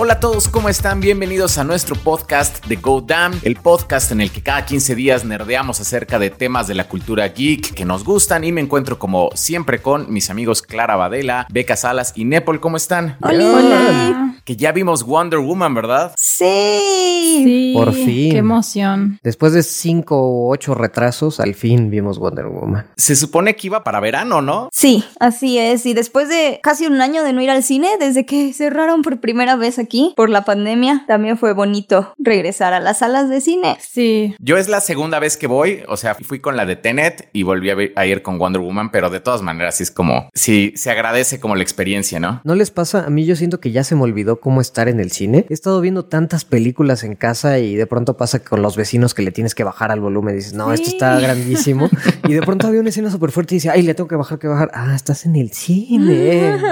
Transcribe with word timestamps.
Hola 0.00 0.12
a 0.12 0.20
todos, 0.20 0.46
¿cómo 0.46 0.68
están? 0.68 1.00
Bienvenidos 1.00 1.58
a 1.58 1.64
nuestro 1.64 1.96
podcast 1.96 2.64
de 2.66 2.76
Go 2.76 3.00
Damn, 3.00 3.40
el 3.42 3.56
podcast 3.56 4.12
en 4.12 4.20
el 4.20 4.30
que 4.30 4.40
cada 4.40 4.64
15 4.64 4.94
días 4.94 5.24
nerdeamos 5.24 5.80
acerca 5.80 6.20
de 6.20 6.30
temas 6.30 6.68
de 6.68 6.76
la 6.76 6.86
cultura 6.86 7.26
geek 7.26 7.74
que 7.74 7.84
nos 7.84 8.04
gustan 8.04 8.44
y 8.44 8.52
me 8.52 8.60
encuentro 8.60 8.96
como 9.00 9.30
siempre 9.34 9.82
con 9.82 10.12
mis 10.12 10.30
amigos 10.30 10.62
Clara 10.62 10.94
Badela, 10.94 11.48
Beca 11.50 11.74
Salas 11.74 12.12
y 12.14 12.26
Nepal. 12.26 12.60
¿Cómo 12.60 12.76
están? 12.76 13.16
Hola. 13.20 13.44
Hola. 13.52 14.34
Que 14.48 14.56
ya 14.56 14.72
vimos 14.72 15.04
Wonder 15.04 15.40
Woman, 15.40 15.74
¿verdad? 15.74 16.14
Sí. 16.16 17.42
Sí. 17.44 17.72
Por 17.74 17.92
fin. 17.92 18.32
Qué 18.32 18.38
emoción. 18.38 19.20
Después 19.22 19.52
de 19.52 19.62
cinco 19.62 20.16
o 20.18 20.50
ocho 20.50 20.74
retrasos, 20.74 21.38
al 21.38 21.54
fin 21.54 21.90
vimos 21.90 22.18
Wonder 22.18 22.46
Woman. 22.46 22.86
Se 22.96 23.14
supone 23.14 23.56
que 23.56 23.66
iba 23.66 23.84
para 23.84 24.00
verano, 24.00 24.40
¿no? 24.40 24.70
Sí, 24.72 25.04
así 25.20 25.58
es. 25.58 25.84
Y 25.84 25.92
después 25.92 26.30
de 26.30 26.60
casi 26.62 26.86
un 26.86 27.02
año 27.02 27.24
de 27.24 27.34
no 27.34 27.42
ir 27.42 27.50
al 27.50 27.62
cine, 27.62 27.88
desde 28.00 28.24
que 28.24 28.54
cerraron 28.54 29.02
por 29.02 29.20
primera 29.20 29.54
vez 29.56 29.78
aquí 29.78 30.14
por 30.16 30.30
la 30.30 30.46
pandemia, 30.46 31.04
también 31.06 31.36
fue 31.36 31.52
bonito 31.52 32.14
regresar 32.16 32.72
a 32.72 32.80
las 32.80 33.00
salas 33.00 33.28
de 33.28 33.42
cine. 33.42 33.76
Sí. 33.80 34.34
Yo 34.38 34.56
es 34.56 34.68
la 34.68 34.80
segunda 34.80 35.18
vez 35.18 35.36
que 35.36 35.46
voy, 35.46 35.82
o 35.88 35.98
sea, 35.98 36.14
fui 36.14 36.40
con 36.40 36.56
la 36.56 36.64
de 36.64 36.76
Tenet 36.76 37.28
y 37.34 37.42
volví 37.42 37.68
a, 37.68 38.06
ir 38.06 38.22
con 38.22 38.38
Wonder 38.38 38.62
Woman, 38.62 38.90
pero 38.92 39.10
de 39.10 39.20
todas 39.20 39.42
maneras 39.42 39.76
sí 39.76 39.82
es 39.82 39.90
como, 39.90 40.30
sí, 40.32 40.72
se 40.74 40.90
agradece 40.90 41.38
como 41.38 41.54
la 41.54 41.62
experiencia, 41.62 42.18
¿no? 42.18 42.40
¿No 42.44 42.54
les 42.54 42.70
pasa? 42.70 43.04
A 43.04 43.10
mí 43.10 43.26
yo 43.26 43.36
siento 43.36 43.60
que 43.60 43.72
ya 43.72 43.84
se 43.84 43.94
me 43.94 44.04
olvidó 44.04 44.37
cómo 44.40 44.60
estar 44.60 44.88
en 44.88 45.00
el 45.00 45.10
cine. 45.12 45.46
He 45.48 45.54
estado 45.54 45.80
viendo 45.80 46.04
tantas 46.04 46.44
películas 46.44 47.04
en 47.04 47.14
casa 47.14 47.58
y 47.58 47.76
de 47.76 47.86
pronto 47.86 48.16
pasa 48.16 48.40
con 48.40 48.62
los 48.62 48.76
vecinos 48.76 49.14
que 49.14 49.22
le 49.22 49.32
tienes 49.32 49.54
que 49.54 49.64
bajar 49.64 49.90
al 49.90 50.00
volumen. 50.00 50.34
Dices, 50.36 50.54
no, 50.54 50.72
esto 50.72 50.88
Sí. 50.88 50.92
está 50.96 51.18
grandísimo. 51.20 51.88
y 52.26 52.32
de 52.32 52.42
pronto 52.42 52.66
había 52.66 52.80
una 52.80 52.88
escena 52.90 53.10
súper 53.10 53.30
fuerte 53.30 53.54
y 53.54 53.58
dice, 53.58 53.70
ay, 53.70 53.82
le 53.82 53.94
tengo 53.94 54.08
que 54.08 54.16
bajar, 54.16 54.38
que 54.38 54.48
bajar. 54.48 54.70
Ah, 54.74 54.94
estás 54.94 55.26
en 55.26 55.36
el 55.36 55.52
cine. 55.52 56.56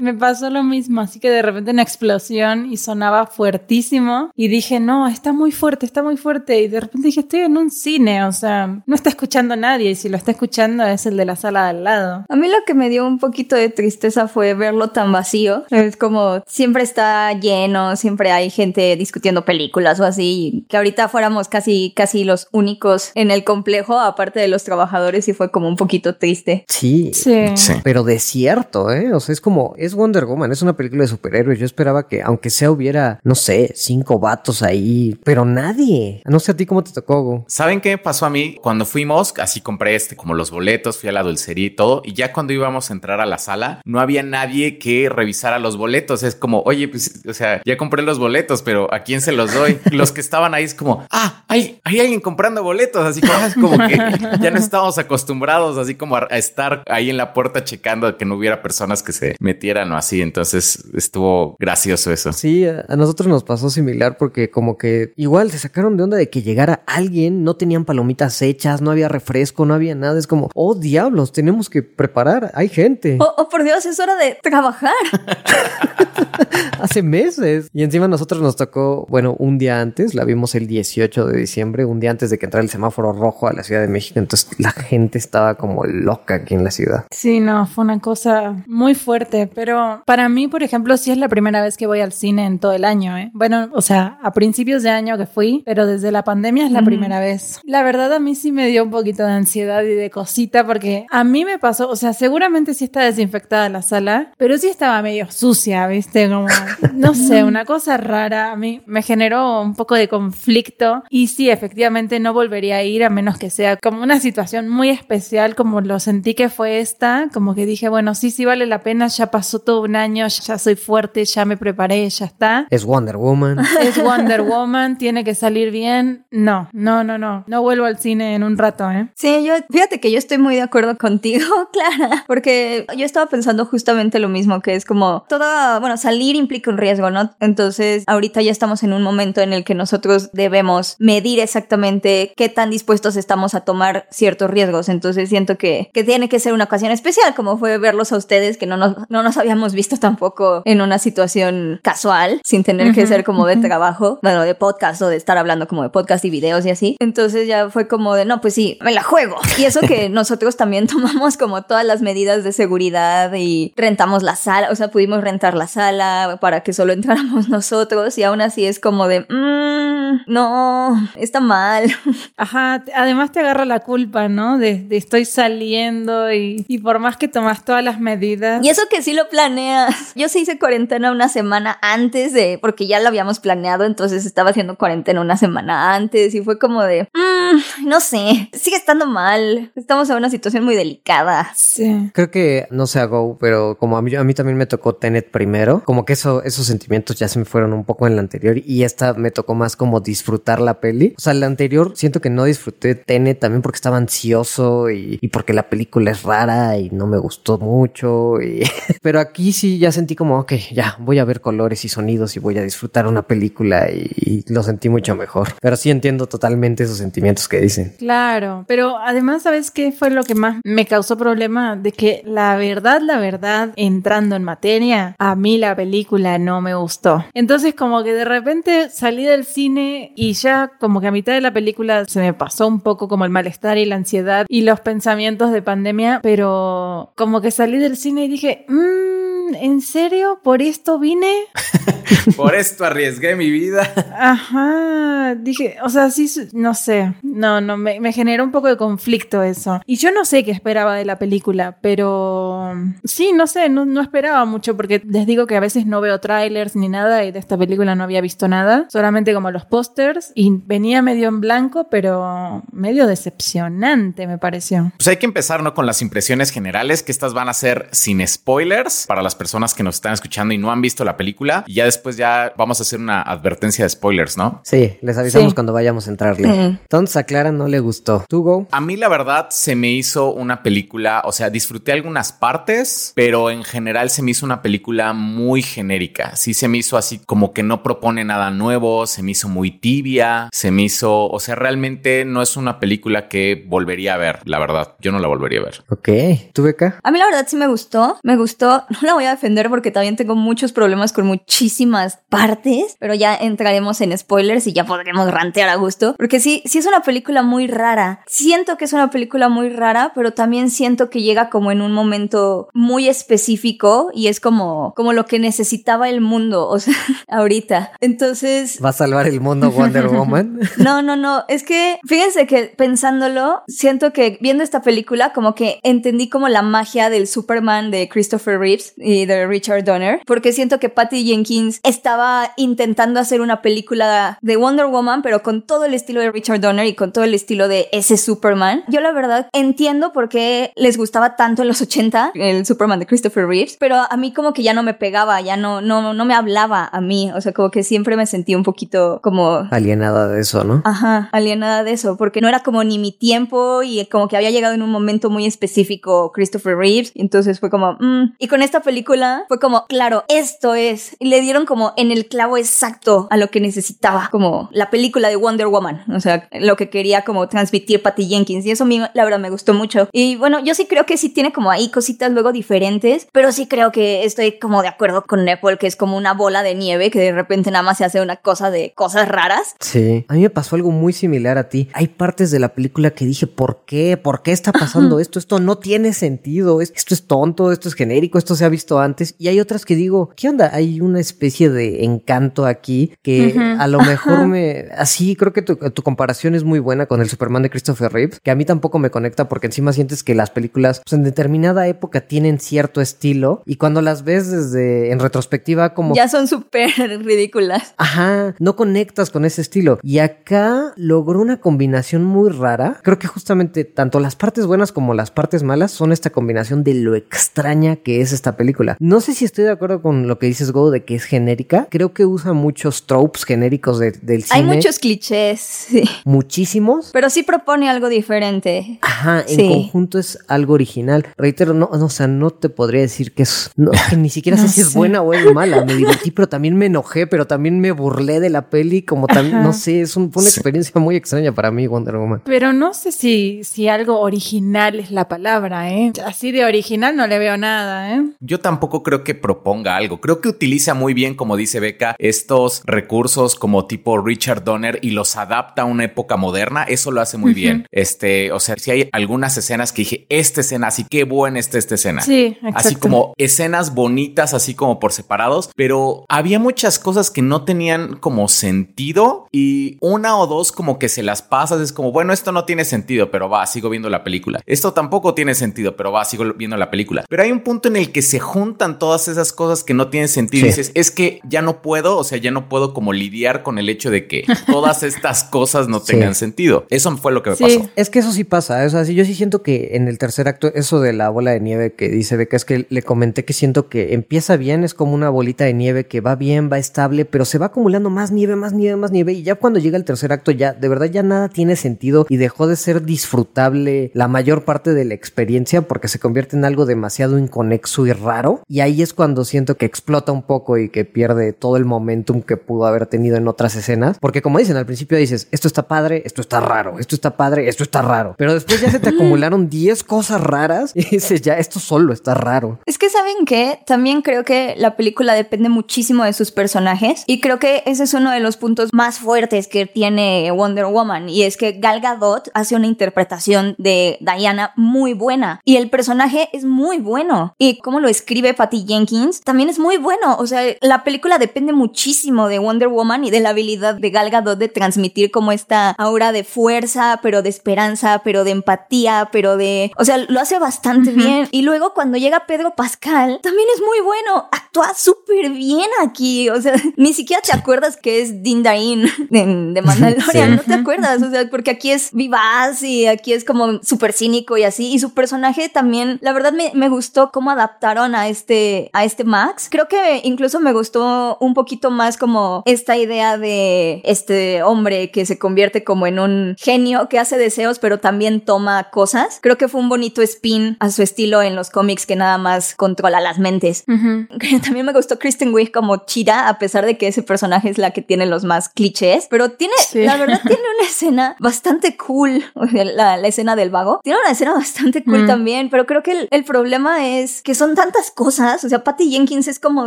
Me 0.00 0.14
pasó 0.14 0.50
lo 0.50 0.62
mismo, 0.62 1.00
así 1.00 1.20
que 1.20 1.30
de 1.30 1.42
repente 1.42 1.70
una 1.70 1.82
explosión 1.82 2.70
y 2.70 2.76
sonaba 2.76 3.26
fuertísimo 3.26 4.30
y 4.34 4.48
dije, 4.48 4.80
no, 4.80 5.06
está 5.08 5.32
muy 5.32 5.52
fuerte, 5.52 5.86
está 5.86 6.02
muy 6.02 6.16
fuerte 6.16 6.60
y 6.60 6.68
de 6.68 6.80
repente 6.80 7.08
dije, 7.08 7.20
estoy 7.20 7.40
en 7.40 7.56
un 7.56 7.70
cine, 7.70 8.24
o 8.24 8.32
sea, 8.32 8.82
no 8.86 8.94
está 8.94 9.08
escuchando 9.10 9.56
nadie 9.56 9.90
y 9.90 9.94
si 9.94 10.08
lo 10.08 10.16
está 10.16 10.32
escuchando 10.32 10.84
es 10.84 11.06
el 11.06 11.16
de 11.16 11.24
la 11.24 11.36
sala 11.36 11.64
de 11.64 11.70
al 11.70 11.84
lado. 11.84 12.24
A 12.28 12.36
mí 12.36 12.48
lo 12.48 12.56
que 12.66 12.74
me 12.74 12.88
dio 12.88 13.06
un 13.06 13.18
poquito 13.18 13.56
de 13.56 13.68
tristeza 13.68 14.28
fue 14.28 14.54
verlo 14.54 14.89
tan 14.90 15.12
vacío. 15.12 15.64
Es 15.70 15.96
como 15.96 16.42
siempre 16.46 16.82
está 16.82 17.32
lleno, 17.32 17.96
siempre 17.96 18.32
hay 18.32 18.50
gente 18.50 18.96
discutiendo 18.96 19.44
películas 19.44 20.00
o 20.00 20.04
así. 20.04 20.64
Que 20.68 20.76
ahorita 20.76 21.08
fuéramos 21.08 21.48
casi, 21.48 21.92
casi 21.96 22.24
los 22.24 22.48
únicos 22.52 23.12
en 23.14 23.30
el 23.30 23.44
complejo, 23.44 23.98
aparte 23.98 24.40
de 24.40 24.48
los 24.48 24.64
trabajadores, 24.64 25.28
y 25.28 25.32
fue 25.32 25.50
como 25.50 25.68
un 25.68 25.76
poquito 25.76 26.16
triste. 26.16 26.64
sí. 26.68 27.10
Sí. 27.12 27.48
Sí. 27.54 27.74
Pero 27.82 28.04
desierto, 28.04 28.90
¿eh? 28.90 29.12
O 29.12 29.20
sea, 29.20 29.32
es 29.32 29.40
como, 29.40 29.74
es 29.76 29.94
Wonder 29.94 30.24
Woman, 30.24 30.52
es 30.52 30.62
una 30.62 30.76
película 30.76 31.02
de 31.02 31.08
superhéroes. 31.08 31.58
Yo 31.58 31.66
esperaba 31.66 32.08
que, 32.08 32.22
aunque 32.22 32.50
sea, 32.50 32.70
hubiera, 32.70 33.20
no 33.22 33.34
sé, 33.34 33.72
cinco 33.74 34.18
vatos 34.18 34.62
ahí, 34.62 35.18
pero 35.24 35.44
nadie. 35.44 36.22
No 36.26 36.40
sé 36.40 36.52
a 36.52 36.56
ti 36.56 36.66
cómo 36.66 36.82
te 36.82 36.92
tocó, 36.92 37.22
Go. 37.22 37.44
¿Saben 37.48 37.80
qué 37.80 37.98
pasó 37.98 38.26
a 38.26 38.30
mí? 38.30 38.56
Cuando 38.60 38.84
fuimos, 38.84 39.34
así 39.38 39.60
compré 39.60 39.94
este, 39.94 40.16
como 40.16 40.34
los 40.34 40.50
boletos, 40.50 40.98
fui 40.98 41.08
a 41.08 41.12
la 41.12 41.22
dulcería 41.22 41.66
y 41.66 41.70
todo, 41.70 42.02
y 42.04 42.14
ya 42.14 42.32
cuando 42.32 42.52
íbamos 42.52 42.90
a 42.90 42.94
entrar 42.94 43.20
a 43.20 43.26
la 43.26 43.38
sala, 43.38 43.80
no 43.84 44.00
había 44.00 44.22
nadie 44.22 44.78
que 44.80 45.08
revisara 45.08 45.60
los 45.60 45.76
boletos. 45.76 46.24
Es 46.24 46.34
como, 46.34 46.62
oye, 46.62 46.88
pues, 46.88 47.22
o 47.28 47.32
sea, 47.32 47.62
ya 47.64 47.76
compré 47.76 48.02
los 48.02 48.18
boletos, 48.18 48.62
pero 48.62 48.92
¿a 48.92 49.04
quién 49.04 49.20
se 49.20 49.30
los 49.30 49.54
doy? 49.54 49.78
Los 49.92 50.10
que 50.10 50.20
estaban 50.20 50.54
ahí 50.54 50.64
es 50.64 50.74
como, 50.74 51.06
ah, 51.10 51.44
hay, 51.46 51.78
hay 51.84 52.00
alguien 52.00 52.20
comprando 52.20 52.64
boletos, 52.64 53.04
así 53.04 53.20
como, 53.20 53.38
es 53.46 53.54
como 53.54 53.86
que 53.86 53.96
ya 54.40 54.50
no 54.50 54.58
estábamos 54.58 54.98
acostumbrados, 54.98 55.78
así 55.78 55.94
como 55.94 56.16
a, 56.16 56.26
a 56.28 56.38
estar 56.38 56.82
ahí 56.88 57.10
en 57.10 57.16
la 57.16 57.32
puerta 57.32 57.62
checando 57.62 58.16
que 58.16 58.24
no 58.24 58.34
hubiera 58.34 58.62
personas 58.62 59.02
que 59.02 59.12
se 59.12 59.36
metieran 59.38 59.92
o 59.92 59.96
así. 59.96 60.22
Entonces 60.22 60.84
estuvo 60.94 61.56
gracioso 61.60 62.12
eso. 62.12 62.32
Sí, 62.32 62.66
a 62.66 62.80
a 62.88 62.96
nosotros 62.96 63.28
nos 63.28 63.44
pasó 63.44 63.70
similar 63.70 64.16
porque 64.16 64.50
como 64.50 64.76
que 64.76 65.12
igual 65.16 65.50
se 65.50 65.58
sacaron 65.58 65.96
de 65.96 66.02
onda 66.02 66.16
de 66.16 66.28
que 66.28 66.42
llegara 66.42 66.82
alguien, 66.86 67.44
no 67.44 67.54
tenían 67.54 67.84
palomitas 67.84 68.42
hechas, 68.42 68.80
no 68.80 68.90
había 68.90 69.08
refresco, 69.08 69.64
no 69.64 69.74
había 69.74 69.94
nada. 69.94 70.18
Es 70.18 70.26
como, 70.26 70.50
oh 70.54 70.74
diablos, 70.74 71.32
tenemos 71.32 71.70
que 71.70 71.82
preparar, 71.82 72.50
hay 72.54 72.68
gente. 72.68 73.16
Oh, 73.20 73.34
oh, 73.36 73.48
por 73.48 73.62
Dios, 73.62 73.86
es 73.86 74.00
hora 74.00 74.16
de 74.16 74.38
trabajar. 74.42 74.59
Hace 76.80 77.02
meses. 77.02 77.68
Y 77.72 77.82
encima 77.82 78.08
nosotros 78.08 78.40
nos 78.42 78.56
tocó, 78.56 79.06
bueno, 79.08 79.34
un 79.38 79.58
día 79.58 79.80
antes, 79.80 80.14
la 80.14 80.24
vimos 80.24 80.54
el 80.54 80.66
18 80.66 81.26
de 81.26 81.38
diciembre, 81.38 81.84
un 81.84 82.00
día 82.00 82.10
antes 82.10 82.30
de 82.30 82.38
que 82.38 82.46
entrara 82.46 82.62
el 82.62 82.70
semáforo 82.70 83.12
rojo 83.12 83.48
a 83.48 83.52
la 83.52 83.62
Ciudad 83.62 83.82
de 83.82 83.88
México. 83.88 84.18
Entonces 84.18 84.48
la 84.58 84.70
gente 84.72 85.18
estaba 85.18 85.54
como 85.56 85.84
loca 85.84 86.36
aquí 86.36 86.54
en 86.54 86.64
la 86.64 86.70
ciudad. 86.70 87.04
Sí, 87.10 87.40
no, 87.40 87.66
fue 87.66 87.84
una 87.84 88.00
cosa 88.00 88.62
muy 88.66 88.94
fuerte, 88.94 89.46
pero 89.54 90.02
para 90.06 90.28
mí, 90.28 90.48
por 90.48 90.62
ejemplo, 90.62 90.96
sí 90.96 91.10
es 91.10 91.18
la 91.18 91.28
primera 91.28 91.62
vez 91.62 91.76
que 91.76 91.86
voy 91.86 92.00
al 92.00 92.12
cine 92.12 92.46
en 92.46 92.58
todo 92.58 92.72
el 92.72 92.84
año, 92.84 93.16
¿eh? 93.18 93.30
Bueno, 93.34 93.68
o 93.72 93.82
sea, 93.82 94.18
a 94.22 94.32
principios 94.32 94.82
de 94.82 94.90
año 94.90 95.18
que 95.18 95.26
fui, 95.26 95.62
pero 95.66 95.86
desde 95.86 96.10
la 96.12 96.24
pandemia 96.24 96.66
es 96.66 96.72
la 96.72 96.80
Ujú. 96.80 96.86
primera 96.86 97.20
vez. 97.20 97.60
La 97.64 97.82
verdad 97.82 98.12
a 98.12 98.20
mí 98.20 98.34
sí 98.34 98.52
me 98.52 98.66
dio 98.68 98.84
un 98.84 98.90
poquito 98.90 99.24
de 99.24 99.32
ansiedad 99.32 99.82
y 99.82 99.94
de 99.94 100.10
cosita 100.10 100.66
porque 100.66 101.06
a 101.10 101.24
mí 101.24 101.44
me 101.44 101.58
pasó, 101.58 101.88
o 101.90 101.96
sea, 101.96 102.12
seguramente 102.14 102.72
sí 102.74 102.84
está 102.84 103.02
desinfectada 103.02 103.68
la 103.68 103.82
sala, 103.82 104.32
pero 104.38 104.49
sí 104.58 104.68
estaba 104.68 105.00
medio 105.02 105.30
sucia, 105.30 105.86
¿viste? 105.86 106.28
Como, 106.28 106.46
no 106.94 107.14
sé, 107.14 107.44
una 107.44 107.64
cosa 107.64 107.96
rara. 107.96 108.52
A 108.52 108.56
mí 108.56 108.82
me 108.86 109.02
generó 109.02 109.62
un 109.62 109.74
poco 109.74 109.94
de 109.94 110.08
conflicto 110.08 111.04
y 111.10 111.28
sí, 111.28 111.50
efectivamente 111.50 112.20
no 112.20 112.32
volvería 112.32 112.76
a 112.76 112.82
ir 112.82 113.04
a 113.04 113.10
menos 113.10 113.38
que 113.38 113.50
sea 113.50 113.76
como 113.76 114.02
una 114.02 114.20
situación 114.20 114.68
muy 114.68 114.90
especial 114.90 115.54
como 115.54 115.80
lo 115.80 116.00
sentí 116.00 116.34
que 116.34 116.48
fue 116.48 116.80
esta, 116.80 117.28
como 117.32 117.54
que 117.54 117.66
dije, 117.66 117.88
bueno, 117.88 118.14
sí, 118.14 118.30
sí 118.30 118.44
vale 118.44 118.66
la 118.66 118.80
pena, 118.80 119.08
ya 119.08 119.30
pasó 119.30 119.58
todo 119.58 119.82
un 119.82 119.96
año, 119.96 120.26
ya 120.28 120.58
soy 120.58 120.76
fuerte, 120.76 121.24
ya 121.24 121.44
me 121.44 121.56
preparé, 121.56 122.08
ya 122.08 122.26
está. 122.26 122.66
Es 122.70 122.84
Wonder 122.84 123.16
Woman. 123.16 123.58
Es 123.80 124.02
Wonder 124.02 124.42
Woman, 124.42 124.98
tiene 124.98 125.24
que 125.24 125.34
salir 125.34 125.70
bien. 125.70 126.26
No, 126.30 126.68
no, 126.72 127.04
no, 127.04 127.18
no. 127.18 127.44
No 127.46 127.62
vuelvo 127.62 127.86
al 127.86 127.98
cine 127.98 128.34
en 128.34 128.42
un 128.42 128.58
rato, 128.58 128.90
¿eh? 128.90 129.08
Sí, 129.14 129.44
yo, 129.44 129.54
fíjate 129.70 130.00
que 130.00 130.10
yo 130.10 130.18
estoy 130.18 130.38
muy 130.38 130.54
de 130.54 130.62
acuerdo 130.62 130.96
contigo, 130.98 131.46
Clara, 131.72 132.24
porque 132.26 132.86
yo 132.96 133.04
estaba 133.04 133.26
pensando 133.26 133.64
justamente 133.64 134.18
lo 134.18 134.28
mismo, 134.28 134.39
que 134.62 134.74
es 134.74 134.84
como 134.84 135.24
toda, 135.28 135.78
bueno, 135.80 135.96
salir 135.96 136.36
implica 136.36 136.70
un 136.70 136.78
riesgo, 136.78 137.10
¿no? 137.10 137.30
Entonces, 137.40 138.04
ahorita 138.06 138.42
ya 138.42 138.50
estamos 138.50 138.82
en 138.82 138.92
un 138.92 139.02
momento 139.02 139.40
en 139.40 139.52
el 139.52 139.64
que 139.64 139.74
nosotros 139.74 140.30
debemos 140.32 140.96
medir 140.98 141.40
exactamente 141.40 142.32
qué 142.36 142.48
tan 142.48 142.70
dispuestos 142.70 143.16
estamos 143.16 143.54
a 143.54 143.60
tomar 143.60 144.06
ciertos 144.10 144.50
riesgos. 144.50 144.88
Entonces, 144.88 145.28
siento 145.28 145.56
que, 145.56 145.90
que 145.92 146.04
tiene 146.04 146.28
que 146.28 146.40
ser 146.40 146.52
una 146.52 146.64
ocasión 146.64 146.90
especial, 146.90 147.34
como 147.34 147.58
fue 147.58 147.78
verlos 147.78 148.12
a 148.12 148.16
ustedes, 148.16 148.56
que 148.56 148.66
no 148.66 148.76
nos, 148.76 148.96
no 149.08 149.22
nos 149.22 149.36
habíamos 149.36 149.74
visto 149.74 149.96
tampoco 149.96 150.62
en 150.64 150.80
una 150.80 150.98
situación 150.98 151.80
casual, 151.82 152.40
sin 152.44 152.64
tener 152.64 152.94
que 152.94 153.06
ser 153.06 153.24
como 153.24 153.46
de 153.46 153.56
trabajo, 153.56 154.18
bueno, 154.22 154.42
de 154.42 154.54
podcast 154.54 155.02
o 155.02 155.08
de 155.08 155.16
estar 155.16 155.38
hablando 155.38 155.68
como 155.68 155.82
de 155.82 155.90
podcast 155.90 156.24
y 156.24 156.30
videos 156.30 156.64
y 156.66 156.70
así. 156.70 156.96
Entonces 157.00 157.46
ya 157.46 157.70
fue 157.70 157.88
como 157.88 158.14
de, 158.14 158.24
no, 158.24 158.40
pues 158.40 158.54
sí, 158.54 158.78
me 158.82 158.92
la 158.92 159.02
juego. 159.02 159.36
Y 159.58 159.64
eso 159.64 159.80
que 159.80 160.08
nosotros 160.10 160.56
también 160.56 160.86
tomamos 160.86 161.36
como 161.36 161.62
todas 161.62 161.84
las 161.84 162.02
medidas 162.02 162.44
de 162.44 162.52
seguridad 162.52 163.32
y 163.34 163.72
rentamos 163.76 164.22
la 164.22 164.29
sala, 164.36 164.70
o 164.70 164.74
sea, 164.76 164.88
pudimos 164.88 165.22
rentar 165.22 165.54
la 165.54 165.66
sala 165.66 166.38
para 166.40 166.60
que 166.62 166.72
solo 166.72 166.92
entráramos 166.92 167.48
nosotros 167.50 168.16
y 168.18 168.22
aún 168.22 168.40
así 168.40 168.64
es 168.66 168.80
como 168.80 169.06
de, 169.08 169.20
mmm, 169.20 170.22
no, 170.26 170.96
está 171.16 171.40
mal. 171.40 171.84
Ajá, 172.36 172.82
además 172.94 173.32
te 173.32 173.40
agarra 173.40 173.64
la 173.64 173.80
culpa, 173.80 174.28
¿no? 174.28 174.58
De, 174.58 174.78
de 174.82 174.96
estoy 174.96 175.24
saliendo 175.24 176.32
y, 176.32 176.64
y 176.68 176.78
por 176.78 176.98
más 176.98 177.16
que 177.16 177.28
tomas 177.28 177.64
todas 177.64 177.84
las 177.84 178.00
medidas. 178.00 178.64
Y 178.64 178.68
eso 178.68 178.82
que 178.90 179.02
sí 179.02 179.12
lo 179.12 179.28
planeas. 179.28 180.12
Yo 180.14 180.28
sí 180.28 180.40
hice 180.40 180.58
cuarentena 180.58 181.12
una 181.12 181.28
semana 181.28 181.78
antes 181.82 182.32
de, 182.32 182.58
porque 182.60 182.86
ya 182.86 183.00
lo 183.00 183.08
habíamos 183.08 183.40
planeado, 183.40 183.84
entonces 183.84 184.26
estaba 184.26 184.50
haciendo 184.50 184.76
cuarentena 184.76 185.20
una 185.20 185.36
semana 185.36 185.94
antes 185.94 186.34
y 186.34 186.40
fue 186.42 186.58
como 186.58 186.82
de, 186.82 187.08
"Mm, 187.14 187.86
no 187.88 188.00
sé, 188.00 188.50
sigue 188.52 188.76
estando 188.76 189.06
mal. 189.06 189.72
Estamos 189.76 190.08
en 190.10 190.16
una 190.16 190.30
situación 190.30 190.64
muy 190.64 190.74
delicada. 190.76 191.50
Sí. 191.54 192.10
Creo 192.14 192.30
que, 192.30 192.66
no 192.70 192.86
sé 192.86 193.00
a 193.00 193.04
Go, 193.06 193.36
pero 193.38 193.76
como 193.78 193.96
a 193.96 194.02
mí, 194.02 194.14
a 194.20 194.24
mí 194.24 194.34
también 194.34 194.58
me 194.58 194.66
tocó 194.66 194.94
Tenet 194.94 195.30
primero, 195.30 195.82
como 195.84 196.04
que 196.04 196.12
eso, 196.12 196.42
esos 196.42 196.66
sentimientos 196.66 197.16
ya 197.16 197.28
se 197.28 197.38
me 197.38 197.44
fueron 197.44 197.72
un 197.72 197.84
poco 197.84 198.06
en 198.06 198.16
la 198.16 198.22
anterior 198.22 198.58
y 198.58 198.84
esta 198.84 199.14
me 199.14 199.30
tocó 199.30 199.54
más 199.54 199.76
como 199.76 200.00
disfrutar 200.00 200.60
la 200.60 200.80
peli. 200.80 201.14
O 201.16 201.20
sea, 201.20 201.34
la 201.34 201.46
anterior 201.46 201.92
siento 201.94 202.20
que 202.20 202.30
no 202.30 202.44
disfruté 202.44 202.94
Tenet 202.94 203.40
también 203.40 203.62
porque 203.62 203.76
estaba 203.76 203.96
ansioso 203.96 204.90
y, 204.90 205.18
porque 205.32 205.52
la 205.52 205.68
película 205.68 206.10
es 206.10 206.22
rara 206.22 206.78
y 206.78 206.90
no 206.90 207.06
me 207.06 207.18
gustó 207.18 207.58
mucho. 207.58 208.34
pero 209.02 209.20
aquí 209.20 209.52
sí 209.52 209.78
ya 209.78 209.92
sentí 209.92 210.14
como, 210.14 210.38
ok, 210.38 210.52
ya 210.72 210.96
voy 210.98 211.18
a 211.18 211.24
ver 211.24 211.40
colores 211.40 211.84
y 211.84 211.88
sonidos 211.88 212.36
y 212.36 212.40
voy 212.40 212.58
a 212.58 212.62
disfrutar 212.62 213.06
una 213.06 213.22
película 213.22 213.90
y, 213.90 214.44
lo 214.48 214.62
sentí 214.62 214.88
mucho 214.88 215.14
mejor. 215.14 215.48
Pero 215.60 215.76
sí 215.76 215.90
entiendo 215.90 216.26
totalmente 216.26 216.84
esos 216.84 216.98
sentimientos 216.98 217.48
que 217.48 217.60
dicen. 217.60 217.94
Claro, 217.98 218.64
pero 218.66 218.96
además, 218.98 219.42
¿sabes 219.42 219.70
qué 219.70 219.92
fue 219.92 220.10
lo 220.10 220.24
que 220.24 220.34
más 220.34 220.60
me 220.64 220.86
causó 220.86 221.16
problema? 221.16 221.76
De 221.76 221.92
que 221.92 222.22
la 222.24 222.56
verdad, 222.56 223.00
la 223.00 223.18
verdad, 223.18 223.72
en 224.18 224.44
materia, 224.44 225.14
a 225.18 225.36
mí 225.36 225.56
la 225.58 225.76
película 225.76 226.38
no 226.38 226.60
me 226.60 226.74
gustó. 226.74 227.24
Entonces, 227.32 227.74
como 227.74 228.02
que 228.02 228.12
de 228.12 228.24
repente 228.24 228.90
salí 228.90 229.24
del 229.24 229.44
cine 229.44 230.12
y 230.16 230.32
ya 230.32 230.72
como 230.80 231.00
que 231.00 231.06
a 231.06 231.12
mitad 231.12 231.32
de 231.32 231.40
la 231.40 231.52
película 231.52 232.04
se 232.06 232.20
me 232.20 232.34
pasó 232.34 232.66
un 232.66 232.80
poco 232.80 233.08
como 233.08 233.24
el 233.24 233.30
malestar 233.30 233.78
y 233.78 233.84
la 233.84 233.96
ansiedad 233.96 234.46
y 234.48 234.62
los 234.62 234.80
pensamientos 234.80 235.52
de 235.52 235.62
pandemia, 235.62 236.20
pero 236.22 237.12
como 237.16 237.40
que 237.40 237.50
salí 237.50 237.78
del 237.78 237.96
cine 237.96 238.24
y 238.24 238.28
dije, 238.28 238.64
mmm, 238.68 239.54
¿en 239.54 239.80
serio? 239.80 240.40
¿Por 240.42 240.62
esto 240.62 240.98
vine? 240.98 241.32
Por 242.36 242.54
esto 242.54 242.84
arriesgué 242.84 243.36
mi 243.36 243.50
vida. 243.50 243.92
Ajá, 244.18 245.34
dije, 245.36 245.76
o 245.82 245.88
sea, 245.88 246.10
sí, 246.10 246.30
no 246.52 246.74
sé, 246.74 247.14
no, 247.22 247.60
no, 247.60 247.76
me, 247.76 248.00
me 248.00 248.12
generó 248.12 248.44
un 248.44 248.52
poco 248.52 248.68
de 248.68 248.76
conflicto 248.76 249.42
eso. 249.42 249.80
Y 249.86 249.96
yo 249.96 250.12
no 250.12 250.24
sé 250.24 250.44
qué 250.44 250.50
esperaba 250.50 250.94
de 250.94 251.04
la 251.04 251.18
película, 251.18 251.78
pero 251.80 252.74
sí, 253.04 253.32
no 253.32 253.46
sé, 253.46 253.68
no, 253.68 253.84
no 253.84 254.00
esperaba 254.00 254.44
mucho 254.44 254.76
porque 254.76 255.02
les 255.06 255.26
digo 255.26 255.46
que 255.46 255.56
a 255.56 255.60
veces 255.60 255.86
no 255.86 256.00
veo 256.00 256.20
trailers 256.20 256.76
ni 256.76 256.88
nada 256.88 257.24
y 257.24 257.32
de 257.32 257.38
esta 257.38 257.56
película 257.56 257.94
no 257.94 258.04
había 258.04 258.20
visto 258.20 258.48
nada, 258.48 258.86
solamente 258.90 259.34
como 259.34 259.50
los 259.50 259.64
pósters 259.64 260.32
y 260.34 260.50
venía 260.66 261.02
medio 261.02 261.28
en 261.28 261.40
blanco, 261.40 261.88
pero 261.90 262.62
medio 262.72 263.06
decepcionante 263.06 264.26
me 264.26 264.38
pareció. 264.38 264.92
Pues 264.96 265.08
hay 265.08 265.16
que 265.16 265.26
empezar, 265.26 265.62
¿no? 265.62 265.74
Con 265.74 265.86
las 265.86 266.02
impresiones 266.02 266.50
generales, 266.50 267.02
que 267.02 267.12
estas 267.12 267.34
van 267.34 267.48
a 267.48 267.54
ser 267.54 267.88
sin 267.92 268.26
spoilers 268.26 269.06
para 269.06 269.22
las 269.22 269.34
personas 269.34 269.74
que 269.74 269.82
nos 269.82 269.96
están 269.96 270.12
escuchando 270.12 270.54
y 270.54 270.58
no 270.58 270.70
han 270.70 270.80
visto 270.80 271.04
la 271.04 271.16
película. 271.16 271.64
Y 271.66 271.74
ya 271.74 271.84
después 271.84 271.99
ya 272.16 272.52
vamos 272.56 272.80
a 272.80 272.82
hacer 272.82 272.98
una 272.98 273.22
advertencia 273.22 273.84
de 273.84 273.88
spoilers, 273.90 274.36
¿no? 274.36 274.60
Sí, 274.64 274.96
les 275.02 275.16
avisamos 275.18 275.50
Sí. 275.50 275.54
cuando 275.54 275.72
vayamos 275.72 276.06
a 276.06 276.10
entrarle. 276.10 276.48
Mm. 276.48 276.78
Entonces 276.82 277.16
a 277.16 277.24
Clara 277.24 277.52
no 277.52 277.68
le 277.68 277.80
gustó. 277.80 278.24
¿Tú, 278.28 278.42
Go? 278.42 278.66
A 278.70 278.80
mí 278.80 278.96
la 278.96 279.08
verdad 279.08 279.48
se 279.50 279.74
me 279.76 279.88
hizo 279.90 280.32
una 280.32 280.62
película, 280.62 281.22
o 281.24 281.32
sea, 281.32 281.50
disfruté 281.50 281.92
algunas 281.92 282.32
partes, 282.32 283.12
pero 283.14 283.50
en 283.50 283.64
general 283.64 284.10
se 284.10 284.22
me 284.22 284.30
hizo 284.32 284.44
una 284.46 284.62
película 284.62 285.12
muy 285.12 285.62
genérica. 285.62 286.36
Sí 286.36 286.54
se 286.54 286.68
me 286.68 286.78
hizo 286.78 286.96
así 286.96 287.18
como 287.18 287.52
que 287.52 287.62
no 287.62 287.82
propone 287.82 288.24
nada 288.24 288.50
nuevo, 288.50 289.06
se 289.06 289.22
me 289.22 289.32
hizo 289.32 289.48
muy 289.48 289.70
tibia, 289.70 290.48
se 290.52 290.70
me 290.70 290.82
hizo, 290.82 291.26
o 291.28 291.40
sea, 291.40 291.54
realmente 291.54 292.24
no 292.24 292.42
es 292.42 292.56
una 292.56 292.80
película 292.80 293.28
que 293.28 293.64
volvería 293.66 294.14
a 294.14 294.16
ver, 294.18 294.40
la 294.44 294.58
verdad. 294.58 294.94
Yo 295.00 295.12
no 295.12 295.18
la 295.18 295.28
volvería 295.28 295.60
a 295.60 295.64
ver. 295.64 295.84
Ok. 295.90 296.08
¿Tú, 296.52 296.62
Beca? 296.62 296.98
A 297.02 297.10
mí 297.10 297.18
la 297.18 297.26
verdad 297.26 297.46
sí 297.48 297.56
me 297.56 297.66
gustó, 297.66 298.18
me 298.22 298.36
gustó, 298.36 298.84
no 298.90 298.98
la 299.02 299.14
voy 299.14 299.24
a 299.24 299.30
defender 299.30 299.68
porque 299.68 299.90
también 299.90 300.16
tengo 300.16 300.34
muchos 300.34 300.72
problemas 300.72 301.12
con 301.12 301.26
muchísimas 301.26 301.89
partes, 302.28 302.96
pero 302.98 303.14
ya 303.14 303.34
entraremos 303.36 304.00
en 304.00 304.16
spoilers 304.16 304.66
y 304.66 304.72
ya 304.72 304.84
podremos 304.84 305.30
rantear 305.30 305.68
a 305.68 305.76
gusto, 305.76 306.14
porque 306.16 306.40
sí, 306.40 306.62
sí 306.66 306.78
es 306.78 306.86
una 306.86 307.02
película 307.02 307.42
muy 307.42 307.66
rara, 307.66 308.20
siento 308.26 308.76
que 308.76 308.84
es 308.84 308.92
una 308.92 309.10
película 309.10 309.48
muy 309.48 309.70
rara, 309.70 310.12
pero 310.14 310.32
también 310.32 310.70
siento 310.70 311.10
que 311.10 311.22
llega 311.22 311.50
como 311.50 311.72
en 311.72 311.82
un 311.82 311.92
momento 311.92 312.68
muy 312.74 313.08
específico 313.08 314.10
y 314.14 314.28
es 314.28 314.40
como, 314.40 314.94
como 314.94 315.12
lo 315.12 315.26
que 315.26 315.38
necesitaba 315.38 316.08
el 316.08 316.20
mundo, 316.20 316.68
o 316.68 316.78
sea, 316.78 316.94
ahorita. 317.28 317.92
Entonces, 318.00 318.78
¿Va 318.82 318.90
a 318.90 318.92
salvar 318.92 319.26
el 319.26 319.40
mundo 319.40 319.70
Wonder 319.70 320.08
Woman? 320.08 320.60
no, 320.78 321.02
no, 321.02 321.16
no. 321.16 321.44
Es 321.48 321.62
que 321.62 321.98
fíjense 322.06 322.46
que 322.46 322.72
pensándolo, 322.76 323.62
siento 323.66 324.12
que 324.12 324.38
viendo 324.40 324.62
esta 324.62 324.82
película, 324.82 325.32
como 325.32 325.54
que 325.54 325.80
entendí 325.82 326.28
como 326.28 326.48
la 326.48 326.62
magia 326.62 327.10
del 327.10 327.26
Superman 327.26 327.90
de 327.90 328.08
Christopher 328.08 328.58
Reeves 328.58 328.94
y 328.96 329.26
de 329.26 329.46
Richard 329.46 329.84
Donner, 329.84 330.20
porque 330.26 330.52
siento 330.52 330.78
que 330.78 330.88
Patty 330.88 331.24
Jenkins 331.24 331.79
estaba 331.82 332.52
intentando 332.56 333.20
hacer 333.20 333.40
una 333.40 333.62
película 333.62 334.38
de 334.40 334.56
Wonder 334.56 334.86
Woman, 334.86 335.22
pero 335.22 335.42
con 335.42 335.62
todo 335.62 335.84
el 335.84 335.94
estilo 335.94 336.20
de 336.20 336.30
Richard 336.30 336.60
Donner 336.60 336.86
y 336.86 336.94
con 336.94 337.12
todo 337.12 337.24
el 337.24 337.34
estilo 337.34 337.68
de 337.68 337.88
ese 337.92 338.16
Superman. 338.16 338.84
Yo 338.88 339.00
la 339.00 339.12
verdad 339.12 339.48
entiendo 339.52 340.12
por 340.12 340.28
qué 340.28 340.72
les 340.76 340.96
gustaba 340.96 341.36
tanto 341.36 341.62
en 341.62 341.68
los 341.68 341.80
80 341.80 342.32
el 342.34 342.66
Superman 342.66 342.98
de 342.98 343.06
Christopher 343.06 343.46
Reeves, 343.46 343.76
pero 343.78 343.96
a 343.96 344.16
mí 344.16 344.32
como 344.32 344.52
que 344.52 344.62
ya 344.62 344.74
no 344.74 344.82
me 344.82 344.94
pegaba, 344.94 345.40
ya 345.40 345.56
no, 345.56 345.80
no, 345.80 346.12
no 346.12 346.24
me 346.24 346.34
hablaba 346.34 346.88
a 346.90 347.00
mí, 347.00 347.30
o 347.34 347.40
sea, 347.40 347.52
como 347.52 347.70
que 347.70 347.82
siempre 347.82 348.16
me 348.16 348.26
sentí 348.26 348.54
un 348.54 348.62
poquito 348.62 349.20
como 349.22 349.66
Alienada 349.70 350.28
de 350.28 350.40
eso, 350.40 350.64
¿no? 350.64 350.82
Ajá, 350.84 351.28
alienada 351.32 351.84
de 351.84 351.92
eso, 351.92 352.16
porque 352.16 352.40
no 352.40 352.48
era 352.48 352.62
como 352.62 352.84
ni 352.84 352.98
mi 352.98 353.12
tiempo 353.12 353.82
y 353.82 354.04
como 354.06 354.28
que 354.28 354.36
había 354.36 354.50
llegado 354.50 354.74
en 354.74 354.82
un 354.82 354.90
momento 354.90 355.30
muy 355.30 355.46
específico 355.46 356.32
Christopher 356.32 356.76
Reeves, 356.76 357.12
entonces 357.14 357.60
fue 357.60 357.70
como, 357.70 357.96
mm. 358.00 358.34
y 358.38 358.48
con 358.48 358.62
esta 358.62 358.80
película 358.80 359.44
fue 359.48 359.58
como, 359.58 359.86
claro, 359.86 360.24
esto 360.28 360.74
es, 360.74 361.16
y 361.18 361.26
le 361.26 361.40
dieron 361.40 361.66
como 361.70 361.92
en 361.96 362.10
el 362.10 362.26
clavo 362.26 362.56
exacto 362.56 363.28
a 363.30 363.36
lo 363.36 363.48
que 363.50 363.60
necesitaba, 363.60 364.28
como 364.32 364.68
la 364.72 364.90
película 364.90 365.28
de 365.28 365.36
Wonder 365.36 365.68
Woman, 365.68 366.02
o 366.12 366.18
sea, 366.18 366.48
lo 366.52 366.74
que 366.76 366.90
quería 366.90 367.22
como 367.24 367.48
transmitir 367.48 368.02
Patty 368.02 368.26
Jenkins, 368.26 368.66
y 368.66 368.72
eso 368.72 368.82
a 368.82 368.86
mí 368.88 369.00
la 369.14 369.24
verdad 369.24 369.38
me 369.38 369.50
gustó 369.50 369.72
mucho. 369.72 370.08
Y 370.12 370.34
bueno, 370.34 370.58
yo 370.64 370.74
sí 370.74 370.86
creo 370.86 371.06
que 371.06 371.16
sí 371.16 371.28
tiene 371.28 371.52
como 371.52 371.70
ahí 371.70 371.88
cositas 371.90 372.32
luego 372.32 372.50
diferentes, 372.50 373.28
pero 373.32 373.52
sí 373.52 373.68
creo 373.68 373.92
que 373.92 374.24
estoy 374.24 374.58
como 374.58 374.82
de 374.82 374.88
acuerdo 374.88 375.22
con 375.22 375.44
Nepal, 375.44 375.78
que 375.78 375.86
es 375.86 375.94
como 375.94 376.16
una 376.16 376.34
bola 376.34 376.62
de 376.64 376.74
nieve 376.74 377.10
que 377.12 377.20
de 377.20 377.32
repente 377.32 377.70
nada 377.70 377.82
más 377.84 377.98
se 377.98 378.04
hace 378.04 378.20
una 378.20 378.36
cosa 378.36 378.70
de 378.72 378.92
cosas 378.96 379.28
raras. 379.28 379.76
Sí. 379.78 380.24
A 380.28 380.34
mí 380.34 380.40
me 380.40 380.50
pasó 380.50 380.74
algo 380.74 380.90
muy 380.90 381.12
similar 381.12 381.56
a 381.56 381.68
ti. 381.68 381.88
Hay 381.92 382.08
partes 382.08 382.50
de 382.50 382.58
la 382.58 382.74
película 382.74 383.12
que 383.12 383.24
dije, 383.24 383.46
¿por 383.46 383.84
qué? 383.86 384.16
¿Por 384.16 384.42
qué 384.42 384.50
está 384.50 384.72
pasando 384.72 385.20
esto? 385.20 385.38
Esto 385.38 385.60
no 385.60 385.78
tiene 385.78 386.12
sentido. 386.12 386.80
Es- 386.80 386.92
Esto 386.96 387.14
es 387.14 387.26
tonto, 387.26 387.70
esto 387.72 387.88
es 387.88 387.94
genérico, 387.94 388.38
esto 388.38 388.54
se 388.56 388.64
ha 388.64 388.68
visto 388.68 388.98
antes. 388.98 389.34
Y 389.38 389.48
hay 389.48 389.60
otras 389.60 389.84
que 389.84 389.94
digo, 389.94 390.30
¿qué 390.36 390.48
onda? 390.48 390.70
Hay 390.72 391.00
una 391.00 391.20
especie 391.20 391.49
de 391.50 392.04
encanto 392.04 392.66
aquí 392.66 393.12
que 393.22 393.54
a 393.78 393.86
lo 393.86 394.00
mejor 394.00 394.46
me... 394.46 394.86
Así, 394.96 395.36
creo 395.36 395.52
que 395.52 395.62
tu, 395.62 395.76
tu 395.76 396.02
comparación 396.02 396.54
es 396.54 396.64
muy 396.64 396.78
buena 396.78 397.06
con 397.06 397.20
el 397.20 397.28
Superman 397.28 397.62
de 397.62 397.70
Christopher 397.70 398.12
Reeves, 398.12 398.40
que 398.40 398.50
a 398.50 398.54
mí 398.54 398.64
tampoco 398.64 398.98
me 398.98 399.10
conecta 399.10 399.48
porque 399.48 399.66
encima 399.66 399.92
sientes 399.92 400.22
que 400.22 400.34
las 400.34 400.50
películas 400.50 401.02
pues, 401.04 401.12
en 401.12 401.24
determinada 401.24 401.86
época 401.86 402.22
tienen 402.22 402.60
cierto 402.60 403.00
estilo 403.00 403.62
y 403.66 403.76
cuando 403.76 404.02
las 404.02 404.24
ves 404.24 404.50
desde 404.50 405.10
en 405.10 405.18
retrospectiva 405.18 405.94
como 405.94 406.14
Ya 406.14 406.28
son 406.28 406.46
súper 406.48 406.90
ridículas. 407.24 407.94
Ajá, 407.96 408.54
no 408.58 408.76
conectas 408.76 409.30
con 409.30 409.44
ese 409.44 409.60
estilo. 409.60 409.98
Y 410.02 410.18
acá 410.18 410.92
logró 410.96 411.40
una 411.40 411.60
combinación 411.60 412.24
muy 412.24 412.50
rara. 412.50 413.00
Creo 413.02 413.18
que 413.18 413.26
justamente 413.26 413.84
tanto 413.84 414.20
las 414.20 414.36
partes 414.36 414.66
buenas 414.66 414.92
como 414.92 415.14
las 415.14 415.30
partes 415.30 415.62
malas 415.62 415.90
son 415.90 416.12
esta 416.12 416.30
combinación 416.30 416.84
de 416.84 416.94
lo 416.94 417.14
extraña 417.14 417.96
que 417.96 418.20
es 418.20 418.32
esta 418.32 418.56
película. 418.56 418.96
No 419.00 419.20
sé 419.20 419.34
si 419.34 419.44
estoy 419.44 419.64
de 419.64 419.70
acuerdo 419.70 420.02
con 420.02 420.28
lo 420.28 420.38
que 420.38 420.46
dices, 420.46 420.72
Go, 420.72 420.90
de 420.90 421.04
que 421.04 421.14
es 421.14 421.24
genérica. 421.40 421.86
Creo 421.90 422.12
que 422.12 422.24
usa 422.26 422.52
muchos 422.52 423.06
tropes 423.06 423.44
genéricos 423.44 423.98
de- 423.98 424.12
del 424.12 424.42
cine. 424.44 424.60
Hay 424.60 424.62
muchos 424.64 424.98
clichés, 424.98 425.60
sí. 425.60 426.02
Muchísimos. 426.24 427.10
Pero 427.12 427.30
sí 427.30 427.42
propone 427.42 427.88
algo 427.88 428.08
diferente. 428.08 428.98
Ajá, 429.02 429.40
en 429.48 429.56
Sí. 429.56 429.68
conjunto 429.68 430.18
es 430.18 430.38
algo 430.48 430.74
original. 430.74 431.26
Reitero, 431.36 431.74
no, 431.74 431.90
no, 431.92 432.06
o 432.06 432.08
sea, 432.10 432.26
no 432.26 432.50
te 432.50 432.68
podría 432.68 433.00
decir 433.02 433.32
que 433.32 433.42
es, 433.44 433.70
no, 433.76 433.90
que 434.08 434.16
ni 434.16 434.30
siquiera 434.30 434.56
sé 434.58 434.68
si 434.68 434.80
es 434.80 434.94
buena 434.94 435.22
o 435.22 435.32
es 435.34 435.52
mala. 435.54 435.84
Me 435.84 435.94
divertí, 435.94 436.30
pero 436.30 436.48
también 436.48 436.76
me 436.76 436.86
enojé, 436.86 437.26
pero 437.26 437.46
también 437.46 437.80
me 437.80 437.92
burlé 437.92 438.40
de 438.40 438.50
la 438.50 438.68
peli, 438.70 439.02
como 439.02 439.26
también, 439.26 439.62
no 439.62 439.72
sé, 439.72 440.00
es 440.00 440.16
un- 440.16 440.32
fue 440.32 440.42
una 440.42 440.50
experiencia 440.50 441.00
muy 441.00 441.16
extraña 441.16 441.52
para 441.52 441.70
mí, 441.70 441.86
Wonder 441.86 442.16
Woman. 442.16 442.42
Pero 442.44 442.72
no 442.72 442.94
sé 442.94 443.12
si, 443.12 443.62
si 443.64 443.88
algo 443.88 444.20
original 444.20 444.98
es 445.00 445.10
la 445.10 445.28
palabra, 445.28 445.90
¿eh? 445.92 446.12
Así 446.26 446.52
de 446.52 446.64
original 446.64 447.16
no 447.16 447.26
le 447.26 447.38
veo 447.38 447.56
nada, 447.56 448.14
¿eh? 448.14 448.22
Yo 448.40 448.60
tampoco 448.60 449.02
creo 449.02 449.24
que 449.24 449.34
proponga 449.34 449.96
algo. 449.96 450.20
Creo 450.20 450.40
que 450.40 450.48
utiliza 450.48 450.94
muy 450.94 451.14
bien, 451.14 451.29
como 451.34 451.56
dice 451.56 451.80
Beca, 451.80 452.16
estos 452.18 452.82
recursos 452.84 453.54
como 453.56 453.86
tipo 453.86 454.20
Richard 454.20 454.64
Donner 454.64 454.98
y 455.02 455.10
los 455.10 455.36
adapta 455.36 455.82
a 455.82 455.84
una 455.84 456.04
época 456.04 456.36
moderna. 456.36 456.84
Eso 456.84 457.10
lo 457.10 457.20
hace 457.20 457.38
muy 457.38 457.54
bien. 457.54 457.86
Este, 457.90 458.52
o 458.52 458.60
sea, 458.60 458.76
si 458.76 458.90
hay 458.90 459.08
algunas 459.12 459.56
escenas 459.56 459.92
que 459.92 460.02
dije, 460.02 460.26
esta 460.28 460.60
escena, 460.60 460.88
así 460.88 461.04
qué 461.08 461.24
buena 461.24 461.58
está 461.58 461.78
esta 461.78 461.94
escena. 461.94 462.22
Sí, 462.22 462.56
exacto. 462.56 462.78
Así 462.78 462.94
como 462.96 463.34
escenas 463.36 463.94
bonitas, 463.94 464.54
así 464.54 464.74
como 464.74 464.98
por 464.98 465.12
separados, 465.12 465.70
pero 465.76 466.24
había 466.28 466.58
muchas 466.58 466.98
cosas 466.98 467.30
que 467.30 467.42
no 467.42 467.64
tenían 467.64 468.16
como 468.16 468.48
sentido 468.48 469.48
y 469.52 469.96
una 470.00 470.36
o 470.36 470.46
dos 470.46 470.72
como 470.72 470.98
que 470.98 471.08
se 471.08 471.22
las 471.22 471.42
pasas, 471.42 471.80
es 471.80 471.92
como, 471.92 472.12
bueno, 472.12 472.32
esto 472.32 472.52
no 472.52 472.64
tiene 472.64 472.84
sentido, 472.84 473.30
pero 473.30 473.48
va, 473.48 473.66
sigo 473.66 473.90
viendo 473.90 474.08
la 474.08 474.24
película. 474.24 474.60
Esto 474.66 474.92
tampoco 474.92 475.34
tiene 475.34 475.54
sentido, 475.54 475.96
pero 475.96 476.12
va, 476.12 476.24
sigo 476.24 476.44
viendo 476.54 476.76
la 476.76 476.90
película. 476.90 477.24
Pero 477.28 477.42
hay 477.42 477.52
un 477.52 477.60
punto 477.60 477.88
en 477.88 477.96
el 477.96 478.12
que 478.12 478.22
se 478.22 478.38
juntan 478.38 478.98
todas 478.98 479.28
esas 479.28 479.52
cosas 479.52 479.84
que 479.84 479.94
no 479.94 480.08
tienen 480.08 480.28
sentido 480.28 480.66
y 480.66 480.68
dices, 480.68 480.92
es 480.94 481.10
que 481.10 481.19
ya 481.48 481.62
no 481.62 481.82
puedo, 481.82 482.16
o 482.18 482.24
sea, 482.24 482.38
ya 482.38 482.50
no 482.50 482.68
puedo 482.68 482.94
como 482.94 483.12
lidiar 483.12 483.62
con 483.62 483.78
el 483.78 483.88
hecho 483.88 484.10
de 484.10 484.26
que 484.26 484.44
todas 484.66 485.02
estas 485.02 485.44
cosas 485.44 485.88
no 485.88 486.00
Sí. 486.00 486.12
tengan 486.12 486.34
sentido. 486.34 486.86
Eso 486.90 487.16
fue 487.16 487.32
lo 487.32 487.42
que 487.42 487.50
me 487.50 487.56
Sí. 487.56 487.64
pasó. 487.64 487.90
Es 487.96 488.10
que 488.10 488.18
eso 488.20 488.32
sí 488.32 488.44
pasa, 488.44 488.84
o 488.84 488.90
sea, 488.90 489.04
sí, 489.04 489.14
yo 489.14 489.24
sí 489.24 489.34
siento 489.34 489.62
que 489.62 489.90
en 489.92 490.08
el 490.08 490.18
tercer 490.18 490.48
acto, 490.48 490.72
eso 490.74 491.00
de 491.00 491.12
la 491.12 491.28
bola 491.28 491.50
de 491.52 491.60
nieve 491.60 491.92
que 491.94 492.08
dice 492.08 492.36
Beca, 492.36 492.56
es 492.56 492.64
que 492.64 492.86
le 492.88 493.02
comenté 493.02 493.44
que 493.44 493.52
siento 493.52 493.88
que 493.88 494.14
empieza 494.14 494.56
bien, 494.56 494.84
es 494.84 494.94
como 494.94 495.12
una 495.14 495.30
bolita 495.30 495.64
de 495.64 495.74
nieve 495.74 496.06
que 496.06 496.20
va 496.20 496.36
bien, 496.36 496.70
va 496.72 496.78
estable, 496.78 497.24
pero 497.24 497.44
se 497.44 497.58
va 497.58 497.66
acumulando 497.66 498.10
más 498.10 498.30
nieve, 498.30 498.56
más 498.56 498.72
nieve, 498.72 498.96
más 498.96 499.10
nieve, 499.10 499.32
y 499.32 499.42
ya 499.42 499.54
cuando 499.56 499.78
llega 499.78 499.96
el 499.96 500.04
tercer 500.04 500.32
acto 500.32 500.50
ya, 500.50 500.72
de 500.72 500.88
verdad 500.88 501.06
ya 501.06 501.22
nada 501.22 501.48
tiene 501.48 501.76
sentido 501.76 502.26
y 502.28 502.36
dejó 502.36 502.66
de 502.66 502.76
ser 502.76 503.02
disfrutable 503.04 504.10
la 504.14 504.28
mayor 504.28 504.64
parte 504.64 504.92
de 504.94 505.04
la 505.04 505.14
experiencia 505.14 505.82
porque 505.82 506.08
se 506.08 506.18
convierte 506.18 506.56
en 506.56 506.64
algo 506.64 506.86
demasiado 506.86 507.38
inconexo 507.38 508.06
y 508.06 508.12
raro, 508.12 508.60
y 508.68 508.80
ahí 508.80 509.02
es 509.02 509.14
cuando 509.14 509.44
siento 509.44 509.76
que 509.76 509.86
explota 509.86 510.32
un 510.32 510.42
poco 510.42 510.78
y 510.78 510.88
que 510.88 511.04
pierde 511.12 511.52
todo 511.52 511.76
el 511.76 511.84
momentum 511.84 512.42
que 512.42 512.56
pudo 512.56 512.86
haber 512.86 513.06
tenido 513.06 513.36
en 513.36 513.48
otras 513.48 513.74
escenas. 513.76 514.18
Porque 514.20 514.42
como 514.42 514.58
dicen, 514.58 514.76
al 514.76 514.86
principio 514.86 515.18
dices, 515.18 515.48
esto 515.50 515.68
está 515.68 515.88
padre, 515.88 516.22
esto 516.24 516.40
está 516.40 516.60
raro, 516.60 516.98
esto 516.98 517.14
está 517.14 517.36
padre, 517.36 517.68
esto 517.68 517.82
está 517.82 518.02
raro. 518.02 518.34
Pero 518.38 518.54
después 518.54 518.80
ya 518.80 518.90
se 518.90 518.98
te 518.98 519.08
acumularon 519.10 519.68
10 519.68 520.04
cosas 520.04 520.40
raras 520.40 520.92
y 520.94 521.04
dices, 521.04 521.42
ya, 521.42 521.58
esto 521.58 521.80
solo 521.80 522.12
está 522.12 522.34
raro. 522.34 522.78
Es 522.86 522.98
que 522.98 523.10
saben 523.10 523.44
que 523.46 523.80
también 523.86 524.22
creo 524.22 524.44
que 524.44 524.74
la 524.76 524.96
película 524.96 525.34
depende 525.34 525.68
muchísimo 525.68 526.24
de 526.24 526.32
sus 526.32 526.50
personajes 526.50 527.24
y 527.26 527.40
creo 527.40 527.58
que 527.58 527.82
ese 527.86 528.04
es 528.04 528.14
uno 528.14 528.30
de 528.30 528.40
los 528.40 528.56
puntos 528.56 528.90
más 528.92 529.18
fuertes 529.18 529.68
que 529.68 529.86
tiene 529.86 530.50
Wonder 530.50 530.86
Woman 530.86 531.28
y 531.28 531.42
es 531.42 531.56
que 531.56 531.72
Gal 531.72 532.00
Gadot 532.00 532.50
hace 532.54 532.76
una 532.76 532.86
interpretación 532.86 533.74
de 533.78 534.18
Diana 534.20 534.72
muy 534.76 535.14
buena 535.14 535.60
y 535.64 535.76
el 535.76 535.90
personaje 535.90 536.48
es 536.52 536.64
muy 536.64 536.98
bueno 536.98 537.54
y 537.58 537.78
como 537.78 538.00
lo 538.00 538.08
escribe 538.08 538.54
Patty 538.54 538.84
Jenkins 538.86 539.40
también 539.42 539.68
es 539.68 539.78
muy 539.78 539.96
bueno, 539.96 540.36
o 540.38 540.46
sea, 540.46 540.62
la 540.80 540.99
película 541.04 541.38
depende 541.38 541.72
muchísimo 541.72 542.48
de 542.48 542.58
Wonder 542.58 542.88
Woman 542.88 543.24
y 543.24 543.30
de 543.30 543.40
la 543.40 543.50
habilidad 543.50 543.94
de 543.94 544.10
Gal 544.10 544.30
Gadot 544.30 544.58
de 544.58 544.68
transmitir 544.68 545.30
como 545.30 545.52
esta 545.52 545.90
aura 545.90 546.32
de 546.32 546.44
fuerza, 546.44 547.20
pero 547.22 547.42
de 547.42 547.48
esperanza, 547.48 548.22
pero 548.24 548.44
de 548.44 548.50
empatía, 548.50 549.28
pero 549.32 549.56
de, 549.56 549.92
o 549.96 550.04
sea, 550.04 550.18
lo 550.18 550.40
hace 550.40 550.58
bastante 550.58 551.12
bien. 551.12 551.48
Y 551.50 551.62
luego 551.62 551.94
cuando 551.94 552.18
llega 552.18 552.46
Pedro 552.46 552.74
Pascal 552.74 553.40
también 553.42 553.68
es 553.74 553.80
muy 553.80 554.00
bueno, 554.00 554.48
actúa 554.50 554.94
súper 554.94 555.50
bien 555.50 555.88
aquí, 556.02 556.48
o 556.50 556.60
sea, 556.60 556.74
ni 556.96 557.12
siquiera 557.12 557.42
te 557.42 557.56
acuerdas 557.56 557.96
que 557.96 558.20
es 558.20 558.42
Din 558.42 558.62
Djarin 558.62 559.02
de, 559.30 559.72
de 559.74 559.82
Mandalorian, 559.82 560.56
no 560.56 560.62
te 560.62 560.74
acuerdas, 560.74 561.22
o 561.22 561.30
sea, 561.30 561.48
porque 561.50 561.70
aquí 561.70 561.90
es 561.90 562.10
vivaz 562.12 562.82
y 562.82 563.06
aquí 563.06 563.32
es 563.32 563.44
como 563.44 563.82
súper 563.82 564.12
cínico 564.12 564.56
y 564.56 564.64
así, 564.64 564.92
y 564.92 564.98
su 564.98 565.14
personaje 565.14 565.68
también, 565.68 566.18
la 566.22 566.32
verdad 566.32 566.52
me, 566.52 566.72
me 566.74 566.88
gustó 566.88 567.30
cómo 567.32 567.50
adaptaron 567.50 568.14
a 568.14 568.28
este, 568.28 568.90
a 568.92 569.04
este 569.04 569.24
Max, 569.24 569.68
creo 569.70 569.88
que 569.88 570.20
incluso 570.24 570.60
me 570.60 570.72
gustó 570.72 570.89
un 570.98 571.54
poquito 571.54 571.90
más 571.90 572.16
como 572.16 572.62
esta 572.66 572.96
idea 572.96 573.38
de 573.38 574.00
este 574.04 574.62
hombre 574.62 575.10
que 575.10 575.26
se 575.26 575.38
convierte 575.38 575.84
como 575.84 576.06
en 576.06 576.18
un 576.18 576.56
genio 576.58 577.08
que 577.08 577.18
hace 577.18 577.38
deseos, 577.38 577.78
pero 577.78 578.00
también 578.00 578.40
toma 578.40 578.90
cosas, 578.90 579.38
creo 579.40 579.56
que 579.58 579.68
fue 579.68 579.80
un 579.80 579.88
bonito 579.88 580.22
spin 580.22 580.76
a 580.80 580.90
su 580.90 581.02
estilo 581.02 581.42
en 581.42 581.54
los 581.56 581.70
cómics 581.70 582.06
que 582.06 582.16
nada 582.16 582.38
más 582.38 582.74
controla 582.74 583.20
las 583.20 583.38
mentes. 583.38 583.84
También 584.64 584.86
me 584.86 584.92
gustó 584.92 585.18
Kristen 585.18 585.52
Wiig 585.54 585.72
como 585.72 586.04
Chira, 586.06 586.48
a 586.48 586.58
pesar 586.58 586.84
de 586.86 586.96
que 586.98 587.08
ese 587.08 587.22
personaje 587.22 587.68
es 587.70 587.78
la 587.78 587.90
que 587.92 588.02
tiene 588.02 588.26
los 588.26 588.44
más 588.44 588.68
clichés, 588.68 589.26
pero 589.30 589.50
tiene, 589.50 589.74
la 589.94 590.16
verdad, 590.16 590.40
tiene 590.42 590.62
una 590.78 590.88
escena 590.88 591.36
bastante 591.38 591.96
cool, 591.96 592.44
la, 592.72 593.16
la 593.16 593.28
escena 593.28 593.56
del 593.56 593.70
vago. 593.70 594.00
Tiene 594.02 594.18
una 594.20 594.30
escena 594.32 594.52
bastante 594.54 595.04
cool 595.04 595.20
Mm. 595.24 595.26
también, 595.26 595.70
pero 595.70 595.86
creo 595.86 596.02
que 596.02 596.12
el, 596.12 596.28
el 596.30 596.44
problema 596.44 597.06
es 597.06 597.42
que 597.42 597.54
son 597.54 597.74
tantas 597.74 598.10
cosas, 598.10 598.64
o 598.64 598.68
sea, 598.68 598.82
Patty 598.84 599.10
Jenkins 599.10 599.48
es 599.48 599.58
como 599.58 599.86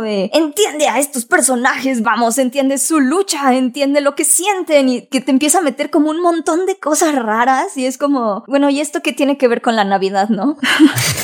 de, 0.00 0.30
entiende 0.32 0.86
a 0.94 1.00
estos 1.00 1.24
personajes, 1.24 2.02
vamos, 2.04 2.38
entiende 2.38 2.78
su 2.78 3.00
lucha, 3.00 3.52
entiende 3.54 4.00
lo 4.00 4.14
que 4.14 4.24
sienten 4.24 4.88
y 4.88 5.06
que 5.06 5.20
te 5.20 5.32
empieza 5.32 5.58
a 5.58 5.62
meter 5.62 5.90
como 5.90 6.08
un 6.08 6.22
montón 6.22 6.66
de 6.66 6.76
cosas 6.76 7.16
raras 7.16 7.76
y 7.76 7.84
es 7.84 7.98
como, 7.98 8.44
bueno, 8.46 8.70
¿y 8.70 8.80
esto 8.80 9.02
qué 9.02 9.12
tiene 9.12 9.36
que 9.36 9.48
ver 9.48 9.60
con 9.60 9.74
la 9.74 9.82
Navidad, 9.82 10.28
no? 10.28 10.56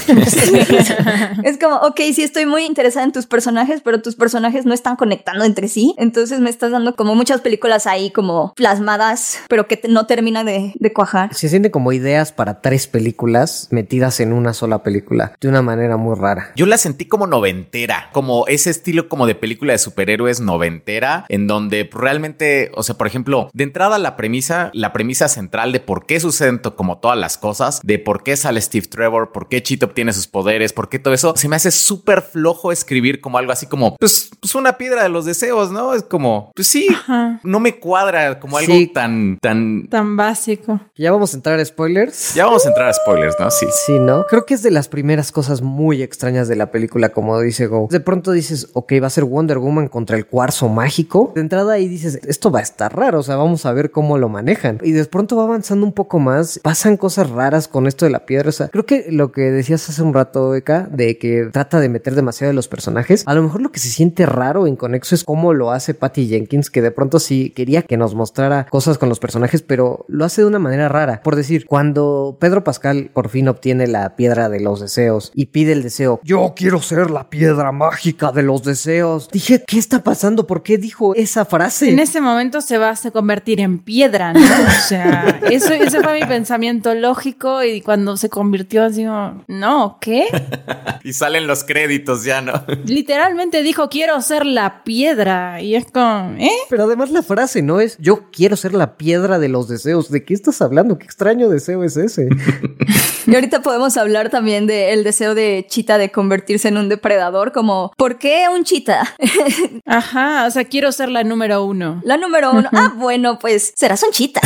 es 1.44 1.58
como, 1.58 1.76
ok, 1.76 2.00
sí 2.12 2.24
estoy 2.24 2.46
muy 2.46 2.64
interesada 2.64 3.04
en 3.04 3.12
tus 3.12 3.26
personajes, 3.26 3.80
pero 3.80 4.02
tus 4.02 4.16
personajes 4.16 4.66
no 4.66 4.74
están 4.74 4.96
conectando 4.96 5.44
entre 5.44 5.68
sí. 5.68 5.94
Entonces 5.98 6.40
me 6.40 6.50
estás 6.50 6.72
dando 6.72 6.96
como 6.96 7.14
muchas 7.14 7.40
películas 7.40 7.86
ahí 7.86 8.10
como 8.10 8.52
plasmadas, 8.54 9.38
pero 9.48 9.68
que 9.68 9.80
no 9.88 10.06
termina 10.06 10.42
de, 10.42 10.72
de 10.74 10.92
cuajar. 10.92 11.32
Se 11.32 11.48
sienten 11.48 11.70
como 11.70 11.92
ideas 11.92 12.32
para 12.32 12.60
tres 12.60 12.88
películas 12.88 13.68
metidas 13.70 14.18
en 14.18 14.32
una 14.32 14.52
sola 14.52 14.82
película 14.82 15.36
de 15.40 15.46
una 15.46 15.62
manera 15.62 15.96
muy 15.96 16.16
rara. 16.16 16.50
Yo 16.56 16.66
la 16.66 16.76
sentí 16.76 17.04
como 17.04 17.28
noventera, 17.28 18.08
como 18.10 18.48
ese 18.48 18.70
estilo 18.70 19.08
como 19.08 19.28
de 19.28 19.36
película 19.36 19.50
de 19.59 19.78
superhéroes 19.78 20.40
noventera, 20.40 21.25
en 21.28 21.47
donde 21.47 21.88
realmente, 21.92 22.71
o 22.75 22.83
sea, 22.83 22.97
por 22.97 23.07
ejemplo, 23.07 23.50
de 23.52 23.64
entrada 23.64 23.99
la 23.99 24.16
premisa, 24.16 24.71
la 24.75 24.92
premisa 24.92 25.28
central 25.28 25.73
de 25.73 25.80
por 25.80 26.07
qué 26.07 26.21
suceden 26.21 26.61
to- 26.61 26.76
como 26.76 26.99
todas 26.99 27.19
las 27.19 27.38
cosas, 27.38 27.80
de 27.83 27.99
por 27.99 28.23
qué 28.23 28.37
sale 28.37 28.61
Steve 28.61 28.87
Trevor, 28.87 29.33
por 29.33 29.49
qué 29.49 29.62
Chito 29.62 29.87
obtiene 29.87 30.12
sus 30.12 30.26
poderes, 30.26 30.73
por 30.73 30.88
qué 30.88 30.99
todo 30.99 31.14
eso, 31.14 31.35
se 31.37 31.49
me 31.49 31.57
hace 31.57 31.71
súper 31.71 32.23
flojo 32.23 32.73
escribir 32.73 33.21
como 33.21 33.38
algo 33.38 33.52
así 33.52 33.66
como, 33.66 33.97
pues, 33.97 34.30
pues 34.40 34.54
una 34.54 34.76
piedra 34.78 35.02
de 35.02 35.09
los 35.09 35.25
deseos, 35.25 35.71
¿no? 35.71 35.95
Es 35.95 36.02
como, 36.02 36.52
pues 36.54 36.69
sí, 36.69 36.88
Ajá. 36.90 37.40
no 37.42 37.61
me 37.61 37.78
cuadra 37.78 38.38
como 38.40 38.59
algo 38.59 38.73
Sí. 38.73 38.87
tan, 38.87 39.38
tan... 39.40 39.87
Tan 39.88 40.16
básico. 40.16 40.80
Ya 40.97 41.12
vamos 41.12 41.33
a 41.33 41.37
entrar 41.37 41.59
a 41.59 41.64
spoilers. 41.64 42.35
Ya 42.35 42.47
vamos 42.47 42.64
a 42.66 42.69
entrar 42.69 42.88
a 42.88 42.92
spoilers, 42.92 43.37
¿no? 43.38 43.50
Sí. 43.50 43.66
Sí, 43.87 43.99
¿no? 43.99 44.25
Creo 44.26 44.45
que 44.47 44.54
es 44.54 44.62
de 44.62 44.71
las 44.71 44.88
primeras 44.88 45.33
cosas 45.33 45.62
muy 45.62 46.02
extrañas 46.02 46.49
de 46.49 46.57
la 46.57 46.71
película, 46.71 47.11
como 47.11 47.40
dice 47.40 47.66
Go. 47.66 47.88
De 47.90 48.00
pronto 48.00 48.33
dices, 48.33 48.69
ok, 48.75 48.92
va 49.02 49.07
a 49.07 49.11
ser 49.11 49.25
Wonder 49.25 49.39
Woman 49.49 49.88
contra 49.88 50.16
el 50.16 50.26
cuarzo 50.26 50.68
mágico. 50.68 51.32
De 51.35 51.40
entrada 51.40 51.75
ahí 51.75 51.88
dices, 51.88 52.20
esto 52.26 52.50
va 52.50 52.61
a 52.61 52.62
estar 52.62 52.97
raro, 52.97 53.20
o 53.20 53.23
sea, 53.23 53.37
vamos 53.37 53.66
a 53.66 53.73
ver 53.73 53.90
cómo 53.90 54.18
lo 54.18 54.28
manejan. 54.28 54.78
Y 54.82 54.92
de 54.92 55.04
pronto 55.04 55.37
va 55.37 55.44
avanzando 55.44 55.85
un 55.85 55.92
poco 55.92 56.18
más, 56.18 56.61
pasan 56.62 56.97
cosas 56.97 57.30
raras 57.30 57.68
con 57.68 57.87
esto 57.87 58.04
de 58.04 58.11
la 58.11 58.26
piedra. 58.26 58.49
O 58.49 58.52
sea, 58.52 58.68
creo 58.68 58.87
que 58.87 59.06
lo 59.11 59.32
que 59.32 59.50
decías 59.50 59.88
hace 59.88 60.02
un 60.02 60.14
rato, 60.14 60.54
Eka, 60.54 60.88
de 60.90 61.18
que 61.18 61.49
trata 61.52 61.80
de 61.80 61.88
meter 61.88 62.14
demasiado 62.14 62.50
de 62.50 62.54
los 62.54 62.68
personajes, 62.68 63.25
a 63.26 63.35
lo 63.35 63.42
mejor 63.42 63.61
lo 63.61 63.73
que 63.73 63.80
se 63.80 63.88
siente 63.88 64.26
raro, 64.26 64.66
inconexo, 64.66 65.14
es 65.14 65.25
cómo 65.25 65.52
lo 65.54 65.70
hace 65.70 65.94
Patty 65.94 66.28
Jenkins, 66.28 66.70
que 66.70 66.82
de 66.82 66.90
pronto 66.90 67.18
sí 67.18 67.50
quería 67.50 67.82
que 67.82 67.97
nos 67.97 68.14
mostrara 68.14 68.66
cosas 68.70 68.99
con 68.99 69.09
los 69.09 69.20
personajes, 69.20 69.62
pero 69.62 70.04
lo 70.09 70.25
hace 70.25 70.42
de 70.42 70.49
una 70.49 70.59
manera 70.59 70.88
rara. 70.88 71.23
Por 71.23 71.37
decir, 71.37 71.66
cuando 71.66 72.37
Pedro 72.40 72.64
Pascal 72.64 73.11
por 73.12 73.28
fin 73.28 73.49
obtiene 73.49 73.87
la 73.87 74.16
piedra 74.16 74.49
de 74.49 74.61
los 74.61 74.80
deseos 74.80 75.32
y 75.35 75.47
pide 75.47 75.73
el 75.73 75.82
deseo, 75.82 76.20
yo 76.23 76.52
quiero 76.56 76.80
ser 76.80 77.11
la 77.11 77.30
piedra 77.30 77.73
mágica 77.73 78.32
de 78.32 78.42
los 78.42 78.62
deseos. 78.62 79.28
Dije, 79.32 79.62
¿qué 79.66 79.78
está 79.78 80.02
pasando? 80.02 80.46
¿Por 80.46 80.62
qué 80.62 80.78
dijo 80.78 81.14
esa 81.14 81.44
frase? 81.44 81.90
En 81.90 81.99
ese 81.99 82.20
momento 82.20 82.60
se 82.60 82.78
va 82.78 82.90
a 82.90 83.10
convertir 83.10 83.60
en 83.60 83.78
piedra, 83.78 84.32
¿no? 84.32 84.40
O 84.40 84.88
sea, 84.88 85.40
eso, 85.50 85.72
ese 85.72 86.02
fue 86.02 86.20
mi 86.20 86.26
pensamiento 86.26 86.94
lógico 86.94 87.62
y 87.62 87.80
cuando 87.80 88.16
se 88.16 88.28
convirtió 88.28 88.84
así, 88.84 89.04
como, 89.04 89.44
no, 89.49 89.99
¿qué? 90.00 90.26
Y 91.02 91.14
salen 91.14 91.46
los 91.46 91.64
créditos 91.64 92.25
ya, 92.25 92.42
¿no? 92.42 92.52
Literalmente 92.84 93.62
dijo, 93.62 93.88
quiero 93.88 94.20
ser 94.20 94.44
la 94.44 94.84
piedra. 94.84 95.62
Y 95.62 95.75
es 95.75 95.87
como, 95.90 96.37
¿eh? 96.38 96.50
Pero 96.68 96.84
además 96.84 97.10
la 97.10 97.22
frase 97.22 97.62
no 97.62 97.80
es 97.80 97.96
yo 97.99 98.30
quiero 98.30 98.56
ser 98.56 98.75
la 98.75 98.96
piedra 98.96 99.38
de 99.38 99.49
los 99.49 99.68
deseos. 99.68 100.10
¿De 100.10 100.25
qué 100.25 100.34
estás 100.34 100.60
hablando? 100.60 100.99
¿Qué 100.99 101.04
extraño 101.04 101.49
deseo 101.49 101.84
es 101.84 101.96
ese? 101.96 102.28
Y 103.26 103.34
ahorita 103.34 103.62
podemos 103.62 103.96
hablar 103.96 104.30
también 104.30 104.66
del 104.66 105.04
deseo 105.04 105.34
de 105.34 105.66
Chita 105.68 105.98
de 105.98 106.10
convertirse 106.10 106.68
en 106.68 106.76
un 106.76 106.88
depredador, 106.88 107.52
como, 107.52 107.92
¿por 107.96 108.18
qué 108.18 108.46
un 108.54 108.64
Chita? 108.64 109.14
Ajá, 109.86 110.46
o 110.46 110.50
sea, 110.50 110.64
quiero 110.64 110.92
ser 110.92 111.08
la 111.10 111.24
número 111.24 111.64
uno. 111.64 112.00
La 112.04 112.16
número 112.16 112.52
uno. 112.52 112.68
Ah, 112.72 112.92
bueno, 112.96 113.38
pues 113.38 113.72
serás 113.76 114.02
un 114.02 114.10
Chita. 114.10 114.40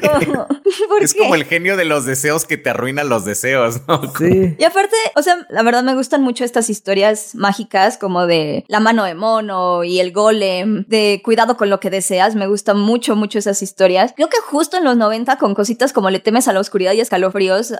Como, 0.00 0.46
¿por 0.88 1.02
Es 1.02 1.14
qué? 1.14 1.20
como 1.20 1.34
el 1.34 1.44
genio 1.44 1.76
de 1.76 1.84
los 1.84 2.04
deseos 2.04 2.44
que 2.44 2.56
te 2.56 2.70
arruinan 2.70 3.08
los 3.08 3.24
deseos, 3.24 3.80
¿no? 3.86 4.00
Sí. 4.18 4.56
Y 4.58 4.64
aparte, 4.64 4.96
o 5.16 5.22
sea, 5.22 5.36
la 5.50 5.62
verdad 5.62 5.82
me 5.82 5.94
gustan 5.94 6.22
mucho 6.22 6.44
estas 6.44 6.70
historias 6.70 7.34
mágicas 7.34 7.98
como 7.98 8.26
de 8.26 8.64
la 8.68 8.80
mano 8.80 9.04
de 9.04 9.14
mono 9.14 9.84
y 9.84 10.00
el 10.00 10.12
golem, 10.12 10.84
de 10.88 11.20
cuidado 11.24 11.56
con 11.56 11.70
lo 11.70 11.80
que 11.80 11.90
deseas. 11.90 12.34
Me 12.34 12.46
gustan 12.46 12.78
mucho, 12.78 13.16
mucho 13.16 13.38
esas 13.38 13.62
historias. 13.62 14.12
Creo 14.16 14.28
que 14.28 14.38
justo 14.46 14.76
en 14.76 14.84
los 14.84 14.96
90 14.96 15.36
con 15.38 15.54
cositas 15.54 15.92
como 15.92 16.10
le 16.10 16.20
temes 16.20 16.48
a 16.48 16.52
la 16.52 16.60
oscuridad 16.60 16.92
y 16.92 17.00
escalofríos, 17.00 17.27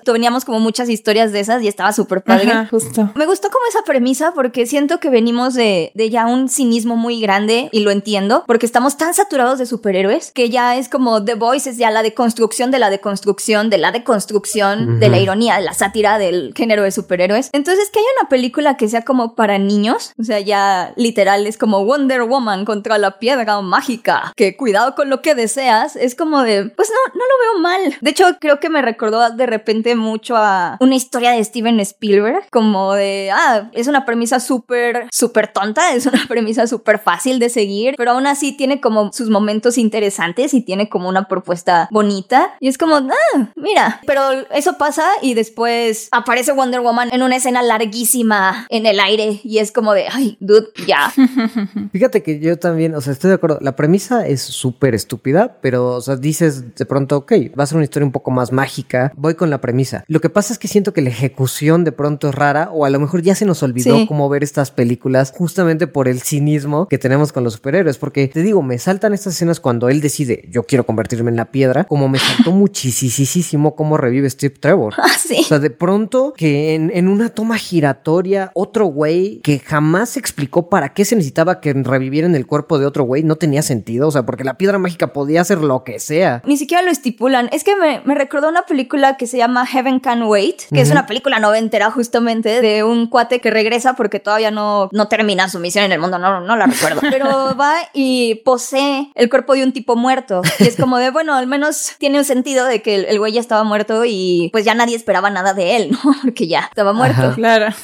teníamos 0.05 0.45
como 0.45 0.61
muchas 0.61 0.89
historias 0.89 1.33
de 1.33 1.41
esas 1.41 1.63
y 1.63 1.69
estaba 1.69 1.93
súper 1.93 2.23
padre. 2.23 2.51
Ajá, 2.51 2.69
justo. 2.71 3.11
Me 3.15 3.27
gustó 3.27 3.49
como 3.51 3.65
esa 3.69 3.83
premisa 3.83 4.33
porque 4.35 4.67
siento 4.67 5.01
que 5.01 5.11
venimos 5.11 5.55
de, 5.55 5.93
de 5.95 6.11
ya 6.11 6.27
un 6.27 6.49
cinismo 6.49 6.97
muy 6.97 7.21
grande 7.21 7.69
y 7.73 7.81
lo 7.81 7.91
entiendo 7.91 8.45
porque 8.47 8.67
estamos 8.67 8.97
tan 8.97 9.15
saturados 9.15 9.59
de 9.59 9.67
superhéroes 9.67 10.33
que 10.33 10.51
ya 10.51 10.77
es 10.77 10.89
como 10.89 11.25
The 11.25 11.35
Voice 11.35 11.71
es 11.71 11.77
ya 11.77 11.91
la 11.91 12.03
deconstrucción 12.03 12.71
de 12.71 12.79
la 12.79 12.91
deconstrucción 12.91 13.71
de 13.71 13.79
la 13.79 13.93
deconstrucción 13.93 15.01
de 15.01 15.09
la 15.09 15.19
ironía, 15.19 15.57
de 15.57 15.63
la 15.63 15.75
sátira 15.75 16.19
del 16.19 16.53
género 16.57 16.83
de 16.83 16.91
superhéroes. 16.91 17.51
Entonces 17.53 17.91
que 17.91 17.99
haya 17.99 18.09
una 18.21 18.29
película 18.29 18.77
que 18.77 18.89
sea 18.89 19.03
como 19.03 19.35
para 19.35 19.59
niños, 19.59 20.13
o 20.19 20.25
sea, 20.25 20.41
ya 20.41 20.93
literal 20.97 21.47
es 21.47 21.59
como 21.59 21.85
Wonder 21.85 22.23
Woman 22.23 22.65
contra 22.65 22.99
la 22.99 23.19
piedra 23.19 23.61
mágica, 23.63 24.33
que 24.37 24.57
cuidado 24.57 24.95
con 24.95 25.11
lo 25.11 25.23
que 25.23 25.35
deseas, 25.35 25.97
es 25.97 26.15
como 26.15 26.43
de, 26.43 26.67
pues 26.67 26.91
no, 26.91 27.15
no 27.15 27.25
lo 27.25 27.53
veo 27.53 27.63
mal. 27.63 27.99
De 28.01 28.11
hecho, 28.11 28.25
creo 28.41 28.61
que 28.61 28.69
me 28.69 28.83
recordó 28.83 29.31
de 29.39 29.47
repente 29.47 29.95
mucho 29.95 30.37
a 30.37 30.77
una 30.81 30.95
historia 30.95 31.33
de 31.33 31.43
Steven 31.43 31.81
Spielberg, 31.81 32.45
como 32.51 32.93
de, 32.93 33.31
ah, 33.33 33.71
es 33.73 33.87
una 33.87 34.05
premisa 34.05 34.41
súper, 34.41 35.09
súper 35.11 35.49
tonta, 35.49 35.95
es 35.95 36.05
una 36.07 36.21
premisa 36.29 36.67
súper 36.67 36.99
fácil 36.99 37.39
de 37.39 37.49
seguir, 37.49 37.95
pero 37.97 38.13
aún 38.13 38.27
así 38.27 38.53
tiene 38.53 38.81
como 38.81 39.13
sus 39.13 39.31
momentos 39.31 39.79
interesantes 39.79 40.53
y 40.53 40.61
tiene 40.61 40.89
como 40.89 41.09
una 41.09 41.29
propuesta 41.29 41.89
bonita. 41.91 42.57
Y 42.61 42.69
es 42.69 42.77
como, 42.77 42.97
ah, 42.97 43.49
mira, 43.57 44.01
pero 44.07 44.21
eso 44.51 44.77
pasa 44.77 45.07
y 45.23 45.35
después 45.35 46.09
aparece 46.13 46.53
Wonder 46.53 46.81
Woman 46.81 47.09
en 47.13 47.23
una 47.23 47.37
escena 47.37 47.63
larguísima 47.63 48.67
en 48.69 48.87
el 48.87 49.01
aire 49.01 49.41
y 49.43 49.59
es 49.59 49.73
como 49.73 49.95
de, 49.95 50.07
ay, 50.11 50.37
dude, 50.41 50.69
ya. 50.87 51.13
Fíjate 51.93 52.23
que 52.23 52.41
yo 52.41 52.59
también, 52.59 52.95
o 52.95 53.01
sea, 53.01 53.13
estoy 53.13 53.29
de 53.29 53.35
acuerdo. 53.35 53.59
La 53.61 53.77
premisa 53.77 54.27
es 54.27 54.43
súper 54.43 54.95
estúpida, 54.95 55.59
pero, 55.61 55.95
o 55.95 56.01
sea, 56.01 56.17
dices 56.17 56.75
de 56.75 56.87
pronto, 56.87 57.19
ok, 57.19 57.33
va 57.59 57.65
a 57.65 57.67
ser 57.67 57.77
una 57.77 57.85
historia 57.85 58.07
un 58.07 58.13
poco 58.13 58.31
más 58.31 58.53
mágica. 58.53 59.13
Voy 59.29 59.35
con 59.35 59.51
la 59.51 59.61
premisa. 59.61 60.05
Lo 60.09 60.21
que 60.23 60.31
pasa 60.31 60.55
es 60.55 60.59
que 60.59 60.69
siento 60.69 60.95
que 60.95 61.03
la 61.03 61.11
ejecución 61.11 61.85
de 61.85 61.93
pronto 61.93 62.31
es 62.31 62.35
rara 62.35 62.71
o 62.73 62.87
a 62.87 62.91
lo 62.91 62.99
mejor 62.99 63.21
ya 63.21 63.35
se 63.35 63.45
nos 63.45 63.63
olvidó 63.63 63.95
Sí. 63.95 64.07
cómo 64.09 64.27
ver 64.31 64.43
estas 64.43 64.71
películas 64.71 65.33
justamente 65.37 65.87
por 65.87 66.09
el 66.09 66.23
cinismo 66.23 66.89
que 66.89 66.97
tenemos 66.97 67.31
con 67.31 67.45
los 67.45 67.53
superhéroes. 67.53 67.99
Porque 67.99 68.27
te 68.29 68.41
digo, 68.43 68.63
me 68.63 68.79
saltan 68.79 69.13
estas 69.13 69.35
escenas 69.35 69.61
cuando 69.61 69.91
él 69.91 70.01
decide 70.01 70.47
yo 70.51 70.63
quiero 70.63 70.87
convertirme 70.87 71.31
en 71.31 71.37
la 71.37 71.51
piedra, 71.51 71.85
como 71.85 72.09
me 72.09 72.19
saltó 72.19 72.53
muchísimo 72.53 73.75
cómo 73.77 73.99
revive 73.99 74.31
Steve 74.31 74.55
Trevor. 74.59 74.95
Ah, 74.97 75.09
sí. 75.19 75.37
O 75.41 75.45
sea, 75.45 75.59
de 75.59 75.69
pronto 75.69 76.33
que 76.35 76.75
en, 76.75 76.91
en 76.95 77.07
una 77.09 77.29
toma 77.29 77.59
giratoria, 77.59 78.51
otro 78.55 78.87
güey 78.87 79.41
que 79.43 79.59
jamás 79.59 80.09
se 80.11 80.21
explicó 80.21 80.71
para 80.71 80.95
qué 80.95 81.05
se 81.05 81.17
necesitaba 81.17 81.61
que 81.61 81.75
reviviera 81.75 82.27
en 82.27 82.35
el 82.35 82.47
cuerpo 82.47 82.79
de 82.79 82.87
otro 82.87 83.05
güey, 83.05 83.23
no 83.25 83.37
tenía 83.37 83.61
sentido. 83.61 84.09
O 84.09 84.11
sea, 84.11 84.25
porque 84.25 84.45
la 84.45 84.55
piedra 84.55 84.79
mágica 84.79 85.13
podía 85.13 85.43
hacer 85.43 85.59
lo 85.59 85.85
que 85.85 85.99
sea. 86.01 86.43
Ni 86.47 86.57
siquiera 86.57 86.83
lo 86.83 86.91
estipulan. 86.91 87.51
Es 87.53 87.63
que 87.65 87.77
me, 87.77 88.01
me 88.05 88.15
recordó 88.15 88.49
una 88.49 88.63
película 88.63 89.17
que 89.19 89.27
se 89.27 89.37
llama 89.37 89.67
Heaven 89.67 90.01
Can 90.01 90.23
Wait, 90.23 90.63
que 90.73 90.81
es 90.81 90.91
una 90.91 91.07
película 91.07 91.39
noventera 91.39 91.91
justamente 91.91 92.61
de 92.61 92.83
un 92.85 93.09
cuate 93.09 93.41
que 93.41 93.51
regresa 93.51 93.95
porque 93.95 94.21
todavía 94.21 94.51
no, 94.51 94.89
no 94.93 95.09
termina 95.09 95.49
su 95.49 95.59
misión 95.59 95.85
en 95.85 95.93
el 95.93 96.01
mundo, 96.01 96.19
no, 96.19 96.41
no 96.41 96.57
la 96.57 96.67
recuerdo. 96.67 97.01
Pero 97.11 97.57
va 97.57 97.75
y 97.93 98.37
posee 98.37 99.11
el 99.15 99.29
cuerpo 99.29 99.55
de 99.55 99.65
un 99.65 99.73
tipo 99.73 99.97
muerto. 99.97 100.43
Y 100.59 100.65
es 100.67 100.77
como 100.77 100.99
de, 100.99 101.11
bueno, 101.11 101.35
al 101.35 101.47
menos 101.47 101.93
tiene 101.99 102.19
un 102.19 102.25
sentido 102.25 102.65
de 102.65 102.81
que 102.81 102.95
el, 102.95 103.05
el 103.07 103.19
güey 103.19 103.33
ya 103.33 103.41
estaba 103.41 103.65
muerto 103.65 104.05
y 104.07 104.49
pues 104.53 104.65
ya 104.65 104.75
nadie 104.75 104.97
esperaba 104.97 105.31
nada 105.31 105.55
de 105.55 105.77
él, 105.77 105.91
¿no? 106.05 106.15
Porque 106.23 106.47
ya 106.47 106.61
estaba 106.61 106.93
muerto. 106.93 107.21
Ajá. 107.21 107.35
Claro. 107.35 107.75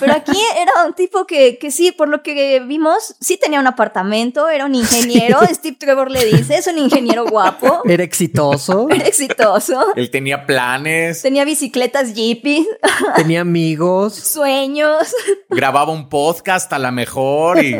Pero 0.00 0.12
aquí 0.12 0.38
era 0.56 0.86
un 0.86 0.94
tipo 0.94 1.26
que, 1.26 1.58
que 1.58 1.70
sí, 1.70 1.92
por 1.92 2.08
lo 2.08 2.22
que 2.22 2.60
vimos, 2.60 3.16
sí 3.20 3.36
tenía 3.36 3.60
un 3.60 3.66
apartamento, 3.66 4.48
era 4.48 4.64
un 4.64 4.74
ingeniero. 4.74 5.40
Steve 5.52 5.76
Trevor 5.78 6.10
le 6.10 6.24
dice, 6.24 6.56
es 6.56 6.66
un 6.66 6.78
ingeniero 6.78 7.26
guapo, 7.26 7.82
Era 7.84 8.02
exitoso, 8.02 8.88
era 8.90 9.06
exitoso. 9.06 9.94
Él 9.96 10.10
tenía 10.10 10.46
planes, 10.84 11.22
Tenía 11.22 11.44
bicicletas 11.44 12.14
jeepis, 12.14 12.66
tenía 13.16 13.40
amigos. 13.40 14.14
sueños. 14.14 15.14
grababa 15.48 15.92
un 15.92 16.08
podcast 16.08 16.72
a 16.72 16.78
la 16.78 16.90
mejor 16.90 17.62
y 17.62 17.76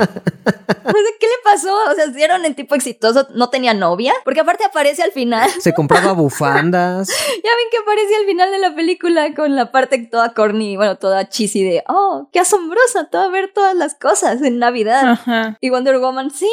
sea, 1.02 1.12
¿Qué 1.20 1.26
le 1.26 1.42
pasó? 1.44 1.75
O 1.90 1.94
sea, 1.94 2.12
si 2.12 2.23
era 2.23 2.37
un 2.37 2.54
tipo 2.54 2.75
exitoso, 2.75 3.26
no 3.34 3.50
tenía 3.50 3.75
novia. 3.75 4.12
Porque 4.25 4.40
aparte 4.40 4.64
aparece 4.64 5.02
al 5.02 5.12
final. 5.12 5.49
Se 5.58 5.73
compraba 5.73 6.12
bufandas. 6.25 7.08
Ya 7.08 7.50
ven 7.50 7.68
que 7.70 7.78
aparece 7.78 8.16
al 8.16 8.26
final 8.26 8.50
de 8.50 8.58
la 8.58 8.75
película 8.75 9.34
con 9.34 9.56
la 9.56 9.70
parte 9.73 9.99
toda 9.99 10.34
corny, 10.34 10.76
bueno, 10.76 10.96
toda 10.96 11.28
cheesy 11.28 11.62
de, 11.62 11.84
oh, 11.88 12.28
qué 12.32 12.40
asombrosa, 12.40 13.08
todo 13.11 13.30
ver 13.30 13.52
todas 13.52 13.75
las 13.75 13.94
cosas 13.94 14.42
en 14.42 14.58
Navidad. 14.58 15.12
Ajá. 15.12 15.58
Y 15.61 15.70
Wonder 15.70 15.99
Woman, 15.99 16.30
sí. 16.30 16.49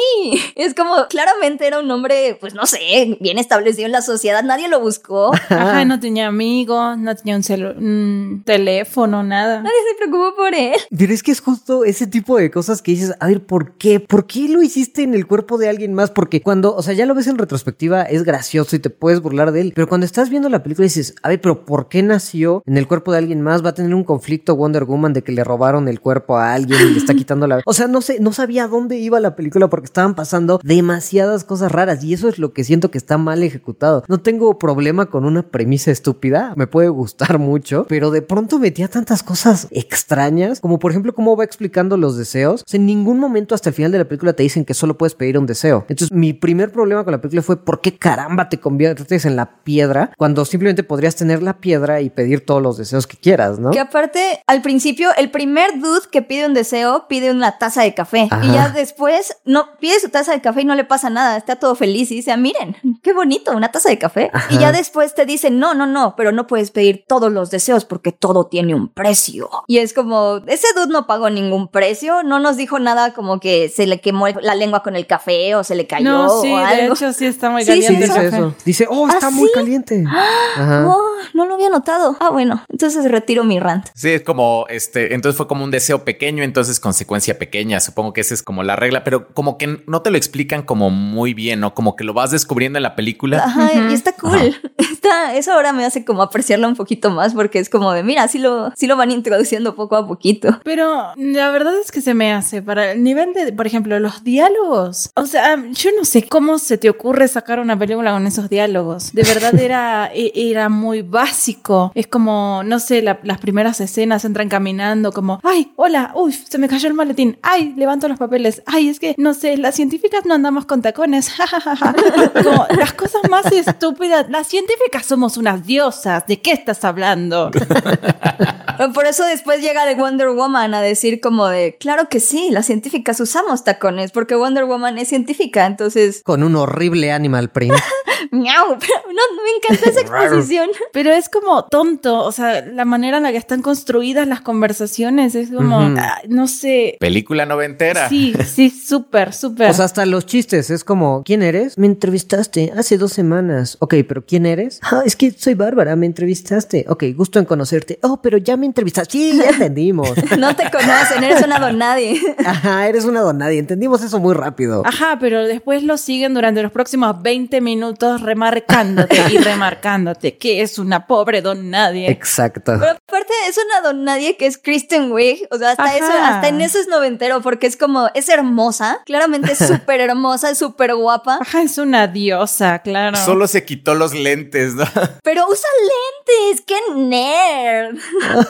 Es 0.56 0.74
como, 0.74 1.06
claramente 1.08 1.66
era 1.66 1.78
un 1.78 1.90
hombre, 1.90 2.36
pues 2.40 2.54
no 2.54 2.66
sé, 2.66 3.16
bien 3.20 3.38
establecido 3.38 3.86
en 3.86 3.92
la 3.92 4.02
sociedad, 4.02 4.42
nadie 4.42 4.68
lo 4.68 4.80
buscó. 4.80 5.32
Ajá, 5.48 5.84
no 5.84 6.00
tenía 6.00 6.28
amigos, 6.28 6.41
no 6.46 7.14
tenía 7.16 7.36
un, 7.36 7.42
celu- 7.42 7.76
un 7.76 8.42
teléfono, 8.44 9.22
nada. 9.22 9.58
Nadie 9.58 9.76
se 9.90 9.96
preocupó 9.98 10.34
por 10.36 10.54
él. 10.54 10.74
Pero 10.96 11.12
es 11.12 11.22
que 11.22 11.32
es 11.32 11.40
justo 11.40 11.84
ese 11.84 12.06
tipo 12.06 12.36
de 12.36 12.50
cosas 12.50 12.82
que 12.82 12.92
dices, 12.92 13.14
a 13.20 13.26
ver, 13.28 13.44
¿por 13.44 13.72
qué? 13.76 14.00
¿Por 14.00 14.26
qué 14.26 14.48
lo 14.48 14.62
hiciste 14.62 15.02
en 15.02 15.14
el 15.14 15.26
cuerpo 15.26 15.58
de 15.58 15.68
alguien 15.68 15.94
más? 15.94 16.10
Porque 16.10 16.42
cuando, 16.42 16.74
o 16.74 16.82
sea, 16.82 16.94
ya 16.94 17.06
lo 17.06 17.14
ves 17.14 17.26
en 17.26 17.38
retrospectiva, 17.38 18.02
es 18.02 18.24
gracioso 18.24 18.76
y 18.76 18.78
te 18.78 18.90
puedes 18.90 19.20
burlar 19.20 19.52
de 19.52 19.60
él. 19.60 19.72
Pero 19.74 19.88
cuando 19.88 20.06
estás 20.06 20.30
viendo 20.30 20.48
la 20.48 20.62
película 20.62 20.84
dices, 20.84 21.14
a 21.22 21.28
ver, 21.28 21.40
pero 21.40 21.64
¿por 21.64 21.88
qué 21.88 22.02
nació 22.02 22.62
en 22.66 22.76
el 22.76 22.86
cuerpo 22.88 23.12
de 23.12 23.18
alguien 23.18 23.42
más? 23.42 23.64
Va 23.64 23.70
a 23.70 23.74
tener 23.74 23.94
un 23.94 24.04
conflicto 24.04 24.56
Wonder 24.56 24.84
Woman 24.84 25.12
de 25.12 25.22
que 25.22 25.32
le 25.32 25.44
robaron 25.44 25.88
el 25.88 26.00
cuerpo 26.00 26.36
a 26.36 26.52
alguien 26.54 26.80
y 26.80 26.90
le 26.92 26.98
está 26.98 27.14
quitando 27.14 27.46
la... 27.46 27.60
O 27.66 27.72
sea, 27.72 27.86
no 27.88 28.00
sé, 28.00 28.18
no 28.20 28.32
sabía 28.32 28.64
a 28.64 28.68
dónde 28.68 28.96
iba 28.98 29.20
la 29.20 29.36
película 29.36 29.68
porque 29.68 29.86
estaban 29.86 30.14
pasando 30.14 30.60
demasiadas 30.62 31.44
cosas 31.44 31.70
raras 31.72 32.02
y 32.04 32.12
eso 32.12 32.28
es 32.28 32.38
lo 32.38 32.52
que 32.52 32.64
siento 32.64 32.90
que 32.90 32.98
está 32.98 33.18
mal 33.18 33.42
ejecutado. 33.42 34.04
No 34.08 34.20
tengo 34.20 34.58
problema 34.58 35.06
con 35.06 35.24
una 35.24 35.42
premisa 35.42 35.90
estúpida, 35.90 36.31
me 36.56 36.66
puede 36.66 36.88
gustar 36.88 37.38
mucho, 37.38 37.86
pero 37.88 38.10
de 38.10 38.22
pronto 38.22 38.58
metía 38.58 38.88
tantas 38.88 39.22
cosas 39.22 39.68
extrañas, 39.70 40.60
como 40.60 40.78
por 40.78 40.90
ejemplo 40.90 41.14
cómo 41.14 41.36
va 41.36 41.44
explicando 41.44 41.96
los 41.96 42.16
deseos. 42.16 42.62
O 42.62 42.64
sea, 42.66 42.78
en 42.78 42.86
ningún 42.86 43.18
momento 43.18 43.54
hasta 43.54 43.70
el 43.70 43.74
final 43.74 43.92
de 43.92 43.98
la 43.98 44.04
película 44.04 44.32
te 44.32 44.42
dicen 44.42 44.64
que 44.64 44.74
solo 44.74 44.96
puedes 44.98 45.14
pedir 45.14 45.38
un 45.38 45.46
deseo. 45.46 45.84
Entonces, 45.88 46.12
mi 46.12 46.32
primer 46.32 46.72
problema 46.72 47.04
con 47.04 47.12
la 47.12 47.20
película 47.20 47.42
fue 47.42 47.56
¿por 47.64 47.80
qué 47.80 47.96
caramba 47.96 48.48
te 48.48 48.58
conviertes 48.58 49.24
en 49.24 49.36
la 49.36 49.62
piedra 49.62 50.12
cuando 50.16 50.44
simplemente 50.44 50.82
podrías 50.82 51.16
tener 51.16 51.42
la 51.42 51.58
piedra 51.58 52.00
y 52.00 52.10
pedir 52.10 52.44
todos 52.44 52.62
los 52.62 52.76
deseos 52.76 53.06
que 53.06 53.16
quieras, 53.16 53.58
¿no? 53.58 53.70
Que 53.70 53.80
aparte, 53.80 54.42
al 54.46 54.62
principio, 54.62 55.10
el 55.16 55.30
primer 55.30 55.80
dude 55.80 56.08
que 56.10 56.22
pide 56.22 56.46
un 56.46 56.54
deseo 56.54 57.06
pide 57.08 57.30
una 57.30 57.58
taza 57.58 57.82
de 57.82 57.94
café. 57.94 58.28
Ajá. 58.30 58.44
Y 58.44 58.52
ya 58.52 58.68
después, 58.70 59.36
no, 59.44 59.66
pide 59.80 60.00
su 60.00 60.08
taza 60.08 60.32
de 60.32 60.40
café 60.40 60.62
y 60.62 60.64
no 60.64 60.74
le 60.74 60.84
pasa 60.84 61.10
nada. 61.10 61.36
Está 61.36 61.56
todo 61.56 61.74
feliz 61.74 62.10
y 62.10 62.16
dice, 62.16 62.32
"Ah, 62.32 62.36
miren, 62.36 62.76
qué 63.02 63.12
bonito, 63.12 63.52
una 63.56 63.70
taza 63.70 63.88
de 63.88 63.98
café. 63.98 64.30
Ajá. 64.32 64.54
Y 64.54 64.58
ya 64.58 64.72
después 64.72 65.14
te 65.14 65.26
dice, 65.26 65.50
no, 65.50 65.74
no, 65.74 65.86
no, 65.86 66.14
pero 66.22 66.30
no 66.30 66.46
puedes 66.46 66.70
pedir 66.70 67.04
todos 67.08 67.32
los 67.32 67.50
deseos 67.50 67.84
porque 67.84 68.12
todo 68.12 68.46
tiene 68.46 68.76
un 68.76 68.86
precio. 68.86 69.50
Y 69.66 69.78
es 69.78 69.92
como, 69.92 70.36
ese 70.46 70.68
dude 70.76 70.92
no 70.92 71.08
pagó 71.08 71.30
ningún 71.30 71.66
precio, 71.66 72.22
no 72.22 72.38
nos 72.38 72.56
dijo 72.56 72.78
nada 72.78 73.12
como 73.12 73.40
que 73.40 73.68
se 73.68 73.88
le 73.88 74.00
quemó 74.00 74.28
la 74.28 74.54
lengua 74.54 74.84
con 74.84 74.94
el 74.94 75.08
café 75.08 75.56
o 75.56 75.64
se 75.64 75.74
le 75.74 75.88
cayó 75.88 76.12
No, 76.12 76.40
sí, 76.40 76.52
o 76.52 76.58
de 76.58 76.62
algo. 76.62 76.94
hecho 76.94 77.12
sí 77.12 77.26
está 77.26 77.50
muy 77.50 77.64
Sí, 77.64 77.72
sí, 77.72 77.80
Sí, 77.80 77.86
caliente 77.86 78.04
el 78.04 78.12
dice 78.22 78.36
eso. 78.36 78.54
Dice, 78.64 78.86
oh, 78.88 79.08
¿Ah, 79.10 79.14
está 79.14 79.30
muy 79.30 79.48
sí? 79.48 79.52
caliente. 79.52 80.04
Ajá. 80.56 80.86
Oh, 80.86 81.02
no 81.34 81.44
lo 81.44 81.54
había 81.54 81.70
notado. 81.70 82.16
Ah, 82.20 82.30
bueno, 82.30 82.62
entonces 82.68 83.10
retiro 83.10 83.42
mi 83.42 83.58
rant. 83.58 83.88
Sí, 83.92 84.10
es 84.10 84.22
como 84.22 84.66
este, 84.68 85.14
entonces 85.14 85.36
fue 85.36 85.48
como 85.48 85.64
un 85.64 85.72
deseo 85.72 86.04
pequeño, 86.04 86.44
entonces 86.44 86.78
consecuencia 86.78 87.36
pequeña. 87.36 87.80
Supongo 87.80 88.12
que 88.12 88.20
esa 88.20 88.34
es 88.34 88.44
como 88.44 88.62
la 88.62 88.76
regla, 88.76 89.02
pero 89.02 89.34
como 89.34 89.58
que 89.58 89.82
no 89.88 90.02
te 90.02 90.12
lo 90.12 90.18
explican 90.18 90.62
como 90.62 90.88
muy 90.90 91.34
bien, 91.34 91.58
¿no? 91.58 91.74
Como 91.74 91.96
que 91.96 92.04
lo 92.04 92.14
vas 92.14 92.30
descubriendo 92.30 92.78
en 92.78 92.84
la 92.84 92.94
película. 92.94 93.42
Ajá, 93.42 93.72
y 93.90 93.92
está 93.92 94.12
cool. 94.12 94.56
Está, 94.92 95.34
eso 95.34 95.52
ahora 95.52 95.72
me 95.72 95.84
hace 95.84 96.01
como 96.04 96.22
apreciarla 96.22 96.68
un 96.68 96.76
poquito 96.76 97.10
más 97.10 97.34
porque 97.34 97.58
es 97.58 97.68
como 97.68 97.92
de, 97.92 98.02
mira, 98.02 98.26
sí 98.28 98.38
lo, 98.38 98.72
sí 98.76 98.86
lo 98.86 98.96
van 98.96 99.10
introduciendo 99.10 99.74
poco 99.74 99.96
a 99.96 100.06
poquito. 100.06 100.60
Pero 100.64 101.08
la 101.16 101.50
verdad 101.50 101.74
es 101.78 101.90
que 101.92 102.00
se 102.00 102.14
me 102.14 102.32
hace 102.32 102.62
para 102.62 102.92
el 102.92 103.02
nivel 103.02 103.32
de, 103.34 103.52
por 103.52 103.66
ejemplo, 103.66 103.98
los 104.00 104.24
diálogos. 104.24 105.10
O 105.14 105.26
sea, 105.26 105.56
yo 105.72 105.90
no 105.98 106.04
sé 106.04 106.24
cómo 106.28 106.58
se 106.58 106.78
te 106.78 106.90
ocurre 106.90 107.28
sacar 107.28 107.60
una 107.60 107.78
película 107.78 108.12
con 108.12 108.26
esos 108.26 108.48
diálogos. 108.48 109.12
De 109.12 109.22
verdad 109.22 109.54
era, 109.58 110.10
e- 110.14 110.32
era 110.34 110.68
muy 110.68 111.02
básico. 111.02 111.92
Es 111.94 112.06
como, 112.06 112.62
no 112.64 112.78
sé, 112.78 113.02
la- 113.02 113.20
las 113.22 113.38
primeras 113.38 113.80
escenas 113.80 114.24
entran 114.24 114.48
caminando 114.48 115.12
como, 115.12 115.40
ay, 115.42 115.72
hola, 115.76 116.12
uy, 116.14 116.32
se 116.32 116.58
me 116.58 116.68
cayó 116.68 116.88
el 116.88 116.94
maletín. 116.94 117.38
Ay, 117.42 117.74
levanto 117.76 118.08
los 118.08 118.18
papeles. 118.18 118.62
Ay, 118.66 118.88
es 118.88 118.98
que, 119.00 119.14
no 119.18 119.34
sé, 119.34 119.56
las 119.56 119.74
científicas 119.74 120.24
no 120.24 120.34
andamos 120.34 120.66
con 120.66 120.82
tacones. 120.82 121.30
Como 122.42 122.66
las 122.76 122.92
cosas 122.92 123.22
más 123.30 123.46
estúpidas. 123.52 124.28
Las 124.28 124.46
científicas 124.48 125.06
somos 125.06 125.36
unas 125.36 125.64
diosas. 125.66 125.91
¿De 126.26 126.40
qué 126.40 126.52
estás 126.52 126.84
hablando? 126.84 127.50
Por 128.94 129.06
eso 129.06 129.24
después 129.24 129.60
llega 129.60 129.86
de 129.86 129.94
Wonder 129.94 130.28
Woman 130.30 130.74
a 130.74 130.82
decir 130.82 131.20
como 131.20 131.48
de, 131.48 131.76
claro 131.78 132.08
que 132.08 132.20
sí, 132.20 132.50
las 132.50 132.66
científicas 132.66 133.20
usamos 133.20 133.64
tacones 133.64 134.12
porque 134.12 134.34
Wonder 134.34 134.64
Woman 134.64 134.98
es 134.98 135.08
científica, 135.08 135.66
entonces, 135.66 136.22
Con 136.24 136.42
un 136.42 136.56
horrible 136.56 137.12
animal 137.12 137.50
print. 137.50 137.74
miau, 138.32 138.78
pero 138.78 138.94
no, 139.08 139.36
no 139.36 139.42
me 139.42 139.50
encanta 139.56 139.90
esa 139.90 140.00
exposición. 140.20 140.70
Pero 140.92 141.10
es 141.10 141.28
como 141.28 141.64
tonto, 141.64 142.24
o 142.24 142.32
sea, 142.32 142.64
la 142.64 142.84
manera 142.84 143.18
en 143.18 143.24
la 143.24 143.30
que 143.30 143.38
están 143.38 143.62
construidas 143.62 144.26
las 144.26 144.40
conversaciones 144.40 145.34
es 145.34 145.50
como, 145.50 145.78
ah, 145.80 146.20
no 146.28 146.48
sé. 146.48 146.96
Película 146.98 147.46
noventera. 147.46 148.08
Sí, 148.08 148.34
sí, 148.46 148.70
súper, 148.70 149.32
súper. 149.32 149.70
O 149.70 149.74
sea, 149.74 149.84
hasta 149.84 150.06
los 150.06 150.26
chistes 150.26 150.70
es 150.70 150.84
como, 150.84 151.22
¿quién 151.24 151.42
eres? 151.42 151.78
Me 151.78 151.86
entrevistaste 151.86 152.72
hace 152.76 152.98
dos 152.98 153.12
semanas. 153.12 153.76
Ok, 153.80 153.94
pero 154.08 154.24
¿quién 154.24 154.46
eres? 154.46 154.80
Ah, 154.82 155.02
es 155.04 155.16
que 155.16 155.30
soy 155.32 155.54
Bárbara, 155.54 155.94
me 155.96 156.06
entrevistaste. 156.06 156.86
Ok, 156.88 157.04
gusto 157.14 157.38
en 157.38 157.44
conocerte. 157.44 157.98
Oh, 158.02 158.20
pero 158.22 158.38
ya 158.38 158.56
me 158.56 158.61
entrevistaste. 158.66 159.12
Sí, 159.12 159.38
ya 159.38 159.50
entendimos. 159.50 160.10
No 160.38 160.56
te 160.56 160.70
conocen, 160.70 161.22
eres 161.22 161.44
una 161.44 161.58
don 161.58 161.78
nadie. 161.78 162.20
Ajá, 162.44 162.88
eres 162.88 163.04
una 163.04 163.20
donadie. 163.20 163.58
Entendimos 163.58 164.02
eso 164.02 164.18
muy 164.18 164.34
rápido. 164.34 164.82
Ajá, 164.84 165.18
pero 165.20 165.44
después 165.44 165.82
lo 165.82 165.96
siguen 165.98 166.34
durante 166.34 166.62
los 166.62 166.72
próximos 166.72 167.20
20 167.22 167.60
minutos 167.60 168.22
remarcándote 168.22 169.20
y 169.30 169.38
remarcándote 169.38 170.38
que 170.38 170.62
es 170.62 170.78
una 170.78 171.06
pobre 171.06 171.42
don 171.42 171.70
nadie. 171.70 172.10
Exacto. 172.10 172.72
Pero 172.78 172.92
aparte 172.92 173.32
es 173.48 173.56
una 173.58 173.88
don 173.88 174.04
nadie 174.04 174.36
que 174.36 174.46
es 174.46 174.58
Kristen 174.58 175.12
Wiig, 175.12 175.46
o 175.50 175.58
sea, 175.58 175.70
hasta 175.70 175.84
Ajá. 175.84 175.96
eso, 175.96 176.12
hasta 176.12 176.48
en 176.48 176.60
eso 176.60 176.78
es 176.78 176.88
noventero, 176.88 177.40
porque 177.40 177.66
es 177.66 177.76
como, 177.76 178.08
es 178.14 178.28
hermosa, 178.28 179.00
claramente 179.04 179.52
es 179.52 179.58
súper 179.58 180.00
hermosa, 180.00 180.50
es 180.50 180.58
súper 180.58 180.94
guapa, 180.94 181.38
Ajá, 181.40 181.62
es 181.62 181.78
una 181.78 182.06
diosa, 182.06 182.80
claro. 182.80 183.16
Solo 183.16 183.46
se 183.46 183.64
quitó 183.64 183.94
los 183.94 184.14
lentes, 184.14 184.74
¿no? 184.74 184.84
pero 185.22 185.44
usa 185.48 185.68
lentes, 185.80 186.64
qué 186.66 186.76
nerd. 186.96 187.98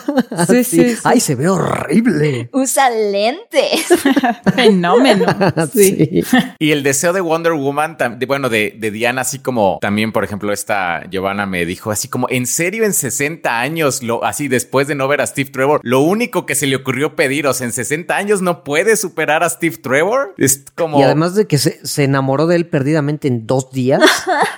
Sí, 0.47 0.63
sí, 0.63 0.95
sí. 0.95 1.01
Ay, 1.03 1.19
se 1.19 1.35
ve 1.35 1.49
horrible. 1.49 2.49
Usa 2.51 2.89
lentes. 2.89 3.85
Fenómeno. 4.55 5.25
Sí. 5.73 6.23
Sí. 6.23 6.37
Y 6.59 6.71
el 6.71 6.83
deseo 6.83 7.13
de 7.13 7.21
Wonder 7.21 7.53
Woman, 7.53 7.97
de, 8.17 8.25
bueno, 8.25 8.49
de, 8.49 8.75
de 8.77 8.91
Diana, 8.91 9.21
así 9.21 9.39
como 9.39 9.77
también, 9.81 10.11
por 10.11 10.23
ejemplo, 10.23 10.51
esta 10.51 11.03
Giovanna 11.09 11.45
me 11.45 11.65
dijo, 11.65 11.91
así 11.91 12.07
como, 12.07 12.27
¿en 12.29 12.45
serio 12.45 12.83
en 12.83 12.93
60 12.93 13.59
años, 13.59 14.03
lo, 14.03 14.23
así 14.23 14.47
después 14.47 14.87
de 14.87 14.95
no 14.95 15.07
ver 15.07 15.21
a 15.21 15.27
Steve 15.27 15.49
Trevor, 15.51 15.79
lo 15.83 16.01
único 16.01 16.45
que 16.45 16.55
se 16.55 16.67
le 16.67 16.75
ocurrió 16.75 17.15
pedir, 17.15 17.47
o 17.47 17.53
sea, 17.53 17.65
en 17.65 17.73
60 17.73 18.15
años 18.15 18.41
no 18.41 18.63
puede 18.63 18.95
superar 18.97 19.43
a 19.43 19.49
Steve 19.49 19.77
Trevor. 19.77 20.33
Es 20.37 20.63
como... 20.75 20.99
Y 20.99 21.03
además 21.03 21.35
de 21.35 21.47
que 21.47 21.57
se, 21.57 21.85
se 21.85 22.03
enamoró 22.03 22.47
de 22.47 22.55
él 22.57 22.67
perdidamente 22.67 23.27
en 23.27 23.47
dos 23.47 23.71
días. 23.71 24.01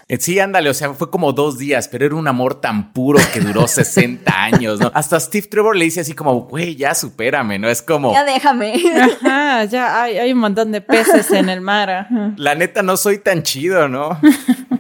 Eh, 0.07 0.17
Sí, 0.19 0.39
ándale, 0.39 0.69
o 0.69 0.73
sea, 0.73 0.93
fue 0.93 1.09
como 1.11 1.33
dos 1.33 1.57
días, 1.57 1.87
pero 1.87 2.05
era 2.05 2.15
un 2.15 2.27
amor 2.27 2.59
tan 2.61 2.93
puro 2.93 3.19
que 3.33 3.41
duró 3.41 3.67
60 3.67 4.31
años, 4.43 4.79
¿no? 4.79 4.91
Hasta 4.93 5.19
Steve 5.19 5.34
Trevor 5.43 5.75
le 5.75 5.85
dice 5.85 6.01
así 6.01 6.13
como, 6.13 6.41
güey, 6.41 6.75
ya 6.75 6.95
supérame, 6.95 7.59
¿no? 7.59 7.69
Es 7.69 7.81
como, 7.81 8.13
Ya 8.13 8.23
déjame. 8.23 8.73
Ajá, 9.21 9.63
ya 9.65 10.01
hay, 10.03 10.17
hay 10.17 10.33
un 10.33 10.39
montón 10.39 10.71
de 10.71 10.81
peces 10.81 11.31
en 11.31 11.49
el 11.49 11.61
mar. 11.61 11.89
ajá. 11.89 12.33
la 12.37 12.55
neta 12.55 12.81
no 12.83 12.97
soy 12.97 13.19
tan 13.19 13.43
chido, 13.43 13.87
¿no? 13.87 14.19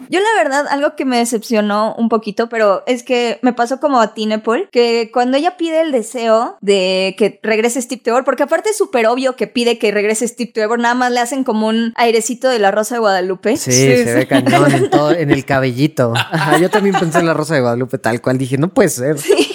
Yo 0.07 0.19
la 0.19 0.43
verdad, 0.43 0.67
algo 0.69 0.95
que 0.95 1.03
me 1.03 1.17
decepcionó 1.17 1.95
un 1.97 2.09
poquito, 2.09 2.47
pero 2.47 2.83
es 2.85 3.01
que 3.01 3.39
me 3.41 3.53
pasó 3.53 3.79
como 3.79 3.99
a 3.99 4.13
Tinepol, 4.13 4.69
que 4.71 5.09
cuando 5.11 5.35
ella 5.35 5.57
pide 5.57 5.81
el 5.81 5.91
deseo 5.91 6.57
de 6.61 7.15
que 7.17 7.39
regrese 7.41 7.81
Steve 7.81 8.01
Trevor, 8.03 8.23
porque 8.23 8.43
aparte 8.43 8.69
es 8.69 8.77
súper 8.77 9.07
obvio 9.07 9.35
que 9.35 9.47
pide 9.47 9.79
que 9.79 9.91
regrese 9.91 10.27
Steve 10.27 10.51
Trevor, 10.53 10.79
nada 10.79 10.93
más 10.93 11.11
le 11.11 11.19
hacen 11.21 11.43
como 11.43 11.67
un 11.67 11.91
airecito 11.95 12.47
de 12.49 12.59
la 12.59 12.69
Rosa 12.69 12.95
de 12.95 12.99
Guadalupe. 12.99 13.57
Sí, 13.57 13.71
Sí, 13.71 13.79
se 13.81 14.05
sí. 14.05 14.13
ve 14.13 14.27
cañón 14.27 14.71
en, 14.71 14.89
todo, 14.91 15.11
en 15.11 15.31
el 15.31 15.43
cabellito. 15.43 16.13
Ajá, 16.31 16.59
yo 16.59 16.69
también 16.69 16.95
pensé 16.99 17.19
en 17.19 17.25
la 17.25 17.33
Rosa 17.33 17.55
de 17.55 17.61
Guadalupe 17.61 17.97
tal 17.97 18.21
cual. 18.21 18.37
Dije, 18.37 18.57
no 18.59 18.69
puede 18.73 18.89
ser. 18.89 19.17
Sí, 19.17 19.54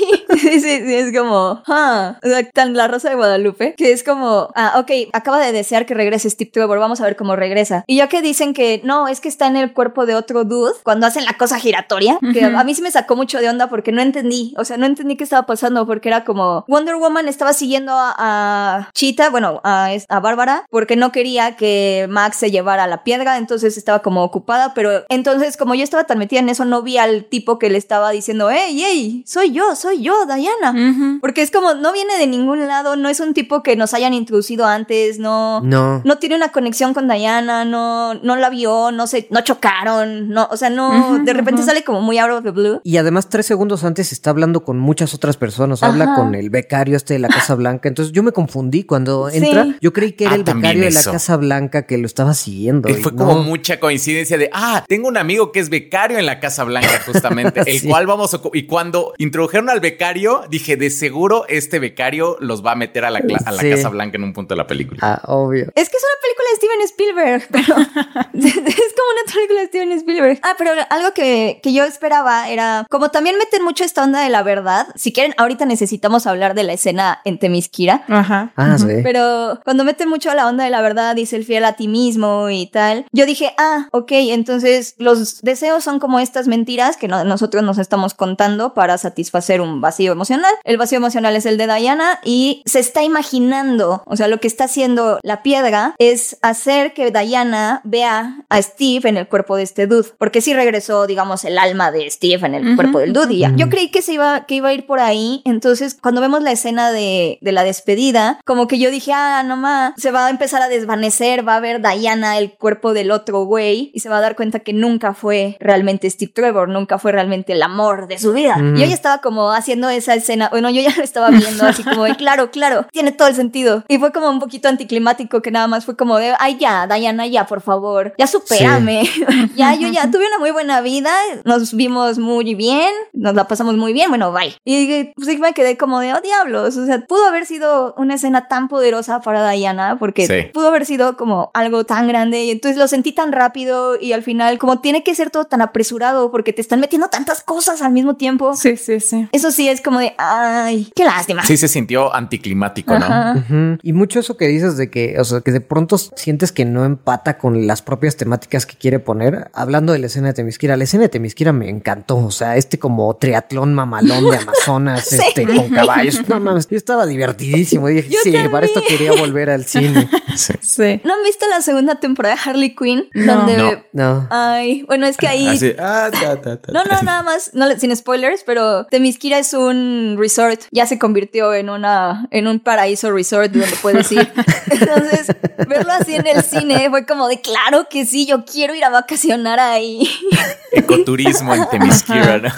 sí, 0.58 0.60
sí, 0.60 0.94
es 0.94 1.16
como, 1.16 1.62
ah, 1.66 2.18
o 2.22 2.28
sea, 2.28 2.50
tan 2.50 2.74
la 2.74 2.88
Rosa 2.88 3.10
de 3.10 3.14
Guadalupe, 3.14 3.74
que 3.76 3.92
es 3.92 4.02
como, 4.02 4.50
ah, 4.54 4.74
ok, 4.78 4.90
acaba 5.12 5.38
de 5.38 5.52
desear 5.52 5.86
que 5.86 5.94
regrese 5.94 6.28
Steve 6.28 6.50
Trevor, 6.50 6.78
vamos 6.78 7.00
a 7.00 7.04
ver 7.04 7.16
cómo 7.16 7.36
regresa. 7.36 7.84
Y 7.86 7.98
ya 7.98 8.08
que 8.08 8.22
dicen 8.22 8.54
que 8.54 8.80
no, 8.84 9.08
es 9.08 9.20
que 9.20 9.28
está 9.28 9.46
en 9.46 9.56
el 9.56 9.72
cuerpo 9.72 10.06
de 10.06 10.14
otro 10.14 10.44
dude, 10.44 10.72
cuando 10.82 11.06
hacen 11.06 11.24
la 11.24 11.34
cosa 11.34 11.58
giratoria, 11.58 12.18
que 12.32 12.44
a 12.44 12.64
mí 12.64 12.74
sí 12.74 12.82
me 12.82 12.90
sacó 12.90 13.16
mucho 13.16 13.38
de 13.38 13.48
onda 13.48 13.68
porque 13.68 13.92
no 13.92 14.02
entendí, 14.02 14.54
o 14.56 14.64
sea, 14.64 14.76
no 14.76 14.86
entendí 14.86 15.16
qué 15.16 15.24
estaba 15.24 15.46
pasando, 15.46 15.86
porque 15.86 16.08
era 16.08 16.24
como, 16.24 16.64
Wonder 16.66 16.96
Woman 16.96 17.28
estaba 17.28 17.52
siguiendo 17.52 17.92
a, 17.92 18.14
a 18.18 18.90
Cheetah, 18.92 19.30
bueno, 19.30 19.60
a, 19.62 19.90
a 20.08 20.20
Bárbara, 20.20 20.66
porque 20.70 20.96
no 20.96 21.12
quería 21.12 21.56
que 21.56 22.06
Max 22.08 22.38
se 22.38 22.50
llevara 22.50 22.86
la 22.86 23.04
piedra, 23.04 23.36
entonces 23.36 23.76
estaba 23.76 24.00
como 24.00 24.24
ocupada, 24.24 24.74
pero 24.74 25.04
entonces 25.08 25.56
como 25.56 25.74
yo 25.74 25.84
estaba 25.84 26.04
tan 26.04 26.18
metida 26.18 26.40
en 26.40 26.48
eso, 26.48 26.64
no 26.64 26.82
vi 26.82 26.98
al 26.98 27.24
tipo 27.24 27.58
que 27.58 27.70
le 27.70 27.78
estaba 27.78 28.10
diciendo, 28.10 28.50
hey, 28.50 28.82
hey, 28.84 29.22
soy 29.26 29.52
yo, 29.52 29.76
soy 29.76 30.02
yo, 30.02 30.26
Diana. 30.26 30.39
Ujú. 30.48 31.20
Porque 31.20 31.42
es 31.42 31.50
como, 31.50 31.74
no 31.74 31.92
viene 31.92 32.16
de 32.18 32.26
ningún 32.26 32.66
lado, 32.66 32.96
no 32.96 33.08
es 33.08 33.20
un 33.20 33.34
tipo 33.34 33.62
que 33.62 33.76
nos 33.76 33.94
hayan 33.94 34.14
introducido 34.14 34.66
antes, 34.66 35.18
no. 35.18 35.60
No. 35.62 36.02
No 36.04 36.18
tiene 36.18 36.36
una 36.36 36.50
conexión 36.50 36.94
con 36.94 37.08
Diana, 37.08 37.64
no, 37.64 38.14
no 38.14 38.36
la 38.36 38.50
vio, 38.50 38.92
no 38.92 39.06
se, 39.06 39.26
no 39.30 39.40
chocaron, 39.42 40.28
no, 40.30 40.48
o 40.50 40.56
sea, 40.56 40.70
no, 40.70 41.18
de 41.24 41.32
repente 41.32 41.62
sale 41.62 41.84
como 41.84 42.00
muy 42.00 42.18
out 42.18 42.30
of 42.30 42.42
the 42.44 42.50
blue. 42.50 42.80
Y 42.84 42.96
además, 42.96 43.28
tres 43.28 43.46
segundos 43.46 43.84
antes 43.84 44.12
está 44.12 44.30
hablando 44.30 44.64
con 44.64 44.78
muchas 44.78 45.14
otras 45.14 45.36
personas. 45.36 45.82
Habla 45.82 46.04
Ajá. 46.04 46.14
con 46.16 46.34
el 46.34 46.50
becario 46.50 46.96
este 46.96 47.14
de 47.14 47.20
la 47.20 47.28
Casa 47.28 47.54
Blanca. 47.54 47.88
Entonces 47.88 48.12
yo 48.12 48.22
me 48.22 48.32
confundí 48.32 48.84
cuando 48.84 49.28
Sí. 49.30 49.38
entra. 49.38 49.66
Yo 49.80 49.92
creí 49.92 50.12
que 50.12 50.24
era 50.24 50.32
Ah, 50.34 50.36
el 50.36 50.44
becario 50.44 50.82
de 50.82 50.90
la. 50.90 51.02
Casa 51.02 51.36
Blanca 51.36 51.86
que 51.86 51.98
lo 51.98 52.06
estaba 52.06 52.34
siguiendo. 52.34 52.88
Y 52.88 52.92
y 52.92 52.94
fue 52.96 53.12
no. 53.12 53.26
como 53.26 53.42
mucha 53.42 53.80
coincidencia 53.80 54.36
de, 54.38 54.50
ah, 54.52 54.84
tengo 54.86 55.08
un 55.08 55.16
amigo 55.16 55.52
que 55.52 55.60
es 55.60 55.70
becario 55.70 56.18
en 56.18 56.26
la 56.26 56.38
Casa 56.40 56.64
Blanca, 56.64 57.00
justamente, 57.06 57.60
el 57.66 57.80
Sí. 57.80 57.88
cual 57.88 58.06
vamos 58.06 58.34
a... 58.34 58.40
Y 58.52 58.64
cuando 58.66 59.12
introdujeron 59.18 59.70
al 59.70 59.80
becario, 59.80 60.29
dije, 60.48 60.76
de 60.76 60.90
seguro 60.90 61.44
este 61.48 61.78
becario 61.78 62.36
los 62.40 62.64
va 62.64 62.72
a 62.72 62.76
meter 62.76 63.04
a 63.04 63.10
la, 63.10 63.20
cla- 63.20 63.42
a 63.44 63.52
la 63.52 63.60
Sí. 63.60 63.70
Casa 63.70 63.88
Blanca 63.88 64.16
en 64.16 64.24
un 64.24 64.32
punto 64.32 64.54
de 64.54 64.58
la 64.58 64.66
película. 64.66 64.98
Ah, 65.02 65.20
obvio. 65.26 65.64
Es 65.74 65.88
que 65.88 65.96
es 65.96 66.02
una 66.02 66.20
película 66.22 66.48
de 66.50 66.56
Steven 66.56 66.80
Spielberg, 66.82 67.48
pero 67.50 67.76
es 68.34 68.94
como 68.94 69.10
una 69.12 69.32
película 69.32 69.60
de 69.60 69.66
Steven 69.66 69.92
Spielberg. 69.92 70.40
Ah, 70.42 70.54
pero 70.58 70.72
algo 70.90 71.12
que, 71.14 71.60
que 71.62 71.72
yo 71.72 71.84
esperaba 71.84 72.48
era, 72.48 72.86
como 72.90 73.10
también 73.10 73.36
meten 73.38 73.62
mucho 73.64 73.84
esta 73.84 74.04
onda 74.04 74.22
de 74.22 74.30
la 74.30 74.42
verdad, 74.42 74.86
si 74.94 75.12
quieren, 75.12 75.34
ahorita 75.36 75.66
necesitamos 75.66 76.26
hablar 76.26 76.54
de 76.54 76.62
la 76.64 76.72
escena 76.72 77.20
en 77.24 77.38
Temisquira, 77.38 78.04
Ajá. 78.08 78.52
Ah, 78.56 78.76
sí. 78.78 78.86
Pero 79.02 79.60
cuando 79.64 79.84
mete 79.84 80.06
mucho 80.06 80.30
a 80.30 80.34
la 80.34 80.46
onda 80.48 80.64
de 80.64 80.70
la 80.70 80.80
verdad, 80.82 81.14
dice 81.14 81.36
el 81.36 81.44
fiel 81.44 81.64
a 81.64 81.74
ti 81.74 81.88
mismo 81.88 82.48
y 82.50 82.66
tal, 82.66 83.06
yo 83.12 83.26
dije, 83.26 83.52
ah, 83.58 83.88
ok, 83.92 84.12
entonces 84.12 84.94
los 84.98 85.42
deseos 85.42 85.84
son 85.84 85.98
como 86.00 86.20
estas 86.20 86.46
mentiras 86.48 86.96
que 86.96 87.08
no- 87.08 87.24
nosotros 87.24 87.62
nos 87.62 87.78
estamos 87.78 88.14
contando 88.14 88.74
para 88.74 88.98
satisfacer 88.98 89.60
un 89.60 89.80
vacío 89.80 90.14
emocional. 90.20 90.52
El 90.64 90.76
vacío 90.76 90.98
emocional 90.98 91.34
es 91.34 91.46
el 91.46 91.56
de 91.56 91.66
Diana 91.66 92.20
y 92.24 92.62
se 92.66 92.78
está 92.78 93.02
imaginando, 93.02 94.02
o 94.04 94.16
sea, 94.16 94.28
lo 94.28 94.38
que 94.38 94.48
está 94.48 94.64
haciendo 94.64 95.18
la 95.22 95.42
piedra 95.42 95.94
es 95.98 96.36
hacer 96.42 96.92
que 96.92 97.10
Diana 97.10 97.80
vea 97.84 98.44
a 98.50 98.60
Steve 98.60 99.08
en 99.08 99.16
el 99.16 99.26
cuerpo 99.28 99.56
de 99.56 99.62
este 99.62 99.86
dude, 99.86 100.10
porque 100.18 100.42
sí 100.42 100.52
regresó, 100.52 101.06
digamos, 101.06 101.44
el 101.44 101.58
alma 101.58 101.90
de 101.90 102.10
Steve 102.10 102.46
en 102.46 102.54
el 102.54 102.66
Ujú, 102.66 102.76
cuerpo 102.76 102.98
del 102.98 103.14
dude 103.14 103.32
y 103.32 103.38
ya. 103.38 103.52
Yo 103.56 103.70
creí 103.70 103.90
que 103.90 104.02
se 104.02 104.12
iba, 104.12 104.44
que 104.44 104.56
iba 104.56 104.68
a 104.68 104.74
ir 104.74 104.86
por 104.86 105.00
ahí. 105.00 105.40
Entonces, 105.46 105.96
cuando 106.00 106.20
vemos 106.20 106.42
la 106.42 106.52
escena 106.52 106.92
de, 106.92 107.38
de 107.40 107.52
la 107.52 107.64
despedida, 107.64 108.40
como 108.44 108.66
que 108.68 108.78
yo 108.78 108.90
dije, 108.90 109.12
ah, 109.14 109.42
no 109.42 109.56
más, 109.56 109.94
se 109.96 110.10
va 110.10 110.26
a 110.26 110.30
empezar 110.30 110.60
a 110.60 110.68
desvanecer, 110.68 111.46
va 111.48 111.56
a 111.56 111.60
ver 111.60 111.80
Diana 111.80 112.36
el 112.36 112.52
cuerpo 112.52 112.92
del 112.92 113.10
otro 113.10 113.44
güey 113.44 113.90
y 113.94 114.00
se 114.00 114.10
va 114.10 114.18
a 114.18 114.20
dar 114.20 114.36
cuenta 114.36 114.60
que 114.60 114.74
nunca 114.74 115.14
fue 115.14 115.56
realmente 115.60 116.10
Steve 116.10 116.32
Trevor, 116.34 116.68
nunca 116.68 116.98
fue 116.98 117.12
realmente 117.12 117.54
el 117.54 117.62
amor 117.62 118.06
de 118.06 118.18
su 118.18 118.32
vida. 118.32 118.56
Mm. 118.56 118.76
Y 118.76 118.80
yo 118.80 118.86
ya 118.86 118.94
estaba 118.94 119.18
como 119.18 119.52
haciendo 119.52 119.88
esa 120.00 120.14
escena, 120.14 120.48
bueno, 120.50 120.68
yo 120.70 120.82
ya 120.82 120.90
lo 120.96 121.02
estaba 121.02 121.30
viendo 121.30 121.64
así 121.64 121.82
como 121.84 122.04
de, 122.04 122.16
claro, 122.16 122.50
claro, 122.50 122.86
tiene 122.92 123.12
todo 123.12 123.28
el 123.28 123.34
sentido. 123.34 123.84
Y 123.88 123.98
fue 123.98 124.12
como 124.12 124.28
un 124.28 124.40
poquito 124.40 124.68
anticlimático 124.68 125.40
que 125.42 125.50
nada 125.50 125.66
más 125.66 125.84
fue 125.84 125.96
como 125.96 126.18
de, 126.18 126.34
ay, 126.38 126.56
ya, 126.58 126.86
Diana, 126.86 127.26
ya, 127.26 127.46
por 127.46 127.60
favor, 127.60 128.14
ya 128.18 128.26
supérame. 128.26 129.02
ya, 129.56 129.74
yo 129.74 129.88
ya 129.88 130.10
tuve 130.10 130.26
una 130.26 130.38
muy 130.38 130.50
buena 130.50 130.80
vida, 130.80 131.10
nos 131.44 131.74
vimos 131.74 132.18
muy 132.18 132.54
bien, 132.54 132.90
nos 133.12 133.34
la 133.34 133.46
pasamos 133.48 133.76
muy 133.76 133.92
bien, 133.92 134.08
bueno, 134.08 134.32
bye. 134.32 134.54
Y 134.64 135.04
pues 135.14 135.28
sí 135.28 135.36
me 135.38 135.52
quedé 135.52 135.76
como 135.76 136.00
de, 136.00 136.14
oh 136.14 136.20
diablos, 136.20 136.76
o 136.76 136.86
sea, 136.86 137.00
pudo 137.06 137.26
haber 137.26 137.46
sido 137.46 137.94
una 137.96 138.14
escena 138.14 138.48
tan 138.48 138.68
poderosa 138.68 139.20
para 139.20 139.48
Diana, 139.50 139.96
porque 139.98 140.26
Sí. 140.26 140.50
pudo 140.52 140.68
haber 140.68 140.86
sido 140.86 141.16
como 141.16 141.50
algo 141.54 141.84
tan 141.84 142.06
grande, 142.06 142.44
y 142.44 142.50
entonces 142.50 142.78
lo 142.78 142.86
sentí 142.88 143.12
tan 143.12 143.32
rápido 143.32 143.98
y 144.00 144.12
al 144.12 144.22
final 144.22 144.58
como 144.58 144.80
tiene 144.80 145.02
que 145.02 145.14
ser 145.14 145.30
todo 145.30 145.44
tan 145.46 145.60
apresurado 145.62 146.30
porque 146.30 146.52
te 146.52 146.60
están 146.60 146.78
metiendo 146.80 147.08
tantas 147.08 147.42
cosas 147.42 147.82
al 147.82 147.92
mismo 147.92 148.14
tiempo. 148.14 148.54
Sí, 148.54 148.76
sí, 148.76 149.00
sí. 149.00 149.28
Eso 149.32 149.50
sí 149.50 149.68
es 149.68 149.80
como 149.80 149.89
de, 149.98 150.14
ay, 150.18 150.90
qué 150.94 151.04
lástima. 151.04 151.44
Sí 151.44 151.56
se 151.56 151.68
sintió 151.68 152.14
anticlimático, 152.14 152.98
¿no? 152.98 153.78
Y 153.82 153.92
mucho 153.92 154.20
eso 154.20 154.36
que 154.36 154.46
dices 154.46 154.76
de 154.76 154.90
que, 154.90 155.16
o 155.18 155.24
sea, 155.24 155.40
que 155.40 155.52
de 155.52 155.60
pronto 155.60 155.98
sientes 155.98 156.52
que 156.52 156.64
no 156.64 156.84
empata 156.84 157.38
con 157.38 157.66
las 157.66 157.82
propias 157.82 158.16
temáticas 158.16 158.66
que 158.66 158.76
quiere 158.76 158.98
poner. 158.98 159.50
Hablando 159.54 159.92
de 159.92 159.98
la 159.98 160.06
escena 160.06 160.28
de 160.28 160.34
Temisquira, 160.34 160.76
la 160.76 160.84
escena 160.84 161.04
de 161.04 161.08
Temisquira 161.08 161.52
me 161.52 161.68
encantó. 161.68 162.18
O 162.18 162.30
sea, 162.30 162.56
este 162.56 162.78
como 162.78 163.14
triatlón 163.16 163.74
mamalón 163.74 164.30
de 164.30 164.36
Amazonas, 164.42 165.06
Sí. 165.06 165.16
este, 165.28 165.46
con 165.46 165.68
caballos. 165.70 166.20
No 166.28 166.38
mames, 166.40 166.68
yo 166.68 166.76
estaba 166.76 167.06
divertidísimo. 167.06 167.88
Y 167.88 167.94
dije, 167.94 168.08
Yo 168.10 168.18
sí, 168.22 168.30
también. 168.32 168.50
para 168.52 168.66
esto 168.66 168.80
quería 168.86 169.12
volver 169.12 169.50
al 169.50 169.64
cine. 169.64 170.08
Sí. 170.36 170.52
Sí. 170.60 171.00
¿No 171.04 171.14
han 171.14 171.22
visto 171.24 171.44
la 171.50 171.60
segunda 171.60 171.96
temporada 171.98 172.36
de 172.36 172.40
Harley 172.48 172.74
Quinn? 172.76 173.08
No. 173.14 173.34
Donde... 173.38 173.56
No. 173.92 174.20
No. 174.20 174.28
Ay, 174.30 174.84
bueno, 174.86 175.06
es 175.06 175.16
que 175.16 175.26
ahí... 175.26 175.48
Así, 175.48 175.72
ah, 175.78 176.08
ta, 176.12 176.40
ta, 176.40 176.56
ta. 176.60 176.72
No, 176.72 176.84
no, 176.84 177.02
nada 177.02 177.22
más, 177.22 177.50
no, 177.52 177.68
sin 177.78 177.94
spoilers, 177.96 178.44
pero 178.44 178.86
Temisquira 178.86 179.38
es 179.38 179.52
un 179.54 179.79
resort, 180.18 180.60
ya 180.70 180.86
se 180.86 180.98
convirtió 180.98 181.54
en 181.54 181.70
una, 181.70 182.28
en 182.30 182.46
un 182.46 182.60
paraíso 182.60 183.10
resort 183.12 183.52
donde 183.52 183.76
puedes 183.82 184.10
ir. 184.12 184.30
Entonces, 184.70 185.34
verlo 185.68 185.92
así 185.92 186.14
en 186.14 186.26
el 186.26 186.42
cine 186.42 186.88
fue 186.90 187.06
como 187.06 187.28
de 187.28 187.40
claro 187.40 187.86
que 187.88 188.04
sí, 188.04 188.26
yo 188.26 188.44
quiero 188.44 188.74
ir 188.74 188.84
a 188.84 188.90
vacacionar 188.90 189.60
ahí. 189.60 190.08
Ecoturismo 190.72 191.54
en 191.54 191.68
Temisquira, 191.68 192.38
¿no? 192.38 192.50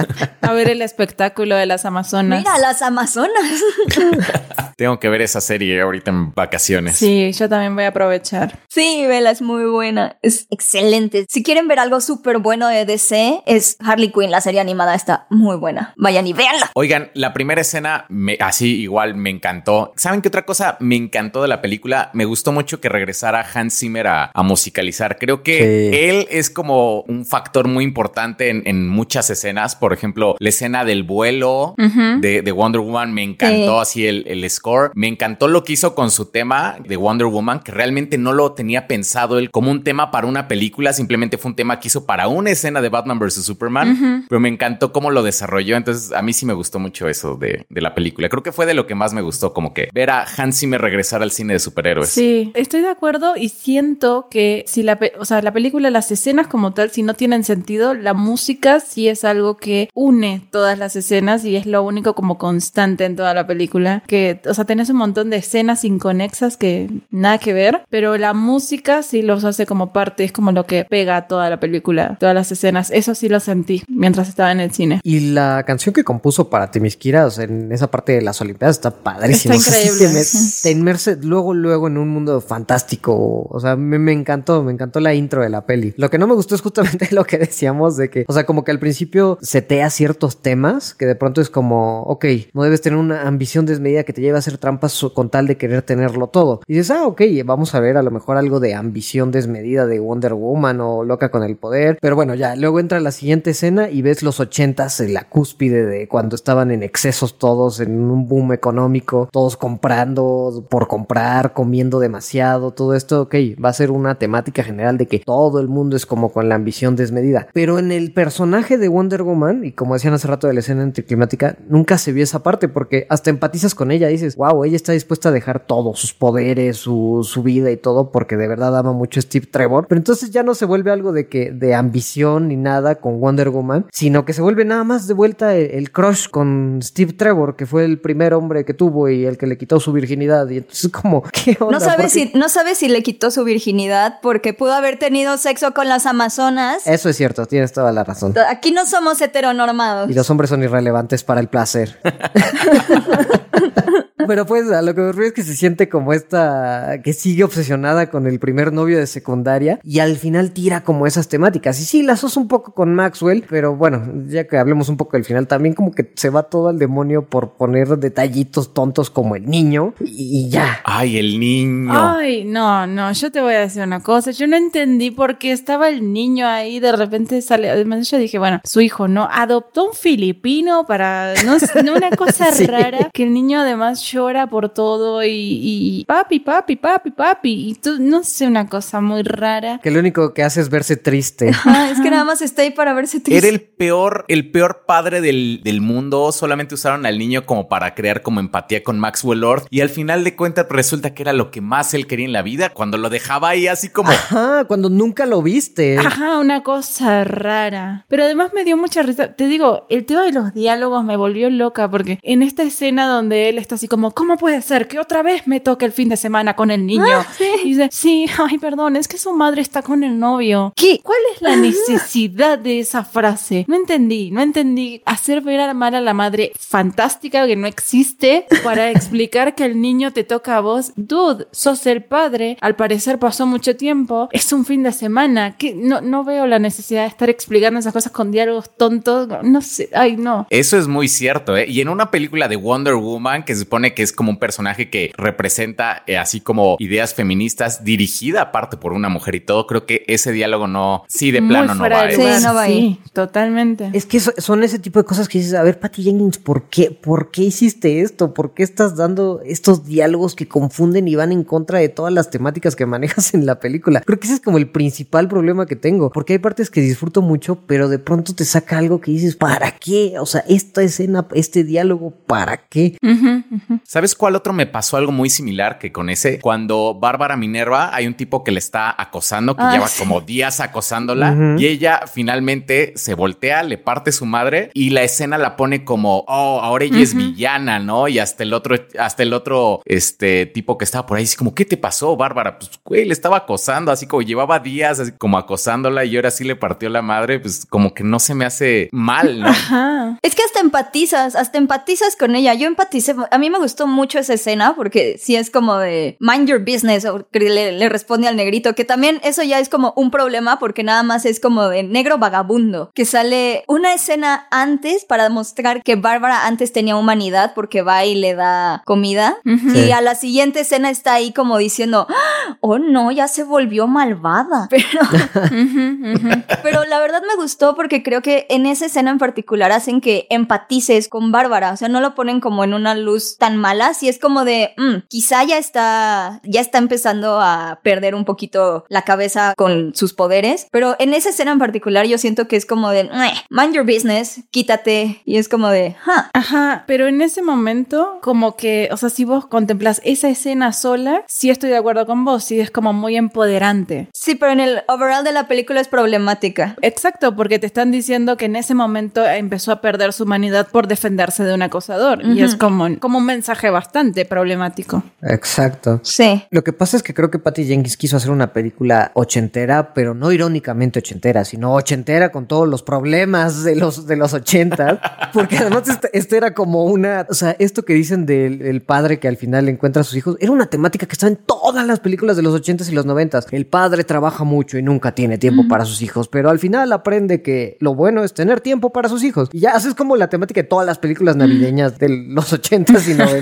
A 0.43 0.53
ver 0.53 0.69
el 0.69 0.83
espectáculo 0.83 1.57
de 1.57 1.67
las 1.67 1.85
Amazonas. 1.85 2.41
Mira, 2.41 2.59
las 2.59 2.83
Amazonas. 2.83 3.63
Tengo 4.77 4.99
que 4.99 5.09
ver 5.09 5.23
esa 5.23 5.41
serie 5.41 5.81
ahorita 5.81 6.11
en 6.11 6.35
vacaciones. 6.35 6.97
Sí, 6.97 7.33
yo 7.33 7.49
también 7.49 7.75
voy 7.75 7.85
a 7.85 7.89
aprovechar. 7.89 8.59
Sí, 8.69 9.07
vela, 9.07 9.31
es 9.31 9.41
muy 9.41 9.65
buena. 9.65 10.17
Es 10.23 10.47
excelente. 10.51 11.27
Si 11.29 11.43
quieren 11.43 11.69
ver 11.69 11.79
algo 11.79 12.01
súper 12.01 12.39
bueno 12.39 12.69
de 12.69 12.85
DC, 12.85 13.43
es 13.47 13.77
Harley 13.81 14.11
Quinn, 14.11 14.31
la 14.31 14.41
serie 14.41 14.61
animada 14.61 14.95
está 14.95 15.27
muy 15.31 15.57
buena. 15.57 15.95
Vayan 15.97 16.27
y 16.27 16.33
véanla. 16.33 16.71
Oigan, 16.75 17.11
la 17.15 17.33
primera 17.33 17.61
escena, 17.61 18.05
me- 18.09 18.37
así 18.41 18.81
igual 18.83 19.15
me 19.15 19.31
encantó. 19.31 19.93
¿Saben 19.97 20.23
qué 20.23 20.29
otra 20.29 20.45
cosa 20.45 20.77
me 20.81 20.97
encantó 20.97 21.43
de 21.43 21.49
la 21.49 21.61
película? 21.61 22.11
Me 22.15 22.25
gustó 22.25 22.53
mucho 22.53 22.81
que 22.81 22.89
regresara 22.89 23.45
Hans 23.55 23.79
Zimmer 23.79 24.07
a, 24.07 24.31
a 24.33 24.43
musicalizar. 24.43 25.19
Creo 25.19 25.43
que 25.43 25.53
Sí. 25.93 25.99
él 25.99 26.27
es 26.31 26.51
como 26.51 27.01
un 27.03 27.25
factor 27.27 27.69
muy 27.69 27.85
importante 27.85 28.51
en, 28.51 28.63
en 28.67 28.89
muchas 28.89 29.31
escenas. 29.31 29.77
Por 29.77 29.93
ejemplo, 29.93 30.37
la 30.39 30.49
escena 30.49 30.85
del 30.85 31.03
vuelo 31.03 31.75
de, 31.77 32.43
de 32.43 32.53
Wonder 32.53 32.81
Woman 32.81 33.13
me 33.13 33.23
encantó. 33.23 33.77
Sí. 33.85 33.93
Así 33.93 34.07
el, 34.07 34.25
el 34.27 34.49
score. 34.51 34.91
Me 34.95 35.09
encantó 35.09 35.49
lo 35.49 35.65
que 35.65 35.75
hizo 35.75 35.95
con 35.95 36.11
su 36.11 36.27
tema 36.27 36.77
de 36.87 36.97
Wonder 36.97 37.27
Woman, 37.27 37.61
que 37.61 37.73
realmente 37.73 38.17
no 38.19 38.33
lo 38.33 38.53
tenía 38.53 38.87
pensado 38.87 39.39
él 39.39 39.51
como 39.51 39.71
un 39.71 39.83
tema 39.85 40.11
para 40.11 40.27
una 40.27 40.49
película, 40.49 40.93
simplemente 40.93 41.39
fue 41.39 41.51
un 41.51 41.57
tema 41.57 41.79
que 41.81 41.89
hizo 41.89 42.07
para 42.07 42.29
una 42.29 42.51
escena 42.51 42.81
de 42.81 42.89
Batman 42.89 43.19
vs. 43.19 43.45
Superman, 43.45 44.25
pero 44.29 44.41
me 44.41 44.49
encantó 44.49 44.93
cómo 44.93 45.11
lo 45.11 45.23
desarrolló, 45.23 45.77
entonces 45.77 46.13
a 46.13 46.23
mí 46.23 46.33
sí 46.33 46.47
me 46.47 46.53
gustó 46.55 46.79
mucho 46.79 47.02
eso 47.09 47.37
de, 47.37 47.67
de, 47.69 47.81
la 47.81 47.95
película. 47.95 48.29
Creo 48.29 48.43
que 48.43 48.53
fue 48.53 48.67
de 48.67 48.75
lo 48.75 48.87
que 48.87 48.95
más 48.95 49.13
me 49.13 49.23
gustó, 49.23 49.53
como 49.53 49.75
que 49.75 49.89
ver 49.93 50.11
a 50.11 50.25
Hans 50.37 50.61
Zimmer 50.61 50.81
regresar 50.81 51.23
al 51.23 51.31
cine 51.31 51.55
de 51.55 51.59
superhéroes. 51.59 52.09
Sí, 52.09 52.53
estoy 52.55 52.81
de 52.81 52.89
acuerdo 52.89 53.37
y 53.37 53.49
siento 53.49 54.29
que 54.31 54.65
si 54.67 54.83
la, 54.83 54.99
o 55.19 55.25
sea, 55.25 55.43
la 55.43 55.53
película, 55.53 55.91
las 55.91 56.11
escenas 56.11 56.47
como 56.47 56.73
tal, 56.73 56.91
si 56.91 57.03
no 57.03 57.15
tienen 57.15 57.45
sentido, 57.45 57.95
la 57.95 58.15
música 58.15 58.81
sí 58.81 59.09
es 59.09 59.25
algo 59.25 59.57
que 59.57 59.89
une 59.95 60.43
todas 60.51 60.79
las 60.79 60.97
escenas 60.97 61.45
y 61.45 61.57
es 61.57 61.67
lo 61.67 61.83
único 61.83 62.15
como 62.15 62.39
constante 62.39 63.05
en 63.05 63.17
toda 63.17 63.35
la 63.35 63.47
película. 63.47 64.03
Que, 64.07 64.41
o 64.47 64.55
sea, 64.55 64.65
tenés 64.65 64.91
un 64.91 64.97
montón 64.97 65.31
de 65.31 65.37
escenas 65.37 65.85
inconexas 65.85 66.57
que 66.57 66.89
nada 67.11 67.39
que 67.39 67.53
ver, 67.53 67.83
pero 67.91 68.17
la 68.17 68.35
música 68.35 69.03
sí 69.03 69.23
los 69.23 69.45
hace 69.45 69.67
como 69.67 69.93
parte, 69.93 70.25
es 70.25 70.33
como 70.33 70.53
lo 70.53 70.67
que 70.67 70.85
pega 70.85 71.17
a 71.17 71.27
toda 71.29 71.51
la 71.51 71.61
película, 71.61 72.17
todas 72.19 72.35
las 72.35 72.53
escenas. 72.53 72.91
Eso 72.91 73.15
sí 73.15 73.29
lo 73.29 73.41
sentí 73.41 73.83
mientras 73.89 74.29
estaba 74.29 74.53
en 74.53 74.61
el 74.61 74.73
cine. 74.73 75.01
Y 75.03 75.21
la 75.33 75.65
canción 75.67 75.93
que 75.93 76.05
compuso 76.05 76.51
para 76.51 76.71
Timiskira, 76.93 77.27
o 77.27 77.31
sea, 77.31 77.45
en 77.45 77.73
esa 77.73 77.91
parte 77.91 78.13
de 78.13 78.23
las 78.23 78.41
Olimpiadas 78.41 78.77
está 78.77 78.91
padrísima. 78.91 79.55
Está 79.55 79.83
increíble. 79.83 80.23
te, 80.63 80.71
inmerse 80.71 81.17
luego, 81.17 81.55
luego 81.55 81.87
en 81.87 81.99
un 81.99 82.09
mundo 82.09 82.41
fantástico. 82.41 83.47
O 83.49 83.61
sea, 83.61 83.77
me, 83.77 83.99
me, 83.99 84.13
encantó, 84.13 84.63
me 84.63 84.73
encantó 84.73 85.01
la 85.01 85.15
intro 85.15 85.43
de 85.43 85.49
la 85.49 85.67
peli. 85.67 85.95
Lo 85.97 86.11
que 86.11 86.19
no 86.19 86.27
me 86.27 86.35
gustó 86.35 86.55
es 86.55 86.61
justamente 86.61 87.09
lo 87.13 87.25
que 87.25 87.39
decíamos 87.39 87.97
de 87.97 88.11
que, 88.11 88.25
o 88.29 88.33
sea, 88.33 88.45
como 88.45 88.65
que 88.65 88.71
al 88.71 88.79
principio 88.79 89.39
setea 89.41 89.91
ciertos 89.91 90.43
temas 90.43 90.95
que 90.95 91.07
de 91.07 91.15
pronto 91.15 91.41
es 91.41 91.51
como, 91.51 92.03
ok, 92.03 92.27
no 92.53 92.63
debes 92.63 92.83
tener 92.83 92.99
una 92.99 93.23
ambición 93.27 93.67
desmedida 93.67 94.05
que 94.05 94.13
te 94.13 94.21
lleve 94.21 94.37
a 94.37 94.41
hacer 94.41 94.59
trampas 94.59 95.03
con 95.15 95.31
tal 95.31 95.47
de 95.47 95.57
querer 95.57 95.83
tenerlo 95.83 96.29
todo. 96.29 96.61
Y 96.67 96.75
dices, 96.75 96.91
ah, 96.91 97.07
ok, 97.07 97.23
vamos 97.45 97.75
a 97.75 97.81
ver 97.81 97.97
a 97.97 98.03
lo 98.03 98.11
mejor 98.11 98.37
algo 98.37 98.61
de 98.61 98.75
ambición 98.75 99.31
desmedida 99.31 99.87
de 99.87 99.99
Wonder 100.01 100.35
Woman 100.35 100.81
o 100.81 101.05
loca 101.05 101.31
con 101.31 101.43
el 101.43 101.57
poder. 101.57 101.99
Pero 102.01 102.17
bueno, 102.17 102.35
ya, 102.35 102.57
luego 102.57 102.81
entra 102.81 103.01
la 103.01 103.13
siguiente 103.13 103.51
escena 103.51 103.89
y 103.91 104.03
ves 104.03 104.23
los 104.23 104.41
ochentas 104.41 105.01
en 105.01 105.15
la 105.15 105.29
cúspide 105.29 105.87
de 105.87 106.09
cuando 106.09 106.37
estaban 106.37 106.71
en 106.71 106.82
excesos 106.83 107.39
todos, 107.39 107.81
en 107.81 108.11
un 108.11 108.29
boom 108.29 108.53
económico, 108.53 109.29
todos 109.33 109.57
comprando 109.57 110.67
por 110.69 110.89
comprar, 110.89 111.53
comiendo 111.53 112.01
demasiado, 112.01 112.73
todo 112.73 112.95
esto, 112.95 113.23
ok, 113.23 113.35
va 113.63 113.69
a 113.69 113.73
ser 113.73 113.91
una 113.91 114.17
temática 114.17 114.63
general 114.63 114.99
de 114.99 115.07
que 115.07 115.21
todo 115.21 115.61
el 115.61 115.69
mundo 115.69 115.97
es 115.97 116.07
como 116.07 116.33
con 116.33 116.49
la 116.49 116.55
ambición 116.55 116.97
desmedida. 116.97 117.49
Pero 117.53 117.79
en 117.79 117.93
el 117.93 118.13
personaje 118.13 118.79
de 118.79 118.89
Wonder 118.89 119.23
Woman, 119.23 119.65
y 119.65 119.73
como 119.73 119.95
decían 119.95 120.15
hace 120.15 120.29
rato 120.29 120.47
de 120.47 120.55
la 120.55 120.61
escena 120.61 120.83
anticlimática, 120.83 121.57
nunca 121.69 121.99
se 121.99 122.13
vio 122.13 122.25
esa 122.25 122.43
parte 122.43 122.69
porque 122.69 123.07
hasta 123.09 123.31
empatizas 123.31 123.75
con 123.75 123.91
ella, 123.91 124.09
dices, 124.09 124.37
wow, 124.37 124.65
ella 124.65 124.77
está 124.77 124.93
dispuesta 124.93 125.29
a 125.29 125.33
dejar 125.33 125.67
todo, 125.67 125.95
sus 125.95 126.15
poderes, 126.15 126.77
su, 126.77 127.21
su 127.29 127.43
vida 127.43 127.71
y 127.71 127.77
todo, 127.77 128.11
porque 128.11 128.37
de 128.37 128.49
verdad 128.49 128.77
ama 128.77 128.93
mucho 128.93 129.21
a 129.21 129.23
Steve 129.23 129.47
Trevor. 129.51 129.87
Pero 129.89 129.99
entonces 129.99 130.31
ya 130.31 130.43
no 130.43 130.55
se 130.55 130.65
vuelve 130.65 130.91
algo 130.91 131.13
de 131.13 131.29
que 131.29 131.53
de 131.53 131.75
ambición 131.75 132.49
ni 132.49 132.57
nada 132.57 132.97
con 132.97 133.21
Wonder 133.21 133.51
Woman, 133.51 133.87
sino 133.93 134.25
que 134.25 134.33
se 134.33 134.43
vuelve 134.43 134.65
nada 134.65 134.85
más 134.85 135.07
de 135.07 135.15
vuelta 135.15 135.57
el, 135.57 135.71
el 135.71 135.93
crush 135.93 136.29
con 136.29 136.72
Steve 136.81 137.13
Trevor, 137.13 137.57
que 137.57 137.67
fue 137.67 137.85
el 137.85 138.01
primer 138.01 138.33
hombre 138.33 138.65
que 138.65 138.73
tuvo 138.73 139.09
y 139.09 139.27
el 139.27 139.37
que 139.37 139.47
le 139.47 139.59
quitó 139.59 139.81
su 139.81 139.93
virginidad. 139.93 140.49
Y 140.49 140.59
entonces 140.59 140.91
como, 141.03 141.23
¿qué 141.23 141.57
onda? 141.61 141.79
No 141.79 141.85
sabes 141.85 142.13
si, 142.13 142.31
no 142.35 142.49
sabe 142.49 142.75
si 142.75 142.89
le 142.89 143.03
quitó 143.03 143.31
su 143.31 143.45
virginidad 143.45 144.21
porque 144.23 144.55
pudo 144.55 144.73
haber 144.73 144.99
tenido 144.99 145.37
sexo 145.37 145.75
con 145.75 145.89
las 145.89 146.07
amazonas. 146.07 146.87
Eso 146.87 147.09
es 147.09 147.17
cierto, 147.17 147.47
tienes 147.47 147.73
toda 147.73 147.93
la 147.93 148.05
razón. 148.05 148.35
Aquí 148.49 148.71
no 148.71 148.87
somos 148.87 149.21
heteronormados. 149.21 150.09
Y 150.11 150.15
los 150.15 150.31
hombres 150.31 150.51
son 150.51 150.63
irrelevantes 150.63 151.25
para 151.25 151.41
el 151.41 151.49
placer. 151.49 151.99
Pero 154.27 154.47
pues 154.47 154.71
a 154.71 154.83
lo 154.83 154.95
que 154.95 155.01
me 155.03 155.09
refiero 155.09 155.29
es 155.29 155.33
que 155.33 155.43
se 155.43 155.55
siente 155.55 155.89
como 155.89 156.13
esta 156.13 157.01
que 157.05 157.13
sigue 157.13 157.45
obsesionada 157.45 158.11
con 158.11 158.27
el 158.27 158.39
primer 158.39 158.73
novio 158.73 158.99
de 158.99 159.07
secundaria 159.07 159.79
y 159.85 159.99
al 159.99 160.17
final 160.17 160.53
tira 160.53 160.83
como 160.83 161.07
esas 161.07 161.29
temáticas. 161.29 161.81
Y 161.81 161.85
sí, 161.85 162.03
las 162.03 162.23
un 162.37 162.49
poco 162.49 162.73
con 162.73 162.95
Maxwell, 162.95 163.45
pero 163.49 163.77
bueno, 163.77 164.03
ya 164.29 164.47
que 164.47 164.57
hablemos 164.57 164.89
un 164.89 164.97
poco 164.97 165.17
del 165.17 165.25
final, 165.25 165.47
también 165.49 165.75
como 165.75 165.93
que 165.93 166.13
se 166.15 166.31
va 166.31 166.45
todo 166.45 166.69
al 166.69 166.79
demonio 166.79 167.27
por 167.27 167.55
poner 167.55 167.89
detallitos 167.99 168.75
tontos 168.75 169.11
como 169.11 169.37
el 169.37 169.47
niño 169.47 169.95
y, 170.01 170.49
ya. 170.49 170.81
Ay, 170.85 171.19
el 171.19 171.39
niño. 171.39 171.91
Ay, 171.93 172.45
no, 172.45 172.87
no, 172.87 173.13
yo 173.13 173.31
te 173.31 173.41
voy 173.41 173.55
a 173.55 173.61
decir 173.61 173.83
una 173.83 174.01
cosa. 174.01 174.31
Yo 174.31 174.47
no 174.47 174.57
entendí 174.57 175.11
por 175.11 175.39
qué 175.39 175.53
estaba 175.53 175.89
el 175.89 176.13
niño 176.13 176.47
ahí, 176.47 176.81
de 176.81 176.93
repente 176.93 177.43
sale. 177.43 177.71
Además, 177.71 178.11
yo 178.11 178.19
dije, 178.19 178.39
bueno, 178.39 178.61
su 178.65 178.81
hijo 178.81 179.09
no 179.09 179.29
adoptó 179.31 179.89
un 179.89 179.95
filipino 179.95 180.85
para 180.87 181.35
no, 181.45 181.57
no 181.83 181.95
una 181.95 182.11
cosa 182.11 182.53
sí. 182.53 182.67
rara 182.67 183.11
que 183.13 183.25
el 183.25 183.33
niño 183.33 183.61
además 183.61 184.01
llora 184.13 184.47
por 184.47 184.69
todo 184.69 185.25
y, 185.25 185.31
y, 185.31 186.05
papi, 186.05 186.41
papi, 186.41 186.77
papi, 186.77 187.11
papi. 187.11 187.71
Y 187.71 187.75
tú, 187.75 187.97
no 187.99 188.25
sé, 188.25 188.47
una 188.47 188.69
cosa 188.69 189.01
muy 189.01 189.23
rara. 189.23 189.81
Que 189.83 189.91
lo 189.91 190.01
único 190.01 190.35
que 190.35 190.43
hace 190.43 190.61
es 190.61 190.69
verse 190.69 190.97
triste. 190.97 191.51
Ajá, 191.51 191.91
es 191.91 192.01
que 192.01 192.11
nada 192.11 192.25
más 192.25 192.43
está 192.43 192.63
ahí 192.63 192.71
para 192.71 192.95
verse 192.95 193.21
triste. 193.21 193.39
Era 193.39 193.49
el 193.49 193.61
peor, 193.63 194.25
el 194.29 194.51
peor 194.51 194.85
padre 194.87 195.21
del, 195.21 195.61
del, 195.65 195.81
mundo. 195.81 196.33
Solamente 196.33 196.75
usaron 196.75 197.07
al 197.07 197.19
niño 197.19 197.45
como 197.47 197.69
para 197.69 197.95
crear 197.95 198.23
como 198.23 198.41
empatía 198.41 198.83
con 198.83 198.99
Maxwell 198.99 199.41
Lord. 199.41 199.67
Y 199.71 199.81
al 199.81 199.89
final 199.89 200.25
de 200.25 200.37
cuentas 200.37 200.67
resulta 200.69 201.15
que 201.15 201.23
era 201.23 201.33
lo 201.33 201.51
que 201.51 201.61
más 201.61 201.95
él 201.95 202.07
quería 202.07 202.27
en 202.27 202.33
la 202.33 202.43
vida. 202.43 202.71
Cuando 202.71 202.99
lo 202.99 203.11
dejaba 203.11 203.51
ahí 203.51 203.67
así 203.67 203.89
como... 203.89 204.11
Ajá, 204.11 204.65
cuando 204.65 204.89
nunca 204.91 205.27
lo 205.27 205.43
viste. 205.43 205.99
Ajá, 205.99 206.39
una 206.39 206.63
cosa 206.63 207.25
rara. 207.25 208.07
Pero 208.09 208.25
además 208.25 208.53
me 208.55 208.65
dio 208.65 208.77
mucha 208.77 209.03
risa. 209.03 209.35
Te 209.35 209.47
digo, 209.47 209.87
el 209.89 210.05
tema 210.05 210.23
de 210.23 210.33
los 210.33 210.55
diálogos 210.55 211.05
me 211.05 211.17
volvió 211.17 211.51
loca 211.51 211.91
porque 211.91 212.19
en 212.23 212.43
esta 212.43 212.63
escena 212.63 213.07
donde 213.07 213.49
él 213.49 213.59
está 213.59 213.77
así 213.77 213.89
como, 213.89 214.02
¿cómo 214.11 214.37
puede 214.37 214.61
ser 214.63 214.89
que 214.89 214.99
otra 214.99 215.23
vez 215.23 215.47
me 215.47 215.61
toque 215.61 215.85
el 215.85 215.93
fin 215.93 216.09
de 216.09 216.17
semana 216.17 216.57
con 216.57 216.71
el 216.71 216.85
niño? 216.87 217.05
Ah, 217.07 217.27
sí. 217.37 217.49
Y 217.65 217.69
dice, 217.71 217.89
sí, 217.93 218.27
ay, 218.39 218.59
perdón, 218.59 218.97
es 218.97 219.09
que 219.09 219.19
su 219.19 219.33
madre 219.33 219.63
está 219.63 219.83
con 219.83 220.03
el 220.05 220.19
novio. 220.19 220.73
¿Qué? 220.77 221.01
¿Cuál 221.03 221.19
es 221.35 221.43
la 221.43 221.57
necesidad 221.57 222.59
de 222.59 222.81
esa 222.81 223.05
frase? 223.05 223.65
No 223.69 223.77
entendí, 223.77 224.31
no 224.31 224.43
entendí. 224.43 225.03
Hacer 225.05 225.41
ver 225.43 225.61
a 225.61 225.75
mal 225.75 225.95
a 225.95 226.01
la 226.01 226.15
madre 226.15 226.53
fantástica 226.59 227.47
que 227.47 227.57
no 227.57 227.67
existe 227.67 228.47
para 228.65 228.91
explicar 228.91 229.55
que 229.55 229.65
el 229.65 229.81
niño 229.81 230.13
te 230.13 230.25
toca 230.25 230.57
a 230.57 230.61
vos. 230.61 230.93
Dude, 230.97 231.47
sos 231.53 231.87
el 231.87 232.03
padre. 232.03 232.57
Al 232.61 232.77
parecer 232.77 233.19
pasó 233.19 233.47
mucho 233.47 233.77
tiempo. 233.77 234.29
Es 234.33 234.53
un 234.53 234.65
fin 234.65 234.83
de 234.83 234.93
semana. 234.93 235.57
que 235.57 235.75
no, 235.75 236.01
no 236.01 236.25
veo 236.25 236.47
la 236.47 236.59
necesidad 236.59 237.03
de 237.03 237.09
estar 237.09 237.31
explicando 237.31 237.81
esas 237.81 237.93
cosas 237.93 238.13
con 238.13 238.31
diálogos 238.31 238.71
tontos. 238.77 239.29
No 239.43 239.61
sé, 239.61 239.89
ay, 239.95 240.17
no. 240.17 240.47
Eso 240.51 240.79
es 240.79 240.89
muy 240.89 241.09
cierto, 241.09 241.57
¿eh? 241.57 241.67
Y 241.69 241.81
en 241.81 241.89
una 241.89 242.11
película 242.11 242.49
de 242.49 242.57
Wonder 242.57 242.95
Woman, 242.95 243.45
que 243.45 243.55
se 243.55 243.61
supone 243.61 243.92
que 243.95 244.03
es 244.03 244.13
como 244.13 244.31
un 244.31 244.39
personaje 244.39 244.91
que 244.91 245.13
representa 245.17 246.03
eh, 246.07 246.17
así 246.17 246.41
como 246.41 246.77
ideas 246.79 247.15
feministas 247.15 247.85
dirigida 247.85 248.43
aparte 248.43 248.77
por 248.77 248.93
una 248.93 249.09
mujer 249.09 249.35
y 249.35 249.41
todo, 249.41 249.67
creo 249.67 249.87
que 249.87 250.05
ese 250.09 250.33
diálogo 250.33 250.67
no, 250.67 251.05
sí, 251.09 251.31
de 251.31 251.43
plano 251.43 251.75
no 251.75 251.89
va. 251.89 252.11
Sí, 252.11 252.23
no 252.43 252.55
va 252.55 252.67
sí, 252.67 253.01
totalmente. 253.13 253.91
Es 253.93 254.07
que 254.07 254.21
son 254.21 254.63
ese 254.65 254.79
tipo 254.79 254.99
de 254.99 255.05
cosas 255.05 255.29
que 255.29 255.39
dices, 255.39 255.55
a 255.55 255.63
ver, 255.63 255.79
Patty 255.79 256.03
Jenkins, 256.03 256.39
¿por 256.39 256.69
qué, 256.69 256.91
¿por 256.91 257.31
qué 257.31 257.43
hiciste 257.43 258.01
esto? 258.01 258.35
¿Por 258.35 258.55
qué 258.55 258.63
estás 258.63 258.97
dando 258.97 259.41
estos 259.45 259.85
diálogos 259.85 260.35
que 260.35 260.49
confunden 260.49 261.09
y 261.09 261.15
van 261.15 261.33
en 261.33 261.45
contra 261.45 261.79
de 261.79 261.89
todas 261.89 262.13
las 262.13 262.31
temáticas 262.31 262.77
que 262.77 262.87
manejas 262.87 263.35
en 263.35 263.47
la 263.47 263.61
película? 263.61 264.01
Creo 264.01 264.19
que 264.19 264.27
ese 264.27 264.35
es 264.35 264.41
como 264.41 264.59
el 264.59 264.71
principal 264.71 265.29
problema 265.29 265.67
que 265.67 265.77
tengo, 265.77 266.11
porque 266.11 266.35
hay 266.35 266.39
partes 266.39 266.71
que 266.71 266.81
disfruto 266.81 267.23
mucho, 267.23 267.59
pero 267.67 267.89
de 267.89 267.99
pronto 267.99 268.35
te 268.35 268.45
saca 268.45 268.79
algo 268.79 269.01
que 269.01 269.11
dices, 269.11 269.37
¿para 269.37 269.73
qué? 269.73 270.15
O 270.19 270.27
sea, 270.27 270.45
esta 270.49 270.83
escena, 270.83 271.27
este 271.35 271.65
diálogo, 271.65 272.11
¿para 272.27 272.57
qué? 272.69 272.97
Uh 273.03 273.07
-huh, 273.07 273.45
uh 273.51 273.59
-huh. 273.69 273.81
¿Sabes 273.87 274.15
cuál 274.15 274.37
otro 274.37 274.53
me 274.53 274.67
pasó 274.67 274.97
algo 274.97 275.13
muy 275.13 275.31
similar 275.31 275.79
que 275.79 275.93
con 275.93 276.09
ese? 276.11 276.39
Cuando 276.41 276.95
Bárbara 276.99 277.37
Minerva 277.37 277.95
hay 277.95 278.07
un 278.07 278.15
tipo 278.15 278.43
que 278.45 278.53
le 278.53 278.59
está 278.59 278.95
acosando, 278.97 279.57
que 279.57 279.63
Ah, 279.63 279.73
lleva 279.73 279.89
como 279.99 280.21
días 280.21 280.61
acosándola 280.61 281.57
y 281.59 281.67
ella 281.67 282.03
finalmente 282.13 282.93
se 282.97 283.15
voltea, 283.15 283.63
le 283.63 283.79
parte 283.79 284.13
su 284.13 284.27
madre 284.27 284.71
y 284.75 284.91
la 284.91 285.03
escena 285.03 285.39
la 285.39 285.57
pone 285.57 285.85
como, 285.85 286.25
oh, 286.27 286.61
ahora 286.61 286.85
ella 286.85 286.99
es 286.99 287.15
villana, 287.15 287.79
¿no? 287.79 288.09
Y 288.09 288.19
hasta 288.19 288.43
el 288.43 288.53
otro, 288.55 288.77
hasta 288.99 289.23
el 289.23 289.33
otro, 289.33 289.83
este 289.85 290.47
tipo 290.47 290.79
que 290.79 290.85
estaba 290.85 291.07
por 291.07 291.19
ahí, 291.19 291.25
así 291.25 291.37
como, 291.37 291.55
¿qué 291.55 291.65
te 291.65 291.77
pasó, 291.77 292.17
Bárbara? 292.17 292.59
Pues, 292.59 292.71
güey, 292.85 293.05
le 293.05 293.13
estaba 293.13 293.39
acosando, 293.39 293.93
así 293.93 294.07
como 294.07 294.23
llevaba 294.23 294.59
días 294.59 295.01
así 295.01 295.13
como 295.13 295.39
acosándola 295.39 296.05
y 296.05 296.17
ahora 296.17 296.31
sí 296.31 296.45
le 296.45 296.57
partió 296.57 296.89
la 296.89 297.03
madre, 297.03 297.41
pues 297.41 297.67
como 297.67 297.95
que 297.95 298.05
no 298.05 298.19
se 298.19 298.35
me 298.35 298.45
hace 298.45 298.89
mal, 298.93 299.41
¿no? 299.41 299.49
Ajá. 299.49 300.19
Es 300.23 300.35
que 300.35 300.43
hasta 300.43 300.61
empatizas, 300.61 301.35
hasta 301.37 301.59
empatizas 301.59 302.17
con 302.17 302.35
ella. 302.35 302.55
Yo 302.55 302.67
empaticé, 302.67 303.15
a 303.31 303.39
mí 303.39 303.51
me 303.51 303.59
gustó 303.59 303.72
mucho 303.87 304.19
esa 304.19 304.35
escena 304.35 304.75
porque 304.77 305.19
sí 305.19 305.37
es 305.37 305.51
como 305.51 305.77
de 305.79 306.17
mind 306.21 306.49
your 306.49 306.61
business, 306.61 307.05
o 307.05 307.27
que 307.31 307.41
le, 307.41 307.73
le 307.73 307.89
responde 307.89 308.29
al 308.29 308.37
negrito, 308.37 308.75
que 308.75 308.85
también 308.85 309.21
eso 309.25 309.43
ya 309.43 309.59
es 309.59 309.69
como 309.69 309.93
un 309.97 310.11
problema 310.11 310.59
porque 310.59 310.83
nada 310.83 311.03
más 311.03 311.25
es 311.25 311.41
como 311.41 311.69
de 311.69 311.83
negro 311.83 312.19
vagabundo, 312.19 312.91
que 312.95 313.05
sale 313.05 313.65
una 313.69 313.95
escena 313.95 314.47
antes 314.51 315.05
para 315.05 315.25
demostrar 315.25 315.83
que 315.83 315.97
Bárbara 315.97 316.47
antes 316.47 316.73
tenía 316.73 316.97
humanidad 316.97 317.53
porque 317.55 317.83
va 317.83 318.05
y 318.05 318.15
le 318.15 318.35
da 318.35 318.83
comida. 318.85 319.37
Y 319.45 319.91
a 319.91 320.01
la 320.01 320.15
siguiente 320.15 320.61
escena 320.61 320.91
está 320.91 321.15
ahí 321.15 321.33
como 321.33 321.59
diciendo, 321.59 322.07
"Ah, 322.09 322.57
oh 322.61 322.79
no, 322.79 323.11
ya 323.11 323.29
se 323.29 323.45
volvió 323.45 323.87
malvada. 323.87 324.69
Pero 326.63 326.85
la 326.85 327.01
verdad 327.01 327.23
me 327.27 327.37
gustó 327.37 327.75
porque 327.75 328.03
creo 328.03 328.23
que 328.23 328.47
en 328.49 328.67
esa 328.67 328.87
escena 328.87 329.11
en 329.11 329.19
particular 329.19 329.73
hacen 329.73 330.01
que 330.01 330.27
empatices 330.31 331.09
con 331.09 331.33
Bárbara. 331.33 331.73
O 331.73 331.77
sea, 331.77 331.89
no 331.89 332.01
lo 332.01 332.15
ponen 332.15 332.41
como 332.41 332.65
en 332.65 332.75
una 332.75 332.95
luz 332.95 333.37
tan 333.39 333.57
mala, 333.63 333.95
sí 333.95 334.09
es 334.09 334.19
como 334.19 334.45
de, 334.45 334.75
mm, 334.77 335.07
quizá 335.09 335.45
ya 335.45 335.57
está, 335.57 336.41
ya 336.45 336.61
está 336.61 336.79
empezando 336.79 337.41
a 337.41 337.81
perder 337.83 338.15
un 338.15 338.25
poquito 338.25 338.85
la 338.89 339.03
cabeza 339.03 339.55
con 339.57 339.95
sus 339.95 340.13
poderes, 340.13 340.67
pero 340.71 340.97
en 340.99 341.15
esa 341.15 341.31
escena 341.31 341.53
en 341.53 341.59
particular 341.59 342.07
yo 342.07 342.19
siento 342.19 342.49
que 342.49 342.57
es 342.57 342.67
como 342.67 342.91
de, 342.91 343.09
mind 343.51 343.75
your 343.75 343.87
business, 343.87 344.41
quítate, 344.51 345.23
y 345.25 345.37
es 345.37 345.49
como 345.49 345.69
de, 345.69 345.97
huh. 346.07 346.23
Ajá, 346.35 346.85
pero 346.87 347.07
en 347.07 347.23
ese 347.23 347.43
momento, 347.43 348.19
como 348.21 348.57
que, 348.57 348.89
o 348.91 348.97
sea, 348.97 349.09
si 349.09 349.25
vos 349.25 349.47
contemplas 349.47 350.01
esa 350.05 350.29
escena 350.29 350.73
sola, 350.73 351.25
sí 351.29 351.51
estoy 351.51 351.71
de 351.71 351.77
acuerdo 351.77 352.05
con 352.05 352.25
vos, 352.25 352.45
sí 352.45 352.61
es 352.61 352.71
como 352.71 352.93
muy 352.93 353.17
empoderante. 353.17 354.09
Sí, 354.13 354.35
pero 354.35 354.53
en 354.53 354.61
el 354.61 354.83
overall 354.89 355.25
de 355.25 355.33
la 355.33 355.47
película 355.47 355.81
es 355.81 355.89
problemática. 355.89 356.77
Exacto, 356.83 357.37
porque 357.37 357.59
te 357.59 357.67
están 357.67 357.93
diciendo 357.93 358.37
que 358.37 358.47
en 358.47 358.57
ese 358.57 358.75
momento 358.75 359.25
empezó 359.25 359.71
a 359.73 359.81
perder 359.81 360.13
su 360.13 360.25
humanidad 360.25 360.69
por 360.69 360.89
defenderse 360.89 361.45
de 361.45 361.55
un 361.55 361.63
acosador. 361.63 362.25
Y 362.25 362.43
es 362.43 362.57
como, 362.57 362.99
como 362.99 363.19
un 363.19 363.27
mensaje 363.27 363.52
bastante 363.71 364.25
problemático. 364.25 365.03
Exacto. 365.23 366.01
Sí. 366.03 366.45
Lo 366.51 366.65
que 366.65 366.73
pasa 366.73 366.97
es 366.97 367.03
que 367.03 367.15
creo 367.15 367.31
que 367.31 367.39
Patty 367.39 367.65
Jenkins 367.65 367.97
quiso 367.97 368.17
hacer 368.17 368.31
una 368.31 368.53
película 368.53 369.11
ochentera, 369.15 369.95
pero 369.95 370.15
no 370.15 370.33
irónicamente 370.33 370.99
ochentera, 370.99 371.45
sino 371.45 371.75
ochentera 371.75 372.31
con 372.31 372.47
todos 372.47 372.69
los 372.69 372.83
problemas 372.83 373.65
de 373.65 373.77
los, 373.77 374.07
de 374.07 374.17
los 374.17 374.33
ochentas. 374.35 374.99
Porque 375.33 375.59
además 375.59 375.89
esto, 375.89 376.09
esto 376.13 376.37
era 376.37 376.55
como 376.55 376.85
una, 376.85 377.27
o 377.31 377.35
sea, 377.35 377.57
esto 377.59 377.85
que 377.85 377.95
dicen 377.95 378.27
del, 378.27 378.59
del 378.59 378.83
padre 378.83 379.19
que 379.19 379.29
al 379.29 379.37
final 379.37 379.69
encuentra 379.69 380.03
a 380.03 380.05
sus 380.05 380.17
hijos, 380.17 380.37
era 380.41 380.53
una 380.53 380.67
temática 380.67 381.07
que 381.07 381.13
estaba 381.13 381.31
en 381.31 381.39
todas 381.39 381.87
las 381.87 382.01
películas 382.01 382.37
de 382.37 382.43
los 382.43 382.55
ochentas 382.55 382.89
y 382.89 382.93
los 382.93 383.07
noventas. 383.07 383.47
El 383.51 383.67
padre 383.67 384.05
trabaja 384.05 384.45
mucho 384.45 384.79
y 384.79 384.83
nunca 384.83 385.15
tiene 385.15 385.39
tiempo 385.39 385.67
para 385.69 385.85
sus 385.85 386.03
hijos, 386.03 386.29
pero 386.29 386.51
al 386.51 386.59
final 386.59 386.93
aprende 386.93 387.43
que 387.43 387.77
lo 387.81 387.95
bueno 387.95 388.25
es 388.25 388.35
tener 388.35 388.61
tiempo 388.61 388.91
para 388.91 389.09
sus 389.09 389.23
hijos. 389.25 389.49
Y 389.53 389.61
ya 389.61 389.71
haces 389.71 389.95
como 389.95 390.17
la 390.17 390.29
temática 390.29 390.63
de 390.63 390.69
todas 390.69 390.87
las 390.87 390.99
películas 390.99 391.37
navideñas 391.37 391.99
de 391.99 392.09
los 392.09 392.53
ochentas 392.53 393.09
y 393.09 393.15
noventas. 393.15 393.42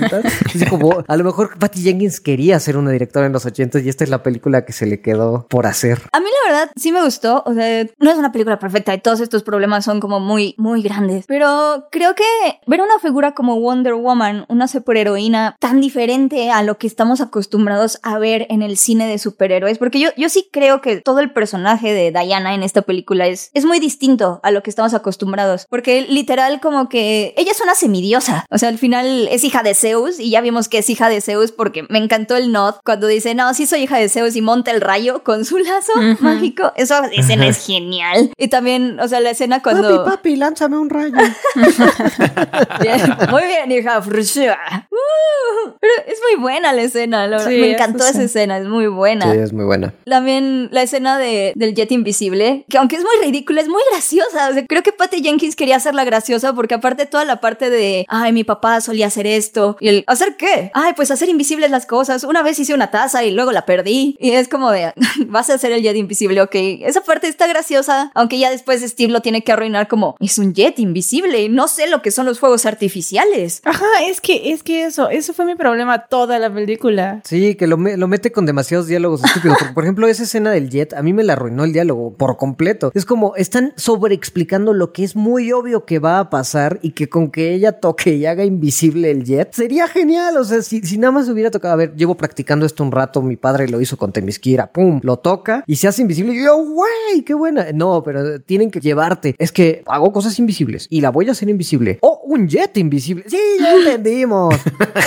Es 0.53 0.69
como, 0.69 1.03
a 1.07 1.17
lo 1.17 1.23
mejor 1.23 1.57
Patty 1.57 1.81
Jenkins 1.81 2.19
quería 2.19 2.59
ser 2.59 2.77
una 2.77 2.91
directora 2.91 3.25
en 3.25 3.33
los 3.33 3.45
ochentas 3.45 3.83
y 3.83 3.89
esta 3.89 4.03
es 4.03 4.09
la 4.09 4.23
película 4.23 4.65
que 4.65 4.73
se 4.73 4.85
le 4.85 5.01
quedó 5.01 5.47
por 5.49 5.65
hacer. 5.65 6.01
A 6.11 6.19
mí 6.19 6.25
la 6.45 6.51
verdad 6.51 6.71
sí 6.75 6.91
me 6.91 7.03
gustó, 7.03 7.43
o 7.45 7.53
sea, 7.53 7.85
no 7.99 8.11
es 8.11 8.17
una 8.17 8.31
película 8.31 8.59
perfecta 8.59 8.93
y 8.93 8.99
todos 8.99 9.19
estos 9.19 9.43
problemas 9.43 9.85
son 9.85 9.99
como 9.99 10.19
muy, 10.19 10.55
muy 10.57 10.81
grandes, 10.81 11.25
pero 11.27 11.87
creo 11.91 12.15
que 12.15 12.23
ver 12.67 12.81
una 12.81 12.99
figura 12.99 13.33
como 13.33 13.59
Wonder 13.59 13.93
Woman, 13.93 14.45
una 14.49 14.67
superheroína 14.67 15.55
tan 15.59 15.81
diferente 15.81 16.51
a 16.51 16.63
lo 16.63 16.77
que 16.77 16.87
estamos 16.87 17.21
acostumbrados 17.21 17.99
a 18.03 18.17
ver 18.19 18.47
en 18.49 18.61
el 18.61 18.77
cine 18.77 19.07
de 19.07 19.17
superhéroes, 19.17 19.77
porque 19.77 19.99
yo, 19.99 20.09
yo 20.17 20.29
sí 20.29 20.49
creo 20.51 20.81
que 20.81 20.97
todo 20.97 21.19
el 21.19 21.31
personaje 21.31 21.93
de 21.93 22.11
Diana 22.11 22.53
en 22.53 22.63
esta 22.63 22.81
película 22.81 23.27
es, 23.27 23.49
es 23.53 23.65
muy 23.65 23.79
distinto 23.79 24.39
a 24.43 24.51
lo 24.51 24.63
que 24.63 24.69
estamos 24.69 24.93
acostumbrados, 24.93 25.65
porque 25.69 26.01
literal 26.01 26.59
como 26.61 26.89
que 26.89 27.33
ella 27.37 27.51
es 27.51 27.61
una 27.61 27.75
semidiosa, 27.75 28.45
o 28.49 28.57
sea, 28.57 28.69
al 28.69 28.77
final 28.77 29.27
es 29.31 29.43
hija 29.43 29.63
de 29.63 29.73
Zeus 29.81 30.19
y 30.19 30.29
ya 30.29 30.41
vimos 30.41 30.69
que 30.69 30.77
es 30.79 30.89
hija 30.89 31.09
de 31.09 31.21
Zeus 31.21 31.51
porque 31.51 31.83
me 31.89 31.97
encantó 31.97 32.35
el 32.35 32.51
nod 32.51 32.75
cuando 32.85 33.07
dice, 33.07 33.35
no, 33.35 33.53
sí 33.53 33.65
soy 33.65 33.83
hija 33.83 33.97
de 33.97 34.09
Zeus 34.09 34.35
y 34.35 34.41
monta 34.41 34.71
el 34.71 34.81
rayo 34.81 35.23
con 35.23 35.45
su 35.45 35.57
lazo 35.57 35.91
mágico, 36.19 36.71
esa 36.75 37.07
escena 37.07 37.47
es 37.47 37.65
genial. 37.65 38.31
Y 38.37 38.47
también, 38.47 38.99
o 38.99 39.07
sea, 39.07 39.19
la 39.19 39.31
escena 39.31 39.61
cuando... 39.61 40.05
Papi, 40.05 40.09
papi, 40.09 40.35
lánzame 40.35 40.77
un 40.77 40.89
rayo. 40.89 41.15
Bien, 42.81 43.17
Muy 43.29 43.43
bien, 43.43 43.71
hija. 43.71 43.99
Uh, 43.99 45.71
pero 45.79 45.93
es 46.07 46.19
muy 46.31 46.41
buena 46.41 46.73
la 46.73 46.81
escena, 46.81 47.27
la 47.27 47.37
verdad. 47.37 47.49
Sí, 47.49 47.57
me 47.57 47.71
encantó 47.71 48.03
esa 48.03 48.19
sí. 48.19 48.25
escena, 48.25 48.57
es 48.57 48.67
muy 48.67 48.87
buena. 48.87 49.31
Sí, 49.31 49.37
es 49.37 49.53
muy 49.53 49.65
buena. 49.65 49.93
También 50.05 50.69
la 50.71 50.83
escena 50.83 51.17
de, 51.17 51.53
del 51.55 51.73
jet 51.73 51.91
invisible, 51.91 52.65
que 52.69 52.77
aunque 52.77 52.97
es 52.97 53.03
muy 53.03 53.25
ridícula, 53.25 53.61
es 53.61 53.67
muy 53.67 53.81
graciosa. 53.91 54.49
O 54.49 54.53
sea, 54.53 54.65
creo 54.67 54.83
que 54.83 54.91
Patty 54.91 55.21
Jenkins 55.23 55.55
quería 55.55 55.77
hacerla 55.77 56.03
graciosa 56.03 56.53
porque 56.53 56.75
aparte 56.75 57.05
toda 57.05 57.25
la 57.25 57.41
parte 57.41 57.69
de, 57.69 58.05
ay, 58.09 58.31
mi 58.33 58.43
papá 58.43 58.81
solía 58.81 59.07
hacer 59.07 59.27
esto. 59.27 59.70
Y 59.79 59.87
el, 59.89 60.03
¿hacer 60.07 60.35
qué? 60.37 60.71
Ay, 60.73 60.93
pues 60.95 61.11
hacer 61.11 61.29
invisibles 61.29 61.71
las 61.71 61.85
cosas. 61.85 62.23
Una 62.23 62.41
vez 62.43 62.59
hice 62.59 62.73
una 62.73 62.91
taza 62.91 63.23
y 63.23 63.31
luego 63.31 63.51
la 63.51 63.65
perdí. 63.65 64.17
Y 64.19 64.31
es 64.31 64.47
como 64.47 64.71
de, 64.71 64.93
vas 65.27 65.49
a 65.49 65.55
hacer 65.55 65.71
el 65.71 65.81
jet 65.81 65.95
invisible, 65.95 66.41
ok. 66.41 66.55
Esa 66.81 67.01
parte 67.01 67.27
está 67.27 67.47
graciosa, 67.47 68.11
aunque 68.15 68.39
ya 68.39 68.49
después 68.51 68.81
Steve 68.81 69.11
lo 69.11 69.21
tiene 69.21 69.43
que 69.43 69.51
arruinar 69.51 69.87
como, 69.87 70.15
es 70.19 70.37
un 70.37 70.53
jet 70.53 70.79
invisible. 70.79 71.47
No 71.49 71.67
sé 71.67 71.87
lo 71.89 72.01
que 72.01 72.11
son 72.11 72.25
los 72.25 72.39
fuegos 72.39 72.65
artificiales. 72.65 73.61
Ajá, 73.65 73.85
es 74.07 74.21
que, 74.21 74.51
es 74.51 74.63
que 74.63 74.83
eso, 74.85 75.09
eso 75.09 75.33
fue 75.33 75.45
mi 75.45 75.55
problema 75.55 76.05
toda 76.07 76.39
la 76.39 76.53
película. 76.53 77.21
Sí, 77.25 77.55
que 77.55 77.67
lo, 77.67 77.77
me- 77.77 77.97
lo 77.97 78.07
mete 78.07 78.31
con 78.31 78.45
demasiados 78.45 78.87
diálogos 78.87 79.23
estúpidos. 79.23 79.57
Porque, 79.59 79.73
por 79.73 79.83
ejemplo, 79.83 80.07
esa 80.07 80.23
escena 80.23 80.51
del 80.51 80.69
jet 80.69 80.93
a 80.93 81.01
mí 81.01 81.13
me 81.13 81.23
la 81.23 81.33
arruinó 81.33 81.63
el 81.63 81.73
diálogo 81.73 82.13
por 82.15 82.37
completo. 82.37 82.91
Es 82.93 83.05
como 83.05 83.35
están 83.35 83.73
sobreexplicando 83.77 84.73
lo 84.73 84.91
que 84.93 85.03
es 85.03 85.15
muy 85.15 85.51
obvio 85.51 85.85
que 85.85 85.99
va 85.99 86.19
a 86.19 86.29
pasar 86.29 86.79
y 86.81 86.91
que 86.91 87.09
con 87.09 87.31
que 87.31 87.53
ella 87.53 87.73
toque 87.73 88.15
y 88.15 88.25
haga 88.25 88.43
invisible 88.45 89.11
el 89.11 89.23
jet 89.23 89.53
sería 89.61 89.87
genial. 89.87 90.37
O 90.37 90.43
sea, 90.43 90.61
si, 90.63 90.81
si 90.81 90.97
nada 90.97 91.11
más 91.11 91.29
hubiera 91.29 91.51
tocado, 91.51 91.73
a 91.73 91.77
ver, 91.77 91.95
llevo 91.95 92.15
practicando 92.15 92.65
esto 92.65 92.83
un 92.83 92.91
rato, 92.91 93.21
mi 93.21 93.35
padre 93.35 93.67
lo 93.67 93.79
hizo 93.79 93.95
con 93.95 94.11
Temisquira, 94.11 94.71
pum, 94.71 94.99
lo 95.03 95.17
toca 95.17 95.63
y 95.67 95.75
se 95.75 95.87
hace 95.87 96.01
invisible. 96.01 96.33
Y 96.33 96.43
yo, 96.43 96.57
güey, 96.57 97.21
qué 97.23 97.35
buena. 97.35 97.67
No, 97.73 98.01
pero 98.03 98.41
tienen 98.41 98.71
que 98.71 98.79
llevarte. 98.79 99.35
Es 99.37 99.51
que 99.51 99.83
hago 99.85 100.11
cosas 100.11 100.39
invisibles 100.39 100.87
y 100.89 101.01
la 101.01 101.11
voy 101.11 101.29
a 101.29 101.33
hacer 101.33 101.47
invisible. 101.47 101.99
Oh, 102.01 102.21
un 102.25 102.47
jet 102.47 102.75
invisible. 102.77 103.23
Sí, 103.27 103.37
ya 103.59 103.73
entendimos. 103.75 104.55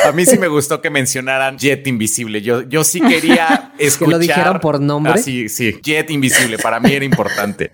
A 0.06 0.12
mí 0.12 0.24
sí 0.24 0.38
me 0.38 0.46
gustó 0.46 0.80
que 0.80 0.90
mencionaran 0.90 1.58
Jet 1.58 1.86
Invisible. 1.86 2.40
Yo, 2.40 2.62
yo 2.62 2.84
sí 2.84 3.00
quería 3.00 3.72
escuchar. 3.78 4.12
lo 4.12 4.18
dijeran 4.18 4.60
por 4.60 4.80
nombre. 4.80 5.14
Ah, 5.16 5.18
sí, 5.18 5.48
sí. 5.48 5.80
Jet 5.82 6.10
Invisible. 6.10 6.58
Para 6.58 6.78
mí 6.78 6.92
era 6.92 7.04
importante. 7.04 7.72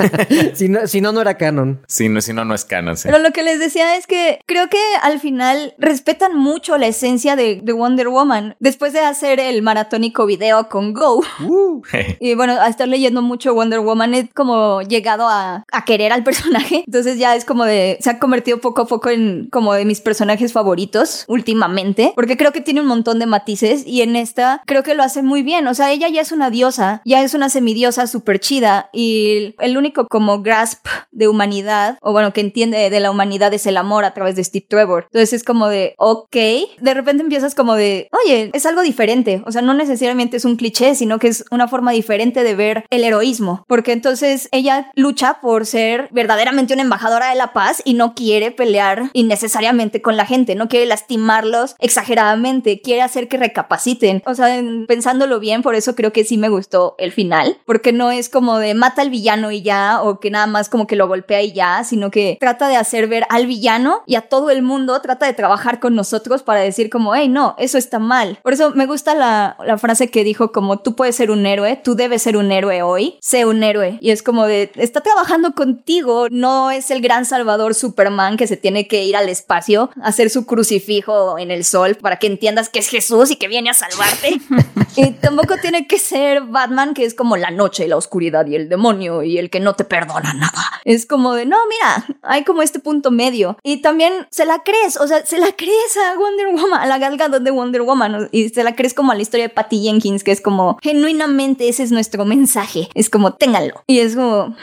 si, 0.54 0.68
no, 0.68 0.86
si 0.86 1.00
no, 1.00 1.12
no 1.12 1.20
era 1.22 1.36
canon. 1.36 1.80
Si 1.88 2.08
no, 2.08 2.20
si 2.20 2.32
no, 2.32 2.44
no 2.44 2.54
es 2.54 2.64
canon. 2.64 2.96
sí. 2.96 3.08
Pero 3.08 3.18
lo 3.18 3.32
que 3.32 3.42
les 3.42 3.58
decía 3.58 3.96
es 3.96 4.06
que 4.06 4.38
creo 4.46 4.68
que 4.68 4.78
al 5.02 5.18
final 5.18 5.74
respetan 6.20 6.38
mucho 6.38 6.76
la 6.76 6.86
esencia 6.86 7.36
de, 7.36 7.60
de 7.62 7.72
Wonder 7.72 8.08
Woman. 8.08 8.54
Después 8.58 8.92
de 8.92 9.00
hacer 9.00 9.40
el 9.40 9.62
maratónico 9.62 10.26
video 10.26 10.68
con 10.68 10.92
Go 10.92 11.22
y 12.20 12.34
bueno, 12.34 12.54
a 12.60 12.68
estar 12.68 12.88
leyendo 12.88 13.22
mucho 13.22 13.54
Wonder 13.54 13.80
Woman, 13.80 14.14
he 14.14 14.28
como 14.28 14.82
llegado 14.82 15.26
a, 15.28 15.64
a 15.72 15.84
querer 15.84 16.12
al 16.12 16.22
personaje. 16.24 16.84
Entonces 16.86 17.18
ya 17.18 17.34
es 17.36 17.44
como 17.44 17.64
de, 17.64 17.98
se 18.00 18.10
ha 18.10 18.18
convertido 18.18 18.58
poco 18.58 18.82
a 18.82 18.86
poco 18.86 19.08
en 19.08 19.48
como 19.50 19.72
de 19.72 19.84
mis 19.84 20.00
personajes 20.00 20.52
favoritos 20.52 21.24
últimamente, 21.26 22.12
porque 22.14 22.36
creo 22.36 22.52
que 22.52 22.60
tiene 22.60 22.80
un 22.80 22.86
montón 22.86 23.18
de 23.18 23.26
matices 23.26 23.86
y 23.86 24.02
en 24.02 24.16
esta 24.16 24.62
creo 24.66 24.82
que 24.82 24.94
lo 24.94 25.02
hace 25.02 25.22
muy 25.22 25.42
bien. 25.42 25.66
O 25.68 25.74
sea, 25.74 25.90
ella 25.90 26.08
ya 26.08 26.20
es 26.20 26.32
una 26.32 26.50
diosa, 26.50 27.00
ya 27.04 27.22
es 27.22 27.34
una 27.34 27.48
semidiosa 27.48 28.06
súper 28.06 28.40
chida 28.40 28.90
y 28.92 29.54
el 29.58 29.76
único 29.76 30.06
como 30.06 30.42
grasp 30.42 30.86
de 31.12 31.28
humanidad, 31.28 31.98
o 32.02 32.12
bueno, 32.12 32.32
que 32.32 32.40
entiende 32.40 32.90
de 32.90 33.00
la 33.00 33.10
humanidad 33.10 33.52
es 33.54 33.66
el 33.66 33.76
amor 33.76 34.04
a 34.04 34.14
través 34.14 34.36
de 34.36 34.44
Steve 34.44 34.66
Trevor. 34.68 35.04
Entonces 35.04 35.32
es 35.32 35.44
como 35.44 35.68
de, 35.68 35.94
ok, 36.12 36.36
de 36.80 36.94
repente 36.94 37.22
empiezas 37.22 37.54
como 37.54 37.74
de, 37.74 38.08
oye, 38.24 38.50
es 38.52 38.66
algo 38.66 38.82
diferente. 38.82 39.42
O 39.46 39.52
sea, 39.52 39.62
no 39.62 39.74
necesariamente 39.74 40.36
es 40.36 40.44
un 40.44 40.56
cliché, 40.56 40.94
sino 40.94 41.18
que 41.18 41.28
es 41.28 41.44
una 41.50 41.68
forma 41.68 41.92
diferente 41.92 42.42
de 42.42 42.54
ver 42.54 42.84
el 42.90 43.04
heroísmo. 43.04 43.64
Porque 43.68 43.92
entonces 43.92 44.48
ella 44.52 44.90
lucha 44.94 45.38
por 45.40 45.66
ser 45.66 46.08
verdaderamente 46.10 46.74
una 46.74 46.82
embajadora 46.82 47.30
de 47.30 47.36
la 47.36 47.52
paz 47.52 47.82
y 47.84 47.94
no 47.94 48.14
quiere 48.14 48.50
pelear 48.50 49.10
innecesariamente 49.12 50.02
con 50.02 50.16
la 50.16 50.26
gente, 50.26 50.54
no 50.54 50.68
quiere 50.68 50.86
lastimarlos 50.86 51.76
exageradamente, 51.78 52.80
quiere 52.80 53.02
hacer 53.02 53.28
que 53.28 53.36
recapaciten. 53.36 54.22
O 54.26 54.34
sea, 54.34 54.56
en- 54.56 54.86
pensándolo 54.86 55.38
bien, 55.40 55.62
por 55.62 55.74
eso 55.74 55.94
creo 55.94 56.12
que 56.12 56.24
sí 56.24 56.36
me 56.36 56.48
gustó 56.48 56.94
el 56.98 57.12
final, 57.12 57.58
porque 57.66 57.92
no 57.92 58.10
es 58.10 58.28
como 58.28 58.58
de 58.58 58.74
mata 58.74 59.02
al 59.02 59.10
villano 59.10 59.50
y 59.52 59.62
ya, 59.62 60.02
o 60.02 60.18
que 60.20 60.30
nada 60.30 60.46
más 60.46 60.68
como 60.68 60.86
que 60.86 60.96
lo 60.96 61.06
golpea 61.08 61.42
y 61.42 61.52
ya, 61.52 61.84
sino 61.84 62.10
que 62.10 62.36
trata 62.40 62.68
de 62.68 62.76
hacer 62.76 63.06
ver 63.06 63.26
al 63.28 63.46
villano 63.46 64.02
y 64.06 64.16
a 64.16 64.22
todo 64.22 64.50
el 64.50 64.62
mundo, 64.62 65.00
trata 65.00 65.26
de 65.26 65.32
trabajar 65.34 65.78
con 65.80 65.94
nosotros 66.00 66.42
para 66.42 66.60
decir 66.60 66.88
como, 66.88 67.14
hey, 67.14 67.28
no, 67.28 67.54
eso 67.58 67.76
está 67.76 67.98
mal. 67.98 68.38
Por 68.42 68.54
eso 68.54 68.70
me 68.74 68.86
gusta 68.86 69.14
la, 69.14 69.56
la 69.66 69.76
frase 69.76 70.08
que 70.08 70.24
dijo 70.24 70.50
como, 70.50 70.78
tú 70.78 70.96
puedes 70.96 71.14
ser 71.14 71.30
un 71.30 71.44
héroe, 71.44 71.78
tú 71.84 71.94
debes 71.94 72.22
ser 72.22 72.38
un 72.38 72.50
héroe 72.52 72.80
hoy, 72.80 73.18
sé 73.20 73.44
un 73.44 73.62
héroe. 73.62 73.98
Y 74.00 74.10
es 74.10 74.22
como 74.22 74.46
de, 74.46 74.72
está 74.76 75.02
trabajando 75.02 75.52
contigo, 75.54 76.28
no 76.30 76.70
es 76.70 76.90
el 76.90 77.02
gran 77.02 77.26
salvador 77.26 77.74
Superman 77.74 78.38
que 78.38 78.46
se 78.46 78.56
tiene 78.56 78.88
que 78.88 79.04
ir 79.04 79.14
al 79.14 79.28
espacio, 79.28 79.90
a 80.02 80.08
hacer 80.08 80.30
su 80.30 80.46
crucifijo 80.46 81.38
en 81.38 81.50
el 81.50 81.66
sol 81.66 81.96
para 81.96 82.16
que 82.16 82.28
entiendas 82.28 82.70
que 82.70 82.78
es 82.78 82.88
Jesús 82.88 83.30
y 83.30 83.36
que 83.36 83.48
viene 83.48 83.68
a 83.68 83.74
salvarte. 83.74 84.40
y 84.96 85.10
tampoco 85.12 85.56
tiene 85.60 85.86
que 85.86 85.98
ser 85.98 86.42
Batman, 86.42 86.94
que 86.94 87.04
es 87.04 87.14
como 87.14 87.36
la 87.36 87.50
noche, 87.50 87.88
la 87.88 87.96
oscuridad 87.96 88.46
y 88.46 88.54
el 88.54 88.70
demonio 88.70 89.22
y 89.22 89.36
el 89.36 89.50
que 89.50 89.60
no 89.60 89.74
te 89.74 89.84
perdona 89.84 90.32
nada. 90.32 90.80
Es 90.84 91.04
como 91.04 91.34
de, 91.34 91.44
no, 91.44 91.58
mira, 91.68 92.06
hay 92.22 92.44
como 92.44 92.62
este 92.62 92.78
punto 92.78 93.10
medio. 93.10 93.58
Y 93.62 93.82
también 93.82 94.26
se 94.30 94.46
la 94.46 94.62
crees, 94.62 94.96
o 94.96 95.06
sea, 95.06 95.24
se 95.26 95.38
la 95.38 95.52
crees 95.52 95.89
a 95.96 96.18
Wonder 96.18 96.48
Woman, 96.48 96.80
a 96.80 96.86
la 96.86 96.98
Gal 96.98 97.16
Gadot 97.16 97.42
de 97.42 97.50
Wonder 97.50 97.82
Woman, 97.82 98.28
y 98.32 98.48
se 98.48 98.64
la 98.64 98.74
crees 98.74 98.94
como 98.94 99.12
a 99.12 99.14
la 99.14 99.22
historia 99.22 99.48
de 99.48 99.54
Patty 99.54 99.82
Jenkins, 99.82 100.24
que 100.24 100.32
es 100.32 100.40
como, 100.40 100.78
genuinamente 100.82 101.68
ese 101.68 101.82
es 101.82 101.92
nuestro 101.92 102.24
mensaje. 102.24 102.88
Es 102.94 103.10
como, 103.10 103.34
ténganlo. 103.34 103.82
Y 103.86 104.00
es 104.00 104.16
como, 104.16 104.56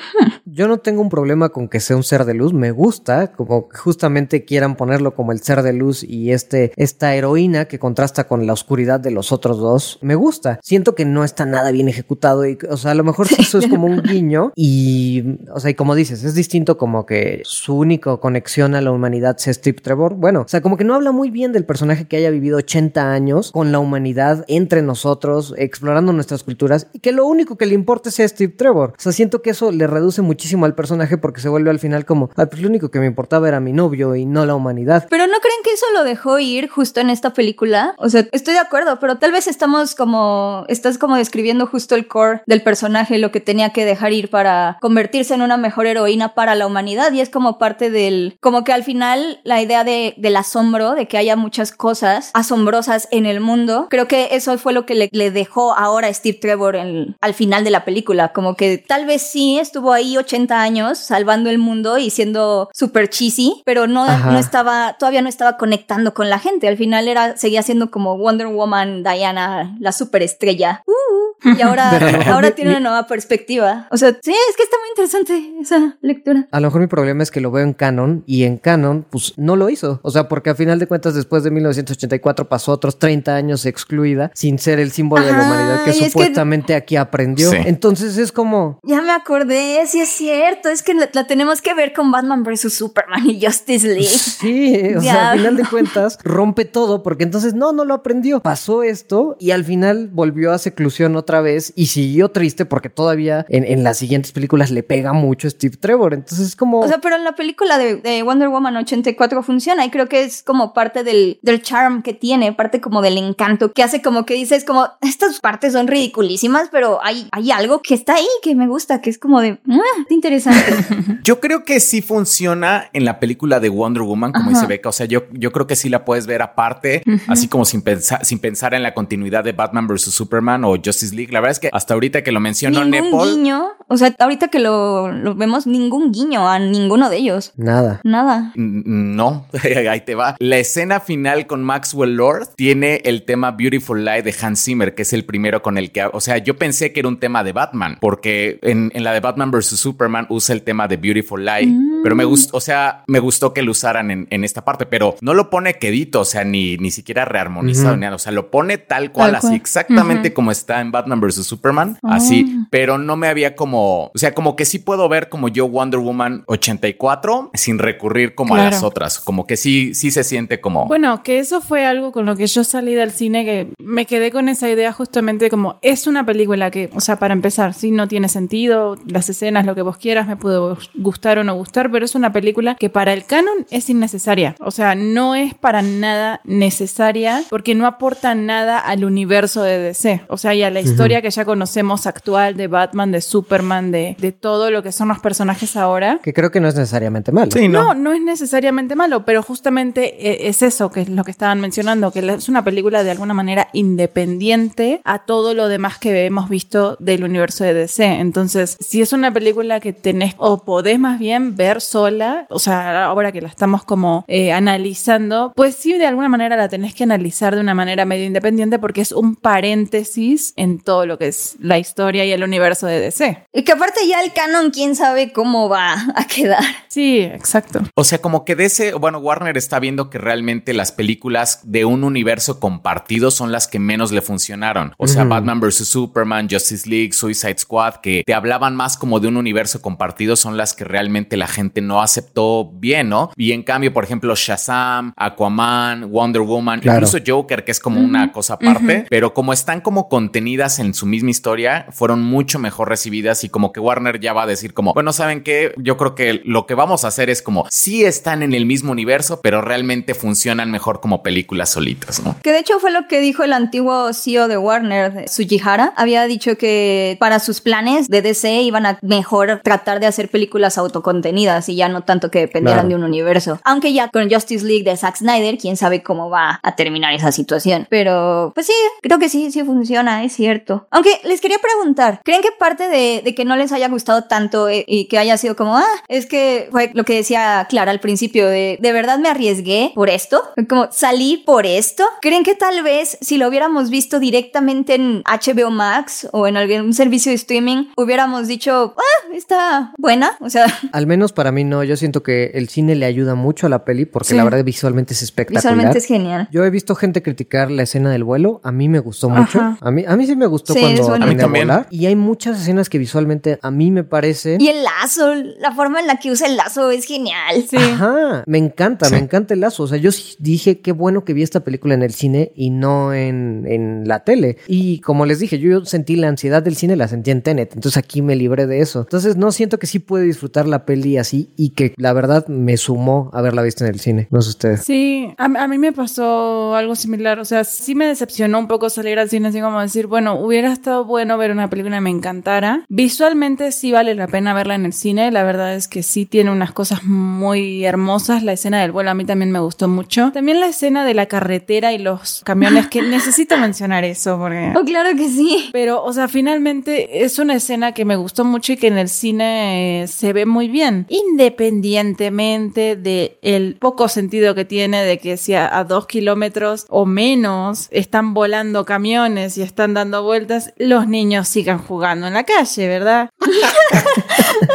Yo 0.46 0.68
no 0.68 0.78
tengo 0.80 1.02
un 1.02 1.10
problema 1.10 1.50
con 1.50 1.68
que 1.68 1.80
sea 1.80 1.96
un 1.96 2.04
ser 2.04 2.26
de 2.26 2.34
luz, 2.34 2.54
me 2.54 2.72
gusta, 2.72 3.34
como 3.34 3.70
justamente 3.74 4.46
quieran 4.46 4.76
ponerlo 4.76 5.14
como 5.14 5.32
el 5.32 5.42
ser 5.42 5.62
de 5.62 5.74
luz 5.74 6.04
y 6.04 6.32
este, 6.32 6.72
esta 6.76 7.16
heroína 7.16 7.66
que 7.66 7.80
contrasta 7.80 8.28
con 8.28 8.46
la 8.48 8.54
oscuridad 8.54 9.00
de 9.00 9.12
los 9.12 9.32
otros 9.32 9.58
dos, 9.58 10.00
me 10.02 10.16
gusta. 10.16 10.60
Siento 10.64 10.96
que 10.96 11.06
no 11.06 11.24
está 11.24 11.46
nada 11.46 11.72
bien 11.72 11.88
ejecutado 11.88 12.48
y, 12.48 12.58
o 12.70 12.78
sea, 12.78 12.92
a 12.92 12.96
lo 12.96 13.04
mejor 13.04 13.28
eso 13.38 13.60
es 13.60 13.68
como 13.68 13.88
un 13.88 14.02
guiño 14.04 14.52
y, 14.56 15.38
o 15.54 15.60
sea, 15.60 15.72
y 15.72 15.76
como 15.76 15.96
dices, 15.96 16.24
es 16.24 16.36
distinto 16.36 16.78
como 16.78 17.06
que 17.06 17.42
su 17.44 17.76
única 17.78 18.18
conexión 18.18 18.76
a 18.76 18.82
la 18.82 18.92
humanidad 18.92 19.38
sea 19.38 19.54
Steve 19.54 19.80
Trevor. 19.82 20.16
Bueno, 20.16 20.42
o 20.42 20.48
sea, 20.48 20.62
como 20.62 20.78
que 20.78 20.84
no 20.84 20.96
habla 20.96 21.12
muy 21.18 21.32
bien 21.32 21.52
del 21.52 21.66
personaje 21.66 22.08
que 22.08 22.16
haya 22.16 22.30
vivido 22.30 22.58
80 22.58 23.12
años 23.12 23.52
con 23.52 23.72
la 23.72 23.80
humanidad 23.80 24.46
entre 24.48 24.84
nosotros, 24.84 25.56
explorando 25.58 26.14
nuestras 26.14 26.44
culturas 26.44 26.88
y 26.94 27.00
que 27.00 27.12
lo 27.12 27.26
único 27.26 27.58
que 27.58 27.66
le 27.66 27.74
importa 27.74 28.12
sea 28.12 28.28
Steve 28.28 28.54
Trevor. 28.54 28.92
O 28.92 29.02
sea, 29.02 29.12
siento 29.12 29.42
que 29.42 29.50
eso 29.50 29.72
le 29.72 29.88
reduce 29.88 30.22
muchísimo 30.22 30.66
al 30.66 30.76
personaje 30.76 31.18
porque 31.18 31.42
se 31.42 31.50
vuelve 31.50 31.72
al 31.72 31.80
final 31.80 32.06
como, 32.06 32.30
ah, 32.36 32.46
pues 32.46 32.62
lo 32.62 32.70
único 32.70 32.92
que 32.92 33.00
me 33.00 33.08
importaba 33.08 33.48
era 33.48 33.60
mi 33.60 33.74
novio 33.74 34.16
y 34.16 34.26
no 34.26 34.46
la 34.46 34.54
humanidad. 34.54 35.08
Pero 35.10 35.26
no 35.26 35.40
creen 35.40 35.64
que 35.64 35.72
eso 35.72 35.86
lo 35.96 36.04
dejó 36.04 36.38
ir 36.38 36.70
justo 36.70 37.02
en 37.02 37.10
esta 37.10 37.34
película? 37.34 37.96
O 37.98 38.10
sea, 38.10 38.28
estoy 38.32 38.54
de 38.54 38.60
acuerdo, 38.60 39.00
pero 39.00 39.18
tal 39.18 39.32
vez 39.32 39.48
estamos 39.48 39.96
como, 39.96 40.66
estás 40.68 41.00
como 41.00 41.16
describiendo 41.16 41.66
justo 41.66 41.96
el 41.96 42.08
core 42.08 42.44
del 42.46 42.62
personaje, 42.62 43.18
lo 43.18 43.32
que 43.32 43.42
tenía 43.42 43.72
que 43.72 43.86
dejar 43.86 44.14
ir 44.14 44.30
para 44.30 44.78
convertirse 44.82 45.34
en 45.34 45.42
una 45.42 45.58
mejor 45.58 45.88
heroína 45.88 46.36
para 46.36 46.54
la 46.54 46.68
humanidad 46.68 47.12
y 47.12 47.22
es 47.22 47.30
como 47.30 47.58
parte 47.58 47.90
del, 47.90 48.38
como 48.40 48.64
que 48.64 48.74
al 48.74 48.84
final 48.84 49.40
la 49.44 49.62
idea 49.64 49.84
de, 49.84 50.14
del 50.18 50.36
asombro, 50.36 50.94
de 50.94 51.07
que 51.08 51.18
haya 51.18 51.36
muchas 51.36 51.72
cosas 51.72 52.32
asombrosas 52.34 53.08
en 53.12 53.26
el 53.26 53.40
mundo, 53.40 53.88
creo 53.90 54.08
que 54.08 54.30
eso 54.32 54.58
fue 54.58 54.74
lo 54.74 54.86
que 54.86 54.96
le, 54.96 55.10
le 55.12 55.32
dejó 55.32 55.74
ahora 55.76 56.08
a 56.08 56.14
Steve 56.14 56.38
Trevor 56.40 56.76
en, 56.76 57.16
al 57.22 57.34
final 57.34 57.64
de 57.64 57.72
la 57.72 57.86
película, 57.86 58.34
como 58.34 58.56
que 58.56 58.78
tal 58.78 59.06
vez 59.06 59.22
sí 59.22 59.60
estuvo 59.60 59.94
ahí 59.94 60.18
80 60.18 60.60
años 60.62 60.98
salvando 60.98 61.50
el 61.50 61.58
mundo 61.58 61.98
y 61.98 62.10
siendo 62.10 62.70
súper 62.74 63.10
cheesy, 63.10 63.62
pero 63.66 63.88
no, 63.88 64.06
no 64.06 64.38
estaba, 64.38 64.96
todavía 65.00 65.22
no 65.22 65.30
estaba 65.30 65.58
conectando 65.58 66.14
con 66.14 66.30
la 66.30 66.40
gente, 66.40 66.68
al 66.68 66.78
final 66.78 67.08
era, 67.08 67.38
seguía 67.38 67.64
siendo 67.64 67.92
como 67.92 68.18
Wonder 68.18 68.48
Woman, 68.48 69.04
Diana, 69.04 69.76
la 69.80 69.92
superestrella. 69.92 70.84
Uh, 70.86 71.56
y 71.56 71.62
ahora, 71.62 71.92
ahora 72.34 72.52
tiene 72.52 72.72
una 72.72 72.80
nueva 72.80 73.08
perspectiva. 73.08 73.88
O 73.92 73.98
sea, 73.98 74.12
sí, 74.22 74.32
es 74.32 74.58
que 74.58 74.64
está 74.64 74.76
muy 74.80 74.90
interesante 74.90 75.62
esa 75.62 75.98
lectura. 76.02 76.48
A 76.52 76.60
lo 76.60 76.68
mejor 76.68 76.82
mi 76.82 76.88
problema 76.88 77.24
es 77.24 77.32
que 77.32 77.42
lo 77.42 77.52
veo 77.52 77.64
en 77.64 77.74
canon 77.74 78.24
y 78.26 78.44
en 78.44 78.58
canon, 78.58 79.06
pues 79.10 79.34
no 79.38 79.56
lo 79.56 79.70
hizo. 79.70 80.00
O 80.04 80.12
sea, 80.12 80.28
porque 80.28 80.50
a 80.50 80.56
final 80.56 80.80
de 80.80 80.87
cuentas, 80.88 81.16
después 81.16 81.44
de 81.44 81.52
1984 81.52 82.48
pasó 82.50 82.72
otros 82.72 83.00
30 83.00 83.36
años 83.36 83.66
excluida 83.66 84.32
sin 84.34 84.60
ser 84.60 84.80
el 84.80 84.92
símbolo 84.92 85.26
de 85.26 85.32
la 85.32 85.44
humanidad 85.44 85.86
que 85.86 85.94
supuestamente 85.94 86.76
aquí 86.76 86.96
aprendió. 86.96 87.52
Entonces 87.54 88.18
es 88.18 88.32
como. 88.32 88.80
Ya 88.84 89.02
me 89.02 89.12
acordé, 89.12 89.86
sí 89.88 90.00
es 90.00 90.10
cierto. 90.10 90.70
Es 90.70 90.84
que 90.84 90.94
la, 90.94 91.28
tenemos 91.28 91.62
que 91.62 91.74
ver 91.74 91.94
con 91.94 92.12
Batman 92.12 92.44
vs 92.44 92.74
Superman 92.74 93.30
y 93.30 93.44
Justice 93.44 93.88
League. 93.88 94.08
Sí, 94.08 94.96
o 94.96 95.02
sea, 95.02 95.32
al 95.32 95.38
final 95.40 95.58
de 95.58 95.66
cuentas 95.66 96.20
rompe 96.24 96.66
todo 96.66 97.04
porque 97.04 97.24
entonces 97.24 97.54
no, 97.54 97.74
no 97.74 97.86
lo 97.86 97.94
aprendió. 97.94 98.42
Pasó 98.42 98.84
esto 98.84 99.36
y 99.40 99.52
al 99.52 99.64
final 99.64 100.10
volvió 100.12 100.52
a 100.52 100.58
seclusión 100.58 101.16
otra 101.16 101.42
vez 101.42 101.74
y 101.76 101.88
siguió 101.88 102.30
triste 102.30 102.66
porque 102.66 102.90
todavía 102.90 103.46
en, 103.50 103.64
en 103.64 103.84
las 103.84 103.98
siguientes 103.98 104.32
películas 104.32 104.72
le 104.72 104.84
pega 104.84 105.14
mucho 105.14 105.50
Steve 105.50 105.78
Trevor. 105.78 106.14
Entonces 106.14 106.48
es 106.48 106.56
como... 106.56 106.80
O 106.80 106.88
sea, 106.88 107.00
pero 107.00 107.16
en 107.16 107.24
la 107.24 107.36
película 107.36 107.78
de, 107.78 108.24
Wonder 108.24 108.50
Woman 108.50 108.78
84 108.78 109.44
funciona 109.44 109.86
y 109.86 109.90
creo 109.90 110.08
que 110.08 110.24
es 110.24 110.44
como 110.44 110.74
parte 110.78 111.04
del, 111.04 111.40
del 111.42 111.64
charm 111.64 112.04
que 112.04 112.14
tiene, 112.14 112.54
parte 112.54 112.80
como 112.80 113.02
del 113.02 113.18
encanto 113.18 113.72
que 113.74 113.82
hace 113.82 114.04
como 114.04 114.28
que 114.28 114.36
dices 114.36 114.64
como, 114.64 114.88
estas 115.02 115.40
partes 115.40 115.74
son 115.74 115.88
ridiculísimas, 115.88 116.70
pero 116.72 117.00
hay, 117.04 117.28
hay 117.32 117.50
algo 117.50 117.82
que 117.82 117.96
está 117.96 118.14
ahí 118.14 118.28
que 118.44 118.54
me 118.54 118.68
gusta, 118.68 119.02
que 119.02 119.10
es 119.10 119.18
como 119.18 119.42
de, 119.42 119.60
ah, 119.68 120.06
interesante. 120.12 120.76
yo 121.24 121.40
creo 121.40 121.64
que 121.64 121.80
sí 121.80 122.04
funciona 122.04 122.92
en 122.94 123.06
la 123.06 123.20
película 123.20 123.60
de 123.60 123.70
Wonder 123.70 124.04
Woman, 124.04 124.34
como 124.34 124.52
dice 124.52 124.68
Becca. 124.68 124.90
O 124.90 124.92
sea, 124.92 125.08
yo, 125.08 125.24
yo 125.32 125.52
creo 125.52 125.66
que 125.66 125.76
sí 125.76 125.90
la 125.90 126.06
puedes 126.06 126.28
ver 126.28 126.44
aparte, 126.44 127.02
así 127.28 127.48
como 127.48 127.66
sin 127.66 127.82
pensar, 127.82 128.24
sin 128.24 128.38
pensar 128.38 128.76
en 128.76 128.84
la 128.84 128.94
continuidad 128.94 129.44
de 129.44 129.54
Batman 129.54 129.88
vs. 129.88 130.04
Superman 130.04 130.64
o 130.64 130.76
Justice 130.76 131.16
League. 131.16 131.32
La 131.32 131.40
verdad 131.40 131.54
es 131.54 131.60
que 131.60 131.70
hasta 131.74 131.96
ahorita 131.96 132.24
que 132.24 132.32
lo 132.32 132.40
mencionó 132.40 132.86
Ningún 132.86 133.24
guiño, 133.24 133.70
o 133.88 133.98
sea, 133.98 134.14
ahorita 134.20 134.50
que 134.50 134.60
lo, 134.60 135.12
lo, 135.12 135.34
vemos, 135.34 135.66
ningún 135.66 136.12
guiño 136.12 136.48
a 136.48 136.60
ninguno 136.60 137.10
de 137.10 137.18
ellos. 137.18 137.54
Nada. 137.56 138.00
Nada. 138.04 138.52
No, 138.56 139.48
ahí 139.90 140.02
te 140.02 140.14
va. 140.14 140.36
La 140.38 140.67
escena 140.68 141.00
final 141.00 141.48
con 141.48 141.64
Maxwell 141.64 142.16
Lord 142.16 142.50
tiene 142.56 143.02
el 143.06 143.24
tema 143.24 143.52
Beautiful 143.52 144.04
Lie 144.04 144.22
de 144.22 144.36
Hans 144.42 144.66
Zimmer, 144.66 144.94
que 144.96 145.04
es 145.04 145.14
el 145.14 145.24
primero 145.24 145.62
con 145.62 145.78
el 145.78 145.92
que, 145.92 146.06
o 146.12 146.20
sea, 146.20 146.38
yo 146.40 146.58
pensé 146.58 146.92
que 146.92 147.00
era 147.00 147.08
un 147.08 147.20
tema 147.20 147.44
de 147.46 147.54
Batman, 147.54 147.98
porque 148.02 148.60
en, 148.62 148.92
en 148.94 149.04
la 149.06 149.14
de 149.14 149.22
Batman 149.22 149.50
vs. 149.50 149.80
Superman 149.80 150.28
usa 150.30 150.54
el 150.54 150.64
tema 150.64 150.90
de 150.90 150.98
Beautiful 150.98 151.46
Lie, 151.46 151.68
mm. 151.68 152.04
pero 152.04 152.16
me 152.16 152.26
gustó, 152.26 152.58
o 152.58 152.60
sea, 152.60 153.06
me 153.08 153.20
gustó 153.20 153.54
que 153.54 153.62
lo 153.62 153.72
usaran 153.72 154.12
en, 154.12 154.28
en, 154.30 154.44
esta 154.44 154.66
parte, 154.66 154.86
pero 154.86 155.16
no 155.22 155.34
lo 155.34 155.50
pone 155.50 155.76
quedito, 155.76 156.22
o 156.22 156.26
sea, 156.26 156.44
ni, 156.44 156.76
ni 156.78 156.92
siquiera 156.92 157.24
rearmonizado, 157.24 157.96
ni 157.96 158.02
nada, 158.02 158.18
o 158.18 158.20
sea, 158.20 158.34
lo 158.34 158.52
pone 158.52 158.78
tal 158.78 159.14
cual, 159.14 159.36
así 159.36 159.56
exactamente 159.56 160.34
como 160.34 160.52
está 160.52 160.82
en 160.82 160.92
Batman 160.92 161.22
vs. 161.22 161.46
Superman, 161.46 161.98
así, 162.04 162.46
oh. 162.46 162.68
pero 162.70 162.98
no 162.98 163.16
me 163.16 163.30
había 163.30 163.56
como, 163.56 164.08
o 164.08 164.18
sea, 164.18 164.34
como 164.34 164.58
que 164.58 164.66
sí 164.66 164.80
puedo 164.80 165.08
ver 165.08 165.30
como 165.30 165.48
yo 165.48 165.70
Wonder 165.70 166.02
Woman 166.02 166.44
84 166.48 167.52
sin 167.54 167.80
recurrir 167.80 168.36
como 168.36 168.56
a 168.56 168.58
las 168.58 168.84
otras, 168.84 169.20
como 169.20 169.48
que 169.48 169.56
sí, 169.56 169.94
sí 169.94 170.12
se 170.12 170.26
siente 170.26 170.57
como... 170.60 170.86
Bueno, 170.88 171.24
que 171.24 171.40
eso 171.40 171.62
fue 171.62 171.86
algo 171.86 172.12
con 172.12 172.26
lo 172.26 172.36
que 172.36 172.48
yo 172.48 172.64
salí 172.64 172.94
del 172.96 173.12
cine 173.12 173.46
que 173.46 173.74
me 173.80 174.06
quedé 174.06 174.32
con 174.32 174.50
esa 174.50 174.70
idea 174.70 174.92
justamente 174.92 175.50
como 175.50 175.78
es 175.82 176.08
una 176.08 176.26
película 176.26 176.72
que, 176.72 176.90
o 176.94 177.02
sea, 177.02 177.18
para 177.18 177.34
empezar, 177.34 177.74
sí 177.74 177.92
no 177.92 178.08
tiene 178.08 178.30
sentido, 178.30 178.98
las 179.06 179.30
escenas, 179.30 179.66
lo 179.66 179.76
que 179.76 179.82
vos 179.82 179.98
quieras, 179.98 180.28
me 180.28 180.36
pudo 180.36 180.78
gustar 180.96 181.40
o 181.40 181.44
no 181.44 181.56
gustar, 181.56 181.92
pero 181.92 182.06
es 182.06 182.16
una 182.16 182.32
película 182.32 182.76
que 182.76 182.90
para 182.90 183.14
el 183.14 183.26
canon 183.26 183.66
es 183.70 183.90
innecesaria, 183.90 184.56
o 184.60 184.72
sea, 184.72 184.96
no 184.96 185.36
es 185.36 185.54
para 185.54 185.82
nada 185.82 186.42
necesaria 186.44 187.44
porque 187.50 187.76
no 187.76 187.86
aporta 187.86 188.36
nada 188.36 188.80
al 188.80 189.06
universo 189.06 189.64
de 189.64 189.80
DC, 189.80 190.22
o 190.28 190.38
sea, 190.38 190.54
y 190.54 190.64
a 190.64 190.72
la 190.72 190.80
historia 190.80 191.22
que 191.22 191.30
ya 191.30 191.46
conocemos 191.46 192.08
actual 192.08 192.58
de 192.58 192.68
Batman, 192.68 193.12
de 193.12 193.22
Superman, 193.22 193.92
de, 193.92 194.16
de 194.20 194.32
todo 194.32 194.72
lo 194.72 194.84
que 194.84 194.92
son 194.92 195.08
los 195.08 195.20
personajes 195.20 195.76
ahora. 195.76 196.20
Que 196.24 196.34
creo 196.34 196.52
que 196.52 196.60
no 196.60 196.68
es 196.68 196.76
necesariamente 196.76 197.32
malo. 197.32 197.52
Sí, 197.52 197.68
no. 197.68 197.94
no, 197.94 198.14
es 198.14 198.22
necesariamente 198.22 198.96
malo, 198.96 199.26
pero 199.26 199.44
justamente 199.44 200.16
eh, 200.32 200.47
es 200.48 200.62
eso, 200.62 200.92
que 200.92 201.02
es 201.02 201.10
lo 201.10 201.24
que 201.24 201.32
estaban 201.32 201.60
mencionando, 201.60 202.12
que 202.12 202.20
es 202.20 202.50
una 202.50 202.64
película 202.64 203.04
de 203.04 203.12
alguna 203.12 203.34
manera 203.34 203.70
independiente 203.74 205.02
a 205.04 205.20
todo 205.20 205.54
lo 205.54 205.68
demás 205.68 205.98
que 205.98 206.26
hemos 206.26 206.50
visto 206.50 206.98
del 207.00 207.24
universo 207.24 207.64
de 207.64 207.74
DC. 207.74 208.06
Entonces, 208.06 208.78
si 208.80 209.02
es 209.02 209.14
una 209.14 209.32
película 209.32 209.80
que 209.80 209.94
tenés 209.94 210.36
o 210.38 210.64
podés 210.64 211.00
más 211.00 211.20
bien 211.20 211.56
ver 211.56 211.82
sola, 211.82 212.46
o 212.50 212.60
sea, 212.60 213.06
ahora 213.06 213.32
que 213.32 213.42
la 213.42 213.48
estamos 213.48 213.84
como 213.84 214.26
eh, 214.28 214.52
analizando, 214.52 215.54
pues 215.56 215.76
sí, 215.76 215.98
de 215.98 216.06
alguna 216.06 216.30
manera 216.30 216.56
la 216.56 216.70
tenés 216.70 216.94
que 216.94 217.04
analizar 217.04 217.56
de 217.56 217.62
una 217.62 217.74
manera 217.74 218.06
medio 218.06 218.26
independiente 218.26 218.80
porque 218.80 219.02
es 219.02 219.12
un 219.12 219.36
paréntesis 219.36 220.54
en 220.56 220.80
todo 220.80 221.06
lo 221.06 221.18
que 221.18 221.28
es 221.28 221.58
la 221.60 221.80
historia 221.80 222.26
y 222.26 222.32
el 222.32 222.44
universo 222.44 222.88
de 222.88 223.00
DC. 223.00 223.46
Y 223.54 223.64
que 223.64 223.72
aparte 223.72 224.08
ya 224.08 224.22
el 224.22 224.34
canon, 224.34 224.72
quién 224.72 224.96
sabe 224.96 225.32
cómo 225.34 225.70
va 225.70 225.96
a 226.16 226.26
quedar. 226.26 226.64
Sí, 226.88 227.20
exacto. 227.22 227.82
O 227.96 228.04
sea, 228.04 228.20
como 228.20 228.46
que 228.46 228.56
ese, 228.60 228.94
bueno, 228.94 229.20
Warner 229.20 229.58
está 229.58 229.80
viendo 229.80 230.10
que 230.10 230.18
realmente 230.18 230.37
las 230.74 230.92
películas 230.92 231.62
de 231.64 231.86
un 231.86 232.04
universo 232.04 232.60
compartido 232.60 233.32
son 233.32 233.52
las 233.52 233.68
que 233.68 233.80
menos 233.80 234.12
le 234.12 234.22
funcionaron. 234.22 234.94
O 234.98 235.08
sea, 235.08 235.24
Batman 235.24 235.60
vs. 235.60 235.88
Superman, 235.88 236.48
Justice 236.50 236.90
League, 236.90 237.14
Suicide 237.14 237.58
Squad, 237.58 237.96
que 237.96 238.24
te 238.26 238.34
hablaban 238.34 238.76
más 238.76 238.98
como 238.98 239.20
de 239.20 239.28
un 239.28 239.38
universo 239.38 239.82
compartido, 239.82 240.36
son 240.36 240.58
las 240.58 240.74
que 240.74 240.84
realmente 240.84 241.38
la 241.38 241.48
gente 241.48 241.82
no 241.82 242.02
aceptó 242.02 242.72
bien, 242.74 243.10
¿no? 243.10 243.32
Y 243.36 243.52
en 243.52 243.64
cambio, 243.64 243.94
por 243.94 244.04
ejemplo, 244.04 244.34
Shazam, 244.36 245.14
Aquaman, 245.16 246.10
Wonder 246.12 246.42
Woman, 246.42 246.82
incluso 246.84 247.18
Joker, 247.26 247.64
que 247.64 247.72
es 247.72 247.80
como 247.80 248.00
una 248.00 248.32
cosa 248.32 248.56
aparte, 248.56 249.06
pero 249.10 249.34
como 249.34 249.54
están 249.54 249.82
como 249.82 250.10
contenidas 250.10 250.80
en 250.80 250.94
su 250.94 251.06
misma 251.06 251.32
historia, 251.32 251.88
fueron 251.92 252.24
mucho 252.24 252.60
mejor 252.60 252.90
recibidas 252.90 253.44
y 253.44 253.50
como 253.50 253.72
que 253.72 253.80
Warner 253.80 254.20
ya 254.20 254.34
va 254.34 254.44
a 254.44 254.48
decir 254.48 254.74
como, 254.74 254.94
bueno, 254.94 255.14
¿saben 255.14 255.44
qué? 255.44 255.74
Yo 255.78 255.98
creo 255.98 256.16
que 256.16 256.42
lo 256.44 256.66
que 256.66 256.76
vamos 256.76 257.04
a 257.04 257.08
hacer 257.10 257.30
es 257.30 257.42
como, 257.42 257.66
sí 257.70 258.06
están 258.06 258.44
en 258.44 258.54
el 258.54 258.66
mismo 258.66 258.92
universo, 258.92 259.42
pero 259.42 259.62
realmente 259.62 260.14
funcionan 260.14 260.27
mejor 260.70 261.00
como 261.00 261.24
películas 261.24 261.70
solitas, 261.70 262.24
¿no? 262.24 262.36
Que 262.42 262.52
de 262.52 262.60
hecho 262.60 262.80
fue 262.80 262.92
lo 262.92 263.08
que 263.08 263.20
dijo 263.20 263.44
el 263.44 263.54
antiguo 263.54 264.14
CEO 264.14 264.48
de 264.48 264.58
Warner, 264.58 265.30
Sujihara. 265.30 265.94
Había 265.96 266.26
dicho 266.26 266.58
que 266.58 267.18
para 267.20 267.40
sus 267.40 267.62
planes 267.62 268.08
de 268.08 268.22
DC 268.22 268.62
iban 268.62 268.86
a 268.86 269.00
mejor 269.02 269.62
tratar 269.64 270.00
de 270.00 270.08
hacer 270.08 270.30
películas 270.30 270.78
autocontenidas 270.78 271.70
y 271.70 271.76
ya 271.76 271.90
no 271.90 272.02
tanto 272.02 272.32
que 272.32 272.40
dependieran 272.40 272.90
de 272.90 272.96
un 272.96 273.04
universo. 273.04 273.60
Aunque 273.64 273.94
ya 273.94 274.10
con 274.10 274.30
Justice 274.30 274.66
League 274.66 274.84
de 274.84 274.96
Zack 274.98 275.18
Snyder, 275.18 275.58
quién 275.58 275.78
sabe 275.78 276.04
cómo 276.04 276.30
va 276.30 276.60
a 276.64 276.76
terminar 276.76 277.14
esa 277.14 277.32
situación. 277.32 277.88
Pero, 277.90 278.52
pues 278.54 278.68
sí, 278.68 278.74
creo 279.02 279.20
que 279.20 279.30
sí, 279.30 279.52
sí 279.52 279.64
funciona, 279.64 280.24
es 280.24 280.34
cierto. 280.34 280.88
Aunque 280.92 281.20
les 281.24 281.42
quería 281.42 281.60
preguntar, 281.60 282.22
¿creen 282.24 282.42
que 282.42 282.52
parte 282.58 282.88
de, 282.88 283.22
de 283.24 283.36
que 283.36 283.46
no 283.46 283.56
les 283.56 283.72
haya 283.72 283.88
gustado 283.88 284.24
tanto 284.24 284.70
eh, 284.70 284.86
y 284.88 285.06
que 285.06 285.18
haya 285.18 285.38
sido 285.38 285.56
como, 285.56 285.78
ah, 285.78 285.86
es 286.08 286.26
que 286.26 286.68
fue 286.72 286.92
lo 286.94 287.04
que 287.04 287.16
decía 287.16 287.66
Clara 287.70 287.92
al 287.92 288.00
principio, 288.00 288.48
de, 288.48 288.78
de 288.80 288.92
verdad 288.92 289.20
me 289.20 289.30
arriesgué 289.30 289.92
por 289.96 290.10
esto, 290.18 290.42
como 290.68 290.88
salí 290.92 291.38
por 291.46 291.66
esto. 291.66 292.04
¿Creen 292.22 292.44
que 292.44 292.56
tal 292.56 292.84
vez 292.84 293.18
si 293.22 293.38
lo 293.38 293.48
hubiéramos 293.48 293.90
visto 293.90 294.20
directamente 294.20 294.96
en 294.96 295.24
HBO 295.24 295.70
Max 295.70 296.28
o 296.32 296.48
en 296.48 296.58
algún 296.58 296.94
servicio 296.94 297.32
de 297.32 297.36
streaming, 297.36 297.86
hubiéramos 297.96 298.48
dicho, 298.48 298.96
ah, 298.98 299.34
está 299.34 299.94
buena? 299.98 300.32
O 300.42 300.50
sea... 300.50 300.66
Al 300.92 301.06
menos 301.06 301.34
para 301.34 301.52
mí 301.52 301.64
no, 301.64 301.84
yo 301.84 301.96
siento 301.96 302.24
que 302.24 302.52
el 302.56 302.70
cine 302.70 302.96
le 302.96 303.06
ayuda 303.06 303.36
mucho 303.36 303.68
a 303.68 303.70
la 303.70 303.86
peli 303.86 304.06
porque 304.06 304.34
la 304.34 304.44
verdad 304.44 304.64
visualmente 304.64 305.14
es 305.14 305.22
espectacular. 305.22 305.64
Visualmente 305.64 305.98
es 306.00 306.06
genial. 306.06 306.50
Yo 306.52 306.66
he 306.66 306.70
visto 306.70 306.96
gente 306.96 307.22
criticar 307.22 307.70
la 307.70 307.84
escena 307.84 308.10
del 308.10 308.24
vuelo, 308.24 308.60
a 308.64 308.72
mí 308.72 308.90
me 308.90 309.00
gustó 309.00 309.30
mucho. 309.30 309.78
A 309.80 309.92
mí, 309.92 310.04
a 310.08 310.16
mí 310.18 310.26
sí 310.26 310.36
me 310.36 310.48
gustó 310.48 310.74
cuando 310.74 311.14
a 311.14 311.20
mí 311.20 311.36
volar. 311.36 311.88
Y 311.92 312.06
hay 312.08 312.16
muchas 312.16 312.60
escenas 312.60 312.90
que 312.90 312.98
visualmente 312.98 313.60
a 313.62 313.72
mí 313.72 313.92
me 313.92 314.04
parece... 314.04 314.58
Y 314.60 314.68
el 314.70 314.84
lazo, 314.84 315.34
la 315.60 315.72
forma 315.74 316.00
en 316.00 316.08
la 316.08 316.18
que 316.18 316.32
usa 316.32 316.48
el 316.48 316.58
lazo 316.58 316.90
es 316.92 317.06
genial. 317.06 317.66
Sí. 317.70 317.78
Ajá, 317.78 318.44
me 318.46 318.58
encanta, 318.58 319.10
me 319.10 319.18
encanta 319.18 319.54
el 319.54 319.62
lazo. 319.62 319.84
O 319.84 319.88
sea, 319.88 319.97
yo 319.98 320.12
dije 320.40 320.80
qué 320.80 320.92
bueno 320.92 321.24
que 321.24 321.34
vi 321.34 321.44
esta 321.44 321.62
película 321.62 321.94
en 321.94 322.04
el 322.04 322.14
cine 322.14 322.52
y 322.56 322.70
no 322.70 323.14
en, 323.14 323.66
en 323.68 324.08
la 324.08 324.24
tele. 324.24 324.58
Y 324.68 325.00
como 325.00 325.26
les 325.26 325.40
dije, 325.40 325.60
yo 325.60 325.86
sentí 325.86 326.16
la 326.16 326.28
ansiedad 326.28 326.64
del 326.64 326.76
cine, 326.76 326.96
la 326.96 327.08
sentí 327.08 327.32
en 327.32 327.42
Tenet. 327.42 327.74
Entonces 327.76 327.98
aquí 327.98 328.22
me 328.22 328.36
libré 328.36 328.68
de 328.68 328.80
eso. 328.82 329.02
Entonces 329.02 329.38
no 329.38 329.52
siento 329.52 329.80
que 329.80 329.88
sí 329.88 330.00
pude 330.00 330.24
disfrutar 330.24 330.68
la 330.68 330.86
peli 330.86 331.18
así 331.18 331.50
y 331.58 331.70
que 331.70 331.94
la 331.98 332.14
verdad 332.14 332.48
me 332.48 332.78
sumó 332.78 333.30
haberla 333.34 333.62
visto 333.62 333.84
en 333.84 333.94
el 333.94 334.00
cine. 334.00 334.28
No 334.32 334.42
sé 334.42 334.50
ustedes. 334.50 334.82
Sí, 334.82 335.34
a, 335.38 335.46
a 335.46 335.68
mí 335.68 335.78
me 335.78 335.92
pasó 335.92 336.76
algo 336.76 336.96
similar. 336.96 337.40
O 337.40 337.46
sea, 337.46 337.64
sí 337.64 337.96
me 337.96 338.08
decepcionó 338.08 338.60
un 338.60 338.68
poco 338.68 338.90
salir 338.90 339.20
al 339.20 339.30
cine 339.30 339.50
así 339.50 339.62
como 339.62 339.82
decir, 339.82 340.08
bueno, 340.08 340.40
hubiera 340.40 340.72
estado 340.72 341.06
bueno 341.06 341.38
ver 341.38 341.52
una 341.52 341.70
película 341.70 341.98
que 341.98 342.02
me 342.02 342.10
encantara. 342.10 342.84
Visualmente 342.90 343.72
sí 343.72 343.92
vale 343.92 344.16
la 344.16 344.28
pena 344.28 344.54
verla 344.54 344.76
en 344.76 344.86
el 344.86 344.94
cine. 344.94 345.32
La 345.32 345.44
verdad 345.44 345.76
es 345.76 345.88
que 345.88 346.04
sí 346.04 346.26
tiene 346.26 346.52
unas 346.52 346.72
cosas 346.72 347.04
muy 347.04 347.86
hermosas. 347.86 348.44
La 348.44 348.54
escena 348.54 348.82
del 348.82 348.92
vuelo 348.92 349.12
a 349.12 349.14
mí 349.14 349.26
también 349.26 349.52
me 349.52 349.60
gustó 349.60 349.87
mucho. 349.88 350.32
También 350.34 350.60
la 350.60 350.68
escena 350.68 351.06
de 351.06 351.14
la 351.14 351.26
carretera 351.26 351.94
y 351.94 351.98
los 351.98 352.42
camiones, 352.44 352.88
que 352.88 353.02
necesito 353.04 353.58
mencionar 353.58 354.04
eso 354.04 354.38
porque... 354.38 354.74
Oh, 354.76 354.84
claro 354.84 355.16
que 355.16 355.30
sí. 355.30 355.70
Pero, 355.72 356.04
o 356.04 356.14
sea, 356.14 356.28
finalmente 356.28 357.24
es 357.24 357.40
una 357.40 357.56
escena 357.56 357.94
que 357.94 358.06
me 358.06 358.16
gustó 358.16 358.46
mucho 358.46 358.74
y 358.74 358.78
que 358.78 358.88
en 358.88 358.98
el 358.98 359.10
cine 359.10 360.04
eh, 360.04 360.08
se 360.08 360.34
ve 360.34 360.46
muy 360.46 360.68
bien, 360.68 361.06
independientemente 361.10 362.96
de 362.96 363.38
el 363.42 363.76
poco 363.80 364.08
sentido 364.08 364.56
que 364.56 364.66
tiene 364.66 365.04
de 365.04 365.18
que 365.18 365.38
si 365.38 365.54
a, 365.54 365.78
a 365.78 365.84
dos 365.84 366.08
kilómetros 366.08 366.86
o 366.90 367.06
menos 367.06 367.88
están 367.92 368.34
volando 368.34 368.86
camiones 368.86 369.58
y 369.58 369.62
están 369.62 369.94
dando 369.94 370.24
vueltas, 370.24 370.74
los 370.78 371.08
niños 371.08 371.48
sigan 371.48 371.80
jugando 371.80 372.28
en 372.28 372.34
la 372.34 372.44
calle, 372.44 372.88
¿verdad? 372.88 373.30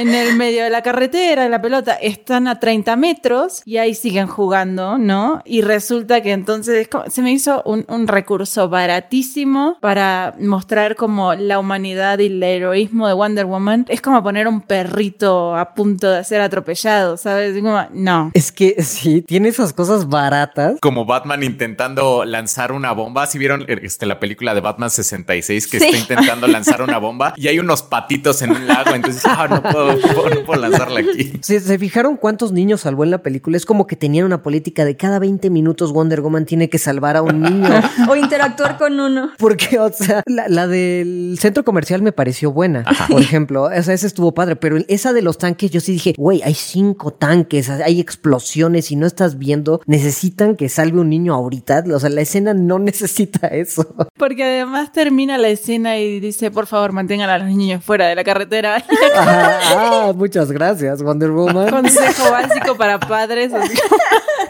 en 0.00 0.14
el 0.14 0.36
medio 0.36 0.64
de 0.64 0.70
la 0.70 0.82
carretera, 0.82 1.48
la 1.48 1.60
pelota, 1.62 1.94
están 1.94 2.48
a 2.48 2.58
30 2.60 2.96
metros 2.96 3.62
y 3.64 3.76
ahí 3.78 3.94
siguen 3.94 4.26
jugando, 4.26 4.98
¿no? 4.98 5.42
Y 5.44 5.62
resulta 5.62 6.20
que 6.22 6.32
entonces 6.32 6.88
se 7.08 7.22
me 7.22 7.32
hizo 7.32 7.62
un, 7.64 7.84
un 7.88 8.06
recurso 8.08 8.68
baratísimo 8.68 9.76
para 9.80 10.34
mostrar 10.40 10.96
como 10.96 11.34
la 11.34 11.58
humanidad 11.58 12.18
y 12.18 12.26
el 12.26 12.42
heroísmo 12.42 13.06
de 13.08 13.14
Wonder 13.14 13.46
Woman. 13.46 13.86
Es 13.88 14.00
como 14.00 14.22
poner 14.22 14.46
un 14.48 14.60
perrito 14.60 15.56
a 15.56 15.74
punto 15.74 16.10
de 16.10 16.24
ser 16.24 16.40
atropellado, 16.40 17.16
¿sabes? 17.16 17.56
Como, 17.56 17.80
no. 17.92 18.30
Es 18.34 18.52
que 18.52 18.82
sí, 18.82 19.22
tiene 19.22 19.48
esas 19.48 19.72
cosas 19.72 20.08
baratas. 20.08 20.74
Como 20.80 21.04
Batman 21.04 21.42
intentando 21.42 22.24
lanzar 22.24 22.72
una 22.72 22.92
bomba. 22.92 23.26
Si 23.26 23.38
vieron 23.38 23.64
este, 23.68 24.06
la 24.06 24.20
película 24.20 24.54
de 24.54 24.60
Batman 24.60 24.90
66 24.90 25.66
que 25.66 25.80
Sí. 25.80 25.86
está 25.86 25.98
intentando 25.98 26.46
lanzar 26.46 26.82
una 26.82 26.98
bomba 26.98 27.32
y 27.36 27.48
hay 27.48 27.58
unos 27.58 27.82
patitos 27.82 28.42
en 28.42 28.50
un 28.50 28.66
lago. 28.66 28.94
Entonces, 28.94 29.22
ah, 29.26 29.46
no 29.48 29.62
puedo, 29.62 29.89
no 30.34 30.44
puedo 30.44 30.60
lanzarla 30.60 31.00
aquí. 31.00 31.32
¿Se, 31.42 31.60
se 31.60 31.78
fijaron 31.78 32.16
cuántos 32.16 32.52
niños 32.52 32.82
salvó 32.82 33.04
en 33.04 33.10
la 33.10 33.22
película? 33.22 33.56
Es 33.56 33.66
como 33.66 33.86
que 33.86 33.96
tenían 33.96 34.26
una 34.26 34.42
política 34.42 34.84
de 34.84 34.96
cada 34.96 35.18
20 35.18 35.50
minutos 35.50 35.92
Wonder 35.92 36.20
Woman 36.20 36.46
tiene 36.46 36.68
que 36.68 36.78
salvar 36.78 37.16
a 37.16 37.22
un 37.22 37.40
niño. 37.42 37.68
O 38.08 38.16
interactuar 38.16 38.78
con 38.78 38.98
uno. 38.98 39.30
Porque, 39.38 39.78
o 39.78 39.92
sea, 39.92 40.22
la, 40.26 40.48
la 40.48 40.66
del 40.66 41.36
centro 41.38 41.64
comercial 41.64 42.02
me 42.02 42.12
pareció 42.12 42.50
buena. 42.52 42.84
Por 43.08 43.20
ejemplo, 43.20 43.64
o 43.64 43.82
sea, 43.82 43.94
esa 43.94 44.06
estuvo 44.06 44.32
padre, 44.32 44.56
pero 44.56 44.78
esa 44.88 45.12
de 45.12 45.22
los 45.22 45.38
tanques, 45.38 45.70
yo 45.70 45.80
sí 45.80 45.92
dije, 45.92 46.14
güey, 46.16 46.42
hay 46.42 46.54
cinco 46.54 47.12
tanques, 47.12 47.68
hay 47.70 48.00
explosiones 48.00 48.90
y 48.90 48.96
no 48.96 49.06
estás 49.06 49.38
viendo, 49.38 49.80
necesitan 49.86 50.56
que 50.56 50.68
salve 50.68 51.00
un 51.00 51.10
niño 51.10 51.34
ahorita. 51.34 51.84
O 51.94 52.00
sea, 52.00 52.10
la 52.10 52.22
escena 52.22 52.54
no 52.54 52.78
necesita 52.90 53.48
eso. 53.48 53.94
Porque 54.16 54.44
además 54.44 54.92
termina 54.92 55.38
la 55.38 55.48
escena 55.48 55.98
y 55.98 56.20
dice, 56.20 56.50
por 56.50 56.66
favor, 56.66 56.92
mantengan 56.92 57.30
a 57.30 57.38
los 57.38 57.48
niños 57.48 57.84
fuera 57.84 58.06
de 58.08 58.14
la 58.14 58.24
carretera. 58.24 58.82
Ajá, 59.16 59.58
ah, 59.76 60.12
muchas 60.14 60.50
gracias, 60.50 61.02
Wonder 61.02 61.30
Woman. 61.30 61.70
Consejo 61.70 62.30
básico 62.30 62.76
para 62.76 62.98
padres. 62.98 63.52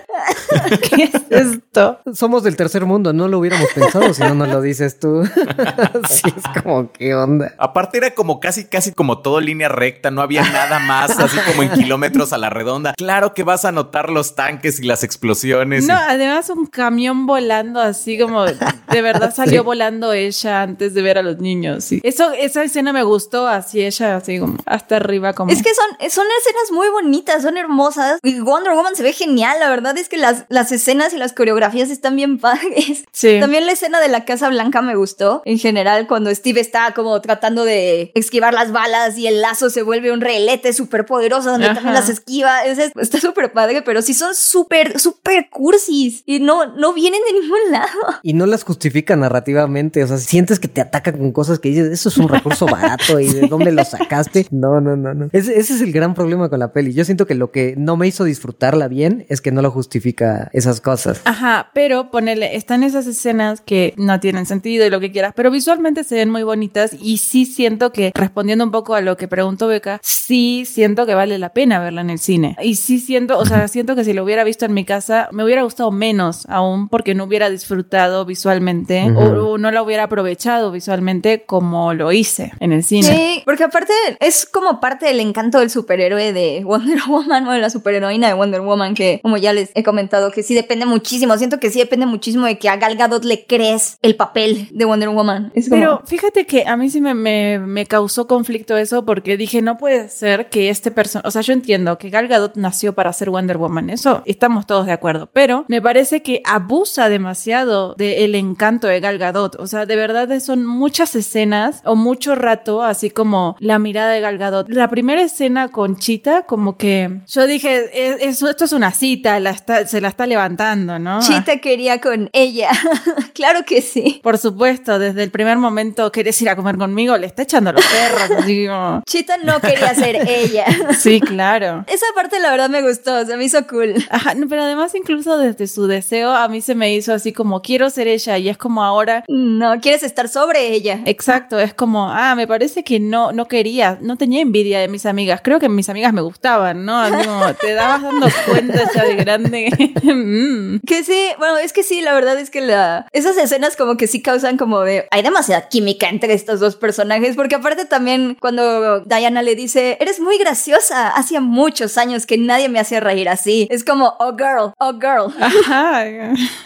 ¿Qué 0.97 1.05
es 1.05 1.15
esto? 1.31 2.01
Somos 2.15 2.43
del 2.43 2.57
tercer 2.57 2.85
mundo, 2.85 3.13
no 3.13 3.29
lo 3.29 3.39
hubiéramos 3.39 3.69
pensado 3.75 4.13
si 4.15 4.23
no 4.23 4.35
nos 4.35 4.49
lo 4.49 4.61
dices 4.61 4.99
tú. 4.99 5.25
sí, 6.09 6.23
es 6.37 6.63
como, 6.63 6.91
¿qué 6.93 7.15
onda? 7.15 7.55
Aparte 7.59 7.99
era 7.99 8.15
como 8.15 8.41
casi, 8.41 8.65
casi 8.65 8.93
como 8.93 9.21
todo 9.21 9.41
línea 9.41 9.69
recta, 9.69 10.11
no 10.11 10.23
había 10.23 10.43
nada 10.43 10.79
más, 10.81 11.19
así 11.19 11.37
como 11.47 11.63
en 11.63 11.71
kilómetros 11.73 12.33
a 12.33 12.39
la 12.39 12.51
redonda. 12.51 12.95
Claro 12.97 13.35
que 13.35 13.43
vas 13.43 13.65
a 13.65 13.73
notar 13.73 14.11
los 14.11 14.35
tanques 14.35 14.81
y 14.81 14.85
las 14.85 15.05
explosiones. 15.05 15.85
y- 15.85 15.87
No, 15.87 15.95
además 15.95 16.51
un 16.51 16.67
camión 16.67 17.27
volando 17.27 17.81
así 17.81 18.19
como 18.19 18.45
de 18.45 19.03
verdad 19.03 19.35
salió 19.35 19.65
volando 19.65 20.13
ella 20.13 20.63
antes 20.63 20.95
de 20.95 21.03
ver 21.03 21.19
a 21.19 21.23
los 21.23 21.39
niños. 21.39 21.85
Sí. 21.85 22.01
Eso, 22.03 22.33
esa 22.33 22.63
escena 22.63 22.93
me 22.93 23.03
gustó, 23.03 23.47
así 23.47 23.83
ella 23.85 24.17
así 24.17 24.39
como 24.39 24.57
hasta 24.67 24.97
arriba 24.97 25.33
como. 25.33 25.53
Es 25.53 25.63
que 25.63 25.71
son, 25.75 26.11
son 26.11 26.27
escenas 26.39 26.73
muy 26.73 26.89
bonitas, 26.89 27.43
son 27.43 27.57
hermosas. 27.57 28.19
Y 28.23 28.41
Wonder 28.41 28.73
Woman 28.75 28.97
se 28.97 29.03
ve 29.03 29.13
genial. 29.13 29.59
La 29.61 29.69
verdad 29.71 29.97
es 29.99 30.09
que 30.09 30.17
las, 30.17 30.40
las 30.49 30.73
escenas 30.73 31.13
y 31.13 31.19
las 31.19 31.33
coreografías 31.33 31.91
están 31.91 32.17
bien 32.17 32.39
padres. 32.39 33.05
Sí. 33.13 33.39
También 33.41 33.67
la 33.67 33.73
escena 33.73 34.01
de 34.01 34.09
la 34.09 34.25
Casa 34.25 34.49
Blanca 34.49 34.83
me 34.83 34.95
gustó. 34.95 35.43
En 35.45 35.59
general, 35.59 36.07
cuando 36.07 36.35
Steve 36.35 36.61
está 36.61 36.93
como 36.95 37.21
tratando 37.21 37.65
de 37.65 38.13
esquivar 38.15 38.55
las 38.55 38.73
balas 38.73 39.19
y 39.19 39.27
el 39.27 39.41
lazo 39.41 39.71
se 39.71 39.83
vuelve 39.83 40.13
un 40.13 40.21
relete 40.21 40.73
súper 40.73 41.05
poderoso 41.07 41.51
donde 41.51 41.67
Ajá. 41.67 41.75
también 41.77 41.95
las 41.95 42.09
esquiva. 42.09 42.65
Ese- 42.65 42.93
está 43.01 43.21
súper 43.21 43.53
padre, 43.53 43.83
pero 43.83 44.03
sí 44.03 44.15
son 44.15 44.35
súper, 44.35 44.99
súper 45.01 45.49
cursis. 45.51 46.23
Y 46.27 46.41
no, 46.41 46.67
no 46.77 46.93
vienen 46.95 47.21
de 47.27 47.41
ningún 47.41 47.59
lado. 47.71 47.89
Y 48.23 48.33
no 48.33 48.47
las 48.47 48.65
justifica 48.65 49.17
narrativamente, 49.17 50.03
o 50.05 50.07
sea, 50.07 50.19
sientes 50.19 50.59
que 50.61 50.69
te 50.69 50.81
atacan 50.81 51.19
con 51.19 51.33
cosas 51.33 51.59
que 51.59 51.69
dices, 51.71 51.89
eso 51.91 52.09
es 52.09 52.17
un 52.19 52.29
recurso 52.29 52.67
barato 52.67 53.19
y 53.21 53.33
de 53.33 53.47
dónde 53.49 53.73
lo 53.73 53.85
sacaste. 53.85 54.47
No, 54.51 54.81
no, 54.81 54.97
no, 54.97 55.15
no. 55.15 55.29
Ese, 55.33 55.59
ese 55.59 55.75
es 55.75 55.81
el 55.81 55.93
gran 55.93 56.15
problema 56.15 56.49
con 56.49 56.59
la 56.61 56.73
peli. 56.73 56.93
Yo 56.95 57.05
siento 57.05 57.27
que 57.27 57.35
lo 57.35 57.51
que 57.51 57.75
no 57.77 57.97
me 57.97 58.07
hizo 58.07 58.25
disfrutarla 58.25 58.89
bien 58.89 59.27
es 59.29 59.41
que 59.41 59.51
no 59.53 59.63
lo 59.63 59.71
justifica 59.71 60.30
esas 60.53 60.81
cosas. 60.81 61.21
Ajá, 61.25 61.71
pero 61.75 62.11
ponele, 62.11 62.57
están 62.57 62.83
esas 62.83 63.07
escenas 63.07 63.61
que 63.61 63.95
no 63.97 64.21
tienen 64.21 64.47
sentido 64.47 64.87
y 64.87 64.91
lo 64.91 65.01
que 65.01 65.13
quieras, 65.13 65.33
pero 65.35 65.51
visualmente 65.51 66.05
se 66.05 66.17
ven 66.17 66.31
muy 66.31 66.43
bonitas 66.43 66.95
y 67.01 67.19
sí 67.19 67.47
siento 67.47 67.93
que, 67.93 68.13
respondiendo 68.15 68.65
un 68.65 68.71
poco 68.71 68.95
a 68.95 69.01
lo 69.01 69.17
que 69.17 69.29
preguntó 69.29 69.67
Beca, 69.67 70.01
sí 70.03 70.65
siento 70.67 71.07
que 71.07 71.15
vale 71.15 71.39
la 71.39 71.51
pena 71.51 71.79
verla 71.79 72.01
en 72.01 72.11
el 72.11 72.19
cine. 72.19 72.57
Y 72.63 72.77
sí 72.77 72.99
siento, 72.99 73.39
o 73.39 73.45
sea, 73.47 73.69
siento 73.69 73.95
que 73.97 74.05
si 74.05 74.13
lo 74.13 74.25
hubiera 74.25 74.45
visto 74.45 74.65
en 74.65 74.75
mi 74.75 74.85
casa, 74.85 75.29
me 75.33 75.45
hubiera 75.45 75.63
gustado 75.63 75.91
menos 75.91 76.47
aún 76.49 76.89
porque 76.89 77.15
no 77.15 77.25
hubiera 77.25 77.51
disfrutado 77.51 78.25
visualmente 78.25 79.11
Ujú. 79.11 79.19
o, 79.21 79.53
o 79.53 79.59
no 79.59 79.71
la 79.71 79.83
hubiera 79.83 80.05
aprovechado 80.05 80.71
visualmente 80.73 81.45
como 81.47 81.95
lo 81.95 82.13
hice 82.13 82.53
en 82.61 82.73
el 82.73 82.85
cine. 82.85 83.07
Sí, 83.09 83.43
porque 83.45 83.65
aparte 83.65 83.93
es 84.21 84.47
como 84.47 84.81
parte 84.81 85.07
del 85.07 85.21
encanto 85.21 85.59
del 85.61 85.71
superhéroe 85.71 86.33
de 86.33 86.63
Wonder 86.65 86.99
Woman 87.09 87.47
o 87.49 87.53
de 87.53 87.59
la 87.61 87.71
superheroína 87.71 88.29
de 88.29 88.35
Wonder 88.35 88.61
Woman 88.61 88.95
que, 88.95 89.21
como 89.23 89.37
ya 89.37 89.53
les 89.53 89.71
he 89.75 89.83
comentado, 89.83 90.20
que 90.31 90.43
sí 90.43 90.55
depende 90.55 90.85
muchísimo. 90.87 91.37
Siento 91.39 91.59
que 91.59 91.71
sí 91.71 91.79
depende 91.79 92.05
muchísimo 92.07 92.47
de 92.47 92.59
que 92.59 92.69
a 92.69 92.77
Gal 92.77 92.97
Gadot 92.97 93.25
le 93.25 93.47
crees 93.47 93.99
el 94.03 94.17
papel 94.17 94.69
de 94.73 94.85
Wonder 94.85 95.09
Woman. 95.09 95.53
Es 95.55 95.69
como- 95.69 95.81
Pero 95.81 96.03
fíjate 96.07 96.47
que 96.47 96.67
a 96.67 96.77
mí 96.77 96.91
sí 96.91 97.01
me, 97.01 97.15
me, 97.15 97.59
me 97.59 97.87
causó 97.87 98.27
conflicto 98.27 98.77
eso 98.77 99.05
porque 99.07 99.37
dije, 99.37 99.63
no 99.63 99.79
puede 99.79 100.09
ser 100.09 100.49
que 100.51 100.69
este 100.69 100.91
personaje, 100.91 101.27
o 101.27 101.31
sea, 101.31 101.43
yo 101.43 101.53
entiendo 101.53 101.97
que 101.99 102.11
Gal 102.11 102.29
Gadot 102.29 102.57
nació 102.57 102.93
para 102.95 103.13
ser 103.13 103.31
Wonder 103.31 103.57
Woman, 103.57 103.91
eso 103.91 104.23
estamos 104.27 104.67
todos 104.67 104.87
de 104.87 104.93
acuerdo, 104.93 105.31
pero 105.33 105.65
me 105.69 105.81
parece 105.81 106.23
que 106.23 106.43
abusa 106.45 107.09
demasiado 107.09 107.95
del 107.95 108.35
encanto 108.35 108.87
de 108.87 109.01
Gal 109.01 109.19
Gadot, 109.19 109.57
o 109.61 109.67
sea, 109.67 109.87
de 109.87 109.97
verdad 109.97 110.29
son 110.41 110.65
muchas 110.67 111.15
escenas 111.15 111.81
o 111.85 111.95
mucho 111.97 112.35
rato, 112.35 112.83
así 112.83 113.11
como 113.11 113.57
la 113.61 113.79
mirada 113.79 114.13
de 114.13 114.21
Gal 114.21 114.39
Gadot. 114.39 114.69
La 114.69 114.89
primera 114.89 115.23
escena 115.23 115.69
con 115.69 115.97
Chita, 115.97 116.43
como 116.47 116.77
que 116.77 117.21
yo 117.27 117.47
dije, 117.47 117.91
"Es- 117.93 118.23
es- 118.23 118.43
esto 118.43 118.65
es 118.65 118.73
una 118.73 118.91
cita, 118.93 119.39
la 119.41 119.51
está, 119.51 119.87
se 119.87 120.01
la 120.01 120.09
está 120.11 120.27
levantando, 120.27 120.99
¿no? 120.99 121.21
Chita 121.21 121.57
quería 121.59 122.01
con 122.01 122.29
ella. 122.33 122.69
claro 123.35 123.65
que 123.65 123.81
sí. 123.83 124.21
Por 124.23 124.37
supuesto, 124.39 124.99
desde 124.99 125.23
el 125.23 125.31
primer 125.31 125.57
momento 125.59 126.13
querés 126.13 126.41
ir 126.43 126.49
a 126.51 126.57
comer 126.57 126.77
conmigo, 126.77 127.17
le 127.17 127.27
está 127.27 127.43
echando 127.43 127.73
los 127.73 127.85
perros. 127.87 128.45
como- 128.69 129.03
Chita 129.07 129.37
no 129.39 129.61
quería 129.61 129.95
ser 129.95 130.17
ella. 130.29 130.65
Sí, 131.01 131.21
claro. 131.21 131.85
Esa 131.87 132.05
parte 132.15 132.39
la 132.41 132.51
verdad 132.51 132.69
me 132.69 132.83
gustó, 132.83 133.25
se 133.25 133.37
me 133.37 133.45
hizo 133.45 133.67
cool. 133.67 133.95
Ajá, 134.11 134.35
pero 134.49 134.63
además 134.63 134.95
incluso 134.95 135.39
desde 135.39 135.67
su 135.67 135.87
deseo 135.87 136.33
a 136.33 136.49
mí 136.49 136.61
se 136.61 136.75
me 136.75 136.93
hizo 136.95 137.15
así 137.15 137.33
como 137.33 137.63
quiero 137.63 137.89
ser 137.91 138.07
ella 138.09 138.37
y 138.39 138.49
es 138.49 138.59
como 138.59 138.83
ahora 138.85 139.25
No, 139.29 139.81
quieres 139.81 140.03
estar 140.03 140.29
sobre 140.29 140.69
ella. 140.75 141.01
Exacto, 141.07 141.59
es 141.59 141.73
como, 141.75 142.11
ah, 142.11 142.35
me 142.35 142.47
parece 142.47 142.85
que 142.85 143.01
no, 143.01 143.33
no 143.33 143.47
quería, 143.49 143.99
no 144.01 144.17
tenía 144.17 144.41
envidia 144.43 144.81
de 144.81 144.89
mis 144.89 145.07
amigas. 145.07 145.41
Creo 145.43 145.59
que 145.59 145.69
mis 145.69 145.89
amigas 145.89 146.13
me 146.13 146.21
gustaban, 146.21 146.85
¿no? 146.85 147.03
Como, 147.09 147.55
te 147.55 147.73
dabas 147.75 148.03
dando 148.03 148.27
cuenta 148.47 148.91
ya 148.95 149.05
de 149.05 149.15
grande. 149.15 149.71
Mm. 150.03 150.81
Que 150.87 151.05
sí, 151.05 151.29
bueno, 151.39 151.59
es 151.59 151.73
que 151.73 151.83
sí, 151.83 152.01
la 152.01 152.15
verdad 152.15 152.39
es 152.39 152.51
que 152.51 152.61
la... 152.61 153.07
esas 153.13 153.37
escenas 153.37 153.77
como 153.77 153.97
que 153.97 154.07
sí 154.07 154.23
causan 154.23 154.57
como 154.57 154.81
de... 154.81 155.07
Hay 155.11 155.23
demasiada 155.23 155.69
química 155.69 156.09
entre 156.09 156.35
estos 156.35 156.61
dos 156.61 156.77
personajes, 156.77 157.37
porque 157.37 157.57
aparte 157.57 157.85
también 157.85 158.37
cuando 158.41 159.01
Diana 159.01 159.43
le 159.43 159.55
dice, 159.55 159.97
eres 160.01 160.21
muy 160.21 160.39
graciosa, 160.39 161.09
hacía 161.09 161.41
muchos 161.41 161.99
años 161.99 162.27
que 162.27 162.39
nadie 162.39 162.69
me 162.69 162.81
hacía 162.81 163.01
reír 163.01 163.29
así. 163.29 163.69
Es 163.71 163.85
como, 163.85 164.15
oh 164.19 164.37
girl, 164.37 164.73
oh 164.79 164.93
girl. 164.95 165.33
Ajá, 165.41 166.05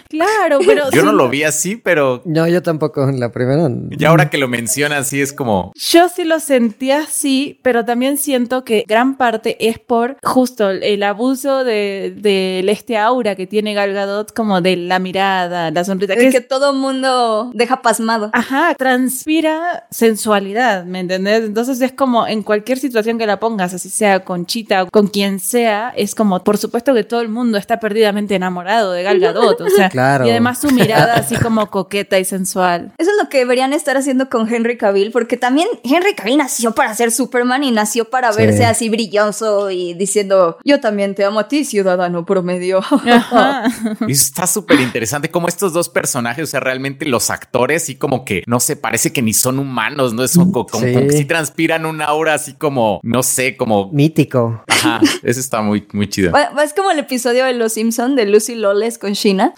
claro, 0.09 0.59
pero 0.64 0.91
Yo 0.91 1.03
no 1.03 1.11
sí, 1.11 1.16
lo 1.16 1.28
vi 1.28 1.43
así, 1.45 1.76
pero 1.76 2.22
No, 2.24 2.47
yo 2.49 2.62
tampoco. 2.62 3.11
La 3.11 3.30
primera. 3.30 3.68
ya 3.91 4.09
ahora 4.09 4.30
que 4.30 4.39
lo 4.39 4.49
mencionas, 4.49 5.09
sí 5.09 5.20
es 5.20 5.32
como. 5.32 5.72
Yo 5.74 6.09
sí 6.09 6.24
lo 6.24 6.41
sentí 6.41 6.91
así, 6.91 7.61
pero 7.62 7.85
también 7.85 8.18
siento 8.18 8.64
que 8.64 8.85
gran 8.87 9.16
parte 9.16 9.57
es 9.68 9.78
por 9.78 10.16
justo 10.22 10.70
el 10.70 11.03
abuso 11.03 11.64
de, 11.64 12.14
del 12.16 12.68
este 12.68 12.97
aura 12.97 13.24
aura 13.25 13.35
que 13.37 13.47
tiene 13.47 13.72
Gal 13.75 13.93
Gadot, 13.95 14.33
como 14.35 14.61
de 14.61 14.77
la 14.77 14.99
mirada, 14.99 15.70
la 15.70 15.85
sonrisa. 15.85 16.14
Que, 16.14 16.20
Que 16.27 16.31
que 16.31 16.37
es- 16.39 16.49
todo 16.49 16.72
mundo 16.75 17.51
deja 17.55 17.81
pasmado. 17.83 18.31
Ajá, 18.33 18.75
transpira 18.75 19.87
sensualidad, 19.91 20.85
¿me 20.85 21.01
entendés? 21.01 21.45
Entonces 21.45 21.81
es 21.81 21.93
como 21.93 22.27
en 22.27 22.43
cualquier 22.43 22.79
situación 22.79 23.18
que 23.18 23.27
la 23.27 23.41
pongas, 23.41 23.72
así 23.75 23.89
sea 23.89 24.20
con 24.25 24.47
Chita 24.47 24.83
o 24.85 24.91
con 24.91 25.07
quien 25.09 25.41
sea, 25.41 25.93
es 25.97 26.14
como, 26.14 26.43
por 26.45 26.59
supuesto 26.59 26.93
que 26.95 27.05
todo 27.05 27.20
el 27.20 27.29
mundo 27.29 27.57
está 27.59 27.81
perdidamente 27.81 28.35
enamorado 28.35 28.93
de 28.93 29.03
Gal 29.03 29.20
Gadot, 29.20 29.61
o 29.61 29.68
sea, 29.70 29.89
Claro. 29.89 30.27
y 30.27 30.31
además 30.31 30.61
su 30.61 30.70
mirada 30.70 31.14
así 31.14 31.37
como 31.37 31.70
coqueta 31.70 32.18
y 32.18 32.25
sensual. 32.25 32.93
Eso 32.99 33.11
es 33.11 33.16
lo 33.22 33.29
que 33.29 33.39
deberían 33.39 33.72
estar 33.72 33.97
haciendo 33.97 34.29
con 34.29 34.53
Henry 34.53 34.77
Cavill, 34.77 35.11
porque 35.12 35.37
también 35.37 35.68
Henry 35.83 36.14
Cavill 36.14 36.37
nació 36.37 36.72
para 36.72 36.95
ser 36.95 37.11
Superman 37.11 37.64
y 37.64 37.70
nació 37.70 38.11
para 38.11 38.33
Sí. 38.33 38.39
verse 38.41 38.64
así 38.64 38.89
brilloso 38.89 39.70
y 39.70 39.95
diciendo, 39.95 40.59
yo 40.64 40.81
también 40.81 41.14
te 41.14 41.25
amo 41.25 41.41
a 41.41 41.49
ti, 41.49 41.64
ciudadano 41.64 42.25
promedio. 42.25 42.81
Ajá. 43.11 43.65
Y 44.07 44.13
eso 44.13 44.25
está 44.27 44.47
súper 44.47 44.81
interesante 44.81 45.31
como 45.31 45.49
estos 45.49 45.73
dos 45.73 45.89
personajes, 45.89 46.45
o 46.45 46.47
sea, 46.47 46.61
realmente 46.61 47.07
los 47.07 47.31
actores 47.31 47.85
sí 47.85 47.95
como 47.97 48.25
que, 48.25 48.43
no 48.47 48.61
sé, 48.61 48.77
parece 48.77 49.13
que 49.13 49.23
ni 49.23 49.35
son 49.35 49.59
humanos, 49.59 50.13
¿no? 50.15 50.23
Es 50.25 50.35
como, 50.35 50.67
como- 50.67 50.85
Sí. 50.85 50.93
como 50.93 51.07
que 51.07 51.13
sí 51.17 51.25
transpiran 51.25 51.87
una 51.87 52.07
aura 52.07 52.35
así 52.35 52.55
como, 52.55 53.01
no 53.03 53.23
sé, 53.23 53.57
como... 53.57 53.91
Mítico. 53.93 54.63
Ajá, 54.69 55.01
eso 55.23 55.41
está 55.41 55.63
muy, 55.63 55.87
muy 55.93 56.09
chido. 56.09 56.33
Es 56.63 56.75
como 56.75 56.91
el 56.91 56.99
episodio 56.99 57.45
de 57.45 57.55
Los 57.55 57.73
Simpson 57.75 58.17
de 58.17 58.27
Lucy 58.27 58.55
Loles 58.55 58.99
con 58.99 59.13
Sheena. 59.13 59.53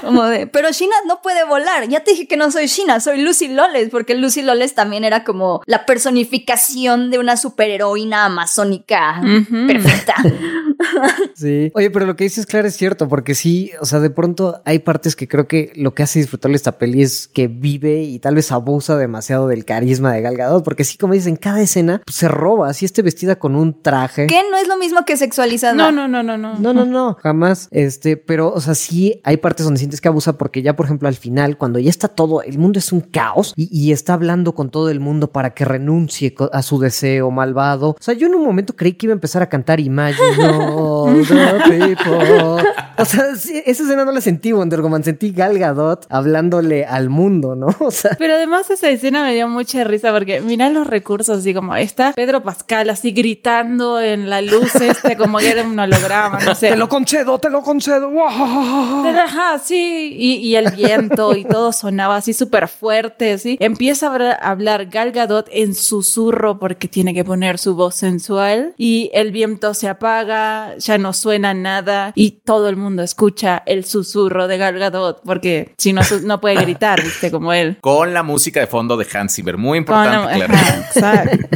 Como 0.00 0.24
de, 0.24 0.46
pero 0.46 0.70
Sheena 0.70 0.94
no 1.06 1.20
puede 1.22 1.44
volar. 1.44 1.88
Ya 1.88 2.00
te 2.00 2.12
dije 2.12 2.26
que 2.26 2.36
no 2.36 2.50
soy 2.50 2.66
Sheena, 2.66 3.00
soy 3.00 3.20
Lucy 3.22 3.48
Loles, 3.48 3.88
porque 3.90 4.14
Lucy 4.14 4.42
Loles 4.42 4.74
también 4.74 5.04
era 5.04 5.24
como 5.24 5.62
la 5.66 5.86
personificación 5.86 7.10
de 7.10 7.18
una 7.18 7.36
superheroína 7.36 8.24
amazónica 8.26 9.20
perfecta. 9.66 10.14
Sí. 11.34 11.72
Oye, 11.74 11.90
pero 11.90 12.06
lo 12.06 12.14
que 12.14 12.24
dices, 12.24 12.46
claro, 12.46 12.68
es 12.68 12.76
cierto, 12.76 13.08
porque 13.08 13.34
sí, 13.34 13.70
o 13.80 13.86
sea, 13.86 14.00
de 14.00 14.10
pronto 14.10 14.60
hay 14.64 14.78
partes 14.78 15.16
que 15.16 15.26
creo 15.26 15.48
que 15.48 15.72
lo 15.74 15.94
que 15.94 16.02
hace 16.02 16.18
disfrutarle 16.18 16.56
esta 16.56 16.78
peli 16.78 17.02
es 17.02 17.26
que 17.26 17.48
vive 17.48 18.02
y 18.02 18.18
tal 18.18 18.34
vez 18.34 18.52
abusa 18.52 18.96
demasiado 18.96 19.48
del 19.48 19.64
carisma 19.64 20.12
de 20.12 20.20
Gal 20.20 20.36
Gadot, 20.36 20.64
porque 20.64 20.84
sí, 20.84 20.98
como 20.98 21.14
dicen, 21.14 21.32
en 21.32 21.36
cada 21.36 21.60
escena 21.60 22.02
pues, 22.04 22.16
se 22.16 22.28
roba, 22.28 22.68
así 22.68 22.84
esté 22.84 23.02
vestida 23.02 23.36
con 23.36 23.56
un 23.56 23.82
traje. 23.82 24.26
que 24.26 24.42
no 24.50 24.56
es 24.58 24.68
lo 24.68 24.76
mismo 24.76 25.04
que 25.04 25.16
sexualizada. 25.16 25.74
No, 25.74 25.90
no, 25.90 26.06
no, 26.06 26.22
no, 26.22 26.36
no. 26.36 26.58
No, 26.58 26.72
no, 26.72 26.84
no, 26.84 27.16
jamás. 27.22 27.68
Este, 27.70 28.16
pero, 28.16 28.52
o 28.52 28.60
sea, 28.60 28.74
sí 28.74 29.20
hay 29.24 29.38
partes 29.38 29.64
donde 29.64 29.78
sientes 29.78 30.00
que 30.00 30.08
abusa 30.08 30.36
porque 30.36 30.62
ya, 30.62 30.76
por 30.76 30.86
ejemplo, 30.86 31.08
al 31.08 31.16
final, 31.16 31.56
cuando 31.56 31.78
ya 31.78 31.90
está 31.90 32.08
todo, 32.08 32.42
el 32.42 32.58
mundo 32.58 32.78
es 32.78 32.92
un 32.92 33.00
caos 33.00 33.54
y, 33.56 33.68
y 33.72 33.92
está 33.92 34.14
hablando 34.14 34.54
con 34.54 34.70
todo 34.70 34.90
el 34.90 35.00
mundo 35.00 35.32
para 35.32 35.54
que 35.54 35.64
renuncie 35.64 36.34
a 36.52 36.62
su 36.62 36.78
deseo 36.78 37.30
malvado. 37.30 37.90
O 37.90 37.96
sea, 38.00 38.14
yo 38.14 38.26
en 38.26 38.34
un 38.34 38.44
momento 38.44 38.76
creí 38.76 38.92
que 38.92 39.06
iba 39.06 39.12
a 39.12 39.14
empezar 39.14 39.42
a 39.42 39.48
cantar 39.48 39.80
Imagine 39.80 40.44
all 40.44 40.71
the 40.74 41.62
people. 41.96 42.62
O 42.98 43.04
sea, 43.04 43.34
sí, 43.36 43.62
esa 43.64 43.82
escena 43.82 44.04
no 44.04 44.12
la 44.12 44.20
sentí 44.20 44.52
Wonder 44.52 44.80
Woman, 44.82 45.02
sentí 45.02 45.32
Gal 45.32 45.58
Gadot 45.58 46.06
hablándole 46.10 46.84
al 46.84 47.08
mundo, 47.08 47.54
¿no? 47.54 47.68
O 47.80 47.90
sea, 47.90 48.16
Pero 48.18 48.34
además 48.34 48.70
esa 48.70 48.88
escena 48.90 49.24
me 49.24 49.34
dio 49.34 49.48
mucha 49.48 49.84
risa 49.84 50.12
porque 50.12 50.40
mira 50.40 50.70
los 50.70 50.86
recursos, 50.86 51.38
así 51.38 51.52
como 51.54 51.74
está 51.76 52.12
Pedro 52.12 52.42
Pascal 52.42 52.90
así 52.90 53.12
gritando 53.12 54.00
en 54.00 54.30
la 54.30 54.40
luz 54.40 54.74
este 54.76 55.16
como 55.16 55.38
que 55.38 55.50
era 55.50 55.64
un 55.64 55.78
holograma, 55.78 56.38
no 56.40 56.54
sé. 56.54 56.68
te 56.70 56.76
lo 56.76 56.88
concedo, 56.88 57.38
te 57.38 57.50
lo 57.50 57.62
concedo. 57.62 58.10
¡Wow! 58.10 59.06
Ajá, 59.16 59.58
sí, 59.58 60.14
y, 60.16 60.34
y 60.36 60.56
el 60.56 60.70
viento 60.72 61.34
y 61.34 61.44
todo 61.44 61.72
sonaba 61.72 62.16
así 62.16 62.32
súper 62.32 62.68
fuerte, 62.68 63.38
¿sí? 63.38 63.56
Empieza 63.60 64.06
a 64.08 64.14
hablar, 64.14 64.38
a 64.40 64.50
hablar 64.50 64.86
Gal 64.86 65.12
Gadot 65.12 65.48
en 65.50 65.74
susurro 65.74 66.58
porque 66.58 66.88
tiene 66.88 67.14
que 67.14 67.24
poner 67.24 67.58
su 67.58 67.74
voz 67.74 67.94
sensual 67.94 68.74
y 68.76 69.10
el 69.14 69.32
viento 69.32 69.74
se 69.74 69.88
apaga, 69.88 70.61
ya 70.78 70.98
no 70.98 71.12
suena 71.12 71.54
nada 71.54 72.12
y 72.14 72.42
todo 72.44 72.68
el 72.68 72.76
mundo 72.76 73.02
escucha 73.02 73.62
el 73.66 73.84
susurro 73.84 74.48
de 74.48 74.58
Gal 74.58 74.78
Gadot 74.78 75.22
porque 75.24 75.74
si 75.78 75.92
no, 75.92 76.02
no 76.24 76.40
puede 76.40 76.56
gritar, 76.56 77.02
¿viste? 77.02 77.30
Como 77.30 77.52
él. 77.52 77.78
Con 77.80 78.12
la 78.14 78.22
música 78.22 78.60
de 78.60 78.66
fondo 78.66 78.96
de 78.96 79.06
Hans 79.12 79.34
Zimmer, 79.34 79.56
muy 79.58 79.76
la- 79.76 79.78
importante, 79.78 80.34
claro. 80.34 80.54
exacto. 80.94 81.48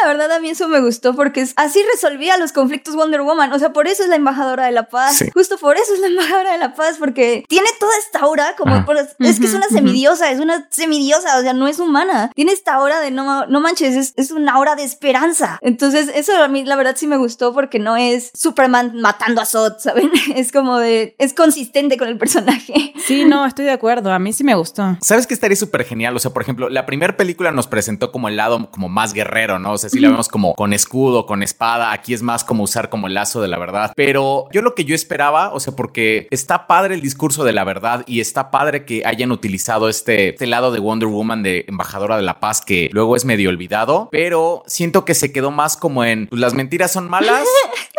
Que 0.00 0.06
la 0.06 0.12
verdad 0.12 0.32
a 0.36 0.40
mí 0.40 0.50
eso 0.50 0.68
me 0.68 0.80
gustó 0.80 1.14
porque 1.14 1.40
es- 1.42 1.52
así 1.56 1.80
resolvía 1.92 2.36
los 2.38 2.52
conflictos 2.52 2.94
Wonder 2.96 3.22
Woman. 3.22 3.52
O 3.52 3.58
sea, 3.58 3.72
por 3.72 3.86
eso 3.88 4.02
es 4.02 4.08
la 4.08 4.16
embajadora 4.16 4.66
de 4.66 4.72
la 4.72 4.88
paz. 4.88 5.16
Sí. 5.16 5.30
Justo 5.32 5.56
por 5.58 5.76
eso 5.76 5.94
es 5.94 6.00
la 6.00 6.08
embajadora 6.08 6.52
de 6.52 6.58
la 6.58 6.74
paz, 6.74 6.96
porque 6.98 7.44
tiene 7.48 7.68
toda 7.78 7.92
esta 7.98 8.20
aura 8.20 8.54
como... 8.56 8.84
Por- 8.84 8.96
es 8.96 9.40
que 9.40 9.46
es 9.46 9.54
una 9.54 9.68
semidiosa, 9.68 10.30
es 10.30 10.40
una 10.40 10.66
semidiosa, 10.70 11.38
o 11.38 11.42
sea, 11.42 11.52
no 11.52 11.68
es 11.68 11.78
humana. 11.78 12.30
Tiene 12.34 12.52
esta 12.52 12.74
aura 12.74 13.00
de 13.00 13.10
no, 13.10 13.46
no 13.46 13.60
manches, 13.60 13.94
es, 13.94 14.12
es 14.16 14.30
una 14.30 14.52
aura 14.52 14.74
de 14.76 14.84
esperanza. 14.84 15.58
Entonces, 15.62 16.10
eso 16.14 16.32
a 16.42 16.48
mí 16.48 16.64
la 16.64 16.76
verdad 16.76 16.94
sí 16.96 17.06
me 17.06 17.16
gustó 17.16 17.52
porque 17.54 17.78
no 17.78 17.96
es 17.96 18.30
Superman 18.34 18.92
matando 19.00 19.40
a 19.40 19.46
Zod, 19.46 19.74
¿saben? 19.78 20.10
Es 20.34 20.52
como 20.52 20.78
de... 20.78 21.14
Es 21.18 21.32
consistente 21.34 21.96
con 21.96 22.08
el 22.08 22.18
personaje. 22.18 22.92
Sí, 23.06 23.24
no, 23.24 23.46
estoy 23.46 23.64
de 23.66 23.72
acuerdo. 23.72 24.12
A 24.12 24.18
mí 24.18 24.32
sí 24.32 24.44
me 24.44 24.54
gustó. 24.54 24.96
¿Sabes 25.00 25.26
qué 25.26 25.34
estaría 25.34 25.56
súper 25.56 25.84
genial? 25.84 26.16
O 26.16 26.18
sea, 26.18 26.32
por 26.32 26.42
ejemplo, 26.42 26.68
la 26.68 26.86
primera 26.86 27.16
película 27.16 27.50
nos 27.52 27.66
presentó 27.66 28.12
como 28.12 28.28
el 28.28 28.36
lado 28.36 28.70
como 28.70 28.88
más 28.88 29.12
guerrero, 29.12 29.58
¿no? 29.58 29.72
O 29.72 29.78
sea, 29.78 29.90
sí 29.96 30.02
la 30.02 30.08
vemos 30.10 30.28
como 30.28 30.54
con 30.54 30.72
escudo, 30.72 31.26
con 31.26 31.42
espada. 31.42 31.92
Aquí 31.92 32.14
es 32.14 32.22
más 32.22 32.44
como 32.44 32.62
usar 32.64 32.88
como 32.88 33.06
el 33.06 33.14
lazo 33.14 33.40
de 33.40 33.48
la 33.48 33.58
verdad. 33.58 33.92
Pero 33.96 34.46
yo 34.52 34.62
lo 34.62 34.74
que 34.74 34.84
yo 34.84 34.94
esperaba, 34.94 35.52
o 35.52 35.60
sea, 35.60 35.74
porque 35.76 36.28
está 36.30 36.66
padre 36.66 36.94
el 36.94 37.00
discurso 37.00 37.44
de 37.44 37.52
la 37.52 37.64
verdad 37.64 38.04
y 38.06 38.20
está 38.20 38.50
padre 38.50 38.84
que 38.84 39.02
hayan 39.04 39.32
utilizado 39.32 39.88
este, 39.88 40.30
este 40.30 40.46
lado 40.46 40.70
de 40.72 40.80
Wonder 40.80 41.08
Woman 41.08 41.42
de 41.42 41.64
embajadora 41.68 42.16
de 42.16 42.22
la 42.22 42.40
paz 42.40 42.60
que 42.60 42.88
luego 42.92 43.16
es 43.16 43.24
medio 43.24 43.48
olvidado, 43.50 44.08
pero 44.12 44.62
siento 44.66 45.04
que 45.04 45.14
se 45.14 45.32
quedó 45.32 45.50
más 45.50 45.76
como 45.76 46.04
en 46.04 46.26
pues, 46.28 46.40
las 46.40 46.54
mentiras 46.54 46.92
son 46.92 47.08
malas 47.08 47.44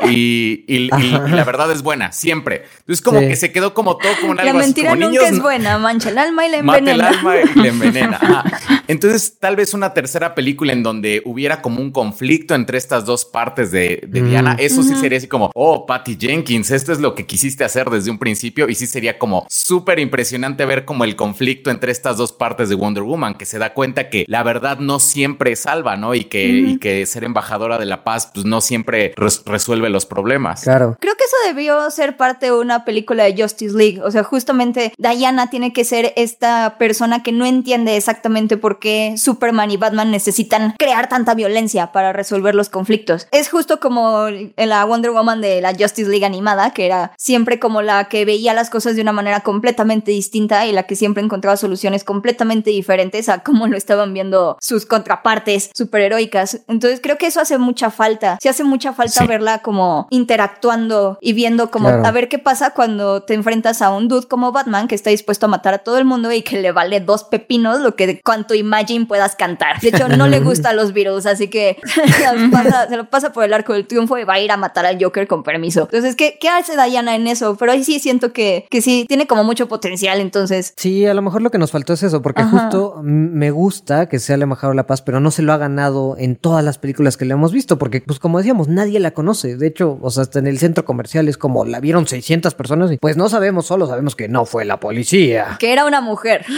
y, 0.06 0.64
y- 0.68 0.84
y- 0.86 0.90
y 0.98 1.12
la 1.12 1.44
verdad 1.44 1.72
es 1.72 1.82
buena, 1.82 2.12
siempre. 2.12 2.64
Entonces 2.80 3.02
como 3.02 3.20
Sí. 3.20 3.28
que 3.28 3.36
se 3.36 3.52
quedó 3.52 3.74
como 3.74 3.98
todo 3.98 4.12
como 4.22 4.34
en 4.34 4.38
La 4.38 4.44
algo 4.44 4.60
así 4.60 4.68
mentira 4.68 4.90
como 4.92 5.02
nunca 5.06 5.22
niños, 5.22 5.34
es 5.38 5.42
buena, 5.42 5.78
mancha 5.78 6.10
el 6.10 6.18
alma 6.18 6.46
y 6.46 6.52
la 6.52 6.64
Mata 6.64 6.80
el 6.80 6.88
envenena. 6.88 7.10
alma 7.10 7.36
y 7.38 7.60
le 7.60 7.68
envenena. 7.70 8.18
Ajá. 8.22 8.44
Entonces, 8.88 9.38
tal 9.40 9.56
vez 9.56 9.74
una 9.74 9.94
tercera 9.94 10.36
película 10.36 10.74
en 10.74 10.84
donde 10.84 11.22
hubiera 11.26 11.62
como 11.62 11.77
un 11.78 11.92
conflicto 11.92 12.56
entre 12.56 12.78
estas 12.78 13.06
dos 13.06 13.26
partes 13.26 13.72
de, 13.72 14.02
de 14.08 14.22
Mm. 14.22 14.30
Diana. 14.30 14.56
Eso 14.60 14.84
sí 14.84 14.96
sería 14.96 15.18
así 15.18 15.28
como, 15.28 15.52
oh, 15.54 15.86
Patty 15.86 16.18
Jenkins, 16.20 16.72
esto 16.72 16.92
es 16.92 17.00
lo 17.00 17.16
que 17.16 17.26
quisiste 17.26 17.64
hacer 17.64 17.90
desde 17.90 18.12
un 18.12 18.18
principio. 18.20 18.68
Y 18.70 18.76
sí 18.76 18.88
sería 18.88 19.18
como 19.20 19.46
súper 19.50 20.00
impresionante 20.00 20.66
ver 20.66 20.86
como 20.86 21.04
el 21.04 21.16
conflicto 21.16 21.70
entre 21.72 21.92
estas 21.92 22.18
dos 22.18 22.34
partes 22.34 22.70
de 22.70 22.76
Wonder 22.76 23.04
Woman, 23.04 23.36
que 23.36 23.46
se 23.46 23.60
da 23.60 23.74
cuenta 23.74 24.10
que 24.10 24.26
la 24.28 24.44
verdad 24.44 24.80
no 24.80 25.00
siempre 25.00 25.56
salva, 25.56 25.96
¿no? 25.98 26.16
Y 26.16 26.26
que, 26.26 26.48
y 26.48 26.78
que 26.80 27.06
ser 27.06 27.24
embajadora 27.24 27.78
de 27.78 27.86
la 27.86 28.04
paz, 28.04 28.32
pues 28.34 28.46
no 28.46 28.62
siempre 28.62 29.14
res- 29.16 29.44
resuelve 29.46 29.90
los 29.90 30.06
problemas. 30.06 30.62
Claro. 30.64 30.98
Creo 31.00 31.16
que 31.16 31.24
eso 31.24 31.36
debió 31.54 31.90
ser 31.92 32.18
parte 32.18 32.48
de 32.48 32.52
una 32.54 32.86
película 32.86 33.24
de 33.26 33.42
Justice 33.42 33.76
League. 33.78 34.02
O 34.02 34.12
sea, 34.12 34.24
justamente 34.24 34.94
Diana 34.98 35.50
tiene 35.50 35.74
que 35.74 35.84
ser 35.86 36.14
esta 36.16 36.78
persona 36.78 37.24
que 37.24 37.32
no 37.32 37.46
entiende 37.46 37.96
exactamente 37.98 38.58
por 38.58 38.80
qué 38.80 39.16
Superman 39.18 39.72
y 39.72 39.78
Batman 39.78 40.12
necesitan 40.12 40.74
crear 40.78 41.08
tanta 41.10 41.34
violencia 41.36 41.67
para 41.92 42.14
resolver 42.14 42.56
los 42.56 42.70
conflictos. 42.70 43.28
Es 43.32 43.50
justo 43.50 43.80
como 43.80 44.28
en 44.28 44.54
la 44.70 44.84
Wonder 44.86 45.12
Woman 45.12 45.42
de 45.42 45.62
la 45.62 45.74
Justice 45.74 46.10
League 46.10 46.26
animada, 46.26 46.72
que 46.72 46.86
era 46.86 47.12
siempre 47.18 47.60
como 47.60 47.82
la 47.82 48.06
que 48.06 48.26
veía 48.26 48.54
las 48.54 48.70
cosas 48.70 48.96
de 48.96 49.02
una 49.02 49.12
manera 49.14 49.42
completamente 49.42 50.12
distinta 50.12 50.66
y 50.66 50.72
la 50.72 50.84
que 50.84 50.96
siempre 50.96 51.24
encontraba 51.24 51.58
soluciones 51.58 52.04
completamente 52.04 52.70
diferentes 52.72 53.30
a 53.30 53.40
cómo 53.40 53.68
lo 53.68 53.78
estaban 53.78 54.14
viendo 54.14 54.58
sus 54.62 54.86
contrapartes 54.86 55.70
superheroicas. 55.74 56.62
Entonces 56.68 57.00
creo 57.02 57.18
que 57.18 57.28
eso 57.28 57.42
hace 57.42 57.58
mucha 57.58 57.92
falta. 57.92 58.38
Se 58.42 58.50
hace 58.50 58.64
mucha 58.64 58.94
falta 58.94 59.22
Sí. 59.22 59.28
verla 59.28 59.60
como 59.60 60.08
interactuando 60.12 61.18
y 61.22 61.34
viendo 61.34 61.70
como 61.72 61.88
Claro. 61.90 62.06
a 62.06 62.12
ver 62.12 62.30
qué 62.30 62.40
pasa 62.40 62.72
cuando 62.72 63.24
te 63.24 63.34
enfrentas 63.34 63.82
a 63.82 63.90
un 63.92 64.08
dude 64.08 64.28
como 64.28 64.52
Batman 64.52 64.88
que 64.88 64.96
está 64.96 65.10
dispuesto 65.10 65.46
a 65.46 65.50
matar 65.50 65.74
a 65.74 65.78
todo 65.80 65.98
el 65.98 66.06
mundo 66.06 66.32
y 66.32 66.42
que 66.42 66.62
le 66.62 66.72
vale 66.72 67.00
dos 67.00 67.24
pepinos 67.24 67.80
lo 67.80 67.96
que 67.96 68.22
cuanto 68.22 68.54
Imagine 68.54 69.06
puedas 69.06 69.36
cantar. 69.36 69.80
De 69.82 69.90
hecho, 69.90 70.08
no 70.10 70.28
le 70.28 70.40
gusta 70.48 70.70
a 70.70 70.74
los 70.74 70.94
virus, 70.94 71.26
así 71.26 71.50
que 71.50 71.57
se 71.86 72.36
lo 72.36 72.52
pasa, 72.52 72.88
se 72.88 72.98
lo 72.98 73.10
pasa 73.10 73.32
por 73.34 73.44
el 73.44 73.54
arco 73.54 73.74
del 73.74 73.88
triunfo 73.88 74.18
y 74.18 74.24
va 74.24 74.36
a 74.36 74.40
ir 74.40 74.52
a 74.52 74.58
matar 74.58 74.86
al 74.86 75.02
Joker 75.02 75.28
con 75.28 75.44
permiso. 75.44 75.82
Entonces, 75.82 76.16
¿qué, 76.16 76.38
qué 76.40 76.50
hace 76.50 76.74
Diana 76.74 77.16
en 77.16 77.28
eso? 77.28 77.56
Pero 77.58 77.72
ahí 77.72 77.84
sí 77.84 78.00
siento 78.00 78.34
que, 78.34 78.66
que 78.70 78.82
sí 78.82 79.06
tiene 79.08 79.28
como 79.28 79.44
mucho 79.44 79.68
potencial, 79.68 80.20
entonces 80.20 80.74
Sí, 80.76 81.06
a 81.06 81.14
lo 81.14 81.22
mejor 81.22 81.42
lo 81.42 81.52
que 81.52 81.58
nos 81.58 81.72
faltó 81.72 81.94
es 81.94 82.04
eso, 82.04 82.22
porque 82.22 82.42
Ajá. 82.42 82.52
justo 82.52 83.02
me 83.04 83.52
gusta 83.52 84.08
que 84.08 84.20
sea 84.20 84.38
la 84.38 84.44
embajadora 84.44 84.74
de 84.74 84.78
la 84.78 84.88
paz, 84.88 85.02
pero 85.02 85.20
no 85.20 85.32
se 85.32 85.42
lo 85.42 85.54
ha 85.54 85.58
ganado 85.58 86.16
en 86.18 86.36
todas 86.36 86.64
las 86.64 86.78
películas 86.78 87.18
que 87.18 87.26
le 87.26 87.34
hemos 87.34 87.52
visto, 87.52 87.78
porque 87.78 88.02
pues 88.02 88.20
como 88.20 88.38
decíamos, 88.38 88.68
nadie 88.68 89.00
la 89.00 89.12
conoce. 89.12 89.58
De 89.58 89.68
hecho, 89.68 89.98
o 90.02 90.10
sea, 90.10 90.24
hasta 90.24 90.40
en 90.40 90.48
el 90.48 90.60
centro 90.60 90.86
comercial 90.86 91.28
es 91.28 91.38
como 91.38 91.66
la 91.66 91.80
vieron 91.80 92.08
600 92.08 92.54
personas 92.56 92.92
y 92.92 92.98
pues 92.98 93.18
no 93.18 93.30
sabemos, 93.30 93.66
solo 93.66 93.88
sabemos 93.88 94.16
que 94.16 94.28
no 94.28 94.46
fue 94.46 94.66
la 94.66 94.80
policía. 94.80 95.58
que 95.60 95.74
era 95.74 95.86
una 95.86 96.02
mujer. 96.02 96.46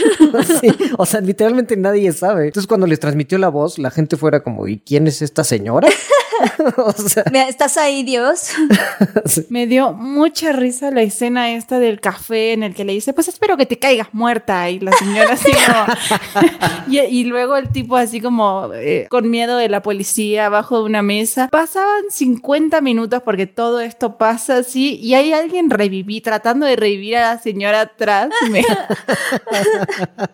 Sí, 0.61 0.71
o 0.97 1.05
sea, 1.05 1.21
literalmente 1.21 1.75
nadie 1.77 2.11
sabe. 2.11 2.47
Entonces 2.47 2.67
cuando 2.67 2.87
les 2.87 2.99
transmitió 2.99 3.37
la 3.37 3.49
voz, 3.49 3.77
la 3.77 3.91
gente 3.91 4.17
fuera 4.17 4.41
como, 4.41 4.67
¿y 4.67 4.77
quién 4.89 5.05
es 5.05 5.21
esta 5.21 5.43
señora? 5.43 5.87
o 6.77 6.91
sea, 6.93 7.23
Mira, 7.31 7.47
¿Estás 7.47 7.77
ahí, 7.77 8.03
Dios? 8.03 8.51
Me 9.49 9.67
dio 9.67 9.93
mucha 9.93 10.51
risa 10.51 10.91
la 10.91 11.01
escena 11.01 11.51
esta 11.51 11.79
del 11.79 11.99
café 11.99 12.53
en 12.53 12.63
el 12.63 12.73
que 12.73 12.85
le 12.85 12.93
dice, 12.93 13.13
pues 13.13 13.27
espero 13.27 13.57
que 13.57 13.65
te 13.65 13.79
caigas 13.79 14.09
muerta. 14.13 14.69
Y 14.69 14.79
la 14.79 14.91
señora 14.93 15.33
así 15.33 15.51
como... 15.51 16.49
y, 16.87 16.99
y 16.99 17.23
luego 17.25 17.57
el 17.57 17.69
tipo 17.69 17.97
así 17.97 18.21
como 18.21 18.71
eh, 18.73 19.07
con 19.09 19.29
miedo 19.29 19.57
de 19.57 19.69
la 19.69 19.81
policía 19.81 20.47
abajo 20.47 20.79
de 20.79 20.85
una 20.85 21.01
mesa. 21.01 21.49
Pasaban 21.51 22.03
50 22.09 22.81
minutos 22.81 23.21
porque 23.23 23.47
todo 23.47 23.79
esto 23.79 24.17
pasa 24.17 24.57
así 24.57 24.97
y 25.01 25.15
hay 25.15 25.33
alguien 25.33 25.69
reviví, 25.69 26.21
tratando 26.21 26.65
de 26.65 26.75
revivir 26.75 27.17
a 27.17 27.33
la 27.33 27.39
señora 27.39 27.81
atrás. 27.81 28.29
Me, 28.49 28.63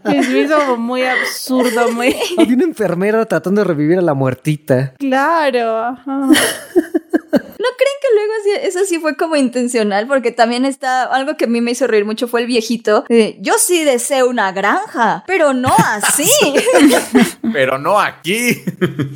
me 0.04 0.40
hizo 0.40 0.58
como 0.60 0.78
muy 0.78 1.04
absurdo, 1.04 1.92
muy... 1.92 2.16
había 2.38 2.56
una 2.56 2.66
enfermera 2.66 3.26
tratando 3.26 3.62
de 3.62 3.66
revivir 3.66 3.98
a 4.00 4.02
la 4.02 4.14
muertita. 4.14 4.94
Claro. 5.00 5.95
Ajá. 5.98 6.30
¿No 7.58 7.72
creen 7.78 7.98
que 8.02 8.08
luego 8.16 8.34
sí- 8.44 8.68
eso 8.68 8.80
sí 8.86 9.00
fue 9.00 9.16
como 9.18 9.36
intencional? 9.36 10.08
Porque 10.08 10.32
también 10.32 10.66
está 10.66 11.04
algo 11.04 11.36
que 11.36 11.46
a 11.46 11.48
mí 11.48 11.62
me 11.62 11.72
hizo 11.72 11.88
reír 11.88 12.06
mucho 12.06 12.28
fue 12.28 12.42
el 12.42 12.48
viejito. 12.48 13.06
Yo 13.40 13.54
sí 13.58 13.84
deseo 13.84 14.30
una 14.30 14.52
granja, 14.52 15.24
pero 15.28 15.54
no 15.54 15.74
así. 15.78 16.30
Pero 17.54 17.78
no 17.78 18.00
aquí. 18.02 18.62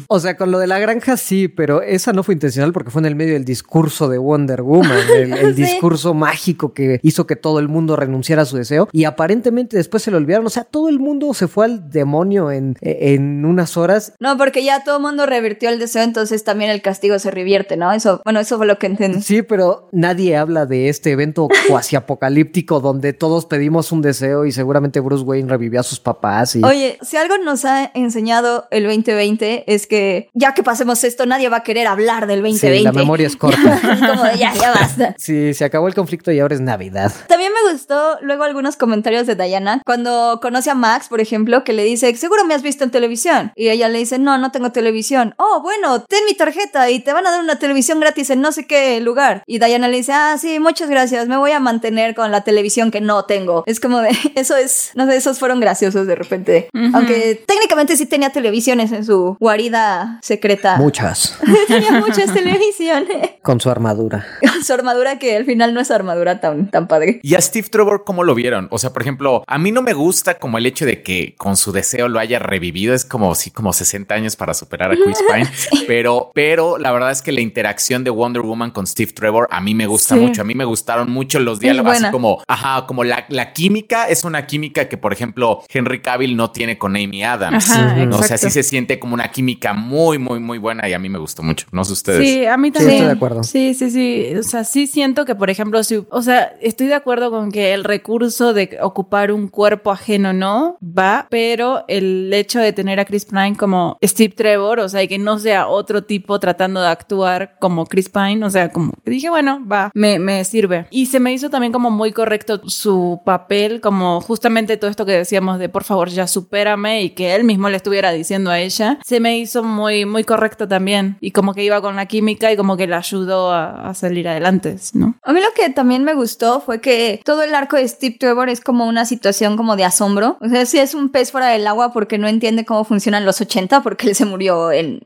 O 0.07 0.19
sea, 0.19 0.37
con 0.37 0.51
lo 0.51 0.59
de 0.59 0.67
la 0.67 0.79
granja 0.79 1.17
sí, 1.17 1.49
pero 1.49 1.81
esa 1.81 2.13
no 2.13 2.23
fue 2.23 2.35
intencional 2.35 2.71
porque 2.71 2.89
fue 2.89 3.01
en 3.01 3.07
el 3.07 3.15
medio 3.15 3.33
del 3.33 3.43
discurso 3.43 4.07
de 4.07 4.17
Wonder 4.17 4.61
Woman, 4.61 4.97
el, 5.13 5.33
el 5.33 5.55
Sí. 5.59 5.63
discurso 5.63 6.13
mágico 6.13 6.73
que 6.73 6.99
hizo 7.03 7.27
que 7.27 7.35
todo 7.35 7.59
el 7.59 7.67
mundo 7.67 7.97
renunciara 7.97 8.43
a 8.43 8.45
su 8.45 8.55
deseo 8.55 8.87
y 8.93 9.03
aparentemente 9.03 9.75
después 9.75 10.03
se 10.03 10.11
lo 10.11 10.17
olvidaron. 10.17 10.45
O 10.45 10.49
sea, 10.49 10.63
todo 10.63 10.87
el 10.87 10.99
mundo 10.99 11.33
se 11.33 11.47
fue 11.49 11.65
al 11.65 11.89
demonio 11.89 12.49
en, 12.51 12.77
en 12.81 13.43
unas 13.43 13.75
horas. 13.75 14.13
no, 14.19 14.37
porque 14.37 14.63
ya 14.63 14.83
todo 14.85 14.97
el 14.97 15.01
mundo 15.01 15.25
revirtió 15.25 15.67
el 15.69 15.77
deseo, 15.79 16.03
entonces 16.03 16.43
también 16.45 16.68
el 16.69 16.81
castigo 16.81 17.19
se 17.19 17.31
revierte, 17.31 17.77
¿no? 17.77 17.91
Eso, 17.91 18.21
bueno, 18.23 18.39
eso 18.39 18.57
fue 18.57 18.65
lo 18.65 18.77
que 18.79 18.87
entendí. 18.87 19.21
Sí, 19.21 19.41
pero 19.41 19.89
nadie 19.91 20.37
habla 20.37 20.65
de 20.65 20.89
este 20.89 21.11
evento 21.11 21.47
cuasi 21.67 21.95
apocalíptico 21.95 22.79
donde 22.79 23.13
todos 23.13 23.45
pedimos 23.45 23.91
un 23.91 24.01
deseo 24.01 24.45
y 24.45 24.51
seguramente 24.51 24.99
Bruce 24.99 25.23
Wayne 25.23 25.49
revivió 25.49 25.79
a 25.79 25.83
sus 25.83 25.99
papás 25.99 26.55
y 26.55 26.63
Oye, 26.63 26.97
si 27.01 27.17
algo 27.17 27.37
nos 27.37 27.65
ha 27.65 27.91
enseñado 27.93 28.67
el 28.71 28.83
2020 28.83 29.73
es 29.73 29.87
que 29.87 30.29
ya 30.33 30.53
que 30.53 30.63
pasemos 30.63 31.03
esto, 31.03 31.25
nadie 31.25 31.49
va 31.49 31.57
a 31.57 31.63
querer 31.63 31.87
hablar 31.87 32.27
del 32.27 32.41
2020. 32.41 32.77
Sí, 32.77 32.83
la 32.83 32.91
memoria 32.91 33.27
es 33.27 33.35
corta. 33.37 33.75
es 33.75 33.99
como 33.99 34.23
de 34.23 34.37
ya, 34.37 34.53
ya 34.53 34.71
basta. 34.71 35.15
Sí, 35.17 35.53
se 35.53 35.65
acabó 35.65 35.87
el 35.87 35.95
conflicto 35.95 36.31
y 36.31 36.39
ahora 36.39 36.55
es 36.55 36.61
Navidad. 36.61 37.11
También 37.27 37.51
me 37.53 37.71
gustó 37.71 38.17
luego 38.21 38.43
algunos 38.43 38.77
comentarios 38.77 39.27
de 39.27 39.35
Diana 39.35 39.81
cuando 39.85 40.39
conoce 40.41 40.69
a 40.69 40.75
Max, 40.75 41.07
por 41.09 41.21
ejemplo, 41.21 41.63
que 41.63 41.73
le 41.73 41.83
dice, 41.83 42.15
seguro 42.15 42.45
me 42.45 42.53
has 42.53 42.61
visto 42.61 42.83
en 42.83 42.91
televisión. 42.91 43.51
Y 43.55 43.69
ella 43.69 43.89
le 43.89 43.99
dice, 43.99 44.19
no, 44.19 44.37
no 44.37 44.51
tengo 44.51 44.71
televisión. 44.71 45.33
Oh, 45.37 45.61
bueno, 45.61 46.03
ten 46.03 46.23
mi 46.25 46.33
tarjeta 46.35 46.58
y 46.89 46.99
te 46.99 47.13
van 47.13 47.25
a 47.25 47.31
dar 47.31 47.41
una 47.41 47.57
televisión 47.57 47.99
gratis 47.99 48.29
en 48.29 48.41
no 48.41 48.51
sé 48.51 48.65
qué 48.65 48.99
lugar. 49.01 49.43
Y 49.45 49.59
Diana 49.59 49.87
le 49.87 49.97
dice, 49.97 50.13
ah, 50.13 50.37
sí, 50.39 50.59
muchas 50.59 50.89
gracias, 50.89 51.27
me 51.27 51.37
voy 51.37 51.51
a 51.51 51.59
mantener 51.59 52.15
con 52.15 52.31
la 52.31 52.43
televisión 52.43 52.91
que 52.91 53.01
no 53.01 53.25
tengo. 53.25 53.63
Es 53.65 53.79
como 53.79 53.99
de, 53.99 54.09
eso 54.35 54.55
es, 54.55 54.91
no 54.95 55.05
sé, 55.07 55.15
esos 55.15 55.39
fueron 55.39 55.59
graciosos 55.59 56.07
de 56.07 56.15
repente. 56.15 56.69
Aunque 56.93 57.43
técnicamente 57.47 57.95
sí 57.95 58.05
tenía 58.05 58.31
televisiones 58.31 58.91
en 58.91 59.05
su 59.05 59.37
guarida 59.39 60.19
secreta. 60.21 60.77
Muchas. 60.77 61.37
tenía 61.67 61.93
muchas 61.93 62.33
televisiones. 62.33 63.31
Con 63.41 63.59
su 63.59 63.69
armadura. 63.69 64.25
su 64.63 64.73
armadura 64.73 65.19
que 65.19 65.35
al 65.35 65.45
final 65.45 65.73
no 65.73 65.79
es 65.79 65.91
armadura 65.91 66.39
tan, 66.39 66.69
tan 66.69 66.87
padre. 66.87 67.19
¿Y 67.23 67.35
a 67.35 67.41
Steve 67.41 67.67
Trevor 67.69 68.03
cómo 68.05 68.23
lo 68.23 68.35
vieron? 68.35 68.67
O 68.71 68.77
sea, 68.77 68.91
por 68.91 69.01
ejemplo, 69.01 69.43
a 69.47 69.57
mí 69.57 69.71
no 69.71 69.81
me 69.81 69.93
gusta 69.93 70.37
como 70.37 70.57
el 70.57 70.65
hecho 70.65 70.85
de 70.85 71.01
que 71.01 71.35
con 71.37 71.57
su 71.57 71.71
deseo 71.71 72.07
lo 72.07 72.19
haya 72.19 72.39
revivido. 72.39 72.93
Es 72.93 73.05
como 73.05 73.33
sí, 73.35 73.51
como 73.51 73.73
60 73.73 74.13
años 74.13 74.35
para 74.35 74.53
superar 74.53 74.91
a 74.91 74.95
Chris 74.95 75.19
Pine. 75.31 75.49
Pero, 75.87 76.31
pero 76.33 76.48
la 76.57 76.91
verdad 76.91 77.11
es 77.11 77.21
que 77.21 77.31
la 77.31 77.41
interacción 77.41 78.03
de 78.03 78.09
Wonder 78.09 78.41
Woman 78.41 78.71
con 78.71 78.87
Steve 78.87 79.11
Trevor 79.13 79.47
a 79.51 79.61
mí 79.61 79.75
me 79.75 79.87
gusta 79.87 80.15
Sí. 80.15 80.21
mucho. 80.21 80.41
A 80.41 80.45
mí 80.45 80.55
me 80.55 80.65
gustaron 80.65 81.11
mucho 81.11 81.39
los 81.39 81.59
diálogos. 81.59 82.01
Así 82.01 82.11
como, 82.11 82.41
ajá, 82.47 82.85
como 82.87 83.03
la, 83.03 83.25
la 83.29 83.53
química 83.53 84.07
es 84.07 84.23
una 84.23 84.45
química 84.47 84.89
que, 84.89 84.97
por 84.97 85.13
ejemplo, 85.13 85.63
Henry 85.69 86.01
Cavill 86.01 86.35
no 86.35 86.51
tiene 86.51 86.77
con 86.77 86.95
Amy 86.95 87.23
Adams. 87.23 87.69
Ajá, 87.69 87.95
¿no? 88.05 88.17
O 88.17 88.23
sea, 88.23 88.37
sí 88.37 88.49
se 88.49 88.63
siente 88.63 88.99
como 88.99 89.13
una 89.13 89.29
química 89.31 89.73
muy, 89.73 90.17
muy, 90.17 90.39
muy 90.39 90.57
buena 90.57 90.87
y 90.89 90.93
a 90.93 90.99
mí 90.99 91.09
me 91.09 91.19
gustó 91.19 91.43
mucho. 91.43 91.67
No 91.71 91.83
sé 91.85 91.93
ustedes. 91.93 92.27
Sí, 92.27 92.45
a 92.45 92.57
mí 92.57 92.69
Sí, 92.69 92.73
también. 92.73 92.93
estoy 92.95 93.07
de 93.07 93.13
acuerdo. 93.13 93.43
Sí, 93.43 93.73
sí, 93.73 93.89
sí. 93.91 94.33
O 94.39 94.43
sea, 94.43 94.63
sí 94.63 94.87
siento 94.87 95.25
que, 95.25 95.35
por 95.35 95.49
ejemplo, 95.49 95.83
si, 95.83 96.03
o 96.09 96.21
sea, 96.21 96.53
estoy 96.61 96.87
de 96.87 96.93
acuerdo 96.95 97.31
con 97.31 97.51
que 97.51 97.73
el 97.73 97.83
recurso 97.83 98.53
de 98.53 98.77
ocupar 98.81 99.31
un 99.31 99.47
cuerpo 99.47 99.91
ajeno 99.91 100.33
no 100.33 100.77
va, 100.81 101.27
pero 101.29 101.83
el 101.87 102.31
hecho 102.33 102.59
de 102.59 102.73
tener 102.73 102.99
a 102.99 103.05
Chris 103.05 103.25
Pine 103.25 103.55
como 103.57 103.97
Steve 104.03 104.33
Trevor, 104.35 104.79
o 104.79 104.89
sea, 104.89 105.01
y 105.03 105.07
que 105.07 105.17
no 105.17 105.39
sea 105.39 105.67
otro 105.67 106.03
tipo 106.03 106.28
tratando 106.37 106.81
de 106.81 106.87
actuar 106.87 107.55
como 107.59 107.85
Chris 107.85 108.09
Pine, 108.09 108.45
o 108.45 108.49
sea, 108.49 108.69
como 108.69 108.93
dije, 109.05 109.29
bueno, 109.29 109.65
va, 109.65 109.89
me, 109.93 110.19
me 110.19 110.43
sirve. 110.43 110.85
Y 110.91 111.05
se 111.05 111.19
me 111.19 111.33
hizo 111.33 111.49
también 111.49 111.71
como 111.71 111.89
muy 111.89 112.11
correcto 112.11 112.61
su 112.67 113.21
papel, 113.25 113.79
como 113.79 114.19
justamente 114.21 114.77
todo 114.77 114.91
esto 114.91 115.05
que 115.05 115.13
decíamos 115.13 115.59
de 115.59 115.69
por 115.69 115.83
favor 115.83 116.09
ya 116.09 116.27
supérame 116.27 117.01
y 117.01 117.09
que 117.11 117.35
él 117.35 117.43
mismo 117.43 117.69
le 117.69 117.77
estuviera 117.77 118.11
diciendo 118.11 118.51
a 118.51 118.59
ella, 118.59 118.99
se 119.05 119.19
me 119.19 119.37
hizo 119.37 119.63
muy, 119.63 120.05
muy 120.05 120.23
correcto 120.23 120.67
también. 120.67 121.17
Y 121.21 121.31
como 121.31 121.53
que 121.53 121.63
iba 121.63 121.81
con 121.81 121.95
la 121.95 122.05
química 122.05 122.51
y 122.51 122.57
como 122.57 122.77
que 122.77 122.87
le 122.87 122.95
ayudó 122.95 123.51
a, 123.51 123.89
a 123.89 123.93
salir 123.93 124.27
adelante, 124.27 124.75
¿no? 124.93 125.15
A 125.23 125.33
mí 125.33 125.39
lo 125.39 125.51
que 125.55 125.69
también 125.69 126.03
me 126.03 126.13
gustó 126.13 126.59
fue 126.59 126.81
que 126.81 127.21
todo 127.23 127.43
el 127.43 127.55
arco 127.55 127.77
de 127.77 127.87
Steve 127.87 128.17
Trevor 128.19 128.49
es 128.49 128.61
como 128.61 128.87
una 128.87 129.05
situación 129.05 129.55
como 129.57 129.75
de 129.75 129.85
asombro. 129.85 130.37
O 130.41 130.49
sea, 130.49 130.65
sí 130.65 130.79
es 130.79 130.93
un 130.93 131.09
pez 131.09 131.31
fuera 131.31 131.47
del 131.47 131.65
agua 131.67 131.93
porque 131.93 132.17
no 132.17 132.27
entiende 132.27 132.65
cómo 132.65 132.83
funcionan 132.83 133.25
los 133.25 133.39
80 133.39 133.81
porque 133.81 134.07
él 134.07 134.15
se 134.15 134.25
murió 134.25 134.71
en 134.71 134.99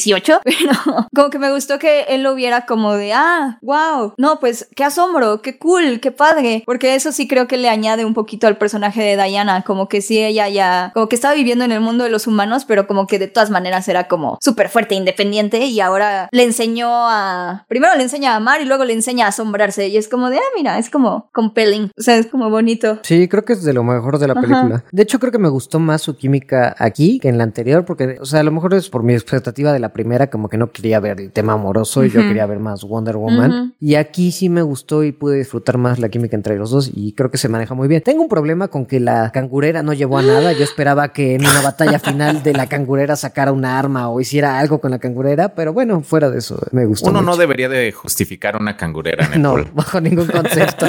1918. 0.00 0.40
Pero 0.44 1.06
como 1.14 1.30
que 1.30 1.38
me 1.38 1.52
gustó 1.52 1.78
que 1.78 2.02
él 2.08 2.22
lo 2.22 2.34
viera 2.34 2.66
como 2.66 2.94
de, 2.94 3.12
ah, 3.12 3.58
wow, 3.62 4.14
no, 4.16 4.40
pues 4.40 4.68
qué 4.74 4.84
asombro, 4.84 5.42
qué 5.42 5.58
cool, 5.58 6.00
qué 6.00 6.10
padre. 6.10 6.62
Porque 6.66 6.94
eso 6.94 7.12
sí 7.12 7.28
creo 7.28 7.46
que 7.46 7.56
le 7.56 7.68
añade 7.68 8.04
un 8.04 8.14
poquito 8.14 8.46
al 8.46 8.56
personaje 8.56 9.02
de 9.02 9.22
Diana. 9.22 9.62
Como 9.62 9.88
que 9.88 10.00
sí, 10.02 10.18
ella 10.18 10.48
ya, 10.48 10.90
como 10.94 11.08
que 11.08 11.14
estaba 11.14 11.34
viviendo 11.34 11.64
en 11.64 11.72
el 11.72 11.80
mundo 11.80 12.04
de 12.04 12.10
los 12.10 12.26
humanos, 12.26 12.64
pero 12.64 12.86
como 12.86 13.06
que 13.06 13.18
de 13.18 13.28
todas 13.28 13.50
maneras 13.50 13.88
era 13.88 14.08
como 14.08 14.38
súper 14.40 14.68
fuerte 14.68 14.94
independiente 14.94 15.66
y 15.66 15.80
ahora 15.80 16.28
le 16.32 16.44
enseñó 16.44 16.88
a, 16.90 17.64
primero 17.68 17.94
le 17.96 18.02
enseña 18.02 18.32
a 18.32 18.36
amar 18.36 18.60
y 18.60 18.64
luego 18.64 18.84
le 18.84 18.92
enseña 18.92 19.26
a 19.26 19.28
asombrarse 19.28 19.88
y 19.88 19.96
es 19.96 20.08
como 20.08 20.30
de, 20.30 20.38
ah, 20.38 20.50
mira, 20.56 20.78
es 20.78 20.90
como 20.90 21.28
compelling, 21.32 21.90
o 21.98 22.02
sea, 22.02 22.16
es 22.16 22.26
como 22.26 22.50
bonito. 22.50 22.98
Sí, 23.02 23.28
creo 23.28 23.44
que 23.44 23.52
es 23.52 23.62
de 23.64 23.72
lo 23.72 23.84
mejor 23.84 24.18
de 24.18 24.26
la 24.26 24.32
Ajá. 24.34 24.40
película. 24.40 24.84
De 24.90 25.02
hecho, 25.02 25.18
creo 25.18 25.32
que 25.32 25.38
me 25.38 25.48
gustó 25.48 25.78
más 25.78 26.02
su 26.02 26.16
química 26.16 26.74
aquí 26.78 27.18
que 27.20 27.28
en 27.28 27.38
la 27.38 27.44
anterior, 27.44 27.84
porque, 27.84 28.18
o 28.20 28.24
sea, 28.24 28.40
a 28.40 28.42
lo 28.42 28.52
mejor 28.52 28.74
es 28.74 28.88
por 28.88 29.02
mi 29.02 29.14
expectativa 29.14 29.72
de 29.72 29.78
la 29.78 29.89
primera, 29.92 30.28
como 30.28 30.48
que 30.48 30.56
no 30.56 30.70
quería 30.70 31.00
ver 31.00 31.20
el 31.20 31.32
tema 31.32 31.54
amoroso 31.54 32.04
y 32.04 32.10
yo 32.10 32.20
quería 32.20 32.46
ver 32.46 32.58
más 32.58 32.84
Wonder 32.84 33.16
Woman. 33.16 33.74
Y 33.80 33.94
aquí 33.94 34.32
sí 34.32 34.48
me 34.48 34.62
gustó 34.62 35.04
y 35.04 35.12
pude 35.12 35.38
disfrutar 35.38 35.78
más 35.78 35.98
la 35.98 36.08
química 36.08 36.36
entre 36.36 36.56
los 36.56 36.70
dos 36.70 36.90
y 36.92 37.12
creo 37.12 37.30
que 37.30 37.38
se 37.38 37.48
maneja 37.48 37.74
muy 37.74 37.88
bien. 37.88 38.02
Tengo 38.02 38.22
un 38.22 38.28
problema 38.28 38.68
con 38.68 38.86
que 38.86 39.00
la 39.00 39.30
cangurera 39.32 39.82
no 39.82 39.92
llevó 39.92 40.18
a 40.18 40.22
nada. 40.22 40.52
Yo 40.52 40.64
esperaba 40.64 41.12
que 41.12 41.34
en 41.34 41.42
una 41.42 41.60
batalla 41.60 41.98
final 41.98 42.42
de 42.42 42.52
la 42.52 42.66
cangurera 42.66 43.16
sacara 43.16 43.52
una 43.52 43.78
arma 43.78 44.08
o 44.08 44.20
hiciera 44.20 44.58
algo 44.58 44.80
con 44.80 44.90
la 44.90 44.98
cangurera, 44.98 45.54
pero 45.54 45.72
bueno, 45.72 46.00
fuera 46.02 46.30
de 46.30 46.38
eso, 46.38 46.58
me 46.72 46.86
gustó. 46.86 47.10
Uno 47.10 47.22
no 47.22 47.36
debería 47.36 47.68
de 47.68 47.92
justificar 47.92 48.56
una 48.56 48.76
cangurera. 48.76 49.28
en 49.32 49.42
No, 49.42 49.56
bajo 49.74 50.00
ningún 50.00 50.26
concepto. 50.26 50.86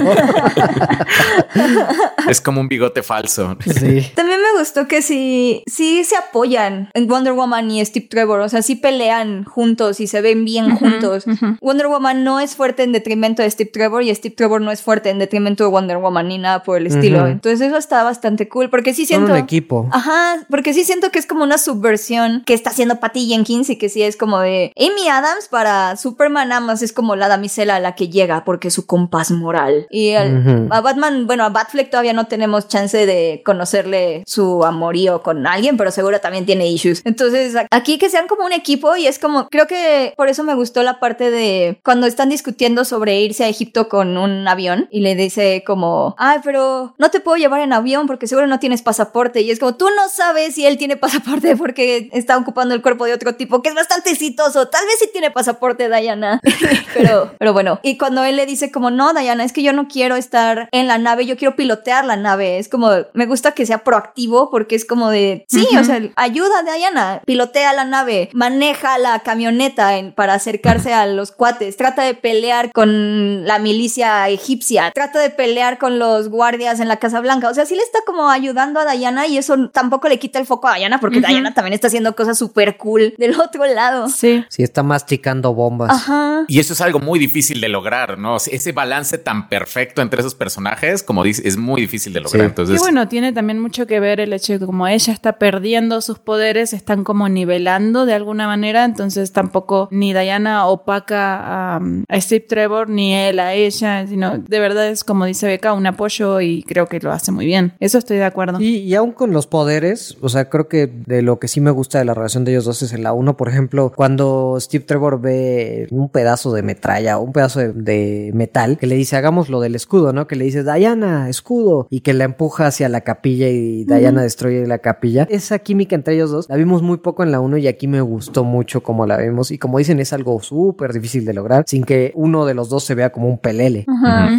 Es 2.30 2.41
como 2.41 2.62
un 2.62 2.68
bigote 2.68 3.04
falso. 3.04 3.58
sí. 3.66 4.12
También 4.16 4.39
me 4.41 4.51
gustó 4.62 4.88
que 4.88 5.01
sí, 5.01 5.64
sí 5.68 6.03
se 6.03 6.16
apoyan 6.16 6.89
en 6.93 7.07
Wonder 7.07 7.34
Woman 7.34 7.70
y 7.70 7.84
Steve 7.86 8.07
Trevor, 8.09 8.39
o 8.39 8.49
sea, 8.49 8.62
sí 8.62 8.76
pelean 8.76 9.43
juntos 9.43 9.99
y 9.99 10.07
se 10.07 10.22
ven 10.22 10.45
bien 10.45 10.76
juntos. 10.76 11.26
Wonder 11.62 11.88
Woman 11.88 12.24
no 12.24 12.39
es 12.39 12.55
fuerte 12.55 12.84
en 12.84 12.91
detrimento 12.91 13.41
de 13.41 13.51
Steve 13.51 13.70
Trevor 13.72 14.03
y 14.03 14.14
Steve 14.16 14.36
Trevor 14.36 14.62
no 14.62 14.72
es 14.72 14.82
fuerte 14.82 15.09
en 15.09 15.20
detrimento 15.20 15.64
de 15.64 15.70
Wonder 15.70 15.97
Woman 15.97 16.28
ni 16.28 16.38
nada 16.38 16.64
por 16.64 16.78
el 16.78 16.88
estilo. 16.88 17.28
Entonces 17.28 17.62
eso 17.62 17.78
está 17.78 18.03
bastante 18.03 18.47
cool 18.47 18.70
porque 18.70 18.93
sí 18.93 19.05
Son 19.05 19.18
siento... 19.18 19.34
un 19.34 19.38
equipo. 19.39 19.89
Ajá, 19.91 20.45
porque 20.49 20.74
sí 20.74 20.84
siento 20.84 21.12
que 21.12 21.20
es 21.20 21.26
como 21.26 21.43
una 21.43 21.57
subversión 21.57 22.43
que 22.45 22.53
está 22.53 22.70
haciendo 22.70 22.99
Patty 22.99 23.28
Jenkins 23.28 23.70
y 23.70 23.78
que 23.78 23.89
sí 23.89 24.01
es 24.03 24.16
como 24.18 24.39
de 24.39 24.72
Amy 24.78 25.09
Adams 25.09 25.47
para 25.49 25.97
Superman 25.97 26.49
nada 26.49 26.62
más 26.62 26.82
es 26.82 26.93
como 26.93 27.16
la 27.16 27.28
damisela 27.28 27.76
a 27.76 27.80
la 27.80 27.95
que 27.95 28.09
llega 28.09 28.43
porque 28.43 28.70
es 28.70 28.74
su 28.74 28.86
compás 28.86 29.32
moral. 29.32 29.88
Y 29.89 30.14
a 30.14 30.82
Batman, 30.82 31.28
bueno, 31.28 31.43
a 31.43 31.49
Batfleck 31.49 31.89
todavía 31.89 32.14
no 32.14 32.28
tenemos 32.28 32.68
chance 32.68 33.05
de 33.05 33.41
conocerle 33.45 34.24
su 34.26 34.51
amorío 34.64 35.22
con 35.22 35.47
alguien, 35.47 35.78
pero 35.78 35.91
seguro 35.91 36.20
también 36.20 36.45
tiene 36.45 36.68
issues. 36.68 37.02
Entonces, 37.06 37.56
aquí 37.72 37.97
que 37.97 38.10
sean 38.10 38.28
como 38.28 38.45
un 38.45 38.54
equipo 38.54 38.95
y 38.95 39.08
es 39.08 39.20
como, 39.20 39.47
creo 39.49 39.68
que 39.68 40.14
por 40.18 40.28
eso 40.28 40.43
me 40.43 40.56
gustó 40.56 40.84
la 40.84 40.99
parte 40.99 41.32
de 41.32 41.80
cuando 41.84 42.08
están 42.08 42.30
discutiendo 42.30 42.86
sobre 42.86 43.22
irse 43.22 43.43
a 43.43 43.47
Egipto 43.49 43.89
con 43.89 44.18
un 44.18 44.47
avión 44.47 44.88
y 44.91 45.02
le 45.02 45.16
dice 45.16 45.64
como, 45.66 46.16
ay, 46.18 46.39
pero 46.43 46.93
no 46.97 47.10
te 47.10 47.20
puedo 47.20 47.38
llevar 47.38 47.62
en 47.62 47.74
avión 47.74 48.08
porque 48.08 48.28
seguro 48.28 48.47
no 48.47 48.60
tienes 48.60 48.82
pasaporte. 48.82 49.41
Y 49.41 49.52
es 49.52 49.60
como, 49.60 49.76
tú 49.76 49.88
no 49.95 50.10
sabes 50.10 50.56
si 50.56 50.66
él 50.66 50.78
tiene 50.78 50.97
pasaporte 51.02 51.56
porque 51.56 52.10
está 52.14 52.38
ocupando 52.38 52.76
el 52.76 52.82
cuerpo 52.82 53.06
de 53.06 53.14
otro 53.14 53.36
tipo 53.36 53.62
que 53.62 53.70
es 53.70 53.76
bastante 53.76 54.12
exitoso. 54.12 54.68
Tal 54.68 54.86
vez 54.86 54.95
sí 54.99 55.10
tiene 55.12 55.32
pasaporte, 55.32 55.89
Diana. 55.89 56.39
pero, 56.93 57.32
pero 57.38 57.54
bueno. 57.54 57.80
Y 57.84 57.97
cuando 57.97 58.24
él 58.24 58.36
le 58.36 58.45
dice 58.45 58.72
como, 58.72 58.91
no, 58.91 59.14
Diana, 59.14 59.43
es 59.43 59.54
que 59.54 59.64
yo 59.64 59.74
no 59.74 59.88
quiero 59.88 60.16
estar 60.16 60.70
en 60.72 60.88
la 60.88 60.97
nave, 60.97 61.26
yo 61.26 61.38
quiero 61.38 61.56
pilotear 61.56 62.06
la 62.06 62.16
nave. 62.16 62.60
Es 62.60 62.70
como, 62.70 62.89
me 63.14 63.26
gusta 63.26 63.54
que 63.54 63.66
sea 63.66 63.84
proactivo 63.84 64.41
porque 64.50 64.76
es 64.76 64.86
como 64.86 65.10
de, 65.10 65.46
sí, 65.48 65.68
o 65.80 65.84
sea, 65.84 66.02
ayuda 66.16 66.60
a 66.60 66.76
Diana, 66.76 67.22
pilotea 67.26 67.74
la 67.74 67.86
nave, 67.86 68.30
maneja 68.34 68.98
la 68.98 69.20
camioneta 69.20 69.92
para 70.16 70.34
acercarse 70.34 70.94
a 70.94 71.06
los 71.06 71.32
cuates, 71.32 71.78
trata 71.78 72.04
de 72.04 72.14
pelear 72.14 72.72
con 72.72 73.46
la 73.46 73.60
milicia 73.60 74.28
egipcia, 74.30 74.92
trata 74.94 75.20
de 75.20 75.30
pelear 75.30 75.78
con 75.78 76.00
los 76.00 76.30
guardias 76.30 76.80
en 76.80 76.88
la 76.88 76.98
Casa 76.98 77.20
Blanca, 77.20 77.50
o 77.50 77.54
sea, 77.54 77.66
sí 77.66 77.76
le 77.76 77.84
está 77.84 78.00
como 78.06 78.30
ayudando 78.30 78.80
a 78.80 78.92
Diana 78.92 79.28
y 79.28 79.38
eso 79.38 79.70
tampoco 79.70 80.08
le 80.08 80.20
quita 80.20 80.39
el 80.39 80.46
foco 80.46 80.68
a 80.68 80.76
Diana 80.76 81.00
porque 81.00 81.22
Diana 81.22 81.54
también 81.54 81.74
está 81.74 81.88
haciendo 81.88 82.16
cosas 82.16 82.38
súper 82.38 82.78
cool 82.78 83.14
del 83.18 83.39
otro 83.39 83.66
lado. 83.66 84.10
Sí. 84.10 84.44
Sí, 84.50 84.64
está 84.64 84.84
masticando 84.84 85.54
bombas. 85.54 85.92
Ajá. 85.92 86.46
Y 86.48 86.60
eso 86.60 86.74
es 86.74 86.82
algo 86.82 87.00
muy 87.00 87.20
difícil 87.20 87.62
de 87.62 87.70
lograr, 87.70 88.18
¿no? 88.18 88.38
Ese 88.38 88.72
balance 88.72 89.18
tan 89.18 89.50
perfecto 89.50 90.02
entre 90.02 90.22
esos 90.22 90.36
personajes, 90.36 91.04
como 91.04 91.24
dice, 91.24 91.48
es 91.48 91.58
muy 91.58 91.82
difícil 91.82 92.14
de 92.14 92.22
lograr. 92.22 92.42
Sí. 92.42 92.48
Entonces, 92.48 92.76
Y 92.76 92.80
bueno, 92.80 93.08
tiene 93.08 93.34
también 93.34 93.60
mucho 93.60 93.88
que 93.88 94.00
ver 94.00 94.20
el 94.20 94.30
hecho 94.34 94.53
de 94.53 94.59
que 94.59 94.65
como 94.65 94.88
ella 94.88 95.13
está 95.13 95.34
perdiendo 95.34 96.01
sus 96.01 96.19
poderes, 96.19 96.73
están 96.73 97.03
como 97.03 97.29
nivelando 97.29 98.05
de 98.05 98.13
alguna 98.13 98.47
manera, 98.47 98.86
entonces 98.86 99.32
tampoco 99.32 99.88
ni 99.91 100.13
Diana 100.13 100.67
opaca 100.67 101.75
a, 101.75 101.82
a 102.07 102.21
Steve 102.21 102.45
Trevor, 102.47 102.89
ni 102.89 103.13
él 103.13 103.39
a 103.39 103.53
ella, 103.53 104.05
sino 104.07 104.38
de 104.38 104.59
verdad 104.59 104.88
es 104.88 105.03
como 105.03 105.25
dice 105.25 105.47
Beca, 105.47 105.73
un 105.73 105.88
apoyo 105.88 106.41
y 106.41 106.63
creo 106.63 106.88
que 106.88 106.99
lo 106.99 107.11
hace 107.11 107.32
muy 107.32 107.45
bien. 107.45 107.73
Eso 107.79 107.97
estoy 107.97 108.17
de 108.17 108.25
acuerdo. 108.25 108.59
Y, 108.59 108.77
y 108.77 108.95
aún 108.95 109.11
con 109.11 109.32
los 109.32 109.47
poderes, 109.47 110.17
o 110.21 110.29
sea, 110.29 110.49
creo 110.49 110.67
que 110.67 110.88
de 110.88 111.21
lo 111.21 111.39
que 111.39 111.47
sí 111.47 111.61
me 111.61 111.71
gusta 111.71 111.99
de 111.99 112.05
la 112.05 112.13
relación 112.13 112.45
de 112.45 112.51
ellos 112.51 112.65
dos 112.65 112.82
es 112.82 112.93
en 112.93 113.03
la 113.03 113.13
uno, 113.13 113.38
por 113.38 113.49
ejemplo, 113.49 113.91
cuando 113.95 114.57
Steve 114.59 114.84
Trevor 114.86 115.21
ve 115.21 115.88
un 115.91 116.09
pedazo 116.09 116.53
de 116.53 116.63
metralla 116.63 117.17
o 117.17 117.23
un 117.23 117.34
pedazo 117.34 117.59
de, 117.59 117.73
de 117.73 118.32
metal 118.34 118.77
que 118.77 118.88
le 118.88 118.95
dice, 118.95 119.15
hagamos 119.15 119.49
lo 119.49 119.59
del 119.59 119.75
escudo, 119.75 120.13
¿no? 120.13 120.27
Que 120.27 120.36
le 120.36 120.45
dice, 120.45 120.63
Diana, 120.63 121.29
escudo, 121.29 121.88
y 121.89 122.01
que 122.01 122.13
la 122.13 122.25
empuja 122.25 122.67
hacia 122.67 122.89
la 122.89 123.01
capilla 123.01 123.47
y 123.47 123.86
Diana 123.86 124.11
destruye 124.20 124.68
la 124.68 124.80
capilla. 124.80 125.28
Esa 125.30 125.59
química 125.59 125.95
entre 125.95 126.16
ellos 126.16 126.32
dos 126.32 126.49
la 126.49 126.57
vimos 126.57 126.82
muy 126.82 126.97
poco 126.97 127.24
en 127.24 127.32
la 127.32 127.39
uno 127.39 127.57
y 127.57 127.68
aquí 127.68 127.88
me 127.88 128.01
gustó 128.01 128.43
mucho 128.43 128.84
como 128.84 129.05
la 129.05 129.18
vemos. 129.18 129.51
Y 129.51 129.57
como 129.57 129.78
dicen, 129.78 129.99
es 129.99 130.12
algo 130.12 130.41
súper 130.41 130.91
difícil 130.91 131.24
de 131.24 131.34
lograr 131.34 131.64
sin 131.68 131.84
que 131.84 132.12
uno 132.16 132.45
de 132.45 132.53
los 132.53 132.70
dos 132.70 132.84
se 132.84 132.95
vea 132.95 133.12
como 133.12 133.30
un 133.30 133.38
pelele. 133.38 133.86
Ajá. 133.88 134.30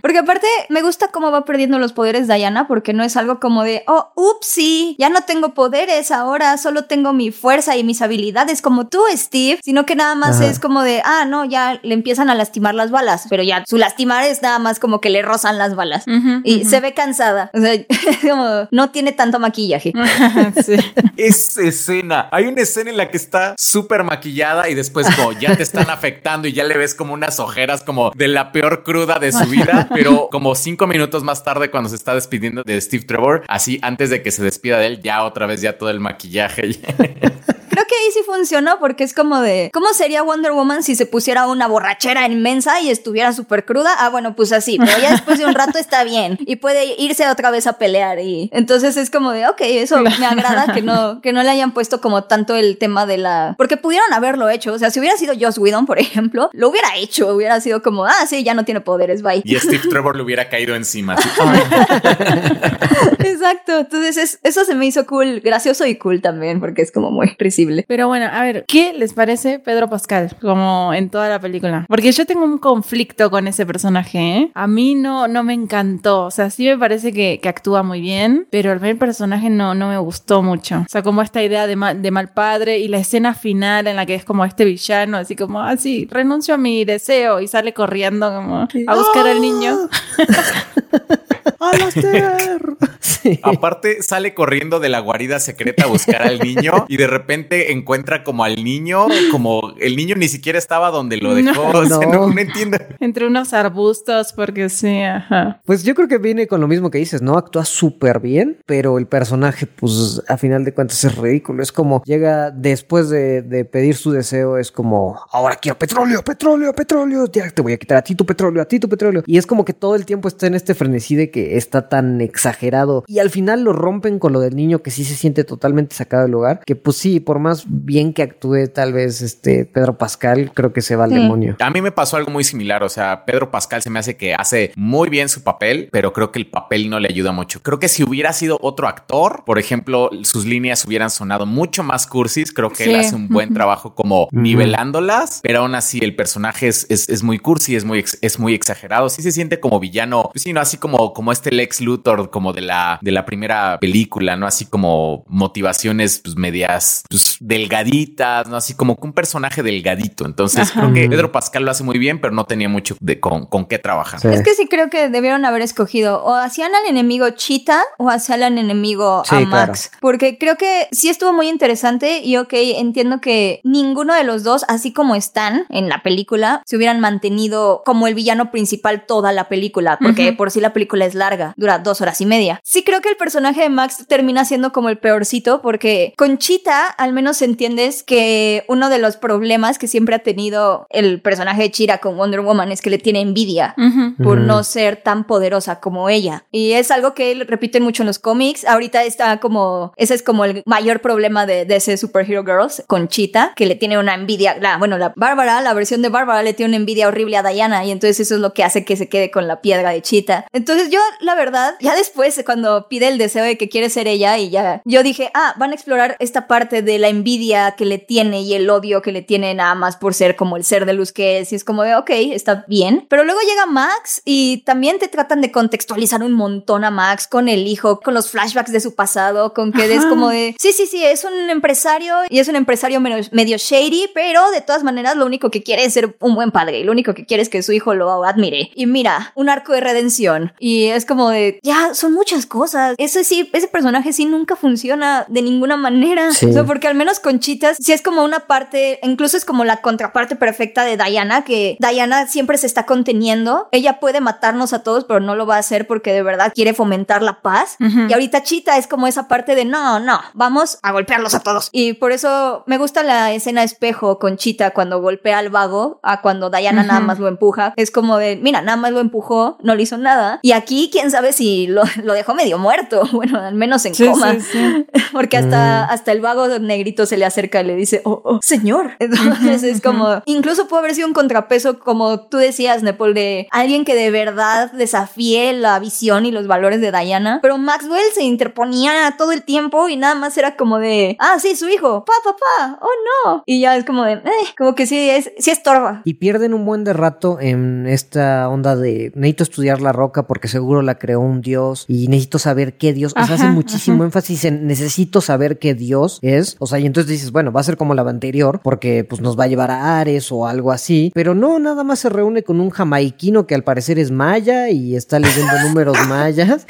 Porque 0.00 0.18
aparte 0.18 0.46
me 0.68 0.82
gusta 0.82 1.08
cómo 1.08 1.30
va 1.30 1.44
perdiendo 1.44 1.78
los 1.78 1.92
poderes 1.92 2.28
Diana, 2.28 2.66
porque 2.66 2.92
no 2.92 3.04
es 3.04 3.16
algo 3.16 3.40
como 3.40 3.62
de, 3.62 3.82
oh, 3.86 4.12
upsi, 4.14 4.96
ya 4.98 5.08
no 5.08 5.22
tengo 5.22 5.54
poderes 5.54 6.10
ahora, 6.10 6.56
solo 6.58 6.84
tengo 6.84 7.12
mi 7.12 7.30
fuerza 7.30 7.76
y 7.76 7.84
mis 7.84 8.02
habilidades 8.02 8.62
como 8.62 8.88
tú, 8.88 9.00
Steve, 9.14 9.60
sino 9.62 9.86
que 9.86 9.96
nada 9.96 10.14
más 10.14 10.40
Ajá. 10.40 10.50
es 10.50 10.58
como 10.58 10.82
de, 10.82 11.02
ah, 11.04 11.24
no, 11.26 11.44
ya 11.44 11.80
le 11.82 11.94
empiezan 11.94 12.30
a 12.30 12.34
lastimar 12.34 12.74
las 12.74 12.90
balas, 12.90 13.26
pero 13.28 13.42
ya 13.42 13.64
su 13.66 13.78
lastimar 13.78 14.24
es 14.24 14.42
nada 14.42 14.58
más 14.58 14.78
como 14.78 15.00
que 15.00 15.10
le 15.10 15.22
rozan 15.22 15.58
las 15.58 15.74
balas. 15.74 16.04
Y 16.44 16.64
se 16.64 16.80
ve 16.80 16.94
cansada, 16.94 17.50
o 17.54 17.60
sea, 17.60 17.72
como 18.22 18.68
no 18.70 18.90
tiene 18.90 19.12
tanto 19.12 19.38
maquillaje. 19.38 19.92
sí. 20.64 20.76
esa 21.16 21.62
escena, 21.62 22.28
hay 22.32 22.46
una 22.46 22.62
escena 22.62 22.90
en 22.90 22.96
la 22.96 23.10
que 23.10 23.16
está 23.16 23.54
súper 23.58 24.04
maquillada 24.04 24.68
y 24.68 24.74
después 24.74 25.06
como 25.16 25.32
ya 25.32 25.56
te 25.56 25.62
están 25.62 25.90
afectando 25.90 26.48
y 26.48 26.52
ya 26.52 26.64
le 26.64 26.76
ves 26.76 26.94
como 26.94 27.14
unas 27.14 27.40
ojeras 27.40 27.82
como 27.82 28.10
de 28.14 28.28
la 28.28 28.52
peor 28.52 28.82
cruda 28.82 29.18
de 29.18 29.32
su 29.32 29.44
vida, 29.46 29.59
pero 29.94 30.28
como 30.30 30.54
cinco 30.54 30.86
minutos 30.86 31.22
más 31.22 31.44
tarde 31.44 31.70
cuando 31.70 31.88
se 31.88 31.96
está 31.96 32.14
despidiendo 32.14 32.62
de 32.62 32.80
Steve 32.80 33.04
Trevor, 33.04 33.44
así 33.48 33.78
antes 33.82 34.10
de 34.10 34.22
que 34.22 34.30
se 34.30 34.42
despida 34.42 34.78
de 34.78 34.86
él, 34.86 35.02
ya 35.02 35.24
otra 35.24 35.46
vez 35.46 35.60
ya 35.60 35.78
todo 35.78 35.90
el 35.90 36.00
maquillaje. 36.00 36.70
Creo 37.70 37.84
que 37.86 37.94
ahí 37.94 38.10
sí 38.12 38.20
funcionó 38.26 38.78
porque 38.78 39.04
es 39.04 39.14
como 39.14 39.40
de, 39.40 39.70
¿cómo 39.72 39.86
sería 39.94 40.22
Wonder 40.22 40.52
Woman 40.52 40.82
si 40.82 40.94
se 40.96 41.06
pusiera 41.06 41.46
una 41.46 41.66
borrachera 41.68 42.26
inmensa 42.26 42.80
y 42.80 42.90
estuviera 42.90 43.32
súper 43.32 43.64
cruda? 43.64 43.90
Ah, 43.98 44.08
bueno, 44.10 44.34
pues 44.36 44.52
así, 44.52 44.76
pero 44.78 44.92
ya 45.00 45.12
después 45.12 45.38
de 45.38 45.46
un 45.46 45.54
rato 45.54 45.78
está 45.78 46.04
bien 46.04 46.36
y 46.40 46.56
puede 46.56 46.94
irse 46.98 47.26
otra 47.28 47.50
vez 47.50 47.66
a 47.66 47.74
pelear 47.78 48.18
y 48.18 48.50
entonces 48.52 48.96
es 48.96 49.08
como 49.10 49.30
de, 49.30 49.46
ok, 49.48 49.60
eso 49.62 50.00
me 50.00 50.26
agrada 50.26 50.72
que 50.74 50.82
no, 50.82 51.20
que 51.22 51.32
no 51.32 51.42
le 51.42 51.50
hayan 51.50 51.72
puesto 51.72 52.00
como 52.00 52.24
tanto 52.24 52.56
el 52.56 52.76
tema 52.76 53.06
de 53.06 53.18
la, 53.18 53.54
porque 53.56 53.76
pudieron 53.76 54.12
haberlo 54.12 54.48
hecho, 54.50 54.72
o 54.72 54.78
sea, 54.78 54.90
si 54.90 54.98
hubiera 55.00 55.16
sido 55.16 55.34
Joss 55.40 55.58
Whedon, 55.58 55.86
por 55.86 55.98
ejemplo, 56.00 56.50
lo 56.52 56.68
hubiera 56.68 56.88
hecho, 56.96 57.28
hubiera 57.34 57.60
sido 57.60 57.82
como, 57.82 58.04
ah, 58.04 58.26
sí, 58.28 58.42
ya 58.42 58.54
no 58.54 58.64
tiene 58.64 58.80
poderes, 58.80 59.22
bye. 59.22 59.42
y 59.44 59.56
Steve 59.56 59.88
Trevor 59.88 60.16
le 60.16 60.22
hubiera 60.22 60.48
caído 60.48 60.74
encima. 60.74 61.14
así. 61.14 61.28
Exacto, 63.18 63.78
entonces 63.78 64.16
es- 64.16 64.38
eso 64.42 64.64
se 64.64 64.74
me 64.74 64.86
hizo 64.86 65.06
cool, 65.06 65.40
gracioso 65.40 65.86
y 65.86 65.96
cool 65.96 66.20
también 66.20 66.60
porque 66.60 66.82
es 66.82 66.90
como 66.92 67.10
muy 67.10 67.28
risible. 67.38 67.59
Pero 67.88 68.08
bueno, 68.08 68.26
a 68.32 68.42
ver, 68.42 68.64
¿qué 68.66 68.92
les 68.92 69.12
parece 69.14 69.58
Pedro 69.58 69.88
Pascal 69.88 70.36
como 70.40 70.92
en 70.94 71.10
toda 71.10 71.28
la 71.28 71.40
película? 71.40 71.84
Porque 71.88 72.12
yo 72.12 72.26
tengo 72.26 72.44
un 72.44 72.58
conflicto 72.58 73.30
con 73.30 73.46
ese 73.48 73.66
personaje, 73.66 74.18
¿eh? 74.18 74.50
A 74.54 74.66
mí 74.66 74.94
no, 74.94 75.28
no 75.28 75.42
me 75.42 75.54
encantó, 75.54 76.24
o 76.26 76.30
sea, 76.30 76.50
sí 76.50 76.66
me 76.66 76.78
parece 76.78 77.12
que, 77.12 77.38
que 77.42 77.48
actúa 77.48 77.82
muy 77.82 78.00
bien, 78.00 78.46
pero 78.50 78.72
el 78.72 78.96
personaje 78.96 79.50
no, 79.50 79.74
no 79.74 79.88
me 79.88 79.98
gustó 79.98 80.42
mucho. 80.42 80.78
O 80.80 80.86
sea, 80.88 81.02
como 81.02 81.22
esta 81.22 81.42
idea 81.42 81.66
de, 81.66 81.76
ma- 81.76 81.94
de 81.94 82.10
mal 82.10 82.28
padre 82.32 82.78
y 82.78 82.88
la 82.88 82.98
escena 82.98 83.34
final 83.34 83.86
en 83.86 83.96
la 83.96 84.06
que 84.06 84.14
es 84.14 84.24
como 84.24 84.44
este 84.44 84.64
villano, 84.64 85.16
así 85.18 85.36
como, 85.36 85.60
ah, 85.60 85.76
sí, 85.76 86.06
renuncio 86.10 86.54
a 86.54 86.58
mi 86.58 86.84
deseo 86.84 87.40
y 87.40 87.48
sale 87.48 87.72
corriendo 87.74 88.32
como 88.34 88.68
a 88.86 88.94
buscar 88.96 89.26
al 89.26 89.40
niño. 89.40 89.76
¡Alastair! 91.58 92.60
Sí. 93.00 93.38
Aparte 93.42 94.02
sale 94.02 94.34
corriendo 94.34 94.80
de 94.80 94.88
la 94.88 95.00
guarida 95.00 95.40
secreta 95.40 95.84
a 95.84 95.86
buscar 95.88 96.22
al 96.22 96.38
niño 96.38 96.86
y 96.88 96.96
de 96.96 97.06
repente 97.06 97.49
encuentra 97.50 98.22
como 98.24 98.44
al 98.44 98.62
niño, 98.62 99.06
como 99.30 99.72
el 99.80 99.96
niño 99.96 100.14
ni 100.16 100.28
siquiera 100.28 100.58
estaba 100.58 100.90
donde 100.90 101.16
lo 101.16 101.34
dejó. 101.34 101.72
No. 101.72 101.78
o 101.80 101.86
sea, 101.86 101.98
no, 102.06 102.12
No. 102.12 102.28
no 102.28 102.40
entiendo. 102.40 102.78
Entre 103.00 103.26
unos 103.26 103.52
arbustos, 103.52 104.32
porque 104.32 104.68
sí, 104.68 105.00
ajá. 105.02 105.60
Pues 105.64 105.82
yo 105.84 105.94
creo 105.94 106.08
que 106.08 106.18
viene 106.18 106.46
con 106.46 106.60
lo 106.60 106.68
mismo 106.68 106.90
que 106.90 106.98
dices, 106.98 107.22
¿no? 107.22 107.36
Actúa 107.36 107.64
súper 107.64 108.20
bien, 108.20 108.58
pero 108.66 108.98
el 108.98 109.06
personaje, 109.06 109.66
pues 109.66 110.22
a 110.28 110.36
final 110.36 110.64
de 110.64 110.74
cuentas 110.74 111.02
es 111.04 111.16
ridículo. 111.16 111.62
Es 111.62 111.72
como 111.72 112.02
llega 112.04 112.50
después 112.50 113.08
de, 113.10 113.42
de 113.42 113.64
pedir 113.64 113.96
su 113.96 114.12
deseo, 114.12 114.58
es 114.58 114.70
como, 114.70 115.18
ahora 115.32 115.56
quiero 115.56 115.78
petróleo, 115.78 116.22
petróleo, 116.22 116.72
petróleo, 116.72 117.26
ya 117.32 117.50
te 117.50 117.62
voy 117.62 117.72
a 117.72 117.76
quitar 117.78 117.98
a 117.98 118.02
ti 118.02 118.14
tu 118.14 118.24
petróleo, 118.26 118.62
a 118.62 118.66
ti 118.66 118.78
tu 118.78 118.88
petróleo. 118.88 119.22
Y 119.26 119.38
es 119.38 119.46
como 119.46 119.64
que 119.64 119.72
todo 119.72 119.94
el 119.96 120.04
tiempo 120.06 120.28
está 120.28 120.46
en 120.46 120.54
este 120.54 120.74
frenesí 120.74 121.16
de 121.16 121.30
que 121.30 121.56
está 121.56 121.88
tan 121.88 122.20
exagerado. 122.20 123.04
Y 123.06 123.18
al 123.18 123.30
final 123.30 123.62
lo 123.62 123.72
rompen 123.72 124.18
con 124.18 124.32
lo 124.32 124.40
del 124.40 124.54
niño 124.56 124.82
que 124.82 124.90
sí 124.90 125.04
se 125.04 125.14
siente 125.14 125.44
totalmente 125.44 125.94
sacado 125.96 126.22
del 126.24 126.32
lugar. 126.32 126.60
Que 126.64 126.76
pues 126.76 126.96
sí, 126.96 127.20
por 127.20 127.39
más 127.40 127.64
bien 127.66 128.12
que 128.12 128.22
actúe 128.22 128.68
tal 128.72 128.92
vez 128.92 129.20
este 129.22 129.64
Pedro 129.64 129.98
Pascal, 129.98 130.52
creo 130.54 130.72
que 130.72 130.80
se 130.82 130.96
va 130.96 131.04
al 131.04 131.10
Sí. 131.10 131.16
demonio. 131.16 131.56
A 131.58 131.70
mí 131.70 131.80
me 131.82 131.90
pasó 131.92 132.16
algo 132.16 132.30
muy 132.30 132.44
similar. 132.44 132.82
O 132.84 132.88
sea, 132.88 133.24
Pedro 133.24 133.50
Pascal 133.50 133.82
se 133.82 133.90
me 133.90 133.98
hace 133.98 134.16
que 134.16 134.34
hace 134.34 134.72
muy 134.76 135.08
bien 135.08 135.28
su 135.28 135.42
papel, 135.42 135.88
pero 135.90 136.12
creo 136.12 136.30
que 136.30 136.38
el 136.38 136.46
papel 136.46 136.88
no 136.90 137.00
le 137.00 137.08
ayuda 137.08 137.32
mucho. 137.32 137.62
Creo 137.62 137.78
que 137.78 137.88
si 137.88 138.02
hubiera 138.04 138.32
sido 138.32 138.58
otro 138.62 138.86
actor, 138.86 139.42
por 139.44 139.58
ejemplo, 139.58 140.10
sus 140.22 140.44
líneas 140.44 140.84
hubieran 140.84 141.10
sonado 141.10 141.46
mucho 141.46 141.82
más 141.82 142.06
cursis. 142.06 142.52
Creo 142.52 142.70
que 142.70 142.84
él 142.84 142.94
hace 142.96 143.14
un 143.16 143.28
buen 143.28 143.52
trabajo 143.54 143.94
como 143.94 144.28
nivelándolas, 144.32 145.40
pero 145.42 145.60
aún 145.60 145.74
así 145.74 145.98
el 146.02 146.14
personaje 146.14 146.68
es, 146.68 146.86
es, 146.90 147.08
es 147.08 147.22
muy 147.22 147.38
cursi, 147.38 147.74
es 147.76 147.84
muy, 147.84 147.98
ex- 147.98 148.18
es 148.20 148.38
muy 148.38 148.54
exagerado. 148.54 149.08
Sí 149.08 149.22
se 149.22 149.32
siente 149.32 149.58
como 149.60 149.80
villano, 149.80 150.30
pues 150.32 150.42
sí, 150.42 150.52
no 150.52 150.60
así 150.60 150.76
como, 150.76 151.12
como 151.12 151.32
este 151.32 151.50
Lex 151.50 151.80
Luthor, 151.80 152.30
como 152.30 152.52
de 152.52 152.60
la, 152.60 152.98
de 153.02 153.10
la 153.12 153.24
primera 153.24 153.78
película, 153.80 154.36
no 154.36 154.46
así 154.46 154.66
como 154.66 155.24
motivaciones 155.28 156.20
pues, 156.22 156.36
medias 156.36 157.02
pues, 157.08 157.29
delgaditas, 157.40 158.48
no 158.48 158.56
así 158.56 158.74
como 158.74 158.96
que 158.96 159.06
un 159.06 159.12
personaje 159.12 159.62
delgadito. 159.62 160.26
Entonces 160.26 160.70
Ajá. 160.70 160.80
creo 160.80 160.94
que 160.94 161.08
Pedro 161.08 161.32
Pascal 161.32 161.64
lo 161.64 161.70
hace 161.70 161.84
muy 161.84 161.98
bien, 161.98 162.20
pero 162.20 162.34
no 162.34 162.44
tenía 162.44 162.68
mucho 162.68 162.96
de 163.00 163.20
con, 163.20 163.46
con 163.46 163.66
qué 163.66 163.78
trabajar. 163.78 164.20
Sí. 164.20 164.28
Es 164.28 164.42
que 164.42 164.54
sí 164.54 164.66
creo 164.68 164.90
que 164.90 165.08
debieron 165.08 165.44
haber 165.44 165.62
escogido 165.62 166.22
o 166.24 166.34
hacían 166.34 166.74
al 166.74 166.86
enemigo 166.88 167.28
Cheetah 167.30 167.82
o 167.98 168.08
hacían 168.10 168.42
al 168.42 168.58
enemigo 168.58 169.22
Sí, 169.28 169.36
a 169.36 169.40
Max. 169.40 169.90
Porque 170.00 170.38
creo 170.38 170.56
que 170.56 170.88
sí 170.92 171.08
estuvo 171.08 171.32
muy 171.32 171.48
interesante 171.48 172.20
y 172.20 172.36
ok, 172.36 172.52
entiendo 172.52 173.20
que 173.20 173.60
ninguno 173.64 174.14
de 174.14 174.24
los 174.24 174.42
dos, 174.42 174.64
así 174.68 174.92
como 174.92 175.14
están 175.14 175.66
en 175.68 175.88
la 175.88 176.02
película, 176.02 176.62
se 176.64 176.76
hubieran 176.76 177.00
mantenido 177.00 177.82
como 177.84 178.06
el 178.06 178.14
villano 178.14 178.50
principal 178.50 179.06
toda 179.06 179.32
la 179.32 179.48
película. 179.48 179.98
Porque 180.00 180.32
por 180.32 180.50
sí 180.50 180.60
la 180.60 180.72
película 180.72 181.04
es 181.04 181.14
larga, 181.14 181.54
dura 181.56 181.78
dos 181.78 182.00
horas 182.00 182.20
y 182.20 182.26
media. 182.26 182.60
Sí 182.64 182.82
creo 182.82 183.00
que 183.00 183.08
el 183.08 183.16
personaje 183.16 183.62
de 183.62 183.68
Max 183.68 184.04
termina 184.08 184.44
siendo 184.44 184.72
como 184.72 184.88
el 184.88 184.98
peorcito 184.98 185.60
porque 185.62 186.14
con 186.16 186.38
Cheetah 186.38 186.88
al 186.88 187.12
menos 187.12 187.19
entiendes 187.42 188.02
que 188.02 188.64
uno 188.68 188.88
de 188.88 188.98
los 188.98 189.16
problemas 189.16 189.78
que 189.78 189.88
siempre 189.88 190.14
ha 190.14 190.20
tenido 190.20 190.86
el 190.90 191.20
personaje 191.20 191.62
de 191.62 191.70
Chira 191.70 191.98
con 191.98 192.16
Wonder 192.16 192.40
Woman 192.40 192.72
es 192.72 192.80
que 192.82 192.90
le 192.90 192.98
tiene 192.98 193.20
envidia 193.20 193.74
por 194.22 194.38
no 194.38 194.62
ser 194.62 194.96
tan 194.96 195.26
poderosa 195.26 195.80
como 195.80 196.08
ella. 196.08 196.44
Y 196.52 196.72
es 196.72 196.90
algo 196.90 197.14
que 197.14 197.32
él 197.32 197.46
repite 197.46 197.80
mucho 197.80 198.02
en 198.02 198.06
los 198.06 198.18
cómics. 198.18 198.64
Ahorita 198.64 199.04
está 199.04 199.38
como, 199.40 199.92
ese 199.96 200.14
es 200.14 200.22
como 200.22 200.44
el 200.44 200.62
mayor 200.66 201.00
problema 201.00 201.46
de, 201.46 201.64
de 201.64 201.76
ese 201.76 201.96
Superhero 201.96 202.44
Girls 202.44 202.82
con 202.86 203.08
Cheetah, 203.08 203.54
que 203.54 203.66
le 203.66 203.74
tiene 203.74 203.98
una 203.98 204.14
envidia, 204.14 204.56
la, 204.60 204.78
bueno, 204.78 204.98
la 204.98 205.12
Bárbara, 205.16 205.60
la 205.60 205.74
versión 205.74 206.02
de 206.02 206.08
Bárbara 206.08 206.42
le 206.42 206.54
tiene 206.54 206.70
una 206.70 206.76
envidia 206.76 207.08
horrible 207.08 207.36
a 207.36 207.42
Diana 207.42 207.84
y 207.84 207.90
entonces 207.90 208.20
eso 208.20 208.36
es 208.36 208.40
lo 208.40 208.54
que 208.54 208.64
hace 208.64 208.84
que 208.84 208.96
se 208.96 209.08
quede 209.08 209.30
con 209.30 209.48
la 209.48 209.60
piedra 209.60 209.90
de 209.90 210.02
Cheetah. 210.02 210.46
Entonces 210.52 210.90
yo, 210.90 211.00
la 211.20 211.34
verdad, 211.34 211.74
ya 211.80 211.94
después 211.94 212.40
cuando 212.44 212.60
cuando 212.60 212.88
pide 212.88 213.08
el 213.08 213.16
deseo 213.16 213.44
de 213.44 213.56
que 213.56 213.68
quiere 213.68 213.88
ser 213.88 214.06
ella 214.06 214.36
y 214.36 214.50
ya, 214.50 214.82
yo 214.84 215.02
dije, 215.02 215.30
ah, 215.34 215.54
van 215.56 215.70
a 215.70 215.74
explorar 215.74 216.16
esta 216.18 216.46
parte 216.46 216.82
de 216.82 216.98
la 216.98 217.08
envidia 217.10 217.74
que 217.76 217.84
le 217.84 217.98
tiene 217.98 218.42
y 218.42 218.54
el 218.54 218.68
odio 218.70 219.02
que 219.02 219.12
le 219.12 219.22
tiene 219.22 219.54
nada 219.54 219.74
más 219.74 219.96
por 219.96 220.14
ser 220.14 220.36
como 220.36 220.56
el 220.56 220.64
ser 220.64 220.86
de 220.86 220.92
luz 220.92 221.12
que 221.12 221.40
es. 221.40 221.52
Y 221.52 221.56
es 221.56 221.64
como 221.64 221.82
de, 221.82 221.94
ok, 221.94 222.10
está 222.10 222.64
bien. 222.68 223.06
Pero 223.08 223.24
luego 223.24 223.40
llega 223.40 223.66
Max 223.66 224.22
y 224.24 224.58
también 224.64 224.98
te 224.98 225.08
tratan 225.08 225.40
de 225.40 225.52
contextualizar 225.52 226.22
un 226.22 226.32
montón 226.32 226.84
a 226.84 226.90
Max 226.90 227.26
con 227.28 227.48
el 227.48 227.66
hijo, 227.66 228.00
con 228.00 228.14
los 228.14 228.30
flashbacks 228.30 228.72
de 228.72 228.80
su 228.80 228.94
pasado, 228.94 229.52
con 229.54 229.72
que 229.72 229.92
es 229.94 230.04
como 230.06 230.30
de, 230.30 230.54
sí, 230.58 230.72
sí, 230.72 230.86
sí, 230.86 231.04
es 231.04 231.24
un 231.24 231.50
empresario 231.50 232.14
y 232.28 232.38
es 232.38 232.48
un 232.48 232.56
empresario 232.56 233.00
medio, 233.00 233.24
medio 233.32 233.56
shady, 233.58 234.10
pero 234.14 234.50
de 234.50 234.60
todas 234.60 234.82
maneras 234.84 235.16
lo 235.16 235.26
único 235.26 235.50
que 235.50 235.62
quiere 235.62 235.84
es 235.84 235.92
ser 235.92 236.16
un 236.20 236.34
buen 236.34 236.50
padre 236.50 236.80
y 236.80 236.84
lo 236.84 236.92
único 236.92 237.14
que 237.14 237.26
quiere 237.26 237.42
es 237.42 237.48
que 237.48 237.62
su 237.62 237.72
hijo 237.72 237.94
lo 237.94 238.24
admire. 238.24 238.70
Y 238.74 238.86
mira, 238.86 239.32
un 239.34 239.48
arco 239.48 239.72
de 239.72 239.80
redención. 239.80 240.52
Y 240.58 240.86
es 240.86 241.04
como 241.04 241.30
de, 241.30 241.58
ya, 241.62 241.94
son 241.94 242.12
muchas 242.12 242.46
cosas. 242.46 242.94
Ese 242.98 243.24
sí, 243.24 243.48
ese 243.52 243.68
personaje 243.68 244.12
sí 244.12 244.24
nunca 244.24 244.56
funciona 244.56 245.26
de 245.28 245.42
ninguna 245.42 245.76
manera. 245.76 246.28
O 246.28 246.52
sea, 246.52 246.64
porque 246.64 246.88
al 246.88 246.94
menos 247.00 247.18
con 247.18 247.40
Chitas 247.40 247.78
sí 247.80 247.92
es 247.92 248.02
como 248.02 248.22
una 248.22 248.40
parte, 248.40 249.00
incluso 249.02 249.38
es 249.38 249.46
como 249.46 249.64
la 249.64 249.78
contraparte 249.78 250.36
perfecta 250.36 250.84
de 250.84 250.98
Diana, 250.98 251.44
que 251.44 251.78
Diana 251.80 252.26
siempre 252.26 252.58
se 252.58 252.66
está 252.66 252.84
conteniendo. 252.84 253.68
Ella 253.72 254.00
puede 254.00 254.20
matarnos 254.20 254.74
a 254.74 254.82
todos, 254.82 255.04
pero 255.04 255.18
no 255.18 255.34
lo 255.34 255.46
va 255.46 255.56
a 255.56 255.60
hacer 255.60 255.86
porque 255.86 256.12
de 256.12 256.22
verdad 256.22 256.52
quiere 256.54 256.74
fomentar 256.74 257.22
la 257.22 257.40
paz. 257.40 257.76
Y 257.80 258.12
ahorita 258.12 258.42
Chita 258.42 258.76
es 258.76 258.86
como 258.86 259.06
esa 259.06 259.28
parte 259.28 259.54
de, 259.54 259.64
no, 259.64 259.98
no, 259.98 260.20
vamos 260.34 260.78
a 260.82 260.92
golpearlos 260.92 261.34
a 261.34 261.40
todos. 261.40 261.70
Y 261.72 261.94
por 261.94 262.12
eso 262.12 262.64
me 262.66 262.76
gusta 262.76 263.02
la 263.02 263.32
escena 263.32 263.62
espejo 263.62 264.18
con 264.18 264.36
Chita 264.36 264.72
cuando 264.72 265.00
golpea 265.00 265.38
al 265.38 265.48
vago, 265.48 266.00
a 266.02 266.20
cuando 266.20 266.50
Diana 266.50 266.82
nada 266.82 267.00
más 267.00 267.18
lo 267.18 267.28
empuja. 267.28 267.72
Es 267.76 267.90
como 267.90 268.18
de, 268.18 268.36
mira, 268.36 268.60
nada 268.60 268.76
más 268.76 268.92
lo 268.92 269.00
empujó, 269.00 269.56
no 269.62 269.74
le 269.74 269.84
hizo 269.84 269.96
nada. 269.96 270.38
Y 270.42 270.52
aquí, 270.52 270.90
quién 270.92 271.10
sabe 271.10 271.32
si 271.32 271.66
lo, 271.66 271.82
lo 272.02 272.12
dejó 272.12 272.34
medio 272.34 272.58
muerto. 272.58 273.08
Bueno, 273.20 273.38
al 273.38 273.54
menos 273.54 273.84
en 273.84 273.94
coma. 273.94 274.34
Porque 275.12 275.36
hasta, 275.36 275.86
mm. 275.86 275.92
hasta 275.92 276.12
el 276.12 276.22
vago 276.22 276.48
negrito 276.80 277.04
se 277.04 277.18
le 277.18 277.26
acerca 277.26 277.60
y 277.60 277.66
le 277.66 277.76
dice, 277.76 278.00
oh, 278.04 278.22
oh 278.24 278.38
señor. 278.42 278.92
Entonces 278.98 279.62
es 279.62 279.80
como, 279.80 280.22
incluso 280.24 280.66
puede 280.66 280.80
haber 280.80 280.94
sido 280.94 281.08
un 281.08 281.14
contrapeso, 281.14 281.78
como 281.78 282.20
tú 282.20 282.38
decías, 282.38 282.82
Nepal, 282.82 283.14
de 283.14 283.48
alguien 283.50 283.84
que 283.84 283.94
de 283.94 284.10
verdad 284.10 284.72
desafíe 284.72 285.52
la 285.52 285.78
visión 285.78 286.26
y 286.26 286.32
los 286.32 286.46
valores 286.46 286.80
de 286.80 286.90
Diana. 286.90 287.40
Pero 287.42 287.58
Maxwell 287.58 288.00
se 288.14 288.24
interponía 288.24 289.14
todo 289.18 289.32
el 289.32 289.42
tiempo 289.42 289.88
y 289.88 289.96
nada 289.96 290.14
más 290.14 290.36
era 290.38 290.56
como 290.56 290.78
de, 290.78 291.16
ah, 291.20 291.38
sí, 291.38 291.54
su 291.54 291.68
hijo, 291.68 292.04
pa, 292.04 292.12
papá, 292.24 292.78
oh 292.80 292.88
no. 293.26 293.42
Y 293.44 293.60
ya 293.60 293.76
es 293.76 293.84
como 293.84 294.04
de, 294.04 294.14
eh, 294.14 294.46
como 294.56 294.74
que 294.74 294.86
sí, 294.86 295.10
es, 295.10 295.30
sí 295.38 295.50
estorba. 295.50 296.00
Y 296.04 296.14
pierden 296.14 296.54
un 296.54 296.64
buen 296.64 296.84
de 296.84 296.94
rato 296.94 297.38
en 297.40 297.86
esta 297.86 298.48
onda 298.48 298.76
de 298.76 299.12
necesito 299.14 299.44
estudiar 299.44 299.80
la 299.80 299.92
roca 299.92 300.26
porque 300.26 300.48
seguro 300.48 300.82
la 300.82 300.98
creó 300.98 301.20
un 301.20 301.42
dios 301.42 301.84
y 301.88 302.08
necesito 302.08 302.38
saber 302.38 302.78
qué 302.78 302.92
dios. 302.94 303.12
O 303.20 303.26
sea, 303.26 303.34
hace 303.34 303.48
muchísimo 303.48 304.04
énfasis 304.04 304.44
en 304.46 304.66
necesito 304.66 305.20
saber 305.20 305.58
qué 305.58 305.74
dios 305.74 306.18
es. 306.22 306.56
O 306.58 306.66
sea, 306.70 306.78
y 306.78 306.86
entonces 306.86 307.10
dices, 307.10 307.32
bueno, 307.32 307.52
va 307.52 307.60
a 307.60 307.64
ser 307.64 307.76
como 307.76 307.94
la 307.94 308.00
anterior 308.08 308.60
porque 308.62 309.04
pues 309.04 309.20
nos 309.20 309.38
va 309.38 309.44
a 309.44 309.46
llevar 309.46 309.70
a 309.70 309.98
Ares 310.00 310.30
o 310.32 310.46
algo 310.46 310.72
así. 310.72 311.10
Pero 311.14 311.34
no, 311.34 311.58
nada 311.58 311.84
más 311.84 312.00
se 312.00 312.08
reúne 312.08 312.42
con 312.42 312.60
un 312.60 312.70
jamaiquino 312.70 313.46
que 313.46 313.54
al 313.54 313.64
parecer 313.64 313.98
es 313.98 314.10
maya 314.10 314.70
y 314.70 314.96
está 314.96 315.18
leyendo 315.18 315.52
números 315.62 315.98
mayas. 316.06 316.66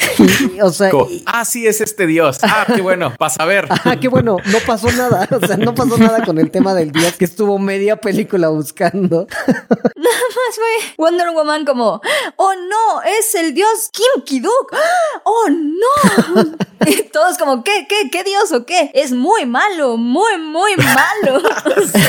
o 0.63 0.71
sea, 0.71 0.91
ah, 1.27 1.45
sí, 1.45 1.67
es 1.67 1.81
este 1.81 2.07
dios. 2.07 2.39
Ah, 2.43 2.67
qué 2.75 2.81
bueno, 2.81 3.13
para 3.19 3.31
saber. 3.31 3.69
Ah, 3.83 3.97
qué 3.99 4.09
bueno, 4.09 4.37
no 4.53 4.59
pasó 4.67 4.93
nada. 4.93 5.27
O 5.31 5.45
sea, 5.45 5.57
no 5.57 5.75
pasó 5.75 5.97
nada 5.97 6.25
con 6.25 6.39
el 6.39 6.51
tema 6.51 6.75
del 6.75 6.93
dios 6.93 7.15
que 7.15 7.25
estuvo 7.25 7.59
media 7.59 7.97
película 7.97 8.49
buscando. 8.49 9.27
Nada 9.47 10.23
más 10.29 10.55
fue 10.55 10.95
Wonder 10.99 11.31
Woman 11.31 11.65
como, 11.65 12.01
oh 12.37 12.53
no, 12.55 13.03
es 13.03 13.35
el 13.35 13.55
dios 13.55 13.91
Kim 13.93 14.25
Kiduk. 14.25 14.77
Oh 15.25 15.49
no. 15.51 16.43
y 16.87 17.03
todos 17.05 17.37
como, 17.37 17.63
¿qué, 17.63 17.87
qué, 17.89 18.11
qué 18.11 18.25
dios 18.25 18.53
o 18.53 18.65
qué? 18.65 18.91
Es 18.95 19.13
muy 19.13 19.45
malo, 19.47 19.90
muy, 19.97 20.39
muy 20.39 20.73
malo. 20.77 21.41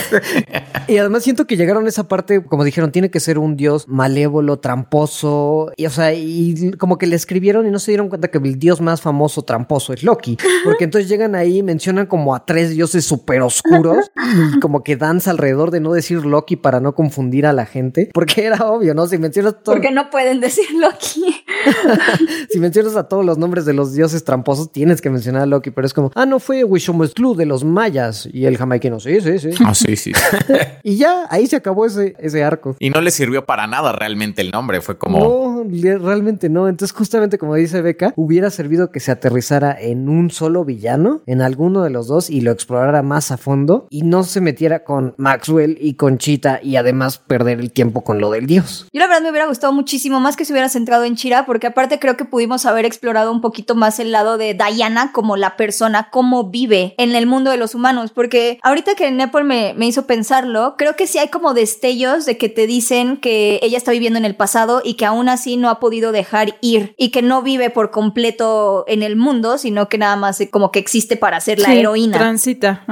y 0.88 0.98
además 0.98 1.24
siento 1.24 1.46
que 1.48 1.58
llegaron 1.58 1.86
a 1.86 1.90
esa 1.90 2.08
parte, 2.08 2.44
como 2.44 2.64
dijeron, 2.64 2.92
tiene 2.92 3.12
que 3.12 3.20
ser 3.20 3.40
un 3.40 3.56
dios 3.56 3.88
malévolo, 3.88 4.60
tramposo. 4.60 5.72
Y 5.78 5.86
o 5.86 5.90
sea, 5.90 6.14
y 6.14 6.72
como 6.78 6.98
que 6.98 7.08
le 7.08 7.16
escribieron 7.16 7.68
y 7.68 7.72
no 7.72 7.80
se 7.80 7.92
dieron 7.92 8.10
cuenta 8.10 8.30
que 8.30 8.38
el 8.38 8.60
dios 8.60 8.82
más 8.82 9.02
famoso 9.02 9.44
tramposo 9.44 9.94
es 9.94 10.04
Loki. 10.04 10.38
Porque 10.64 10.84
entonces 10.84 11.10
llegan 11.10 11.36
ahí 11.36 11.60
y 11.60 11.64
mencionan 11.64 12.06
como 12.06 12.36
a 12.36 12.46
tres 12.46 12.72
dioses 12.72 13.06
súper 13.06 13.42
oscuros 13.42 14.12
y 14.56 14.60
como 14.60 14.84
que 14.84 14.96
danza 14.96 15.32
alrededor 15.32 15.72
de 15.72 15.80
no 15.80 15.94
decir 15.94 16.26
Loki 16.26 16.56
para 16.56 16.80
no 16.80 16.96
confundir 16.96 17.46
a 17.46 17.54
la 17.54 17.66
gente. 17.66 18.10
Porque 18.14 18.46
era 18.46 18.70
obvio, 18.70 18.94
¿no? 18.94 19.08
Si 19.08 19.18
mencionas 19.18 19.62
todo. 19.64 19.76
Porque 19.76 19.92
no 19.92 20.10
pueden 20.10 20.40
decir 20.40 20.66
Loki. 20.74 21.46
si 22.50 22.60
mencionas 22.60 22.96
a 22.96 23.08
todos 23.08 23.26
los 23.26 23.38
nombres 23.38 23.66
de 23.66 23.74
los 23.74 23.94
dioses 23.94 24.24
tramposos, 24.24 24.72
tienes 24.72 25.02
que 25.02 25.10
mencionar 25.10 25.44
a 25.44 25.46
Loki. 25.46 25.72
Pero 25.72 25.86
es 25.86 25.94
como, 25.94 26.12
ah, 26.16 26.26
no 26.26 26.40
fue 26.40 26.64
Wishomesclu 26.64 27.36
de 27.36 27.46
los 27.46 27.64
mayas 27.64 28.28
y 28.32 28.46
el 28.46 28.58
jamaiquino. 28.58 29.00
Sí, 29.00 29.22
sí, 29.22 29.40
sí. 29.40 29.50
Ah, 29.66 29.74
sí, 29.74 29.96
sí. 29.96 30.12
y 30.84 30.98
ya, 30.98 31.28
ahí 31.30 31.48
se 31.48 31.56
acabó 31.56 31.86
ese, 31.86 32.16
ese 32.20 32.44
arco. 32.44 32.76
Y 32.80 32.90
no 32.90 33.02
le 33.02 33.12
sirvió 33.12 33.46
para 33.46 33.68
nada 33.68 33.92
realmente 33.92 34.42
el 34.42 34.52
nombre. 34.52 34.82
Fue 34.82 34.98
como. 34.98 35.20
No, 35.20 35.51
realmente 35.70 36.50
no. 36.50 36.68
Entonces, 36.68 36.96
justamente 36.96 37.38
como 37.38 37.56
dice 37.56 37.82
Beca, 37.82 38.14
hubiera 38.16 38.50
servido 38.50 38.92
que 38.92 39.00
se 39.00 39.12
aterrizara 39.12 39.76
en 39.80 40.10
un 40.10 40.32
solo 40.32 40.66
villano, 40.66 41.22
en 41.26 41.42
alguno 41.42 41.84
de 41.84 41.90
los 41.90 42.08
dos, 42.08 42.30
y 42.30 42.42
lo 42.42 42.52
explorara 42.52 43.02
más 43.02 43.32
a 43.32 43.38
fondo 43.38 43.88
y 43.90 44.04
no 44.04 44.24
se 44.24 44.42
metiera 44.42 44.84
con 44.84 45.14
Maxwell 45.18 45.78
y 45.80 45.96
con 45.96 46.18
Chita 46.18 46.60
y 46.62 46.76
además 46.76 47.18
perder 47.18 47.60
el 47.60 47.72
tiempo 47.72 48.04
con 48.04 48.20
lo 48.20 48.32
del 48.32 48.46
dios. 48.46 48.88
Yo 48.92 49.00
la 49.00 49.08
verdad 49.08 49.22
me 49.22 49.30
hubiera 49.30 49.48
gustado 49.48 49.74
muchísimo 49.74 50.20
más 50.20 50.36
que 50.36 50.46
se 50.46 50.54
hubiera 50.54 50.70
centrado 50.70 51.04
en 51.04 51.16
Chira, 51.16 51.46
porque 51.46 51.68
aparte 51.68 52.00
creo 52.00 52.18
que 52.18 52.26
pudimos 52.26 52.66
haber 52.66 52.86
explorado 52.86 53.32
un 53.32 53.42
poquito 53.42 53.76
más 53.76 54.00
el 54.00 54.12
lado 54.12 54.38
de 54.38 54.54
Diana 54.54 55.12
como 55.12 55.38
la 55.38 55.58
persona, 55.58 56.10
cómo 56.12 56.50
vive 56.50 56.96
en 56.98 57.16
el 57.16 57.26
mundo 57.26 57.52
de 57.52 57.58
los 57.58 57.76
humanos, 57.76 58.12
porque 58.12 58.60
ahorita 58.64 58.96
que 58.96 59.12
Nepal 59.12 59.44
me, 59.44 59.74
me 59.76 59.88
hizo 59.88 60.06
pensarlo, 60.06 60.76
creo 60.78 60.96
que 60.96 61.08
sí 61.08 61.18
hay 61.18 61.30
como 61.30 61.54
destellos 61.54 62.26
de 62.26 62.38
que 62.38 62.50
te 62.50 62.68
dicen 62.68 63.18
que 63.18 63.60
ella 63.62 63.78
está 63.78 63.92
viviendo 63.92 64.20
en 64.20 64.26
el 64.26 64.36
pasado 64.36 64.82
y 64.84 64.96
que 64.96 65.06
aún 65.06 65.30
así 65.30 65.51
no 65.58 65.70
ha 65.70 65.80
podido 65.80 66.12
dejar 66.12 66.56
ir 66.62 66.94
y 66.98 67.10
que 67.10 67.22
no 67.22 67.42
vive 67.42 67.70
por 67.70 67.92
completo 67.92 68.86
en 68.88 69.04
el 69.04 69.16
mundo, 69.16 69.58
sino 69.58 69.90
que 69.90 69.98
nada 69.98 70.16
más 70.16 70.42
como 70.52 70.72
que 70.72 70.80
existe 70.80 71.18
para 71.18 71.40
ser 71.40 71.60
la 71.60 71.74
heroína. 71.74 72.18
Transita. 72.18 72.86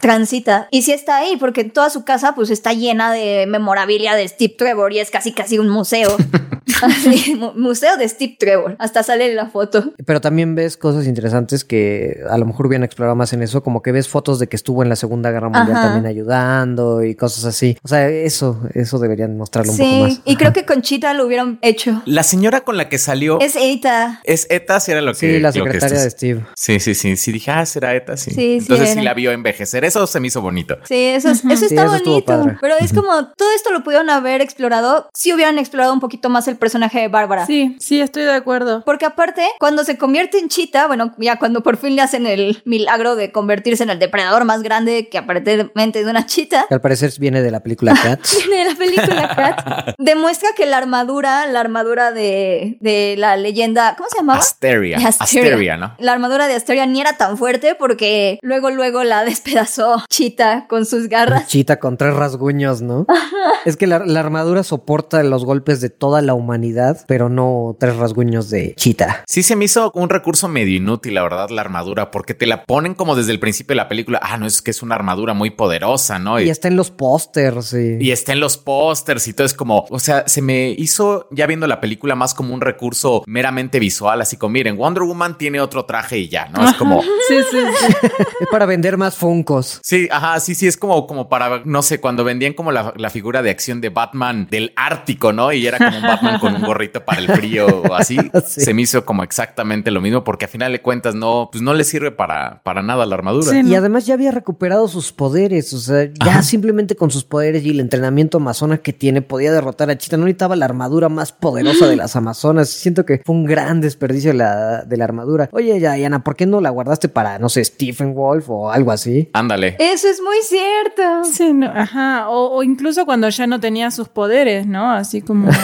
Transita. 0.00 0.68
Y 0.70 0.82
sí 0.82 0.92
está 0.92 1.18
ahí, 1.18 1.36
porque 1.36 1.64
toda 1.64 1.90
su 1.90 2.04
casa 2.04 2.34
pues 2.34 2.50
está 2.50 2.72
llena 2.72 3.12
de 3.12 3.46
memorabilia 3.46 4.14
de 4.14 4.26
Steve 4.28 4.54
Trevor 4.56 4.92
y 4.92 4.98
es 4.98 5.10
casi 5.10 5.32
casi 5.32 5.58
un 5.58 5.68
museo. 5.68 6.16
museo 7.56 7.96
de 7.96 8.08
Steve 8.08 8.36
Trevor. 8.38 8.76
Hasta 8.78 9.02
sale 9.02 9.32
la 9.34 9.46
foto. 9.46 9.92
Pero 10.04 10.20
también 10.20 10.54
ves 10.54 10.76
cosas 10.76 11.06
interesantes 11.06 11.64
que 11.64 12.20
a 12.28 12.38
lo 12.38 12.46
mejor 12.46 12.66
hubieran 12.66 12.84
explorado 12.84 13.16
más 13.16 13.32
en 13.32 13.42
eso, 13.42 13.62
como 13.62 13.82
que 13.82 13.92
ves 13.92 14.08
fotos 14.08 14.38
de 14.38 14.48
que 14.48 14.56
estuvo 14.56 14.82
en 14.82 14.88
la 14.88 14.96
Segunda 14.96 15.30
Guerra 15.30 15.48
Mundial 15.48 15.80
también 15.80 16.06
ayudando 16.06 17.04
y 17.04 17.14
cosas 17.14 17.44
así. 17.44 17.76
O 17.82 17.88
sea, 17.88 18.08
eso, 18.08 18.60
eso 18.74 18.98
deberían 18.98 19.36
mostrarlo 19.36 19.72
un 19.72 19.78
poco 19.78 19.90
más. 19.90 20.20
Y 20.24 20.36
creo 20.36 20.52
que 20.52 20.64
con 20.64 20.82
Chita 20.82 21.14
lo 21.14 21.26
hubieran 21.26 21.58
hecho. 21.62 21.85
La 22.04 22.22
señora 22.22 22.62
con 22.62 22.76
la 22.76 22.88
que 22.88 22.98
salió 22.98 23.40
es 23.40 23.56
Eta. 23.56 24.20
Es 24.24 24.46
Eta, 24.50 24.80
si 24.80 24.92
era 24.92 25.00
lo 25.00 25.12
que. 25.12 25.18
Sí, 25.18 25.38
la 25.40 25.52
secretaria 25.52 26.00
de 26.00 26.10
Steve. 26.10 26.46
Sí, 26.56 26.80
sí, 26.80 26.94
sí. 26.94 27.16
Sí, 27.16 27.32
dije, 27.32 27.50
ah, 27.50 27.66
será 27.66 27.94
Eta, 27.94 28.16
sí. 28.16 28.30
Entonces 28.36 28.90
sí, 28.90 29.00
la 29.00 29.14
vio 29.14 29.32
envejecer. 29.32 29.84
Eso 29.84 30.06
se 30.06 30.20
me 30.20 30.28
hizo 30.28 30.40
bonito. 30.40 30.76
Sí, 30.84 31.06
eso, 31.06 31.30
eso 31.30 31.44
está 31.66 31.86
bonito. 31.86 32.56
Pero 32.60 32.74
es 32.80 32.92
como 32.92 33.28
todo 33.36 33.48
esto 33.54 33.70
lo 33.72 33.82
pudieron 33.82 34.10
haber 34.10 34.40
explorado 34.40 35.08
si 35.14 35.32
hubieran 35.32 35.58
explorado 35.58 35.92
un 35.92 36.00
poquito 36.00 36.28
más 36.28 36.48
el 36.48 36.56
personaje 36.56 37.00
de 37.00 37.08
Bárbara. 37.08 37.46
Sí, 37.46 37.76
sí, 37.80 38.00
estoy 38.00 38.24
de 38.24 38.32
acuerdo. 38.34 38.82
Porque 38.84 39.06
aparte, 39.06 39.46
cuando 39.58 39.84
se 39.84 39.96
convierte 39.98 40.38
en 40.38 40.48
chita, 40.48 40.86
bueno, 40.86 41.14
ya 41.18 41.38
cuando 41.38 41.62
por 41.62 41.76
fin 41.76 41.96
le 41.96 42.02
hacen 42.02 42.26
el 42.26 42.62
milagro 42.64 43.16
de 43.16 43.32
convertirse 43.32 43.82
en 43.84 43.90
el 43.90 43.98
depredador 43.98 44.44
más 44.44 44.62
grande 44.62 45.08
que 45.08 45.18
aparentemente 45.18 46.04
de 46.04 46.10
una 46.10 46.26
chita. 46.26 46.66
Que 46.68 46.74
al 46.74 46.80
parecer 46.80 47.12
viene 47.18 47.42
de 47.42 47.50
la 47.50 47.60
película 47.60 47.94
Cats. 48.02 48.36
viene 48.46 48.64
de 48.64 48.70
la 48.70 48.76
película 48.76 49.28
Cats. 49.36 49.94
demuestra 49.98 50.48
que 50.56 50.66
la 50.66 50.78
armadura, 50.78 51.46
la 51.46 51.60
armadura 51.60 51.75
de, 51.84 52.78
de 52.80 53.14
la 53.18 53.36
leyenda, 53.36 53.94
¿cómo 53.96 54.08
se 54.08 54.18
llamaba? 54.18 54.38
Asteria. 54.38 54.98
Asteria. 54.98 55.76
¿no? 55.76 55.94
La 55.98 56.12
armadura 56.12 56.48
de 56.48 56.54
Asteria 56.54 56.86
ni 56.86 57.00
era 57.00 57.16
tan 57.16 57.36
fuerte 57.38 57.74
porque 57.74 58.38
luego, 58.42 58.70
luego 58.70 59.04
la 59.04 59.24
despedazó 59.24 60.02
Chita 60.08 60.66
con 60.68 60.86
sus 60.86 61.08
garras. 61.08 61.46
Chita 61.48 61.78
con 61.78 61.96
tres 61.96 62.14
rasguños, 62.14 62.82
¿no? 62.82 63.06
es 63.64 63.76
que 63.76 63.86
la, 63.86 64.00
la 64.00 64.20
armadura 64.20 64.62
soporta 64.62 65.22
los 65.22 65.44
golpes 65.44 65.80
de 65.80 65.90
toda 65.90 66.22
la 66.22 66.34
humanidad, 66.34 67.04
pero 67.06 67.28
no 67.28 67.76
tres 67.78 67.96
rasguños 67.96 68.50
de 68.50 68.74
Chita. 68.74 69.24
Sí, 69.26 69.42
se 69.42 69.56
me 69.56 69.64
hizo 69.64 69.90
un 69.94 70.08
recurso 70.08 70.48
medio 70.48 70.76
inútil, 70.76 71.14
la 71.14 71.22
verdad, 71.22 71.50
la 71.50 71.60
armadura, 71.60 72.10
porque 72.10 72.34
te 72.34 72.46
la 72.46 72.64
ponen 72.64 72.94
como 72.94 73.16
desde 73.16 73.32
el 73.32 73.40
principio 73.40 73.74
de 73.74 73.76
la 73.76 73.88
película. 73.88 74.20
Ah, 74.22 74.38
no, 74.38 74.46
es 74.46 74.62
que 74.62 74.70
es 74.70 74.82
una 74.82 74.94
armadura 74.94 75.34
muy 75.34 75.50
poderosa, 75.50 76.18
¿no? 76.18 76.40
Y, 76.40 76.50
está 76.50 76.68
en 76.68 76.76
los 76.76 76.90
pósters, 76.90 77.66
sí. 77.66 77.98
Y 78.00 78.10
está 78.10 78.32
en 78.32 78.40
los 78.40 78.56
pósters 78.56 79.28
y 79.28 79.32
todo 79.32 79.46
es 79.46 79.54
como, 79.54 79.86
o 79.90 79.98
sea, 79.98 80.26
se 80.26 80.42
me 80.42 80.70
hizo, 80.70 81.28
ya 81.30 81.46
viendo 81.46 81.65
viendo 81.66 81.74
la 81.74 81.80
película 81.80 82.14
más 82.14 82.34
como 82.34 82.54
un 82.54 82.60
recurso 82.60 83.22
meramente 83.26 83.78
visual, 83.78 84.20
así 84.20 84.36
como 84.36 84.52
miren, 84.52 84.76
Wonder 84.76 85.02
Woman 85.02 85.36
tiene 85.38 85.60
otro 85.60 85.84
traje 85.84 86.18
y 86.18 86.28
ya, 86.28 86.48
¿no? 86.48 86.68
Es 86.68 86.74
como... 86.76 87.02
Sí, 87.02 87.36
sí, 87.50 87.58
sí. 87.58 88.06
Es 88.40 88.48
para 88.48 88.66
vender 88.66 88.96
más 88.98 89.16
Funcos. 89.16 89.80
Sí, 89.82 90.08
ajá, 90.10 90.38
sí, 90.40 90.54
sí, 90.54 90.66
es 90.66 90.76
como, 90.76 91.06
como 91.06 91.28
para, 91.28 91.62
no 91.64 91.82
sé, 91.82 92.00
cuando 92.00 92.22
vendían 92.22 92.52
como 92.52 92.70
la, 92.70 92.92
la 92.96 93.08
figura 93.08 93.42
de 93.42 93.50
acción 93.50 93.80
de 93.80 93.88
Batman 93.88 94.46
del 94.50 94.72
Ártico, 94.76 95.32
¿no? 95.32 95.52
Y 95.52 95.66
era 95.66 95.78
como 95.78 95.96
un 95.96 96.02
Batman 96.02 96.38
con 96.38 96.54
un 96.54 96.62
gorrito 96.62 97.04
para 97.04 97.20
el 97.20 97.28
frío 97.28 97.66
o 97.66 97.94
así. 97.94 98.16
Sí. 98.46 98.60
Se 98.60 98.74
me 98.74 98.82
hizo 98.82 99.04
como 99.04 99.22
exactamente 99.24 99.90
lo 99.90 100.00
mismo 100.00 100.22
porque 100.22 100.44
a 100.44 100.48
final 100.48 100.70
de 100.70 100.80
cuentas 100.80 101.14
no, 101.14 101.48
pues 101.50 101.62
no 101.62 101.74
le 101.74 101.84
sirve 101.84 102.12
para, 102.12 102.62
para 102.62 102.82
nada 102.82 103.06
la 103.06 103.14
armadura. 103.14 103.50
Sí. 103.50 103.62
Y 103.64 103.74
además 103.74 104.06
ya 104.06 104.14
había 104.14 104.30
recuperado 104.30 104.86
sus 104.88 105.12
poderes, 105.12 105.72
o 105.72 105.78
sea, 105.78 106.08
ya 106.24 106.42
simplemente 106.42 106.96
con 106.96 107.10
sus 107.10 107.24
poderes 107.24 107.64
y 107.64 107.70
el 107.70 107.80
entrenamiento 107.80 108.38
amazona 108.38 108.78
que 108.78 108.92
tiene 108.92 109.22
podía 109.22 109.52
derrotar 109.52 109.90
a 109.90 109.98
Chita. 109.98 110.16
No 110.16 110.24
necesitaba 110.24 110.54
la 110.54 110.66
armadura 110.66 111.08
más 111.08 111.32
poderosa 111.32 111.55
de 111.62 111.96
las 111.96 112.16
amazonas. 112.16 112.68
Siento 112.70 113.04
que 113.04 113.20
fue 113.24 113.34
un 113.34 113.44
gran 113.44 113.80
desperdicio 113.80 114.30
de 114.32 114.38
la, 114.38 114.82
de 114.82 114.96
la 114.96 115.04
armadura. 115.04 115.48
Oye, 115.52 115.74
Diana, 115.78 116.22
¿por 116.24 116.36
qué 116.36 116.46
no 116.46 116.60
la 116.60 116.70
guardaste 116.70 117.08
para, 117.08 117.38
no 117.38 117.48
sé, 117.48 117.64
Stephen 117.64 118.14
Wolf 118.14 118.48
o 118.50 118.70
algo 118.70 118.90
así? 118.92 119.28
Ándale. 119.32 119.76
Eso 119.78 120.08
es 120.08 120.20
muy 120.20 120.36
cierto. 120.42 121.24
Sí, 121.24 121.52
no, 121.52 121.66
ajá. 121.66 122.28
O, 122.28 122.56
o 122.56 122.62
incluso 122.62 123.04
cuando 123.06 123.28
ya 123.28 123.46
no 123.46 123.60
tenía 123.60 123.90
sus 123.90 124.08
poderes, 124.08 124.66
¿no? 124.66 124.90
Así 124.90 125.22
como. 125.22 125.50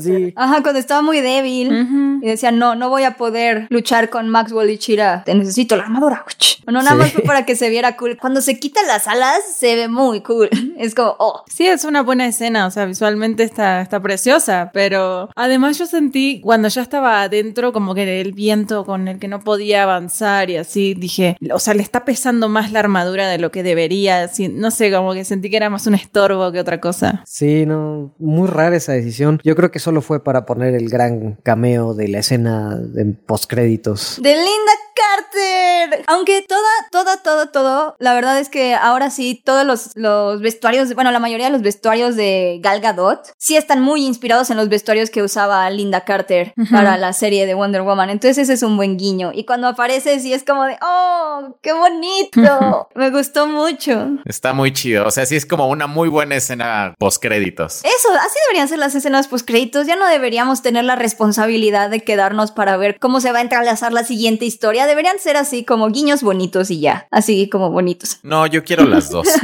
Sí. 0.00 0.32
Ajá, 0.36 0.62
cuando 0.62 0.78
estaba 0.80 1.02
muy 1.02 1.20
débil 1.20 2.20
y 2.22 2.26
decía, 2.26 2.50
no, 2.52 2.74
no 2.74 2.88
voy 2.88 3.04
a 3.04 3.16
poder 3.16 3.66
luchar 3.70 4.10
con 4.10 4.28
Maxwell 4.28 4.70
y 4.70 4.78
Chira. 4.78 5.22
Te 5.24 5.34
necesito 5.34 5.76
la 5.76 5.84
armadura. 5.84 6.24
No, 6.66 6.72
nada 6.82 6.92
Sí. 6.92 6.96
más 6.96 7.12
fue 7.12 7.22
para 7.22 7.44
que 7.46 7.56
se 7.56 7.68
viera 7.68 7.96
cool. 7.96 8.16
Cuando 8.18 8.40
se 8.40 8.58
quita 8.58 8.80
las 8.86 9.06
alas, 9.06 9.40
se 9.56 9.74
ve 9.76 9.88
muy 9.88 10.20
cool. 10.22 10.48
Es 10.78 10.94
como, 10.94 11.14
oh. 11.18 11.42
Sí, 11.46 11.66
es 11.66 11.84
una 11.84 12.02
buena 12.02 12.26
escena, 12.26 12.66
o 12.66 12.70
sea, 12.70 12.84
visualmente 12.86 13.42
está, 13.44 13.80
está 13.80 14.00
preciosa, 14.00 14.70
pero 14.72 15.13
además 15.34 15.78
yo 15.78 15.86
sentí 15.86 16.40
cuando 16.40 16.68
ya 16.68 16.82
estaba 16.82 17.22
adentro 17.22 17.72
como 17.72 17.94
que 17.94 18.20
el 18.20 18.32
viento 18.32 18.84
con 18.84 19.08
el 19.08 19.18
que 19.18 19.28
no 19.28 19.40
podía 19.40 19.82
avanzar 19.82 20.50
y 20.50 20.56
así 20.56 20.94
dije, 20.94 21.36
o 21.52 21.58
sea, 21.58 21.74
le 21.74 21.82
está 21.82 22.04
pesando 22.04 22.48
más 22.48 22.72
la 22.72 22.80
armadura 22.80 23.28
de 23.28 23.38
lo 23.38 23.50
que 23.50 23.62
debería, 23.62 24.24
así, 24.24 24.48
no 24.48 24.70
sé, 24.70 24.92
como 24.92 25.12
que 25.12 25.24
sentí 25.24 25.50
que 25.50 25.56
era 25.56 25.70
más 25.70 25.86
un 25.86 25.94
estorbo 25.94 26.52
que 26.52 26.60
otra 26.60 26.80
cosa. 26.80 27.22
Sí, 27.26 27.66
no, 27.66 28.14
muy 28.18 28.48
rara 28.48 28.76
esa 28.76 28.92
decisión. 28.92 29.40
Yo 29.42 29.56
creo 29.56 29.70
que 29.70 29.78
solo 29.78 30.02
fue 30.02 30.22
para 30.22 30.46
poner 30.46 30.74
el 30.74 30.88
gran 30.88 31.36
cameo 31.42 31.94
de 31.94 32.08
la 32.08 32.18
escena 32.18 32.76
de 32.76 33.04
postcréditos. 33.06 34.18
De 34.22 34.34
Linda 34.34 34.72
Carter. 34.94 36.04
Aunque 36.06 36.42
toda, 36.42 36.60
toda, 36.90 37.22
todo, 37.22 37.48
todo, 37.48 37.96
la 37.98 38.14
verdad 38.14 38.38
es 38.38 38.48
que 38.48 38.74
ahora 38.74 39.10
sí, 39.10 39.42
todos 39.44 39.66
los, 39.66 39.90
los 39.94 40.40
vestuarios, 40.40 40.94
bueno, 40.94 41.10
la 41.10 41.18
mayoría 41.18 41.46
de 41.46 41.52
los 41.52 41.62
vestuarios 41.62 42.16
de 42.16 42.60
Gal 42.62 42.80
Gadot 42.80 43.32
sí 43.38 43.56
están 43.56 43.80
muy 43.80 44.04
inspirados 44.04 44.50
en 44.50 44.56
los 44.56 44.68
vestuarios 44.68 45.03
que 45.10 45.22
usaba 45.22 45.68
Linda 45.70 46.02
Carter 46.02 46.54
para 46.70 46.96
la 46.96 47.12
serie 47.12 47.46
de 47.46 47.54
Wonder 47.54 47.82
Woman. 47.82 48.10
Entonces 48.10 48.38
ese 48.38 48.54
es 48.54 48.62
un 48.62 48.76
buen 48.76 48.96
guiño. 48.96 49.32
Y 49.34 49.44
cuando 49.44 49.68
aparece 49.68 50.18
sí 50.20 50.32
es 50.32 50.44
como 50.44 50.64
de, 50.64 50.76
oh, 50.82 51.56
qué 51.62 51.72
bonito. 51.72 52.88
Me 52.94 53.10
gustó 53.10 53.46
mucho. 53.46 54.08
Está 54.24 54.52
muy 54.52 54.72
chido. 54.72 55.06
O 55.06 55.10
sea, 55.10 55.26
sí 55.26 55.36
es 55.36 55.46
como 55.46 55.68
una 55.68 55.86
muy 55.86 56.08
buena 56.08 56.36
escena 56.36 56.94
post 56.98 57.22
créditos. 57.22 57.78
Eso, 57.84 58.08
así 58.20 58.38
deberían 58.46 58.68
ser 58.68 58.78
las 58.78 58.94
escenas 58.94 59.28
post 59.28 59.46
créditos. 59.46 59.86
Ya 59.86 59.96
no 59.96 60.06
deberíamos 60.06 60.62
tener 60.62 60.84
la 60.84 60.96
responsabilidad 60.96 61.90
de 61.90 62.00
quedarnos 62.00 62.52
para 62.52 62.76
ver 62.76 62.98
cómo 62.98 63.20
se 63.20 63.32
va 63.32 63.38
a 63.38 63.42
entrelazar 63.42 63.92
la 63.92 64.04
siguiente 64.04 64.44
historia. 64.44 64.86
Deberían 64.86 65.18
ser 65.18 65.36
así 65.36 65.64
como 65.64 65.88
guiños 65.88 66.22
bonitos 66.22 66.70
y 66.70 66.80
ya. 66.80 67.08
Así 67.10 67.48
como 67.48 67.70
bonitos. 67.70 68.18
No, 68.22 68.46
yo 68.46 68.64
quiero 68.64 68.84
las 68.84 69.10
dos. 69.10 69.28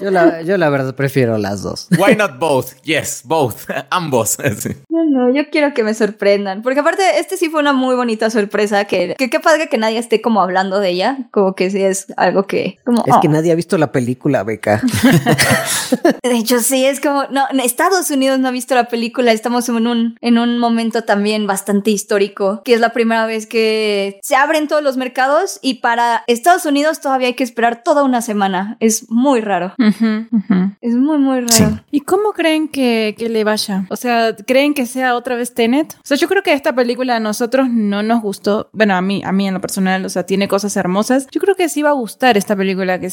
Yo 0.00 0.10
la, 0.10 0.42
yo 0.42 0.58
la 0.58 0.68
verdad 0.68 0.94
prefiero 0.94 1.38
las 1.38 1.62
dos. 1.62 1.88
Why 1.98 2.14
not 2.14 2.38
both? 2.38 2.72
Yes, 2.82 3.22
both. 3.24 3.70
Ambos. 3.90 4.33
Sí. 4.64 4.70
No, 4.88 5.04
no, 5.04 5.34
yo 5.34 5.50
quiero 5.50 5.74
que 5.74 5.82
me 5.82 5.94
sorprendan. 5.94 6.62
Porque 6.62 6.80
aparte, 6.80 7.02
este 7.18 7.36
sí 7.36 7.50
fue 7.50 7.60
una 7.60 7.72
muy 7.72 7.96
bonita 7.96 8.30
sorpresa. 8.30 8.84
Que, 8.84 9.14
que 9.18 9.28
qué 9.28 9.40
padre 9.40 9.68
que 9.68 9.78
nadie 9.78 9.98
esté 9.98 10.22
como 10.22 10.40
hablando 10.40 10.80
de 10.80 10.90
ella. 10.90 11.18
Como 11.32 11.54
que 11.54 11.70
sí 11.70 11.82
es 11.82 12.06
algo 12.16 12.46
que. 12.46 12.78
Como, 12.84 13.02
Es 13.04 13.16
que 13.20 13.28
oh. 13.28 13.30
nadie 13.30 13.52
ha 13.52 13.54
visto 13.54 13.76
la 13.78 13.92
película, 13.92 14.44
Beca. 14.44 14.80
De 16.22 16.36
hecho, 16.36 16.60
sí, 16.60 16.84
es 16.84 17.00
como, 17.00 17.24
no, 17.30 17.46
Estados 17.62 18.10
Unidos 18.10 18.38
no 18.38 18.48
ha 18.48 18.50
visto 18.50 18.74
la 18.74 18.88
película, 18.88 19.32
estamos 19.32 19.68
en 19.68 19.86
un, 19.86 20.16
en 20.20 20.38
un 20.38 20.58
momento 20.58 21.02
también 21.02 21.46
bastante 21.46 21.90
histórico, 21.90 22.62
que 22.64 22.74
es 22.74 22.80
la 22.80 22.92
primera 22.92 23.26
vez 23.26 23.46
que 23.46 24.18
se 24.22 24.36
abren 24.36 24.68
todos 24.68 24.82
los 24.82 24.96
mercados 24.96 25.58
y 25.62 25.74
para 25.74 26.24
Estados 26.26 26.66
Unidos 26.66 27.00
todavía 27.00 27.28
hay 27.28 27.34
que 27.34 27.44
esperar 27.44 27.82
toda 27.82 28.04
una 28.04 28.22
semana. 28.22 28.76
Es 28.80 29.10
muy 29.10 29.40
raro. 29.40 29.74
Es 29.78 30.94
muy, 30.94 31.18
muy 31.18 31.40
raro. 31.40 31.50
Sí. 31.50 31.80
¿Y 31.90 32.00
cómo 32.00 32.32
creen 32.32 32.68
que, 32.68 33.14
que 33.18 33.28
le 33.28 33.44
vaya? 33.44 33.86
O 33.90 33.96
sea, 33.96 34.13
¿creen 34.46 34.74
que 34.74 34.86
sea 34.86 35.14
otra 35.14 35.36
vez 35.36 35.54
Tenet? 35.54 35.94
O 35.94 36.06
sea, 36.06 36.16
yo 36.16 36.28
creo 36.28 36.42
que 36.42 36.52
esta 36.52 36.74
película 36.74 37.16
a 37.16 37.20
nosotros 37.20 37.68
no 37.70 38.02
nos 38.02 38.22
gustó. 38.22 38.68
Bueno, 38.72 38.94
a 38.94 39.02
mí, 39.02 39.22
a 39.24 39.32
mí 39.32 39.48
en 39.48 39.54
lo 39.54 39.60
personal, 39.60 40.04
o 40.04 40.08
sea, 40.08 40.24
tiene 40.24 40.48
cosas 40.48 40.76
hermosas. 40.76 41.26
Yo 41.30 41.40
creo 41.40 41.54
que 41.54 41.68
sí 41.68 41.82
va 41.82 41.90
a 41.90 41.94
gustar 41.94 42.36
esta 42.36 42.56
película, 42.56 42.98
que 43.00 43.10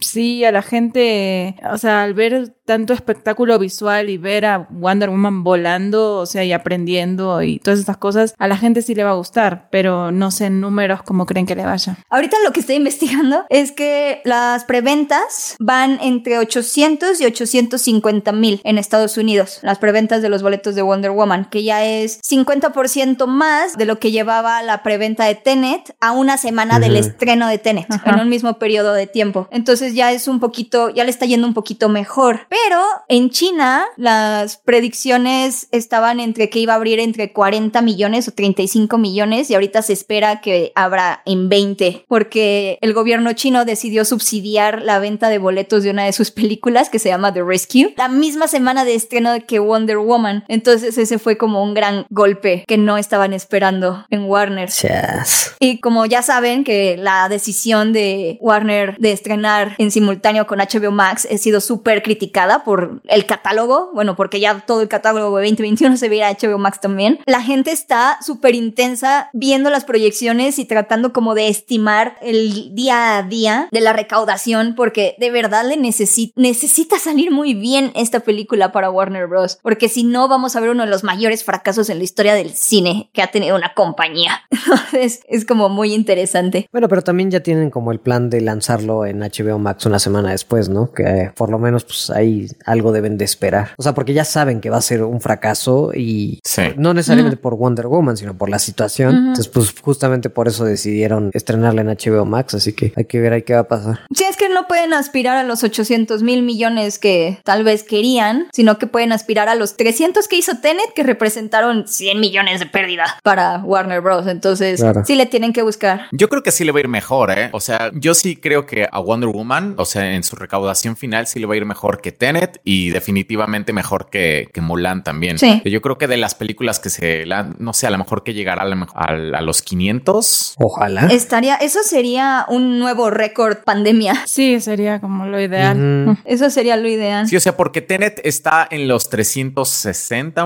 sí 0.00 0.44
a 0.44 0.52
la 0.52 0.62
gente, 0.62 1.56
o 1.70 1.78
sea, 1.78 2.02
al 2.02 2.14
ver 2.14 2.54
tanto 2.66 2.92
espectáculo 2.92 3.58
visual 3.58 4.10
y 4.10 4.18
ver 4.18 4.44
a 4.44 4.66
Wonder 4.70 5.08
Woman 5.08 5.44
volando, 5.44 6.18
o 6.18 6.26
sea, 6.26 6.44
y 6.44 6.52
aprendiendo 6.52 7.42
y 7.42 7.58
todas 7.60 7.78
estas 7.78 7.96
cosas, 7.96 8.34
a 8.38 8.48
la 8.48 8.56
gente 8.56 8.82
sí 8.82 8.94
le 8.94 9.04
va 9.04 9.10
a 9.10 9.14
gustar, 9.14 9.68
pero 9.70 10.10
no 10.10 10.30
sé 10.30 10.46
en 10.46 10.60
números 10.60 11.02
cómo 11.02 11.26
creen 11.26 11.46
que 11.46 11.54
le 11.54 11.64
vaya. 11.64 11.96
Ahorita 12.10 12.36
lo 12.44 12.52
que 12.52 12.60
estoy 12.60 12.76
investigando 12.76 13.44
es 13.50 13.72
que 13.72 14.20
las 14.24 14.64
preventas 14.64 15.56
van 15.58 15.98
entre 16.02 16.38
800 16.38 17.20
y 17.20 17.24
850 17.24 18.32
mil 18.32 18.60
en 18.64 18.78
Estados 18.78 19.16
Unidos. 19.16 19.60
Las 19.62 19.78
preventas 19.78 20.22
de 20.22 20.28
los 20.28 20.35
boletos 20.42 20.74
de 20.74 20.82
Wonder 20.82 21.10
Woman, 21.10 21.48
que 21.50 21.62
ya 21.62 21.84
es 21.84 22.20
50% 22.22 23.26
más 23.26 23.76
de 23.76 23.84
lo 23.84 23.98
que 23.98 24.10
llevaba 24.10 24.62
la 24.62 24.82
preventa 24.82 25.24
de 25.24 25.34
Tenet 25.34 25.94
a 26.00 26.12
una 26.12 26.38
semana 26.38 26.78
del 26.78 26.96
estreno 26.96 27.48
de 27.48 27.58
Tenet 27.58 27.86
en 28.04 28.20
un 28.20 28.28
mismo 28.28 28.58
periodo 28.58 28.92
de 28.92 29.06
tiempo. 29.06 29.48
Entonces 29.50 29.94
ya 29.94 30.12
es 30.12 30.28
un 30.28 30.40
poquito, 30.40 30.90
ya 30.90 31.04
le 31.04 31.10
está 31.10 31.26
yendo 31.26 31.46
un 31.46 31.54
poquito 31.54 31.88
mejor. 31.88 32.46
Pero 32.48 32.80
en 33.08 33.30
China 33.30 33.84
las 33.96 34.56
predicciones 34.58 35.68
estaban 35.72 36.20
entre 36.20 36.50
que 36.50 36.58
iba 36.58 36.72
a 36.72 36.76
abrir 36.76 37.00
entre 37.00 37.32
40 37.32 37.80
millones 37.82 38.28
o 38.28 38.32
35 38.32 38.98
millones 38.98 39.50
y 39.50 39.54
ahorita 39.54 39.82
se 39.82 39.92
espera 39.92 40.40
que 40.40 40.72
abra 40.74 41.22
en 41.24 41.48
20 41.48 42.04
porque 42.08 42.78
el 42.80 42.92
gobierno 42.92 43.32
chino 43.32 43.64
decidió 43.64 44.04
subsidiar 44.04 44.82
la 44.82 44.98
venta 44.98 45.28
de 45.28 45.38
boletos 45.38 45.82
de 45.82 45.90
una 45.90 46.04
de 46.04 46.12
sus 46.12 46.30
películas 46.36 46.90
que 46.90 46.98
se 46.98 47.08
llama 47.08 47.32
The 47.32 47.42
Rescue 47.42 47.94
la 47.96 48.08
misma 48.08 48.48
semana 48.48 48.84
de 48.84 48.94
estreno 48.94 49.34
que 49.46 49.58
Wonder 49.58 49.98
Woman. 49.98 50.25
Entonces 50.48 50.96
ese 50.98 51.18
fue 51.18 51.36
como 51.36 51.62
un 51.62 51.74
gran 51.74 52.06
golpe 52.10 52.64
que 52.66 52.78
no 52.78 52.98
estaban 52.98 53.32
esperando 53.32 54.04
en 54.10 54.24
Warner. 54.24 54.68
Chas. 54.70 55.54
Y 55.60 55.78
como 55.80 56.06
ya 56.06 56.22
saben 56.22 56.64
que 56.64 56.96
la 56.98 57.28
decisión 57.28 57.92
de 57.92 58.38
Warner 58.40 58.96
de 58.98 59.12
estrenar 59.12 59.74
en 59.78 59.90
simultáneo 59.90 60.46
con 60.46 60.58
HBO 60.58 60.90
Max 60.90 61.26
ha 61.32 61.38
sido 61.38 61.60
súper 61.60 62.02
criticada 62.02 62.64
por 62.64 63.00
el 63.08 63.26
catálogo, 63.26 63.90
bueno, 63.94 64.16
porque 64.16 64.40
ya 64.40 64.60
todo 64.60 64.82
el 64.82 64.88
catálogo 64.88 65.36
de 65.38 65.44
2021 65.46 65.96
se 65.96 66.08
veía 66.08 66.28
a 66.28 66.32
HBO 66.32 66.58
Max 66.58 66.80
también, 66.80 67.18
la 67.26 67.42
gente 67.42 67.70
está 67.72 68.18
súper 68.24 68.54
intensa 68.54 69.30
viendo 69.32 69.70
las 69.70 69.84
proyecciones 69.84 70.58
y 70.58 70.64
tratando 70.64 71.12
como 71.12 71.34
de 71.34 71.48
estimar 71.48 72.16
el 72.22 72.74
día 72.74 73.16
a 73.18 73.22
día 73.22 73.68
de 73.70 73.80
la 73.80 73.92
recaudación 73.92 74.74
porque 74.74 75.14
de 75.18 75.30
verdad 75.30 75.64
le 75.66 75.76
necesi- 75.76 76.32
necesita 76.36 76.98
salir 76.98 77.30
muy 77.30 77.54
bien 77.54 77.92
esta 77.94 78.20
película 78.20 78.72
para 78.72 78.90
Warner 78.90 79.26
Bros. 79.26 79.58
Porque 79.62 79.88
si 79.88 80.04
no 80.04 80.15
vamos 80.28 80.56
a 80.56 80.60
ver 80.60 80.70
uno 80.70 80.84
de 80.84 80.90
los 80.90 81.04
mayores 81.04 81.44
fracasos 81.44 81.88
en 81.90 81.98
la 81.98 82.04
historia 82.04 82.34
del 82.34 82.50
cine 82.50 83.10
que 83.12 83.22
ha 83.22 83.28
tenido 83.28 83.56
una 83.56 83.72
compañía. 83.74 84.40
Entonces 84.50 85.20
es 85.28 85.44
como 85.44 85.68
muy 85.68 85.92
interesante. 85.94 86.68
Bueno, 86.72 86.88
pero 86.88 87.02
también 87.02 87.30
ya 87.30 87.40
tienen 87.40 87.70
como 87.70 87.92
el 87.92 88.00
plan 88.00 88.30
de 88.30 88.40
lanzarlo 88.40 89.04
en 89.06 89.20
HBO 89.20 89.58
Max 89.58 89.86
una 89.86 89.98
semana 89.98 90.30
después, 90.30 90.68
¿no? 90.68 90.92
Que 90.92 91.02
eh, 91.02 91.32
por 91.36 91.50
lo 91.50 91.58
menos 91.58 91.84
pues 91.84 92.10
ahí 92.10 92.48
algo 92.64 92.92
deben 92.92 93.18
de 93.18 93.24
esperar. 93.24 93.70
O 93.76 93.82
sea, 93.82 93.94
porque 93.94 94.14
ya 94.14 94.24
saben 94.24 94.60
que 94.60 94.70
va 94.70 94.78
a 94.78 94.82
ser 94.82 95.02
un 95.02 95.20
fracaso 95.20 95.92
y 95.94 96.40
Sí. 96.44 96.62
no 96.76 96.94
necesariamente 96.94 97.36
por 97.36 97.56
Wonder 97.56 97.86
Woman, 97.86 98.16
sino 98.16 98.36
por 98.36 98.48
la 98.48 98.58
situación. 98.58 99.14
Entonces, 99.16 99.48
pues 99.48 99.74
justamente 99.80 100.30
por 100.30 100.48
eso 100.48 100.64
decidieron 100.64 101.30
estrenarla 101.34 101.82
en 101.82 101.88
HBO 101.88 102.24
Max, 102.24 102.54
así 102.54 102.72
que 102.72 102.92
hay 102.96 103.04
que 103.04 103.20
ver 103.20 103.32
ahí 103.32 103.42
qué 103.42 103.54
va 103.54 103.60
a 103.60 103.68
pasar. 103.68 104.00
Si 104.14 104.24
es 104.24 104.36
que 104.36 104.48
no 104.48 104.66
pueden 104.66 104.92
aspirar 104.92 105.36
a 105.36 105.42
los 105.44 105.62
800 105.64 106.22
mil 106.22 106.42
millones 106.42 106.98
que 106.98 107.38
tal 107.44 107.64
vez 107.64 107.82
querían, 107.82 108.48
sino 108.52 108.78
que 108.78 108.86
pueden 108.86 109.12
aspirar 109.12 109.48
a 109.48 109.54
los 109.54 109.76
300 109.76 110.05
que 110.28 110.36
hizo 110.36 110.58
Tenet, 110.60 110.92
que 110.94 111.02
representaron 111.02 111.86
100 111.86 112.20
millones 112.20 112.60
de 112.60 112.66
pérdida 112.66 113.04
para 113.22 113.58
Warner 113.58 114.00
Bros. 114.00 114.26
Entonces, 114.26 114.80
Claro. 114.80 115.02
sí 115.04 115.14
le 115.14 115.26
tienen 115.26 115.52
que 115.52 115.62
buscar. 115.62 116.06
Yo 116.12 116.28
creo 116.28 116.42
que 116.42 116.50
sí 116.50 116.64
le 116.64 116.72
va 116.72 116.78
a 116.78 116.80
ir 116.80 116.88
mejor, 116.88 117.30
¿eh? 117.30 117.50
O 117.52 117.60
sea, 117.60 117.90
yo 117.94 118.14
sí 118.14 118.36
creo 118.36 118.66
que 118.66 118.88
a 118.90 118.98
Wonder 119.00 119.28
Woman, 119.30 119.74
o 119.78 119.84
sea, 119.84 120.14
en 120.14 120.22
su 120.22 120.36
recaudación 120.36 120.96
final 120.96 121.26
sí 121.26 121.38
le 121.40 121.46
va 121.46 121.54
a 121.54 121.56
ir 121.56 121.64
mejor 121.64 122.00
que 122.00 122.12
Tenet 122.12 122.60
y 122.64 122.90
definitivamente 122.90 123.72
mejor 123.72 124.08
que, 124.10 124.48
que 124.52 124.60
Mulan 124.60 125.04
también. 125.04 125.38
Sí. 125.38 125.60
Yo 125.64 125.80
creo 125.82 125.98
que 125.98 126.06
de 126.06 126.16
las 126.16 126.34
películas 126.34 126.78
que 126.80 126.88
se, 126.90 127.26
la- 127.26 127.50
no 127.58 127.72
sé, 127.72 127.86
a 127.86 127.90
lo 127.90 127.98
mejor 127.98 128.22
que 128.24 128.32
llegará 128.34 128.62
a, 128.62 128.66
lo 128.66 128.76
mejor 128.76 128.96
al- 128.96 129.34
a 129.34 129.40
los 129.42 129.62
500. 129.62 130.54
Ojalá. 130.58 131.06
Estaría, 131.10 131.56
eso 131.56 131.80
sería 131.82 132.46
un 132.48 132.78
nuevo 132.78 133.10
récord 133.10 133.58
pandemia. 133.64 134.14
Sí, 134.26 134.60
sería 134.60 135.00
como 135.00 135.26
lo 135.26 135.40
ideal. 135.40 136.18
Eso 136.24 136.48
sería 136.50 136.76
lo 136.76 136.88
ideal. 136.88 137.28
Sí, 137.28 137.36
o 137.36 137.40
sea, 137.40 137.56
porque 137.56 137.80
Tenet 137.82 138.20
está 138.24 138.66
en 138.70 138.88
los 138.88 139.08
360, 139.10 139.95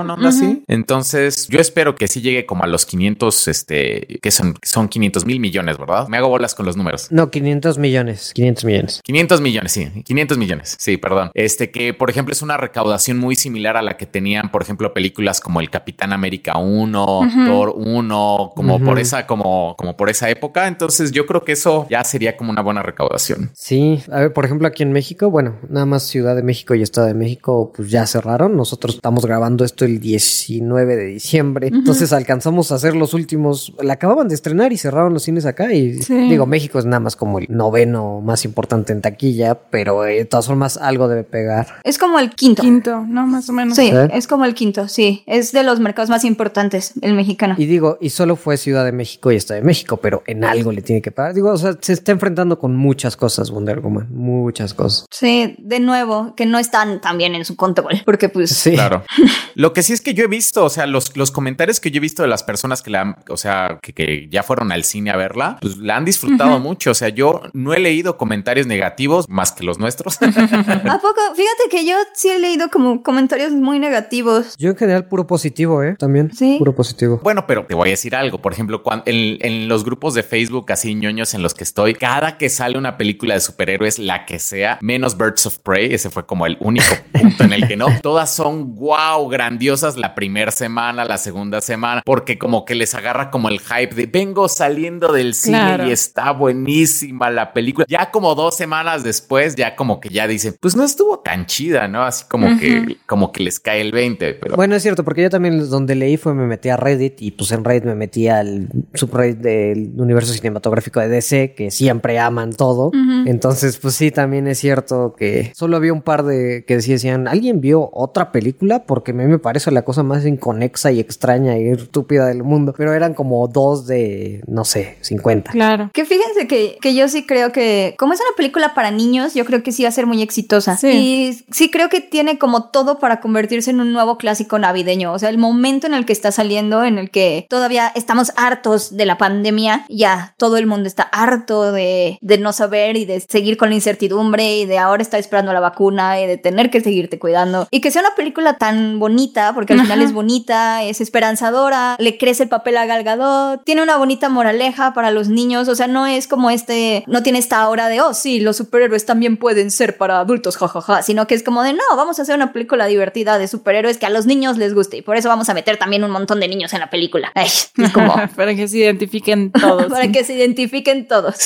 una 0.01 0.15
onda 0.15 0.29
así. 0.29 0.63
Entonces, 0.69 1.49
yo 1.49 1.61
espero 1.61 1.95
que 1.95 2.09
sí 2.09 2.21
llegue 2.21 2.47
como 2.47 2.65
a 2.65 2.67
los 2.67 2.87
500, 2.87 3.49
este, 3.49 4.19
que 4.23 4.31
son, 4.31 4.55
son 4.63 4.89
500 4.89 5.25
mil 5.25 5.41
millones, 5.41 5.79
¿verdad? 5.79 6.09
Me 6.09 6.17
hago 6.17 6.29
bolas 6.29 6.55
con 6.55 6.67
los 6.67 6.77
números. 6.77 7.09
No, 7.11 7.31
500 7.31 7.79
millones. 7.79 8.33
500 8.35 8.65
millones. 8.65 9.01
500 9.05 9.41
millones, 9.41 9.73
sí, 9.73 9.89
500 10.05 10.39
millones, 10.39 10.77
sí, 10.79 10.97
perdón. 10.97 11.31
Este 11.35 11.71
que, 11.71 11.95
por 11.95 12.11
ejemplo, 12.11 12.33
es 12.33 12.43
una 12.43 12.57
recaudación 12.57 13.19
muy 13.19 13.37
similar 13.37 13.77
a 13.77 13.83
la 13.83 13.97
que 13.97 14.07
tenían, 14.07 14.51
por 14.51 14.63
ejemplo, 14.63 14.93
películas 14.93 15.41
como 15.41 15.61
El 15.61 15.71
Capitán 15.71 16.13
América 16.13 16.59
1, 16.59 17.21
Thor 17.47 17.75
1, 17.77 18.53
como 18.55 18.81
por 18.81 18.99
esa, 18.99 19.27
como, 19.27 19.75
como 19.77 19.97
por 19.97 20.11
esa 20.11 20.29
época. 20.31 20.67
Entonces, 20.67 21.13
yo 21.13 21.27
creo 21.27 21.45
que 21.45 21.53
eso 21.53 21.87
ya 21.91 22.05
sería 22.05 22.37
como 22.37 22.51
una 22.51 22.63
buena 22.63 22.83
recaudación. 22.83 23.51
Sí, 23.55 24.03
a 24.11 24.21
ver, 24.21 24.33
por 24.33 24.45
ejemplo, 24.45 24.69
aquí 24.69 24.83
en 24.83 24.93
México, 24.93 25.31
bueno, 25.31 25.57
nada 25.69 25.87
más 25.87 26.03
Ciudad 26.05 26.37
de 26.37 26.43
México 26.43 26.75
y 26.75 26.83
Estado 26.83 27.07
de 27.07 27.15
México, 27.15 27.73
pues 27.75 27.91
ya 27.91 28.07
cerraron. 28.07 28.57
Nosotros 28.57 28.97
estamos 28.97 29.25
grabando 29.25 29.40
esto 29.65 29.85
el 29.85 30.01
19 30.01 30.97
de 30.97 31.05
diciembre. 31.07 31.69
Entonces 31.69 32.13
alcanzamos 32.13 32.73
a 32.73 32.77
hacer 32.77 32.95
los 32.95 33.15
últimos. 33.15 33.73
La 33.83 33.95
acababan 33.95 34.29
de 34.29 34.35
estrenar 34.35 34.73
y 34.73 34.77
cerraron 34.77 35.13
los 35.15 35.23
cines 35.25 35.47
acá. 35.47 35.73
Y 35.73 36.03
Sí. 36.03 36.15
digo, 36.29 36.47
México 36.47 36.79
es 36.79 36.85
nada 36.85 37.01
más 37.01 37.17
como 37.17 37.39
el 37.39 37.47
noveno 37.49 38.21
más 38.21 38.45
importante 38.45 38.93
en 38.93 39.01
taquilla, 39.01 39.55
pero 39.71 40.05
eh, 40.07 40.17
de 40.19 40.25
todas 40.25 40.47
formas 40.47 40.77
algo 40.77 41.09
debe 41.09 41.25
pegar. 41.25 41.67
Es 41.85 41.99
como 41.99 42.19
el 42.19 42.31
quinto. 42.31 42.63
Quinto, 42.63 43.05
¿no? 43.07 43.27
Más 43.27 43.49
o 43.49 43.53
menos. 43.53 43.77
Sí, 43.77 43.91
¿Eh? 43.93 44.09
es 44.13 44.27
como 44.27 44.45
el 44.45 44.55
quinto, 44.55 44.89
sí. 44.89 45.23
Es 45.27 45.53
de 45.53 45.63
los 45.63 45.81
mercados 45.81 46.11
más 46.11 46.25
importantes, 46.25 46.95
el 47.03 47.15
mexicano. 47.15 47.55
Y 47.59 47.67
digo, 47.67 47.99
y 48.01 48.11
solo 48.11 48.37
fue 48.37 48.57
Ciudad 48.57 48.85
de 48.85 48.93
México 48.93 49.33
y 49.33 49.37
Estado 49.37 49.61
de 49.61 49.67
México, 49.67 49.97
pero 49.99 50.23
en 50.27 50.45
algo 50.45 50.73
le 50.73 50.83
tiene 50.83 51.03
que 51.03 51.11
pagar. 51.11 51.35
Digo, 51.35 51.51
o 51.51 51.57
sea, 51.59 51.77
se 51.81 51.93
está 51.93 52.13
enfrentando 52.13 52.59
con 52.59 52.77
muchas 52.77 53.17
cosas 53.17 53.51
Wonder 53.51 53.81
Woman, 53.81 54.09
muchas 54.11 54.75
cosas. 54.75 55.07
Sí, 55.11 55.57
de 55.59 55.81
nuevo, 55.81 56.35
que 56.37 56.47
no 56.47 56.59
están 56.59 57.01
tan 57.01 57.19
bien 57.19 57.35
en 57.35 57.45
su 57.45 57.57
control, 57.57 58.03
porque 58.05 58.29
pues... 58.29 58.51
Sí. 58.51 58.73
Claro. 58.73 59.03
Lo 59.55 59.73
que 59.73 59.83
sí 59.83 59.93
es 59.93 60.01
que 60.01 60.15
yo 60.15 60.25
he 60.25 60.29
visto, 60.29 60.65
o 60.65 60.71
sea, 60.71 60.87
los, 60.87 61.17
los 61.17 61.31
comentarios 61.31 61.81
que 61.81 61.91
yo 61.91 61.99
he 61.99 62.01
visto 62.01 62.23
de 62.23 62.29
las 62.29 62.43
personas 62.43 62.83
que 62.83 62.91
la 62.91 63.01
han, 63.03 63.17
o 63.29 63.37
sea, 63.37 63.79
que, 63.83 63.93
que 63.93 64.29
ya 64.31 64.43
fueron 64.43 64.73
al 64.73 64.85
cine 64.85 65.11
a 65.11 65.17
verla, 65.17 65.59
pues 65.61 65.77
la 65.79 65.97
han 65.97 66.05
disfrutado 66.05 66.59
mucho. 66.59 66.91
O 66.91 66.95
sea, 66.95 67.09
yo 67.09 67.43
no 67.53 67.75
he 67.75 67.79
leído 67.79 68.17
comentarios 68.17 68.67
negativos 68.67 69.29
más 69.29 69.53
que 69.53 69.65
los 69.65 69.79
nuestros. 69.79 70.19
¿A 70.23 70.99
poco? 70.99 71.21
Fíjate 71.35 71.69
que 71.71 71.85
yo 71.85 71.97
sí 72.15 72.29
he 72.29 72.39
leído 72.39 72.69
como 72.71 73.03
comentarios 73.03 73.53
muy 73.53 73.79
negativos. 73.79 74.57
Yo 74.59 74.71
en 74.71 74.77
general 74.77 75.09
puro 75.09 75.27
positivo, 75.27 75.83
¿eh? 75.83 75.97
También. 75.99 76.33
Sí. 76.35 76.57
Puro 76.59 76.75
positivo. 76.75 77.21
Bueno, 77.23 77.47
pero 77.47 77.67
te 77.67 77.75
voy 77.75 77.89
a 77.89 77.93
decir 77.93 78.15
algo. 78.15 78.41
Por 78.41 78.53
ejemplo, 78.53 78.83
cuando, 78.83 79.05
en, 79.07 79.39
en 79.41 79.69
los 79.69 79.85
grupos 79.85 80.15
de 80.15 80.23
Facebook 80.23 80.71
así 80.73 80.95
ñoños 80.95 81.35
en 81.35 81.43
los 81.43 81.55
que 81.55 81.65
estoy, 81.65 81.95
cada 81.95 82.39
que 82.39 82.49
sale 82.49 82.79
una 82.79 82.97
película 82.97 83.35
de 83.35 83.41
superhéroes, 83.41 83.99
la 83.99 84.27
que 84.27 84.39
sea, 84.39 84.79
menos 84.81 85.17
Birds 85.17 85.47
of 85.47 85.59
Prey, 85.59 85.93
ese 85.93 86.11
fue 86.11 86.27
como 86.27 86.47
el 86.47 86.57
único 86.61 86.95
punto 87.13 87.45
en 87.45 87.53
el 87.53 87.67
que 87.67 87.77
no. 87.77 87.87
Todas 88.03 88.35
son 88.35 88.75
wow, 89.17 89.29
grandiosas 89.29 89.97
la 89.97 90.15
primera 90.15 90.51
semana, 90.51 91.05
la 91.05 91.19
segunda 91.19 91.61
semana, 91.61 92.03
porque 92.05 92.39
como 92.39 92.65
que 92.65 92.75
les 92.75 92.95
agarra 92.95 93.31
como 93.31 93.49
el 93.49 93.61
hype 93.61 93.95
de 93.95 94.07
vengo 94.07 94.49
saliendo 94.49 95.13
del 95.13 95.35
cine 95.35 95.59
Claro. 95.61 95.89
y 95.89 95.93
está 95.93 96.33
buenísima 96.33 97.31
la 97.31 97.53
película. 97.53 97.87
Ya 97.89 98.11
como 98.11 98.35
dos 98.35 98.57
semanas 98.57 99.03
después, 99.03 99.57
ya 99.57 99.77
como 99.77 100.01
que 100.01 100.09
ya 100.09 100.27
dicen, 100.27 100.57
pues 100.61 100.77
no 100.77 100.85
estuvo 100.85 101.19
tan 101.21 101.47
chida, 101.47 101.89
¿no? 101.89 102.03
Así 102.03 102.25
como 102.29 102.59
que, 102.59 102.97
como 103.07 103.33
que 103.33 103.43
les 103.43 103.61
cae 103.61 103.81
el 103.81 103.93
20, 103.93 104.35
pero 104.35 104.57
Bueno, 104.57 104.75
es 104.77 104.83
cierto, 104.83 105.05
porque 105.05 105.23
yo 105.23 105.31
también 105.31 105.69
donde 105.69 105.95
leí 105.95 106.17
fue 106.17 106.35
me 106.35 106.47
metí 106.47 106.69
a 106.69 106.77
Reddit 106.77 107.21
y 107.23 107.31
pues 107.33 107.53
en 107.53 107.65
Reddit 107.65 107.85
me 107.85 107.95
metí 107.95 108.29
al 108.29 108.69
subreddit 108.95 109.39
del 109.39 109.93
universo 109.97 110.33
cinematográfico 110.33 111.01
de 111.01 111.09
DC, 111.09 111.55
que 111.57 111.71
siempre 111.71 112.19
aman 112.19 112.53
todo. 112.53 112.91
Entonces, 113.27 113.79
pues 113.79 113.95
sí, 113.95 114.11
también 114.11 114.47
es 114.47 114.59
cierto 114.59 115.15
que 115.17 115.53
solo 115.55 115.77
había 115.77 115.93
un 115.93 116.03
par 116.03 116.25
de 116.25 116.65
que 116.67 116.81
sí 116.81 116.93
decían, 116.93 117.29
¿alguien 117.29 117.61
vio 117.61 117.91
otra 117.93 118.33
película? 118.33 118.85
Porque 118.85 119.00
a 119.07 119.15
mí 119.15 119.25
me 119.25 119.39
parece 119.39 119.71
la 119.71 119.83
cosa 119.83 120.03
más 120.03 120.27
inconexa 120.27 120.93
y 120.93 121.01
extraña 121.01 121.59
y 121.59 121.69
estúpida 121.69 122.27
del 122.27 122.43
mundo. 122.43 122.75
Pero 122.77 122.93
eran 122.93 123.15
como 123.15 123.47
dos 123.49 123.87
de, 123.87 124.43
no 124.47 124.65
sé, 124.65 124.97
50. 125.01 125.53
Claro. 125.53 125.91
Que 125.93 126.05
fíjense 126.05 126.47
que, 126.47 126.79
que 126.81 126.95
yo 126.95 127.09
sí 127.09 127.27
creo 127.27 127.53
que, 127.53 127.95
como 127.99 128.13
es 128.13 128.21
una 128.21 128.37
película 128.37 128.75
para 128.75 128.91
niños, 128.91 129.35
yo 129.35 129.45
creo 129.45 129.63
que 129.63 129.73
sí 129.73 129.83
va 129.83 129.89
a 129.89 129.93
ser 129.93 130.07
muy 130.07 130.23
exitosa. 130.23 130.77
Sí. 130.77 130.89
Y 130.89 131.45
sí 131.53 131.71
creo 131.71 131.89
que 131.89 132.01
tiene 132.01 132.39
como 132.39 132.71
todo 132.71 132.99
para 132.99 133.21
convertirse 133.21 133.71
en 133.71 133.81
un 133.81 133.93
nuevo 133.93 134.19
clásico 134.19 134.59
navideño. 134.59 135.13
O 135.13 135.19
sea, 135.19 135.29
el 135.29 135.39
momento 135.39 135.87
en 135.87 135.95
el 135.95 136.07
que 136.07 136.13
está 136.13 136.33
saliendo, 136.33 136.85
en 136.85 136.99
el 136.99 137.11
que 137.11 137.47
todavía 137.49 137.93
estamos 137.95 138.33
hartos 138.37 138.97
de 138.97 139.07
la 139.07 139.19
pandemia, 139.19 139.85
ya 139.89 140.35
todo 140.37 140.57
el 140.57 140.67
mundo 140.67 140.87
está 140.87 141.05
harto 141.05 141.73
de, 141.73 142.19
de 142.21 142.39
no 142.39 142.53
saber 142.53 142.97
y 142.97 143.05
de 143.05 143.21
seguir 143.21 143.57
con 143.57 143.71
la 143.71 143.75
incertidumbre 143.77 144.59
y 144.59 144.67
de 144.67 144.79
ahora 144.79 145.03
estar 145.03 145.21
esperando 145.21 145.53
la 145.53 145.61
vacuna 145.61 146.21
y 146.21 146.27
de 146.27 146.37
tener 146.37 146.71
que 146.71 146.81
seguirte 146.81 147.19
cuidando. 147.19 147.69
Y 147.71 147.81
que 147.81 147.91
sea 147.91 148.03
una 148.03 148.15
película 148.15 148.57
tan 148.57 148.90
bonita, 148.99 149.53
porque 149.55 149.75
al 149.75 149.81
final 149.81 149.99
Ajá. 149.99 150.09
es 150.09 150.13
bonita, 150.13 150.83
es 150.83 151.01
esperanzadora, 151.01 151.97
le 151.99 152.19
crece 152.19 152.45
el 152.45 152.49
papel 152.49 152.77
a 152.77 152.87
Gal 152.87 153.05
Gadot, 153.05 153.65
tiene 153.65 153.83
una 153.83 153.97
bonita 153.97 154.29
moraleja 154.29 154.93
para 154.95 155.11
los 155.11 155.29
niños, 155.29 155.69
o 155.69 155.75
sea, 155.75 155.87
no 155.87 156.07
es 156.07 156.27
como 156.27 156.51
este, 156.51 157.05
no 157.07 157.23
tiene 157.23 157.39
esta 157.39 157.69
hora 157.69 157.89
de, 157.89 158.01
oh, 158.01 158.15
sí, 158.15 158.41
los 158.41 158.57
superhéroes 158.57 159.07
también 159.07 159.37
pueden 159.37 159.71
ser 159.71 159.97
para 159.97 160.21
adultos, 160.21 160.57
jajaja, 160.57 161.03
sino 161.03 161.27
que 161.27 161.35
es 161.35 161.43
como 161.43 161.63
de, 161.63 161.73
no, 161.73 161.83
vamos 161.97 162.19
a 162.19 162.23
hacer 162.23 162.35
una 162.35 162.53
película 162.53 162.87
divertida 162.87 163.39
de 163.39 163.49
superhéroes 163.49 163.99
que 163.99 164.07
a 164.07 164.11
los 164.11 164.27
niños 164.27 164.57
les 164.57 164.75
guste 164.75 164.99
y 164.99 165.03
por 165.03 165.17
eso 165.17 165.29
vamos 165.29 165.49
a 165.49 165.55
meter 165.55 165.77
también 165.77 166.05
un 166.05 166.11
montón 166.11 166.41
de 166.41 166.49
niños 166.49 166.73
en 166.73 166.81
la 166.81 166.91
película. 166.91 167.33
Ay, 167.35 167.47
es 167.77 167.91
como... 167.93 168.15
Para 168.37 168.55
que 168.55 168.69
se 168.69 168.79
identifiquen 168.79 169.53
todos. 169.53 169.87
para 169.91 170.11
que 170.11 170.25
se 170.25 170.35
identifiquen 170.35 171.07
todos. 171.07 171.37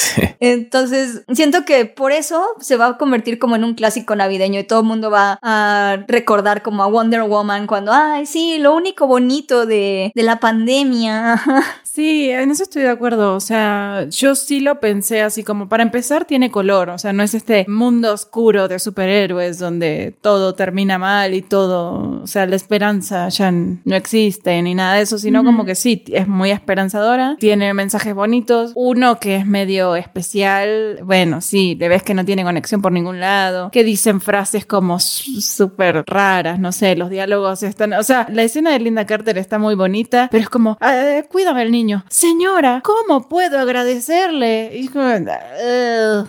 Entonces, 0.40 1.22
siento 1.32 1.64
que 1.64 1.84
por 1.86 2.12
eso 2.12 2.44
se 2.60 2.76
va 2.76 2.86
a 2.86 2.98
convertir 2.98 3.38
como 3.38 3.56
en 3.56 3.64
un 3.64 3.74
clásico 3.74 4.16
navideño 4.16 4.60
y 4.60 4.64
todo 4.64 4.80
el 4.80 4.86
mundo 4.86 5.10
va 5.10 5.38
a 5.42 6.04
recordar 6.08 6.62
como 6.62 6.82
a 6.82 6.86
Wonder 6.86 7.22
Woman 7.22 7.33
cuando, 7.66 7.92
ay, 7.92 8.26
sí, 8.26 8.58
lo 8.58 8.74
único 8.74 9.06
bonito 9.06 9.66
de, 9.66 10.12
de 10.14 10.22
la 10.22 10.40
pandemia. 10.40 11.40
Sí, 11.94 12.28
en 12.28 12.50
eso 12.50 12.64
estoy 12.64 12.82
de 12.82 12.88
acuerdo. 12.88 13.36
O 13.36 13.40
sea, 13.40 14.08
yo 14.10 14.34
sí 14.34 14.58
lo 14.58 14.80
pensé 14.80 15.22
así 15.22 15.44
como 15.44 15.68
para 15.68 15.84
empezar 15.84 16.24
tiene 16.24 16.50
color. 16.50 16.90
O 16.90 16.98
sea, 16.98 17.12
no 17.12 17.22
es 17.22 17.34
este 17.34 17.66
mundo 17.68 18.12
oscuro 18.12 18.66
de 18.66 18.80
superhéroes 18.80 19.60
donde 19.60 20.12
todo 20.20 20.56
termina 20.56 20.98
mal 20.98 21.34
y 21.34 21.42
todo, 21.42 22.22
o 22.22 22.26
sea, 22.26 22.46
la 22.46 22.56
esperanza 22.56 23.28
ya 23.28 23.50
no 23.50 23.94
existe 23.94 24.60
ni 24.62 24.74
nada 24.74 24.94
de 24.94 25.02
eso, 25.02 25.18
sino 25.18 25.44
como 25.44 25.64
que 25.64 25.74
sí, 25.74 26.02
es 26.08 26.26
muy 26.26 26.50
esperanzadora, 26.50 27.36
tiene 27.38 27.72
mensajes 27.74 28.14
bonitos. 28.14 28.72
Uno 28.74 29.20
que 29.20 29.36
es 29.36 29.46
medio 29.46 29.96
especial, 29.96 30.98
bueno, 31.04 31.40
sí, 31.40 31.76
le 31.78 31.88
ves 31.88 32.02
que 32.02 32.14
no 32.14 32.24
tiene 32.24 32.42
conexión 32.42 32.82
por 32.82 32.90
ningún 32.92 33.20
lado, 33.20 33.70
que 33.70 33.84
dicen 33.84 34.20
frases 34.20 34.66
como 34.66 34.98
súper 34.98 36.04
raras, 36.06 36.58
no 36.58 36.72
sé, 36.72 36.96
los 36.96 37.08
diálogos 37.08 37.23
están, 37.62 37.92
o 37.94 38.02
sea, 38.02 38.26
la 38.30 38.42
escena 38.42 38.72
de 38.72 38.78
Linda 38.78 39.06
Carter 39.06 39.38
está 39.38 39.58
muy 39.58 39.74
bonita, 39.74 40.28
pero 40.30 40.42
es 40.42 40.48
como, 40.48 40.76
"Ah, 40.80 41.22
cuídame 41.30 41.62
el 41.62 41.70
niño. 41.70 42.04
Señora, 42.08 42.82
¿cómo 42.84 43.28
puedo 43.28 43.58
agradecerle? 43.58 44.70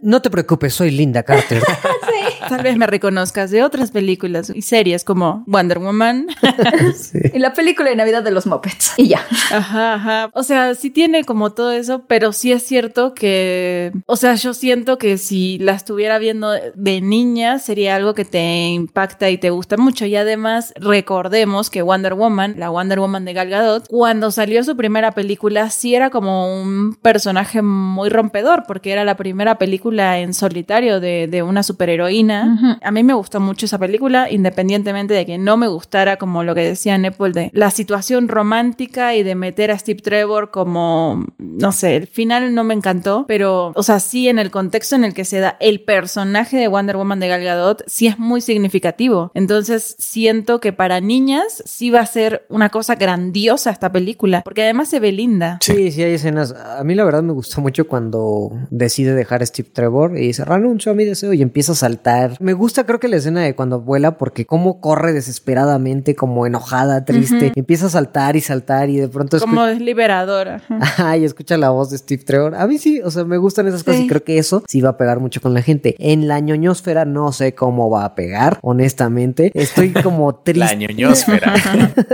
No 0.02 0.22
te 0.22 0.30
preocupes, 0.30 0.74
soy 0.74 0.92
Linda 0.92 1.24
Carter. 1.24 1.62
Tal 2.50 2.62
vez 2.64 2.78
me 2.78 2.88
reconozcas 2.88 3.52
de 3.52 3.64
otras 3.64 3.92
películas 3.92 4.52
y 4.54 4.62
series 4.62 5.04
como 5.04 5.44
Wonder 5.48 5.80
Woman. 5.80 6.28
y 7.34 7.40
la 7.40 7.54
película 7.54 7.90
de 7.90 7.96
Navidad 7.96 8.24
de 8.24 8.32
los 8.32 8.46
Muppets. 8.46 8.94
Y 8.98 9.08
ya. 9.08 9.26
Ajá, 9.52 9.96
ajá. 9.96 10.30
O 10.34 10.44
sea, 10.44 10.76
sí 10.76 10.90
tiene 10.90 11.24
como 11.24 11.54
todo 11.54 11.72
eso, 11.72 12.06
pero 12.08 12.34
sí 12.34 12.52
es 12.52 12.64
cierto 12.64 13.14
que, 13.14 13.92
o 14.06 14.16
sea, 14.16 14.36
yo 14.36 14.54
siento 14.54 14.98
que 14.98 15.18
si 15.18 15.58
la 15.60 15.74
estuviera 15.74 16.18
viendo 16.20 16.52
de 16.52 17.02
niña 17.02 17.60
sería 17.60 17.96
algo 17.96 18.14
que 18.14 18.26
te 18.26 18.68
impacta 18.68 19.30
y 19.30 19.38
te 19.38 19.50
gusta 19.50 19.78
mucho. 19.78 20.06
Y 20.06 20.16
además 20.16 20.74
recordemos 20.86 21.70
que 21.70 21.82
Wonder 21.82 22.14
Woman, 22.14 22.56
la 22.58 22.70
Wonder 22.70 23.00
Woman 23.00 23.26
de 23.26 23.34
Gal 23.34 23.50
Gadot, 23.50 23.88
cuando 23.88 24.32
salió 24.32 24.64
su 24.64 24.78
primera 24.78 25.12
película 25.12 25.70
sí 25.70 25.96
era 25.96 26.10
como 26.10 26.62
un 26.62 26.96
personaje 27.02 27.62
muy 27.62 28.10
rompedor 28.10 28.64
porque 28.68 28.92
era 28.92 29.04
la 29.04 29.18
primera 29.18 29.58
película 29.58 30.20
en 30.20 30.34
solitario 30.34 31.00
de, 31.00 31.28
de 31.28 31.44
una 31.44 31.64
superheroína. 31.64 32.80
A 32.82 32.92
mí 32.92 33.04
me 33.04 33.14
gustó 33.14 33.40
mucho 33.40 33.66
esa 33.66 33.78
película, 33.78 34.30
independientemente 34.32 35.14
de 35.14 35.26
que 35.26 35.38
no 35.38 35.58
me 35.58 35.68
gustara 35.68 36.18
como 36.18 36.44
lo 36.44 36.56
que 36.56 36.62
decía 36.62 36.98
Nepal 36.98 37.34
de 37.34 37.50
la 37.54 37.72
situación 37.72 38.28
romántica 38.28 39.16
y 39.16 39.24
de 39.24 39.36
meter 39.36 39.72
a 39.72 39.78
Steve 39.78 40.02
Trevor 40.02 40.52
como, 40.52 41.26
no 41.38 41.72
sé, 41.72 41.96
el 41.96 42.08
final 42.08 42.54
no 42.54 42.64
me 42.64 42.74
encantó, 42.74 43.26
pero, 43.28 43.74
o 43.76 43.84
sea, 43.84 44.00
sí 44.00 44.30
en 44.30 44.40
el 44.40 44.52
contexto 44.52 44.96
en 44.96 45.04
el 45.04 45.14
que 45.14 45.26
se 45.26 45.40
da 45.40 45.58
el 45.60 45.82
personaje 45.82 46.58
de 46.58 46.68
Wonder 46.68 46.98
Woman 46.98 47.20
de 47.20 47.28
Gal 47.28 47.44
Gadot, 47.44 47.84
sí 47.88 48.08
es 48.08 48.20
muy 48.20 48.42
significativo. 48.42 49.32
Entonces 49.34 49.96
siento 50.00 50.60
que 50.60 50.74
para 50.76 51.02
niñas 51.02 51.64
sí 51.66 51.90
va 51.90 52.02
a 52.02 52.06
ser 52.06 52.46
una 52.50 52.70
cosa 52.70 52.96
grandiosa 52.96 53.70
esta 53.72 53.92
película, 53.92 54.42
porque 54.44 54.64
además 54.64 54.90
se 54.90 55.00
ve 55.00 55.12
linda. 55.12 55.60
Sí, 55.62 55.92
sí 55.92 56.04
hay 56.04 56.14
escenas. 56.14 56.54
A 56.54 56.84
mí 56.84 56.96
la 56.96 57.04
verdad 57.04 57.24
me 57.24 57.34
gustó 57.34 57.62
mucho 57.62 57.88
cuando 57.88 58.52
decide 58.70 59.14
dejar 59.14 59.42
a 59.42 59.46
Steve 59.46 59.70
Trevor 59.72 60.18
y 60.18 60.28
dice, 60.28 60.46
renuncio 60.46 60.92
a 60.92 60.96
mi 60.96 61.06
deseo 61.06 61.34
y 61.34 61.42
empieza 61.42 61.74
a 61.74 61.76
saltar. 61.76 62.38
Me 62.40 62.54
gusta 62.54 62.86
creo 62.86 63.00
que 63.00 63.08
la 63.08 63.18
escena 63.18 63.42
de 63.42 63.56
cuando 63.56 63.82
vuela 63.82 64.18
porque 64.18 64.46
como 64.46 64.80
corre 64.80 65.14
desesperadamente, 65.14 66.16
como 66.16 66.46
enojada, 66.46 67.06
triste, 67.06 67.52
empieza 67.56 67.88
a 67.88 67.90
saltar 67.90 68.36
y 68.36 68.42
saltar 68.42 68.90
y 68.90 68.98
de 68.98 69.08
pronto... 69.08 69.40
Como 69.40 69.66
es 69.66 69.80
liberadora. 69.80 70.62
Ajá, 70.70 71.18
y 71.18 71.26
escucha 71.26 71.58
la 71.58 71.70
voz 71.70 71.90
de 71.90 71.98
Steve 71.98 72.24
Trevor. 72.24 72.56
A 72.56 72.68
mí 72.68 72.78
sí, 72.78 73.02
o 73.02 73.12
sea, 73.12 73.24
me 73.24 73.38
gustan 73.38 73.68
esas 73.68 73.84
cosas 73.84 74.02
y 74.02 74.08
creo 74.08 74.24
que 74.24 74.38
eso 74.38 74.64
sí 74.68 74.82
va 74.82 74.92
a 74.92 74.98
pegar 74.98 75.20
mucho 75.20 75.42
con 75.42 75.54
la 75.54 75.62
gente. 75.62 75.96
En 76.00 76.28
la 76.28 76.40
ñoñosfera 76.40 77.06
no 77.06 77.32
sé 77.32 77.54
cómo 77.56 77.90
va 77.90 78.06
a 78.06 78.16
pegar, 78.16 78.60
honestamente. 78.62 79.52
Estoy 79.54 79.92
como 79.92 80.36
triste. 80.36 80.65
La 80.66 80.74
ñoñosfera. 80.74 81.54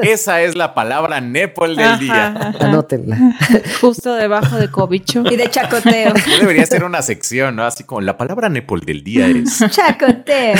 Esa 0.01 0.41
es 0.41 0.55
la 0.55 0.73
palabra 0.73 1.21
Nepal 1.21 1.75
del 1.75 1.99
día. 1.99 2.53
Anótenla. 2.59 3.17
Justo 3.81 4.13
debajo 4.15 4.57
de 4.57 4.69
cobicho. 4.69 5.23
Y 5.29 5.35
de 5.35 5.49
chacoteo. 5.49 6.13
Debería 6.39 6.65
ser 6.65 6.83
una 6.83 7.01
sección, 7.01 7.55
¿no? 7.55 7.63
Así 7.63 7.83
como 7.83 8.01
la 8.01 8.17
palabra 8.17 8.49
Nepal 8.49 8.81
del 8.81 9.03
día 9.03 9.27
es. 9.27 9.63
chacoteo. 9.69 10.55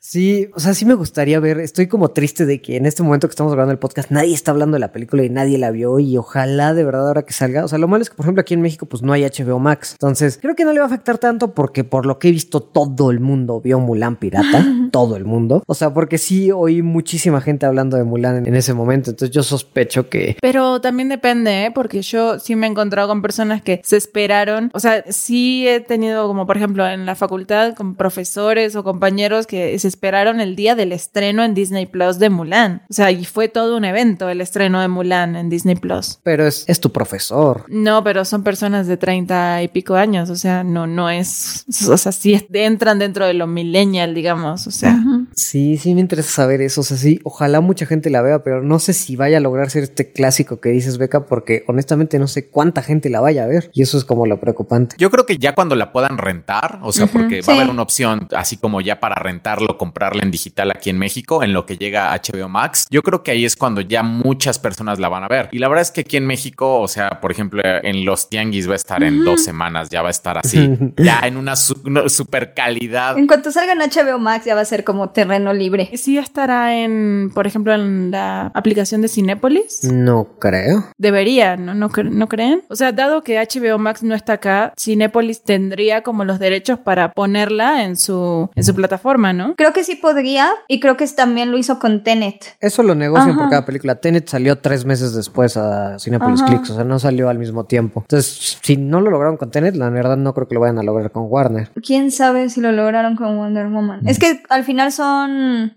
Sí, 0.00 0.48
o 0.54 0.60
sea, 0.60 0.74
sí 0.74 0.84
me 0.84 0.94
gustaría 0.94 1.40
ver. 1.40 1.58
Estoy 1.60 1.88
como 1.88 2.10
triste 2.10 2.46
de 2.46 2.60
que 2.60 2.76
en 2.76 2.86
este 2.86 3.02
momento 3.02 3.26
que 3.28 3.32
estamos 3.32 3.52
grabando 3.52 3.72
el 3.72 3.78
podcast 3.78 4.10
nadie 4.10 4.34
está 4.34 4.52
hablando 4.52 4.76
de 4.76 4.80
la 4.80 4.92
película 4.92 5.24
y 5.24 5.30
nadie 5.30 5.58
la 5.58 5.70
vio 5.70 5.98
y 5.98 6.16
ojalá 6.16 6.74
de 6.74 6.84
verdad 6.84 7.08
ahora 7.08 7.22
que 7.22 7.32
salga. 7.32 7.64
O 7.64 7.68
sea, 7.68 7.78
lo 7.78 7.88
malo 7.88 8.02
es 8.02 8.10
que, 8.10 8.16
por 8.16 8.26
ejemplo, 8.26 8.40
aquí 8.40 8.54
en 8.54 8.60
México 8.60 8.86
pues 8.86 9.02
no 9.02 9.12
hay 9.12 9.24
HBO 9.24 9.58
Max. 9.58 9.92
Entonces, 9.92 10.38
creo 10.40 10.54
que 10.54 10.64
no 10.64 10.72
le 10.72 10.78
va 10.78 10.84
a 10.84 10.88
afectar 10.88 11.18
tanto 11.18 11.54
porque 11.54 11.84
por 11.84 12.06
lo 12.06 12.18
que 12.18 12.28
he 12.28 12.30
visto 12.30 12.60
todo 12.60 13.10
el 13.10 13.20
mundo 13.20 13.60
vio 13.60 13.80
Mulan 13.80 14.16
pirata. 14.16 14.64
todo 14.92 15.16
el 15.16 15.24
mundo. 15.24 15.62
O 15.66 15.74
sea, 15.74 15.92
porque 15.92 16.18
sí 16.18 16.50
oí 16.50 16.82
muchísima 16.98 17.40
gente 17.40 17.64
hablando 17.64 17.96
de 17.96 18.02
Mulan 18.02 18.44
en, 18.44 18.54
ese 18.56 18.74
momento. 18.74 19.10
Entonces 19.10 19.32
yo 19.32 19.44
sospecho 19.44 20.08
que... 20.08 20.36
Pero 20.42 20.80
también 20.80 21.08
depende, 21.08 21.66
¿eh? 21.66 21.70
Porque 21.72 22.02
yo 22.02 22.40
sí 22.40 22.56
me 22.56 22.66
he 22.66 22.70
encontrado 22.70 23.06
con 23.06 23.22
personas 23.22 23.62
que 23.62 23.80
se 23.84 23.96
esperaron. 23.96 24.70
O 24.74 24.80
sea, 24.80 25.04
sí 25.08 25.68
he 25.68 25.78
tenido 25.78 26.26
como, 26.26 26.44
por 26.44 26.56
ejemplo, 26.56 26.84
en 26.88 27.06
la 27.06 27.14
facultad 27.14 27.74
con 27.76 27.94
profesores 27.94 28.74
o 28.74 28.82
compañeros 28.82 29.46
que 29.46 29.78
se 29.78 29.86
esperaron 29.86 30.40
el 30.40 30.56
día 30.56 30.74
del 30.74 30.90
estreno 30.90 31.44
en 31.44 31.54
Disney 31.54 31.86
Plus 31.86 32.18
de 32.18 32.30
Mulan. 32.30 32.82
O 32.90 32.92
sea, 32.92 33.12
y 33.12 33.24
fue 33.24 33.46
todo 33.46 33.76
un 33.76 33.84
evento 33.84 34.28
el 34.28 34.40
estreno 34.40 34.80
de 34.80 34.88
Mulan 34.88 35.36
en 35.36 35.48
Disney 35.50 35.76
Plus. 35.76 36.18
Pero 36.24 36.48
es, 36.48 36.64
es 36.68 36.80
tu 36.80 36.90
profesor. 36.90 37.64
No, 37.68 38.02
pero 38.02 38.24
son 38.24 38.42
personas 38.42 38.88
de 38.88 38.96
30 38.96 39.62
y 39.62 39.68
pico 39.68 39.94
años, 39.94 40.30
o 40.30 40.36
sea, 40.36 40.64
no, 40.64 40.88
no 40.88 41.10
es, 41.10 41.64
o 41.88 41.96
sea, 41.96 42.10
sí 42.10 42.34
es- 42.34 42.46
entran 42.52 42.98
dentro 42.98 43.24
de 43.24 43.34
lo 43.34 43.46
millennial, 43.46 44.14
digamos, 44.14 44.66
o 44.66 44.72
sea. 44.72 44.98
Sí, 45.38 45.76
sí 45.78 45.94
me 45.94 46.00
interesa 46.00 46.30
saber 46.30 46.60
eso. 46.60 46.80
O 46.80 46.84
sea, 46.84 46.96
sí, 46.96 47.20
ojalá 47.24 47.60
mucha 47.60 47.86
gente 47.86 48.10
la 48.10 48.22
vea, 48.22 48.42
pero 48.42 48.62
no 48.62 48.78
sé 48.78 48.92
si 48.92 49.16
vaya 49.16 49.38
a 49.38 49.40
lograr 49.40 49.70
ser 49.70 49.84
este 49.84 50.12
clásico 50.12 50.60
que 50.60 50.70
dices, 50.70 50.98
Beca, 50.98 51.26
porque 51.26 51.64
honestamente 51.68 52.18
no 52.18 52.26
sé 52.26 52.48
cuánta 52.48 52.82
gente 52.82 53.08
la 53.10 53.20
vaya 53.20 53.44
a 53.44 53.46
ver. 53.46 53.70
Y 53.72 53.82
eso 53.82 53.96
es 53.98 54.04
como 54.04 54.26
lo 54.26 54.40
preocupante. 54.40 54.96
Yo 54.98 55.10
creo 55.10 55.26
que 55.26 55.36
ya 55.38 55.54
cuando 55.54 55.76
la 55.76 55.92
puedan 55.92 56.18
rentar, 56.18 56.80
o 56.82 56.92
sea, 56.92 57.06
porque 57.06 57.40
va 57.42 57.52
a 57.52 57.56
haber 57.56 57.70
una 57.70 57.82
opción 57.82 58.28
así 58.36 58.56
como 58.56 58.80
ya 58.80 59.00
para 59.00 59.14
rentarlo, 59.16 59.78
comprarla 59.78 60.22
en 60.22 60.30
digital 60.30 60.70
aquí 60.70 60.90
en 60.90 60.98
México, 60.98 61.42
en 61.42 61.52
lo 61.52 61.66
que 61.66 61.76
llega 61.76 62.12
a 62.12 62.16
HBO 62.20 62.48
Max, 62.48 62.86
yo 62.90 63.02
creo 63.02 63.22
que 63.22 63.30
ahí 63.30 63.44
es 63.44 63.54
cuando 63.56 63.80
ya 63.80 64.02
muchas 64.02 64.58
personas 64.58 64.98
la 64.98 65.08
van 65.08 65.24
a 65.24 65.28
ver. 65.28 65.48
Y 65.52 65.58
la 65.58 65.68
verdad 65.68 65.82
es 65.82 65.90
que 65.90 66.00
aquí 66.02 66.16
en 66.16 66.26
México, 66.26 66.80
o 66.80 66.88
sea, 66.88 67.20
por 67.20 67.30
ejemplo, 67.30 67.62
en 67.64 68.04
los 68.04 68.28
tianguis 68.28 68.68
va 68.68 68.72
a 68.72 68.76
estar 68.76 69.02
en 69.02 69.24
dos 69.24 69.42
semanas, 69.44 69.88
ya 69.88 70.02
va 70.02 70.08
a 70.08 70.10
estar 70.10 70.36
así, 70.38 70.68
ya 70.96 71.20
en 71.24 71.36
una, 71.36 71.54
su- 71.56 71.80
una 71.84 72.08
super 72.08 72.54
calidad. 72.54 73.16
En 73.18 73.26
cuanto 73.26 73.50
salga 73.52 73.72
en 73.72 73.78
HBO 73.78 74.18
Max 74.18 74.44
ya 74.44 74.54
va 74.54 74.62
a 74.62 74.64
ser 74.64 74.84
como 74.84 75.10
terreno 75.28 75.52
libre. 75.52 75.90
Sí 75.96 76.16
estará 76.18 76.74
en, 76.76 77.30
por 77.34 77.46
ejemplo, 77.46 77.74
en 77.74 78.10
la 78.10 78.46
aplicación 78.54 79.02
de 79.02 79.08
Cinépolis. 79.08 79.84
No 79.84 80.26
creo. 80.38 80.84
Debería, 80.96 81.56
¿no? 81.56 81.74
¿no? 81.74 81.90
cre- 81.90 82.10
¿No 82.10 82.28
creen? 82.28 82.62
O 82.68 82.76
sea, 82.76 82.92
dado 82.92 83.22
que 83.22 83.38
HBO 83.38 83.78
Max 83.78 84.02
no 84.02 84.14
está 84.14 84.34
acá, 84.34 84.72
Cinépolis 84.78 85.42
tendría 85.42 86.02
como 86.02 86.24
los 86.24 86.38
derechos 86.38 86.78
para 86.78 87.12
ponerla 87.12 87.84
en 87.84 87.96
su, 87.96 88.48
en 88.54 88.64
su 88.64 88.74
plataforma, 88.74 89.32
¿no? 89.32 89.54
Creo 89.56 89.72
que 89.72 89.84
sí 89.84 89.96
podría 89.96 90.48
y 90.66 90.80
creo 90.80 90.96
que 90.96 91.06
también 91.08 91.50
lo 91.50 91.58
hizo 91.58 91.78
con 91.78 92.02
Tenet. 92.02 92.56
Eso 92.60 92.82
lo 92.82 92.94
negocian 92.94 93.30
Ajá. 93.30 93.40
por 93.40 93.50
cada 93.50 93.64
película. 93.66 93.96
Tenet 93.96 94.28
salió 94.28 94.58
tres 94.58 94.84
meses 94.84 95.14
después 95.14 95.56
a 95.56 95.98
Cinepolis 95.98 96.40
Ajá. 96.40 96.50
Click, 96.50 96.62
o 96.70 96.74
sea, 96.74 96.84
no 96.84 96.98
salió 96.98 97.28
al 97.28 97.38
mismo 97.38 97.64
tiempo. 97.64 98.00
Entonces, 98.02 98.58
si 98.62 98.76
no 98.76 99.00
lo 99.00 99.10
lograron 99.10 99.36
con 99.36 99.50
Tenet, 99.50 99.76
la 99.76 99.90
verdad 99.90 100.16
no 100.16 100.32
creo 100.34 100.48
que 100.48 100.54
lo 100.54 100.60
vayan 100.60 100.78
a 100.78 100.82
lograr 100.82 101.10
con 101.10 101.24
Warner. 101.28 101.70
¿Quién 101.84 102.10
sabe 102.10 102.48
si 102.48 102.60
lo 102.60 102.72
lograron 102.72 103.16
con 103.16 103.36
Wonder 103.36 103.66
Woman? 103.68 104.06
Es 104.06 104.18
que 104.18 104.40
al 104.48 104.64
final 104.64 104.92
son 104.92 105.17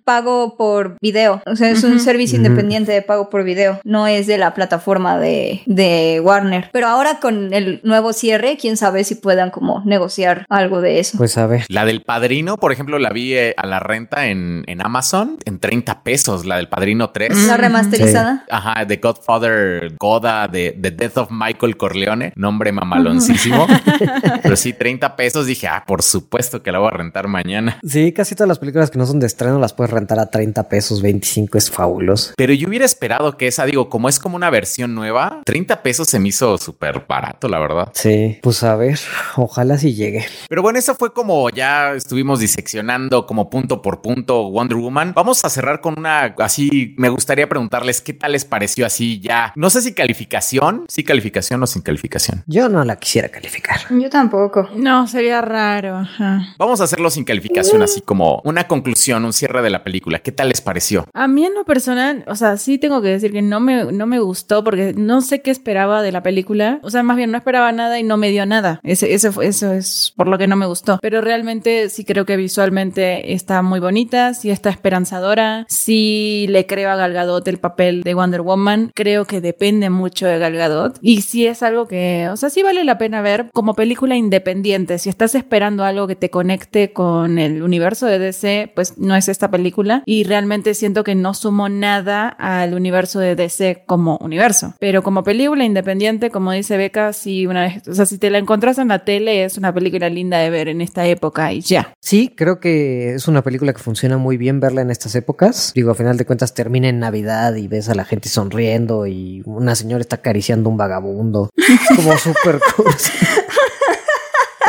pago 0.03 0.55
por 0.57 0.97
video. 1.01 1.41
O 1.45 1.55
sea, 1.55 1.69
es 1.69 1.83
un 1.83 1.99
servicio 1.99 2.37
independiente 2.37 2.91
de 2.91 3.01
pago 3.01 3.29
por 3.29 3.43
video. 3.43 3.79
No 3.83 4.07
es 4.07 4.27
de 4.27 4.37
la 4.37 4.53
plataforma 4.53 5.17
de, 5.17 5.61
de 5.65 6.21
Warner. 6.23 6.69
Pero 6.71 6.87
ahora 6.87 7.19
con 7.19 7.53
el 7.53 7.81
nuevo 7.83 8.13
cierre, 8.13 8.57
quién 8.59 8.77
sabe 8.77 9.03
si 9.03 9.15
puedan 9.15 9.51
como 9.51 9.81
negociar 9.85 10.45
algo 10.49 10.81
de 10.81 10.99
eso. 10.99 11.17
Pues 11.17 11.37
a 11.37 11.47
ver. 11.47 11.65
La 11.69 11.85
del 11.85 12.01
padrino, 12.01 12.57
por 12.57 12.71
ejemplo, 12.71 12.99
la 12.99 13.09
vi 13.09 13.33
eh, 13.33 13.53
a 13.57 13.65
la 13.65 13.79
renta 13.79 14.27
en, 14.27 14.63
en 14.67 14.85
Amazon 14.85 15.37
en 15.45 15.59
30 15.59 16.03
pesos, 16.03 16.45
la 16.45 16.57
del 16.57 16.67
padrino 16.67 17.11
3. 17.11 17.47
La 17.47 17.57
remasterizada. 17.57 18.45
Ajá, 18.49 18.85
The 18.85 18.97
Godfather 18.97 19.95
Goda, 19.99 20.47
de 20.47 20.77
The 20.79 20.91
Death 20.91 21.17
of 21.17 21.29
Michael 21.31 21.77
Corleone, 21.77 22.33
nombre 22.35 22.71
mamaloncísimo. 22.71 23.67
Pero 24.43 24.55
sí, 24.55 24.73
30 24.73 25.15
pesos. 25.15 25.45
Dije, 25.45 25.67
ah, 25.67 25.83
por 25.85 26.03
supuesto 26.03 26.61
que 26.61 26.71
la 26.71 26.79
voy 26.79 26.89
a 26.89 26.97
rentar 26.97 27.27
mañana. 27.27 27.79
Sí, 27.83 28.11
casi 28.11 28.35
todas 28.35 28.47
las 28.47 28.59
películas 28.59 28.91
que 28.91 28.97
no 28.97 29.05
son 29.05 29.19
de 29.19 29.27
estreno 29.31 29.59
las 29.59 29.73
puedes 29.73 29.91
rentar 29.91 30.19
a 30.19 30.27
30 30.27 30.69
pesos, 30.69 31.01
25 31.01 31.57
es 31.57 31.71
fabuloso. 31.71 32.33
Pero 32.37 32.53
yo 32.53 32.67
hubiera 32.67 32.85
esperado 32.85 33.37
que 33.37 33.47
esa, 33.47 33.65
digo, 33.65 33.89
como 33.89 34.09
es 34.09 34.19
como 34.19 34.35
una 34.35 34.49
versión 34.49 34.93
nueva, 34.93 35.41
30 35.45 35.81
pesos 35.81 36.07
se 36.07 36.19
me 36.19 36.29
hizo 36.29 36.57
súper 36.57 37.05
barato, 37.07 37.47
la 37.47 37.59
verdad. 37.59 37.89
Sí, 37.93 38.39
pues 38.41 38.63
a 38.63 38.75
ver, 38.75 38.99
ojalá 39.35 39.77
si 39.77 39.93
llegue. 39.93 40.25
Pero 40.49 40.61
bueno, 40.61 40.79
eso 40.79 40.95
fue 40.95 41.13
como 41.13 41.49
ya 41.49 41.93
estuvimos 41.93 42.39
diseccionando 42.39 43.25
como 43.25 43.49
punto 43.49 43.81
por 43.81 44.01
punto 44.01 44.49
Wonder 44.49 44.77
Woman. 44.77 45.13
Vamos 45.15 45.43
a 45.43 45.49
cerrar 45.49 45.81
con 45.81 45.97
una 45.97 46.35
así. 46.39 46.95
Me 46.97 47.09
gustaría 47.09 47.47
preguntarles 47.47 48.01
qué 48.01 48.13
tal 48.13 48.33
les 48.33 48.45
pareció 48.45 48.85
así 48.85 49.19
ya. 49.19 49.53
No 49.55 49.69
sé 49.69 49.81
si 49.81 49.93
calificación, 49.93 50.85
sí 50.87 51.03
calificación 51.03 51.63
o 51.63 51.67
sin 51.67 51.81
calificación. 51.81 52.43
Yo 52.47 52.69
no 52.69 52.83
la 52.83 52.97
quisiera 52.97 53.29
calificar. 53.29 53.81
Yo 53.89 54.09
tampoco. 54.09 54.69
No, 54.75 55.07
sería 55.07 55.41
raro. 55.41 55.97
Ajá. 55.97 56.55
Vamos 56.57 56.81
a 56.81 56.85
hacerlo 56.85 57.09
sin 57.09 57.23
calificación, 57.23 57.81
así 57.81 58.01
como 58.01 58.41
una 58.43 58.67
conclusión, 58.67 59.20
un 59.25 59.33
cierre 59.33 59.61
de 59.61 59.69
la 59.69 59.83
película. 59.83 60.19
¿Qué 60.19 60.31
tal 60.31 60.49
les 60.49 60.61
pareció? 60.61 61.05
A 61.13 61.27
mí 61.27 61.45
en 61.45 61.53
lo 61.53 61.65
personal, 61.65 62.23
o 62.27 62.35
sea, 62.35 62.57
sí 62.57 62.77
tengo 62.77 63.01
que 63.01 63.09
decir 63.09 63.31
que 63.31 63.41
no 63.41 63.59
me, 63.59 63.85
no 63.91 64.05
me 64.05 64.19
gustó 64.19 64.63
porque 64.63 64.93
no 64.95 65.21
sé 65.21 65.41
qué 65.41 65.51
esperaba 65.51 66.01
de 66.01 66.11
la 66.11 66.23
película. 66.23 66.79
O 66.83 66.89
sea, 66.89 67.03
más 67.03 67.17
bien 67.17 67.31
no 67.31 67.37
esperaba 67.37 67.71
nada 67.71 67.99
y 67.99 68.03
no 68.03 68.17
me 68.17 68.29
dio 68.29 68.45
nada. 68.45 68.79
Ese, 68.83 69.13
eso 69.13 69.41
es 69.41 70.13
por 70.15 70.27
lo 70.27 70.37
que 70.37 70.47
no 70.47 70.55
me 70.55 70.65
gustó. 70.65 70.99
Pero 71.01 71.21
realmente 71.21 71.89
sí 71.89 72.05
creo 72.05 72.25
que 72.25 72.37
visualmente 72.37 73.33
está 73.33 73.61
muy 73.61 73.79
bonita, 73.79 74.33
sí 74.33 74.49
está 74.49 74.69
esperanzadora, 74.69 75.65
sí 75.69 76.45
le 76.49 76.65
creo 76.65 76.89
a 76.89 76.95
Gal 76.95 77.13
Gadot 77.13 77.47
el 77.47 77.57
papel 77.57 78.03
de 78.03 78.13
Wonder 78.13 78.41
Woman. 78.41 78.91
Creo 78.93 79.25
que 79.25 79.41
depende 79.41 79.89
mucho 79.89 80.27
de 80.27 80.39
Gal 80.39 80.55
Gadot. 80.55 80.97
Y 81.01 81.21
sí 81.21 81.47
es 81.47 81.63
algo 81.63 81.87
que, 81.87 82.29
o 82.31 82.37
sea, 82.37 82.49
sí 82.49 82.63
vale 82.63 82.83
la 82.83 82.97
pena 82.97 83.21
ver 83.21 83.49
como 83.53 83.73
película 83.73 84.15
independiente. 84.15 84.97
Si 84.99 85.09
estás 85.09 85.35
esperando 85.35 85.83
algo 85.83 86.07
que 86.07 86.15
te 86.15 86.29
conecte 86.29 86.93
con 86.93 87.39
el 87.39 87.63
universo 87.63 88.05
de 88.05 88.19
DC, 88.19 88.71
pues 88.75 88.97
no 89.01 89.15
es 89.15 89.27
esta 89.27 89.51
película. 89.51 90.03
Y 90.05 90.23
realmente 90.23 90.73
siento 90.73 91.03
que 91.03 91.15
no 91.15 91.33
sumo 91.33 91.69
nada 91.69 92.29
al 92.29 92.73
universo 92.73 93.19
de 93.19 93.35
DC 93.35 93.83
como 93.85 94.17
universo. 94.21 94.75
Pero 94.79 95.03
como 95.03 95.23
película 95.23 95.65
independiente, 95.65 96.29
como 96.29 96.51
dice 96.51 96.77
Beca, 96.77 97.11
sí 97.13 97.47
una 97.47 97.61
vez, 97.63 97.87
o 97.87 97.93
sea, 97.93 98.05
si 98.05 98.17
te 98.17 98.29
la 98.29 98.37
encontrás 98.37 98.77
en 98.77 98.87
la 98.87 98.99
tele, 98.99 99.43
es 99.43 99.57
una 99.57 99.73
película 99.73 100.09
linda 100.09 100.37
de 100.37 100.49
ver 100.49 100.67
en 100.67 100.81
esta 100.81 101.05
época 101.05 101.51
y 101.51 101.61
ya. 101.61 101.93
Sí, 101.99 102.33
creo 102.35 102.59
que 102.59 103.15
es 103.15 103.27
una 103.27 103.41
película 103.41 103.73
que 103.73 103.79
funciona 103.79 104.17
muy 104.17 104.37
bien 104.37 104.59
verla 104.59 104.81
en 104.81 104.91
estas 104.91 105.15
épocas. 105.15 105.71
Digo, 105.75 105.91
a 105.91 105.95
final 105.95 106.17
de 106.17 106.25
cuentas 106.25 106.53
termina 106.53 106.89
en 106.89 106.99
Navidad 106.99 107.55
y 107.55 107.67
ves 107.67 107.89
a 107.89 107.95
la 107.95 108.05
gente 108.05 108.29
sonriendo 108.29 109.07
y 109.07 109.41
una 109.45 109.75
señora 109.75 110.01
está 110.01 110.17
acariciando 110.17 110.69
un 110.69 110.77
vagabundo. 110.77 111.49
Es 111.57 111.97
como 111.97 112.17
súper 112.17 112.59
cursi. 112.75 113.11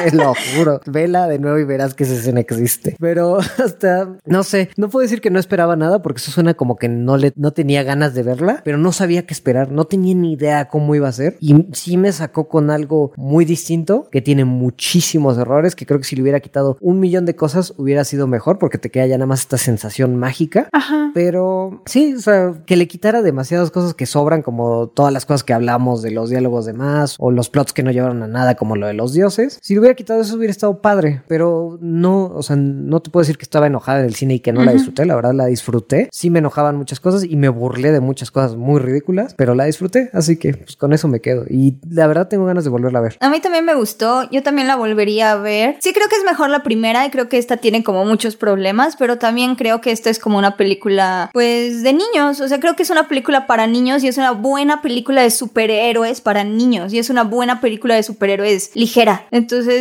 Te 0.10 0.16
lo 0.16 0.34
juro. 0.56 0.80
Vela 0.86 1.28
de 1.28 1.38
nuevo 1.38 1.58
y 1.58 1.64
verás 1.64 1.94
que 1.94 2.04
esa 2.04 2.14
escena 2.14 2.40
existe. 2.40 2.96
Pero 2.98 3.38
hasta, 3.64 4.16
no 4.24 4.42
sé, 4.42 4.70
no 4.76 4.88
puedo 4.88 5.02
decir 5.02 5.20
que 5.20 5.30
no 5.30 5.38
esperaba 5.38 5.76
nada 5.76 6.02
porque 6.02 6.20
eso 6.20 6.30
suena 6.30 6.54
como 6.54 6.76
que 6.76 6.88
no 6.88 7.16
le, 7.16 7.32
no 7.36 7.52
tenía 7.52 7.82
ganas 7.82 8.14
de 8.14 8.22
verla, 8.22 8.62
pero 8.64 8.78
no 8.78 8.92
sabía 8.92 9.26
qué 9.26 9.34
esperar. 9.34 9.70
No 9.70 9.84
tenía 9.84 10.14
ni 10.14 10.32
idea 10.32 10.68
cómo 10.68 10.94
iba 10.94 11.08
a 11.08 11.12
ser. 11.12 11.36
Y 11.40 11.66
sí 11.72 11.96
me 11.96 12.12
sacó 12.12 12.48
con 12.48 12.70
algo 12.70 13.12
muy 13.16 13.44
distinto 13.44 14.08
que 14.10 14.22
tiene 14.22 14.44
muchísimos 14.44 15.38
errores 15.38 15.74
que 15.74 15.86
creo 15.86 15.98
que 15.98 16.04
si 16.04 16.16
le 16.16 16.22
hubiera 16.22 16.40
quitado 16.40 16.76
un 16.80 17.00
millón 17.00 17.26
de 17.26 17.36
cosas 17.36 17.74
hubiera 17.76 18.04
sido 18.04 18.26
mejor 18.26 18.58
porque 18.58 18.78
te 18.78 18.90
queda 18.90 19.06
ya 19.06 19.16
nada 19.16 19.26
más 19.26 19.40
esta 19.40 19.58
sensación 19.58 20.16
mágica. 20.16 20.68
Ajá. 20.72 21.10
Pero 21.14 21.82
sí, 21.86 22.14
o 22.14 22.20
sea, 22.20 22.54
que 22.66 22.76
le 22.76 22.88
quitara 22.88 23.22
demasiadas 23.22 23.70
cosas 23.70 23.94
que 23.94 24.06
sobran, 24.06 24.42
como 24.42 24.88
todas 24.88 25.12
las 25.12 25.26
cosas 25.26 25.44
que 25.44 25.52
hablamos 25.52 26.02
de 26.02 26.10
los 26.10 26.30
diálogos 26.30 26.66
de 26.66 26.72
más, 26.72 27.16
o 27.18 27.30
los 27.30 27.50
plots 27.50 27.72
que 27.72 27.82
no 27.82 27.90
llevaron 27.90 28.22
a 28.22 28.26
nada, 28.26 28.54
como 28.54 28.76
lo 28.76 28.86
de 28.86 28.94
los 28.94 29.12
dioses. 29.12 29.58
Si 29.62 29.74
le 29.74 29.80
hubiera 29.80 29.91
hubiera 29.93 29.97
quitado 29.97 30.20
eso 30.23 30.36
hubiera 30.36 30.51
estado 30.51 30.81
padre, 30.81 31.23
pero 31.28 31.78
no, 31.81 32.24
o 32.24 32.43
sea, 32.43 32.56
no 32.56 33.01
te 33.01 33.10
puedo 33.10 33.23
decir 33.23 33.36
que 33.36 33.44
estaba 33.44 33.66
enojada 33.66 34.01
en 34.01 34.06
el 34.06 34.14
cine 34.14 34.35
y 34.35 34.40
que 34.40 34.52
no 34.52 34.64
la 34.64 34.73
disfruté, 34.73 35.05
la 35.05 35.14
verdad 35.14 35.35
la 35.35 35.47
disfruté. 35.47 36.09
Sí 36.12 36.31
me 36.31 36.39
enojaban 36.39 36.77
muchas 36.77 37.01
cosas 37.01 37.24
y 37.24 37.36
me 37.36 37.48
burlé 37.48 37.93
de 37.93 38.01
muchas 38.01 38.31
cosas 38.31 38.56
muy 38.56 38.81
ridículas, 38.81 39.35
pero 39.35 39.55
la 39.55 39.64
disfruté, 39.64 40.10
así 40.12 40.39
que 40.39 40.55
pues 40.55 40.77
con 40.77 40.93
eso 40.93 41.09
me 41.09 41.20
quedo. 41.20 41.44
Y 41.48 41.77
la 41.89 42.06
verdad 42.06 42.28
tengo 42.28 42.47
ganas 42.47 42.64
de 42.64 42.70
volverla 42.70 43.01
a 43.01 43.02
ver. 43.02 43.16
A 43.20 43.28
mí 43.31 43.40
también 43.40 43.64
me 43.64 43.74
gustó, 43.74 44.28
yo 44.31 44.43
también 44.43 44.69
la 44.69 44.77
volvería 44.77 45.32
a 45.32 45.36
ver. 45.36 45.77
Sí 45.81 45.93
creo 45.93 46.09
que 46.09 46.16
es 46.16 46.24
mejor 46.24 46.51
la 46.51 46.62
primera 46.62 47.06
y 47.06 47.10
creo 47.10 47.28
que 47.28 47.39
esta 47.39 47.59
tiene 47.59 47.85
como 47.85 48.05
muchos 48.05 48.36
problemas, 48.36 48.97
pero 48.97 49.19
también 49.19 49.56
creo 49.56 49.81
que 49.81 49.93
esta 49.93 50.10
es 50.10 50.19
como 50.19 50.39
una 50.39 50.56
película 50.56 51.31
pues 51.32 51.82
de 51.82 51.93
niños, 51.93 52.40
o 52.40 52.48
sea, 52.48 52.60
creo 52.60 52.77
que 52.77 52.82
es 52.82 52.90
una 52.90 53.09
película 53.09 53.47
para 53.47 53.66
niños 53.66 54.02
y 54.05 54.09
es 54.09 54.19
una 54.19 54.32
buena 54.32 54.82
película 54.82 55.23
de 55.23 55.31
superhéroes 55.31 56.20
para 56.20 56.44
niños 56.44 56.93
y 56.93 56.98
es 56.98 57.10
una 57.10 57.24
buena 57.24 57.60
película 57.60 57.94
de 57.94 58.02
superhéroes 58.02 58.70
ligera. 58.74 59.27
Entonces, 59.31 59.71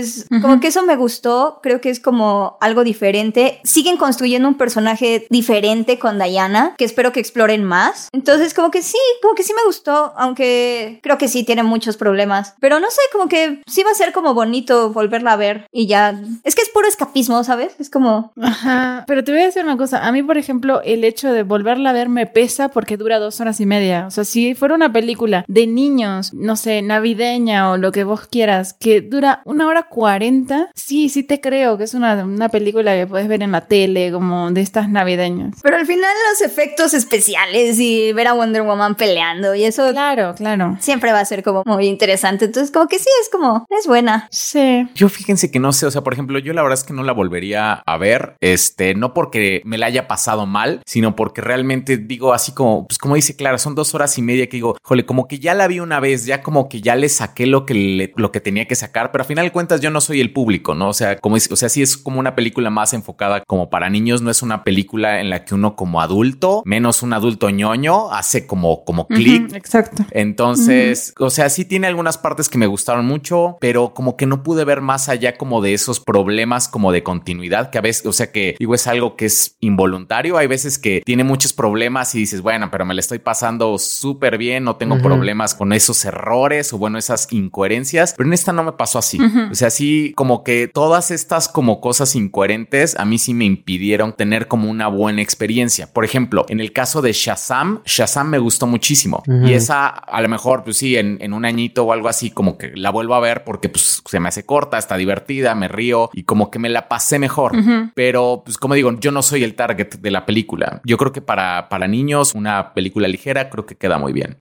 como 0.41 0.59
que 0.59 0.67
eso 0.67 0.83
me 0.83 0.95
gustó, 0.95 1.59
creo 1.61 1.81
que 1.81 1.89
es 1.89 1.99
como 1.99 2.57
algo 2.61 2.83
diferente. 2.83 3.59
Siguen 3.63 3.97
construyendo 3.97 4.47
un 4.47 4.55
personaje 4.55 5.27
diferente 5.29 5.99
con 5.99 6.19
Diana, 6.19 6.75
que 6.77 6.85
espero 6.85 7.11
que 7.11 7.19
exploren 7.19 7.63
más. 7.63 8.09
Entonces, 8.11 8.53
como 8.53 8.71
que 8.71 8.81
sí, 8.81 8.97
como 9.21 9.35
que 9.35 9.43
sí 9.43 9.53
me 9.53 9.65
gustó, 9.65 10.13
aunque 10.17 10.99
creo 11.03 11.17
que 11.17 11.27
sí 11.27 11.43
tiene 11.43 11.63
muchos 11.63 11.97
problemas. 11.97 12.55
Pero 12.59 12.79
no 12.79 12.89
sé, 12.89 13.01
como 13.11 13.27
que 13.27 13.61
sí 13.67 13.83
va 13.83 13.91
a 13.91 13.95
ser 13.95 14.11
como 14.13 14.33
bonito 14.33 14.91
volverla 14.91 15.33
a 15.33 15.37
ver 15.37 15.65
y 15.71 15.87
ya. 15.87 16.21
Es 16.43 16.55
que 16.55 16.61
es 16.61 16.69
puro 16.69 16.87
escapismo, 16.87 17.43
¿sabes? 17.43 17.75
Es 17.79 17.89
como... 17.89 18.31
Ajá, 18.41 19.03
pero 19.07 19.23
te 19.23 19.31
voy 19.31 19.41
a 19.41 19.45
decir 19.45 19.63
una 19.63 19.77
cosa. 19.77 20.05
A 20.05 20.11
mí, 20.11 20.23
por 20.23 20.37
ejemplo, 20.37 20.81
el 20.83 21.03
hecho 21.03 21.31
de 21.31 21.43
volverla 21.43 21.91
a 21.91 21.93
ver 21.93 22.09
me 22.09 22.27
pesa 22.27 22.69
porque 22.69 22.97
dura 22.97 23.19
dos 23.19 23.39
horas 23.41 23.59
y 23.59 23.65
media. 23.65 24.05
O 24.07 24.11
sea, 24.11 24.23
si 24.23 24.55
fuera 24.55 24.75
una 24.75 24.91
película 24.91 25.45
de 25.47 25.67
niños, 25.67 26.33
no 26.33 26.55
sé, 26.55 26.81
navideña 26.81 27.71
o 27.71 27.77
lo 27.77 27.91
que 27.91 28.03
vos 28.03 28.27
quieras, 28.27 28.73
que 28.73 29.01
dura 29.01 29.41
una 29.45 29.67
hora 29.67 29.80
cuarenta, 29.83 30.69
sí, 30.75 31.09
sí 31.09 31.23
te 31.23 31.39
creo 31.41 31.77
que 31.77 31.83
es 31.85 31.93
una, 31.93 32.15
una 32.23 32.49
película 32.49 32.93
que 32.95 33.07
puedes 33.07 33.27
ver 33.27 33.43
en 33.43 33.51
la 33.51 33.61
tele, 33.61 34.11
como 34.11 34.51
de 34.51 34.61
estas 34.61 34.89
navideñas. 34.89 35.55
Pero 35.61 35.77
al 35.77 35.85
final 35.85 36.09
los 36.31 36.41
efectos 36.41 36.93
especiales 36.93 37.79
y 37.79 38.11
ver 38.13 38.27
a 38.27 38.33
Wonder 38.33 38.61
Woman 38.63 38.95
peleando 38.95 39.55
y 39.55 39.63
eso 39.63 39.89
Claro, 39.91 40.33
claro. 40.35 40.77
siempre 40.79 41.11
va 41.11 41.19
a 41.19 41.25
ser 41.25 41.43
como 41.43 41.63
muy 41.65 41.87
interesante. 41.87 42.45
Entonces, 42.45 42.71
como 42.71 42.87
que 42.87 42.99
sí, 42.99 43.09
es 43.21 43.29
como, 43.29 43.65
es 43.69 43.87
buena. 43.87 44.27
Sí. 44.31 44.87
Yo 44.95 45.09
fíjense 45.09 45.51
que 45.51 45.59
no 45.59 45.71
sé, 45.73 45.85
o 45.85 45.91
sea, 45.91 46.01
por 46.01 46.13
ejemplo, 46.13 46.39
yo 46.39 46.53
la 46.53 46.61
verdad 46.63 46.77
es 46.79 46.83
que 46.83 46.93
no 46.93 47.03
la 47.03 47.13
volvería 47.13 47.73
a 47.85 47.97
ver, 47.97 48.35
este, 48.41 48.93
no 48.95 49.13
porque 49.13 49.61
me 49.65 49.77
la 49.77 49.87
haya 49.87 50.07
pasado 50.07 50.45
mal, 50.45 50.81
sino 50.85 51.15
porque 51.15 51.41
realmente 51.41 51.97
digo 51.97 52.33
así 52.33 52.53
como, 52.53 52.87
pues 52.87 52.97
como 52.97 53.15
dice 53.15 53.35
Clara, 53.35 53.57
son 53.57 53.75
dos 53.75 53.93
horas 53.95 54.17
y 54.17 54.21
media 54.21 54.47
que 54.47 54.57
digo, 54.57 54.77
jole, 54.83 55.05
como 55.05 55.27
que 55.27 55.39
ya 55.39 55.53
la 55.53 55.67
vi 55.67 55.79
una 55.79 55.99
vez, 55.99 56.25
ya 56.25 56.41
como 56.41 56.69
que 56.69 56.81
ya 56.81 56.95
le 56.95 57.09
saqué 57.09 57.45
lo 57.45 57.65
que 57.65 57.73
le- 57.73 58.13
lo 58.15 58.31
que 58.31 58.39
tenía 58.39 58.65
que 58.67 58.75
sacar, 58.75 59.11
pero 59.11 59.23
a 59.23 59.25
final 59.27 59.45
de 59.45 59.51
cuentas 59.71 59.81
yo 59.81 59.89
no 59.89 60.01
soy 60.01 60.19
el 60.19 60.33
público, 60.33 60.75
¿no? 60.75 60.89
O 60.89 60.93
sea, 60.93 61.17
como 61.17 61.37
es, 61.37 61.49
o 61.51 61.55
sea, 61.55 61.69
sí 61.69 61.81
es 61.81 61.95
como 61.95 62.19
una 62.19 62.35
película 62.35 62.69
más 62.69 62.93
enfocada 62.93 63.41
como 63.47 63.69
para 63.69 63.89
niños, 63.89 64.21
no 64.21 64.29
es 64.29 64.41
una 64.41 64.63
película 64.63 65.21
en 65.21 65.29
la 65.29 65.45
que 65.45 65.55
uno 65.55 65.75
como 65.75 66.01
adulto, 66.01 66.61
menos 66.65 67.03
un 67.03 67.13
adulto 67.13 67.49
ñoño, 67.49 68.11
hace 68.11 68.45
como, 68.45 68.83
como 68.83 69.07
clic. 69.07 69.53
Exacto. 69.55 70.03
Entonces, 70.11 71.13
o 71.19 71.29
sea, 71.29 71.49
sí 71.49 71.63
tiene 71.63 71.87
algunas 71.87 72.17
partes 72.17 72.49
que 72.49 72.57
me 72.57 72.67
gustaron 72.67 73.05
mucho, 73.05 73.57
pero 73.61 73.93
como 73.93 74.17
que 74.17 74.25
no 74.25 74.43
pude 74.43 74.65
ver 74.65 74.81
más 74.81 75.07
allá 75.07 75.37
como 75.37 75.61
de 75.61 75.73
esos 75.73 75.99
problemas 75.99 76.67
como 76.67 76.91
de 76.91 77.03
continuidad, 77.03 77.69
que 77.69 77.77
a 77.77 77.81
veces, 77.81 78.05
o 78.05 78.13
sea, 78.13 78.31
que 78.31 78.55
digo, 78.59 78.75
es 78.75 78.87
algo 78.87 79.15
que 79.15 79.25
es 79.25 79.55
involuntario. 79.61 80.37
Hay 80.37 80.47
veces 80.47 80.77
que 80.77 81.01
tiene 81.05 81.23
muchos 81.23 81.53
problemas 81.53 82.13
y 82.15 82.19
dices, 82.19 82.41
bueno, 82.41 82.69
pero 82.69 82.85
me 82.85 82.93
la 82.93 82.99
estoy 82.99 83.19
pasando 83.19 83.77
súper 83.77 84.37
bien, 84.37 84.63
no 84.63 84.75
tengo 84.75 84.97
problemas 84.97 85.55
con 85.55 85.71
esos 85.71 86.03
errores 86.03 86.73
o 86.73 86.77
bueno, 86.77 86.97
esas 86.97 87.31
incoherencias, 87.31 88.13
pero 88.17 88.27
en 88.27 88.33
esta 88.33 88.51
no 88.51 88.63
me 88.63 88.73
pasó 88.73 88.99
así. 88.99 89.19
O 89.49 89.55
sea, 89.55 89.60
sí, 89.69 90.13
como 90.15 90.43
que 90.43 90.67
todas 90.67 91.11
estas 91.11 91.47
como 91.47 91.81
cosas 91.81 92.15
incoherentes 92.15 92.97
a 92.97 93.05
mí 93.05 93.17
sí 93.17 93.33
me 93.33 93.45
impidieron 93.45 94.13
tener 94.13 94.47
como 94.47 94.69
una 94.69 94.87
buena 94.87 95.21
experiencia. 95.21 95.91
Por 95.93 96.05
ejemplo, 96.05 96.45
en 96.49 96.59
el 96.59 96.73
caso 96.73 97.01
de 97.01 97.13
Shazam, 97.13 97.81
Shazam 97.85 98.29
me 98.29 98.39
gustó 98.39 98.67
muchísimo 98.67 99.23
y 99.45 99.53
esa 99.53 99.87
a 99.87 100.21
lo 100.21 100.29
mejor, 100.29 100.63
pues 100.63 100.77
sí, 100.77 100.95
en, 100.97 101.17
en 101.21 101.33
un 101.33 101.45
añito 101.45 101.83
o 101.83 101.93
algo 101.93 102.09
así, 102.09 102.31
como 102.31 102.57
que 102.57 102.71
la 102.75 102.89
vuelvo 102.89 103.15
a 103.15 103.19
ver 103.19 103.43
porque 103.43 103.69
pues 103.69 104.01
se 104.05 104.19
me 104.19 104.29
hace 104.29 104.45
corta, 104.45 104.77
está 104.77 104.97
divertida, 104.97 105.55
me 105.55 105.67
río 105.67 106.09
y 106.13 106.23
como 106.23 106.51
que 106.51 106.59
me 106.59 106.69
la 106.69 106.87
pasé 106.87 107.19
mejor. 107.19 107.51
Pero 107.93 108.41
pues 108.45 108.57
como 108.57 108.73
digo, 108.73 108.91
yo 108.99 109.11
no 109.11 109.21
soy 109.21 109.43
el 109.43 109.55
target 109.55 109.95
de 109.99 110.11
la 110.11 110.25
película. 110.25 110.81
Yo 110.85 110.97
creo 110.97 111.11
que 111.11 111.21
para, 111.21 111.69
para 111.69 111.87
niños, 111.87 112.33
una 112.33 112.73
película 112.73 113.07
ligera 113.07 113.49
creo 113.49 113.65
que 113.65 113.75
queda 113.75 113.97
muy 113.97 114.13
bien. 114.13 114.37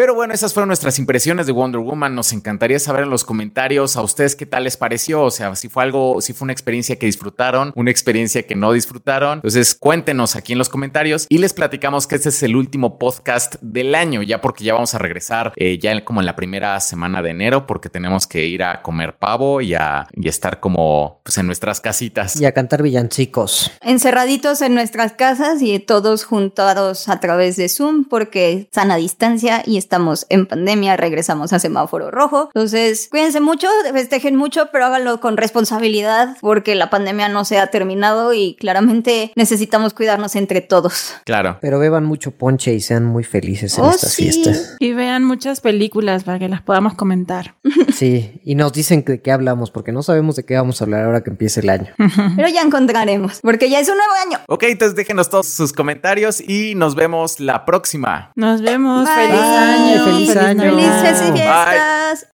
Pero 0.00 0.14
bueno, 0.14 0.32
esas 0.32 0.54
fueron 0.54 0.68
nuestras 0.68 0.98
impresiones 0.98 1.44
de 1.44 1.52
Wonder 1.52 1.82
Woman. 1.82 2.14
Nos 2.14 2.32
encantaría 2.32 2.78
saber 2.78 3.02
en 3.02 3.10
los 3.10 3.22
comentarios 3.22 3.96
a 3.96 4.00
ustedes 4.00 4.34
qué 4.34 4.46
tal 4.46 4.64
les 4.64 4.78
pareció. 4.78 5.20
O 5.24 5.30
sea, 5.30 5.54
si 5.56 5.68
fue 5.68 5.82
algo, 5.82 6.22
si 6.22 6.32
fue 6.32 6.46
una 6.46 6.54
experiencia 6.54 6.98
que 6.98 7.04
disfrutaron, 7.04 7.70
una 7.76 7.90
experiencia 7.90 8.46
que 8.46 8.54
no 8.54 8.72
disfrutaron. 8.72 9.40
Entonces 9.40 9.74
cuéntenos 9.74 10.36
aquí 10.36 10.52
en 10.52 10.58
los 10.58 10.70
comentarios 10.70 11.26
y 11.28 11.36
les 11.36 11.52
platicamos 11.52 12.06
que 12.06 12.14
este 12.14 12.30
es 12.30 12.42
el 12.42 12.56
último 12.56 12.98
podcast 12.98 13.56
del 13.60 13.94
año, 13.94 14.22
ya 14.22 14.40
porque 14.40 14.64
ya 14.64 14.72
vamos 14.72 14.94
a 14.94 14.98
regresar 14.98 15.52
eh, 15.56 15.78
ya 15.78 16.02
como 16.02 16.20
en 16.20 16.26
la 16.26 16.34
primera 16.34 16.80
semana 16.80 17.20
de 17.20 17.32
enero, 17.32 17.66
porque 17.66 17.90
tenemos 17.90 18.26
que 18.26 18.46
ir 18.46 18.62
a 18.62 18.80
comer 18.80 19.18
pavo 19.18 19.60
y 19.60 19.74
a, 19.74 20.08
y 20.14 20.28
a 20.28 20.30
estar 20.30 20.60
como 20.60 21.20
pues 21.24 21.36
en 21.36 21.44
nuestras 21.44 21.82
casitas. 21.82 22.40
Y 22.40 22.46
a 22.46 22.52
cantar 22.52 22.82
villancicos. 22.82 23.70
Encerraditos 23.82 24.62
en 24.62 24.74
nuestras 24.74 25.12
casas 25.12 25.60
y 25.60 25.78
todos 25.78 26.24
juntados 26.24 27.10
a 27.10 27.20
través 27.20 27.56
de 27.56 27.68
Zoom 27.68 28.04
porque 28.08 28.66
sana 28.72 28.96
distancia 28.96 29.62
y 29.66 29.76
estamos 29.90 30.24
en 30.28 30.46
pandemia, 30.46 30.96
regresamos 30.96 31.52
a 31.52 31.58
semáforo 31.58 32.12
rojo. 32.12 32.48
Entonces, 32.54 33.08
cuídense 33.10 33.40
mucho, 33.40 33.66
festejen 33.92 34.36
mucho, 34.36 34.68
pero 34.70 34.86
háganlo 34.86 35.18
con 35.20 35.36
responsabilidad 35.36 36.36
porque 36.40 36.76
la 36.76 36.90
pandemia 36.90 37.28
no 37.28 37.44
se 37.44 37.58
ha 37.58 37.66
terminado 37.66 38.32
y 38.32 38.54
claramente 38.54 39.32
necesitamos 39.34 39.92
cuidarnos 39.92 40.36
entre 40.36 40.60
todos. 40.60 41.14
Claro. 41.24 41.58
Pero 41.60 41.80
beban 41.80 42.04
mucho 42.04 42.30
ponche 42.30 42.72
y 42.72 42.80
sean 42.80 43.04
muy 43.04 43.24
felices 43.24 43.76
en 43.78 43.84
Oh, 43.84 43.90
estas 43.90 44.12
sí. 44.12 44.22
fiestas. 44.30 44.76
Y 44.78 44.92
vean 44.92 45.24
muchas 45.24 45.60
películas 45.60 46.22
para 46.22 46.38
que 46.38 46.48
las 46.48 46.62
podamos 46.62 46.94
comentar. 46.94 47.56
Sí, 47.90 48.40
y 48.44 48.54
nos 48.54 48.72
dicen 48.72 49.04
de 49.04 49.20
qué 49.20 49.30
hablamos, 49.32 49.70
porque 49.70 49.92
no 49.92 50.02
sabemos 50.02 50.36
de 50.36 50.44
qué 50.44 50.54
vamos 50.54 50.80
a 50.80 50.84
hablar 50.84 51.04
ahora 51.04 51.22
que 51.22 51.28
empiece 51.28 51.60
el 51.60 51.68
año. 51.68 51.88
Pero 52.36 52.48
ya 52.48 52.62
encontraremos 52.62 53.40
porque 53.42 53.68
ya 53.68 53.80
es 53.80 53.88
un 53.90 53.96
nuevo 53.98 54.12
año. 54.26 54.38
Ok, 54.48 54.62
entonces 54.62 54.96
déjenos 54.96 55.28
todos 55.28 55.48
sus 55.48 55.72
comentarios 55.74 56.40
y 56.40 56.74
nos 56.76 56.94
vemos 56.94 57.40
la 57.40 57.66
próxima. 57.66 58.30
Nos 58.36 58.62
vemos. 58.62 59.04
Bye. 59.04 59.14
Feliz 59.26 59.40
año. 59.40 59.79
Feliz 60.04 60.36
año. 60.36 60.62
Felices 60.62 61.20
Bye. 61.20 61.32
fiestas. 61.32 62.26